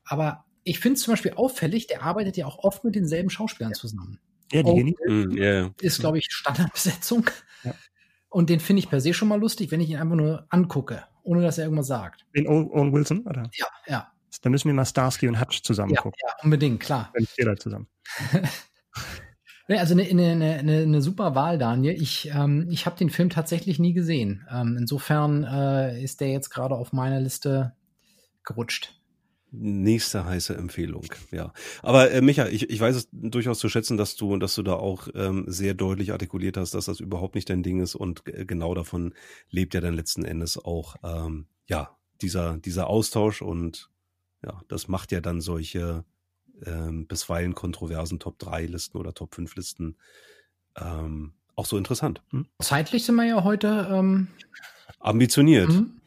aber 0.05 0.45
ich 0.65 0.81
finde 0.81 0.97
es 0.97 1.03
zum 1.03 1.13
Beispiel 1.13 1.33
auffällig, 1.35 1.87
der 1.87 2.03
arbeitet 2.03 2.37
ja 2.37 2.47
auch 2.47 2.59
oft 2.59 2.85
mit 2.85 2.95
denselben 2.95 3.31
Schauspielern 3.31 3.75
zusammen. 3.75 4.21
Ja, 4.53 4.63
die 4.63 4.95
yeah. 5.35 5.73
Ist, 5.81 6.01
glaube 6.01 6.19
ich, 6.19 6.27
Standardbesetzung. 6.29 7.29
Ja. 7.65 7.75
Und 8.29 8.51
den 8.51 8.61
finde 8.61 8.81
ich 8.81 8.89
per 8.89 9.01
se 9.01 9.13
schon 9.13 9.29
mal 9.29 9.41
lustig, 9.41 9.71
wenn 9.71 9.81
ich 9.81 9.91
ihn 9.91 9.97
einfach 9.97 10.17
nur 10.17 10.47
angucke, 10.51 11.05
ohne 11.23 11.43
dass 11.43 11.59
er 11.59 11.65
irgendwas 11.65 11.89
sagt. 11.89 12.27
Den 12.35 12.47
Owen 12.47 12.93
Wilson, 12.93 13.27
oder? 13.27 13.49
Ja, 13.55 13.67
ja. 13.87 14.13
Dann 14.43 14.53
müssen 14.53 14.69
wir 14.69 14.75
mal 14.75 14.85
Starsky 14.85 15.29
und 15.29 15.41
Hutch 15.41 15.63
zusammen 15.63 15.95
ja, 15.95 16.01
gucken. 16.01 16.19
Ja, 16.23 16.35
unbedingt, 16.43 16.81
klar. 16.81 17.11
Wenn 17.15 17.27
wir 17.37 17.47
da 17.47 17.57
zusammen. 17.57 17.89
Nee, 19.69 19.79
also 19.79 19.95
eine, 19.95 20.05
eine, 20.05 20.59
eine, 20.59 20.79
eine 20.79 21.03
super 21.03 21.35
Wahl, 21.35 21.59
Daniel. 21.59 22.01
Ich, 22.01 22.31
ähm, 22.33 22.69
ich 22.71 22.87
habe 22.87 22.97
den 22.97 23.11
Film 23.11 23.31
tatsächlich 23.31 23.79
nie 23.79 23.93
gesehen. 23.93 24.47
Ähm, 24.51 24.77
insofern 24.79 25.43
äh, 25.43 26.03
ist 26.03 26.21
der 26.21 26.31
jetzt 26.31 26.51
gerade 26.51 26.77
auf 26.77 26.93
meiner 26.93 27.21
Liste 27.21 27.75
gerutscht. 28.45 28.93
Nächste 29.51 30.25
heiße 30.25 30.57
Empfehlung, 30.57 31.07
ja. 31.31 31.53
Aber 31.83 32.11
äh, 32.11 32.21
Micha, 32.21 32.47
ich, 32.47 32.69
ich 32.69 32.81
weiß 32.81 32.97
es 32.97 33.09
durchaus 33.13 33.59
zu 33.59 33.69
schätzen, 33.69 33.97
dass 33.97 34.15
du, 34.17 34.37
dass 34.37 34.55
du 34.55 34.63
da 34.63 34.75
auch 34.75 35.09
ähm, 35.15 35.45
sehr 35.47 35.75
deutlich 35.75 36.13
artikuliert 36.13 36.57
hast, 36.57 36.75
dass 36.75 36.87
das 36.87 37.01
überhaupt 37.01 37.35
nicht 37.35 37.49
dein 37.49 37.63
Ding 37.63 37.81
ist 37.81 37.95
und 37.95 38.25
genau 38.25 38.75
davon 38.75 39.15
lebt 39.49 39.75
ja 39.75 39.81
dann 39.81 39.95
letzten 39.95 40.25
Endes 40.25 40.59
auch 40.63 40.97
ähm, 41.03 41.47
ja 41.69 41.97
dieser 42.21 42.59
dieser 42.59 42.89
Austausch 42.89 43.41
und 43.41 43.89
ja, 44.45 44.61
das 44.69 44.89
macht 44.89 45.13
ja 45.13 45.21
dann 45.21 45.41
solche 45.41 46.05
ähm, 46.65 47.07
bisweilen 47.07 47.55
kontroversen 47.55 48.19
Top-3-Listen 48.19 48.99
oder 48.99 49.15
Top-5-Listen 49.15 49.97
ähm, 50.77 51.33
auch 51.55 51.67
so 51.67 51.79
interessant. 51.79 52.23
Hm? 52.31 52.47
Zeitlich 52.61 53.05
sind 53.05 53.17
wir 53.17 53.25
ja 53.25 53.45
heute 53.45 53.89
ähm 53.91 54.29
ambitioniert. 55.01 55.69
Mhm. 55.69 56.01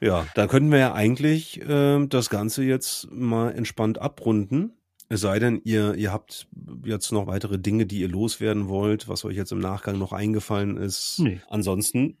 Ja, 0.00 0.26
da 0.34 0.48
könnten 0.48 0.72
wir 0.72 0.78
ja 0.78 0.94
eigentlich 0.94 1.60
äh, 1.60 2.06
das 2.06 2.28
Ganze 2.28 2.64
jetzt 2.64 3.10
mal 3.12 3.52
entspannt 3.52 3.98
abrunden. 3.98 4.72
Es 5.08 5.20
sei 5.20 5.38
denn, 5.38 5.60
ihr, 5.64 5.94
ihr 5.94 6.12
habt 6.12 6.48
jetzt 6.84 7.12
noch 7.12 7.26
weitere 7.26 7.58
Dinge, 7.58 7.86
die 7.86 8.00
ihr 8.00 8.08
loswerden 8.08 8.68
wollt, 8.68 9.08
was 9.08 9.24
euch 9.24 9.36
jetzt 9.36 9.52
im 9.52 9.60
Nachgang 9.60 9.98
noch 9.98 10.12
eingefallen 10.12 10.76
ist. 10.76 11.20
Nee. 11.20 11.40
Ansonsten 11.48 12.16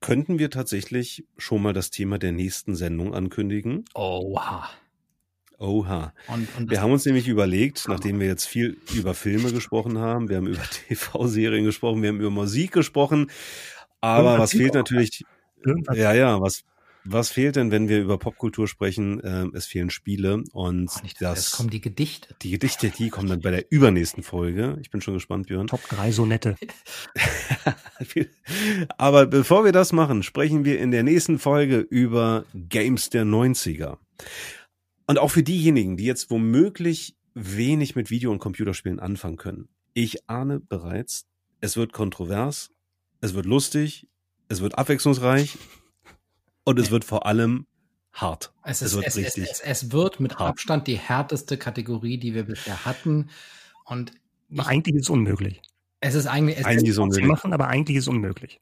könnten 0.00 0.38
wir 0.38 0.50
tatsächlich 0.50 1.26
schon 1.38 1.62
mal 1.62 1.72
das 1.72 1.90
Thema 1.90 2.18
der 2.18 2.32
nächsten 2.32 2.74
Sendung 2.74 3.14
ankündigen. 3.14 3.84
Oha. 3.94 4.68
Oha. 5.58 6.12
Und, 6.28 6.48
und 6.58 6.70
wir 6.70 6.80
haben 6.80 6.92
uns 6.92 7.04
nämlich 7.04 7.28
überlegt, 7.28 7.84
nachdem 7.88 8.20
wir 8.20 8.26
jetzt 8.26 8.46
viel 8.46 8.76
über 8.94 9.14
Filme 9.14 9.52
gesprochen 9.52 9.98
haben, 9.98 10.28
wir 10.28 10.36
haben 10.36 10.46
über 10.46 10.62
TV-Serien 10.88 11.64
gesprochen, 11.64 12.02
wir 12.02 12.08
haben 12.08 12.20
über 12.20 12.30
Musik 12.30 12.72
gesprochen, 12.72 13.30
aber 14.00 14.38
was 14.38 14.50
fehlt 14.50 14.74
natürlich, 14.74 15.24
Irgendwas. 15.64 15.96
ja, 15.96 16.12
ja, 16.12 16.40
was, 16.40 16.64
was 17.06 17.30
fehlt 17.30 17.56
denn, 17.56 17.70
wenn 17.70 17.88
wir 17.88 18.00
über 18.00 18.18
Popkultur 18.18 18.66
sprechen? 18.66 19.20
Ähm, 19.22 19.52
es 19.54 19.66
fehlen 19.66 19.90
Spiele 19.90 20.42
und 20.52 20.90
oh, 20.94 21.02
nicht, 21.02 21.20
das, 21.20 21.52
kommen 21.52 21.68
die 21.68 21.82
Gedichte. 21.82 22.34
Die 22.40 22.50
Gedichte, 22.50 22.88
die 22.88 23.10
kommen 23.10 23.28
dann 23.28 23.40
bei 23.40 23.50
der 23.50 23.70
übernächsten 23.70 24.22
Folge. 24.22 24.78
Ich 24.80 24.90
bin 24.90 25.02
schon 25.02 25.14
gespannt, 25.14 25.48
Björn. 25.48 25.66
Top 25.66 25.86
3 25.88 26.12
Sonette. 26.12 26.56
Aber 28.96 29.26
bevor 29.26 29.66
wir 29.66 29.72
das 29.72 29.92
machen, 29.92 30.22
sprechen 30.22 30.64
wir 30.64 30.78
in 30.80 30.90
der 30.90 31.02
nächsten 31.02 31.38
Folge 31.38 31.78
über 31.78 32.44
Games 32.54 33.10
der 33.10 33.24
90er. 33.24 33.98
Und 35.06 35.18
auch 35.18 35.30
für 35.30 35.42
diejenigen, 35.42 35.96
die 35.96 36.04
jetzt 36.04 36.30
womöglich 36.30 37.16
wenig 37.34 37.94
mit 37.94 38.10
Video- 38.10 38.32
und 38.32 38.38
Computerspielen 38.38 39.00
anfangen 39.00 39.36
können. 39.36 39.68
Ich 39.92 40.28
ahne 40.28 40.60
bereits, 40.60 41.26
es 41.60 41.76
wird 41.76 41.92
kontrovers, 41.92 42.70
es 43.20 43.34
wird 43.34 43.46
lustig, 43.46 44.08
es 44.48 44.60
wird 44.60 44.78
abwechslungsreich 44.78 45.58
und 46.64 46.78
es 46.78 46.90
wird 46.90 47.04
vor 47.04 47.26
allem 47.26 47.66
hart. 48.12 48.52
Es, 48.62 48.82
ist, 48.82 48.88
es 48.88 48.96
wird 48.96 49.06
es, 49.06 49.16
richtig. 49.16 49.44
Es, 49.50 49.60
es, 49.60 49.92
wird 49.92 50.20
mit 50.20 50.38
hart. 50.38 50.50
Abstand 50.50 50.86
die 50.86 50.98
härteste 50.98 51.58
Kategorie, 51.58 52.18
die 52.18 52.34
wir 52.34 52.44
bisher 52.44 52.84
hatten. 52.84 53.30
Und 53.84 54.12
ich, 54.48 54.60
eigentlich 54.60 54.96
ist 54.96 55.02
es 55.02 55.10
unmöglich. 55.10 55.60
Es 56.00 56.14
ist 56.14 56.26
eigentlich, 56.26 56.58
es 56.58 56.64
eigentlich 56.64 56.90
ist 56.90 56.98
unmöglich. 56.98 57.26
machen, 57.26 57.52
aber 57.52 57.68
eigentlich 57.68 57.96
ist 57.96 58.04
es 58.04 58.08
unmöglich. 58.08 58.60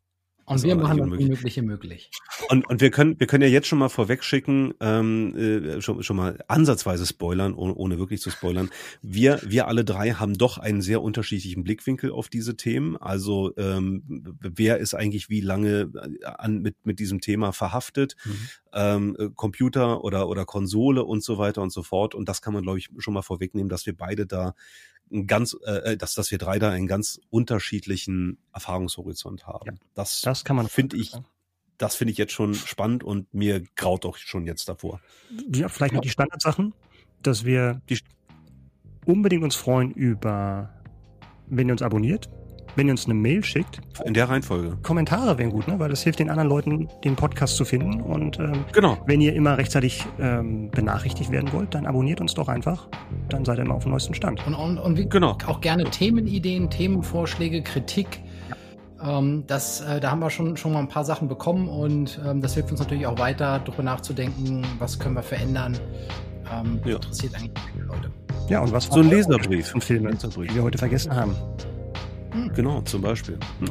Und 0.52 0.62
wir 0.62 0.76
machen 0.76 0.98
das 0.98 1.06
Unmögliche 1.06 1.62
möglich. 1.62 2.10
Und, 2.48 2.68
und 2.68 2.80
wir 2.80 2.90
können, 2.90 3.18
wir 3.18 3.26
können 3.26 3.42
ja 3.42 3.48
jetzt 3.48 3.66
schon 3.66 3.78
mal 3.78 3.88
vorweg 3.88 4.24
schicken, 4.24 4.74
ähm, 4.80 5.36
äh, 5.36 5.80
schon, 5.80 6.02
schon 6.02 6.16
mal 6.16 6.38
ansatzweise 6.48 7.06
spoilern, 7.06 7.54
ohne, 7.54 7.74
ohne 7.74 7.98
wirklich 7.98 8.20
zu 8.20 8.30
spoilern. 8.30 8.70
Wir, 9.02 9.40
wir 9.44 9.68
alle 9.68 9.84
drei 9.84 10.12
haben 10.12 10.34
doch 10.34 10.58
einen 10.58 10.82
sehr 10.82 11.02
unterschiedlichen 11.02 11.64
Blickwinkel 11.64 12.10
auf 12.10 12.28
diese 12.28 12.56
Themen. 12.56 12.96
Also 12.96 13.52
ähm, 13.56 14.36
wer 14.40 14.78
ist 14.78 14.94
eigentlich 14.94 15.28
wie 15.28 15.40
lange 15.40 15.90
äh, 15.94 16.24
an, 16.24 16.60
mit, 16.60 16.76
mit 16.84 16.98
diesem 16.98 17.20
Thema 17.20 17.52
verhaftet? 17.52 18.16
Mhm. 18.24 18.48
Ähm, 18.74 19.16
äh, 19.18 19.28
Computer 19.34 20.04
oder, 20.04 20.28
oder 20.28 20.44
Konsole 20.44 21.04
und 21.04 21.22
so 21.22 21.38
weiter 21.38 21.62
und 21.62 21.72
so 21.72 21.82
fort. 21.82 22.14
Und 22.14 22.28
das 22.28 22.42
kann 22.42 22.54
man, 22.54 22.62
glaube 22.62 22.78
ich, 22.78 22.88
schon 22.98 23.14
mal 23.14 23.22
vorwegnehmen, 23.22 23.68
dass 23.68 23.86
wir 23.86 23.96
beide 23.96 24.26
da 24.26 24.54
ein 25.12 25.26
ganz, 25.26 25.56
äh, 25.64 25.92
äh, 25.92 25.96
dass, 25.96 26.14
dass 26.14 26.30
wir 26.30 26.38
drei 26.38 26.58
da 26.58 26.70
einen 26.70 26.86
ganz 26.86 27.20
unterschiedlichen 27.30 28.38
Erfahrungshorizont 28.52 29.46
haben. 29.46 29.66
Ja, 29.66 29.72
das, 29.94 30.20
das 30.22 30.44
kann 30.44 30.56
man 30.56 30.68
finde 30.68 30.96
ich, 30.96 31.12
das 31.78 31.94
finde 31.94 32.12
ich 32.12 32.18
jetzt 32.18 32.32
schon 32.32 32.54
spannend 32.54 33.04
und 33.04 33.32
mir 33.34 33.62
graut 33.76 34.04
doch 34.04 34.16
schon 34.16 34.46
jetzt 34.46 34.68
davor. 34.68 35.00
Ja, 35.52 35.68
vielleicht 35.68 35.94
noch 35.94 36.00
die 36.00 36.10
Standardsachen, 36.10 36.74
dass 37.22 37.44
wir 37.44 37.80
die 37.88 37.98
unbedingt 39.04 39.44
uns 39.44 39.54
freuen 39.54 39.90
über, 39.90 40.82
wenn 41.46 41.68
ihr 41.68 41.72
uns 41.72 41.82
abonniert, 41.82 42.30
wenn 42.76 42.86
ihr 42.88 42.92
uns 42.92 43.04
eine 43.04 43.14
Mail 43.14 43.44
schickt. 43.44 43.80
In 44.04 44.14
der 44.14 44.28
Reihenfolge. 44.28 44.76
Kommentare 44.82 45.38
wären 45.38 45.50
gut, 45.50 45.68
ne? 45.68 45.78
weil 45.78 45.90
das 45.90 46.02
hilft 46.02 46.18
den 46.18 46.30
anderen 46.30 46.48
Leuten, 46.48 46.88
den 47.04 47.16
Podcast 47.16 47.56
zu 47.56 47.64
finden. 47.64 48.00
Und 48.00 48.38
ähm, 48.38 48.64
genau. 48.72 48.98
wenn 49.06 49.20
ihr 49.20 49.34
immer 49.34 49.58
rechtzeitig 49.58 50.04
ähm, 50.18 50.70
benachrichtigt 50.70 51.30
werden 51.30 51.52
wollt, 51.52 51.74
dann 51.74 51.86
abonniert 51.86 52.20
uns 52.20 52.34
doch 52.34 52.48
einfach. 52.48 52.88
Dann 53.28 53.44
seid 53.44 53.58
ihr 53.58 53.64
immer 53.64 53.74
auf 53.74 53.82
dem 53.82 53.92
neuesten 53.92 54.14
Stand. 54.14 54.46
Und, 54.46 54.54
und, 54.54 54.78
und 54.78 54.96
wie, 54.96 55.08
genau. 55.08 55.36
auch 55.46 55.60
gerne 55.60 55.84
Themenideen, 55.84 56.70
Themenvorschläge, 56.70 57.62
Kritik. 57.62 58.20
Ähm, 59.04 59.44
das, 59.46 59.80
äh, 59.82 60.00
da 60.00 60.10
haben 60.10 60.20
wir 60.20 60.30
schon, 60.30 60.56
schon 60.56 60.72
mal 60.72 60.78
ein 60.78 60.88
paar 60.88 61.04
Sachen 61.04 61.28
bekommen 61.28 61.68
und 61.68 62.20
ähm, 62.24 62.40
das 62.40 62.54
hilft 62.54 62.70
uns 62.70 62.80
natürlich 62.80 63.06
auch 63.06 63.18
weiter, 63.18 63.60
darüber 63.64 63.82
nachzudenken, 63.82 64.64
was 64.78 64.98
können 64.98 65.16
wir 65.16 65.22
verändern. 65.22 65.76
Ähm, 66.52 66.80
ja. 66.84 66.96
Interessiert 66.96 67.34
eigentlich 67.34 67.52
viele 67.72 67.86
Leute. 67.86 68.10
Ja, 68.48 68.60
und 68.60 68.72
was 68.72 68.84
so 68.84 69.00
ein 69.00 69.08
Leserbrief 69.08 69.74
Filme, 69.78 70.12
die 70.12 70.54
wir 70.54 70.62
heute 70.62 70.78
vergessen 70.78 71.14
haben. 71.14 71.34
Hm. 72.32 72.52
Genau, 72.54 72.80
zum 72.82 73.02
Beispiel. 73.02 73.38
Hm. 73.60 73.68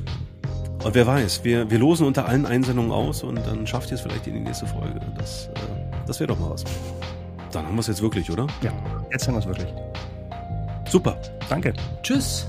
Und 0.84 0.96
wer 0.96 1.06
weiß, 1.06 1.44
wir, 1.44 1.70
wir 1.70 1.78
losen 1.78 2.08
unter 2.08 2.28
allen 2.28 2.46
Einsendungen 2.46 2.92
aus 2.92 3.24
und 3.24 3.36
dann 3.36 3.68
schafft 3.68 3.92
ihr 3.92 3.96
es 3.96 4.02
vielleicht 4.02 4.26
in 4.26 4.34
die 4.34 4.40
nächste 4.40 4.66
Folge. 4.66 5.00
Das, 5.18 5.48
äh, 5.48 5.52
das 6.08 6.20
wäre 6.20 6.28
doch 6.28 6.40
mal 6.40 6.50
was. 6.50 6.64
Dann 7.52 7.68
haben 7.68 7.76
wir 7.76 7.82
es 7.82 7.88
jetzt 7.88 8.02
wirklich, 8.02 8.32
oder? 8.32 8.48
Ja, 8.62 8.72
jetzt 9.12 9.28
haben 9.28 9.36
wir 9.36 9.40
es 9.40 9.46
wirklich. 9.46 9.72
Super. 10.90 11.18
Danke. 11.50 11.74
Tschüss. 12.02 12.48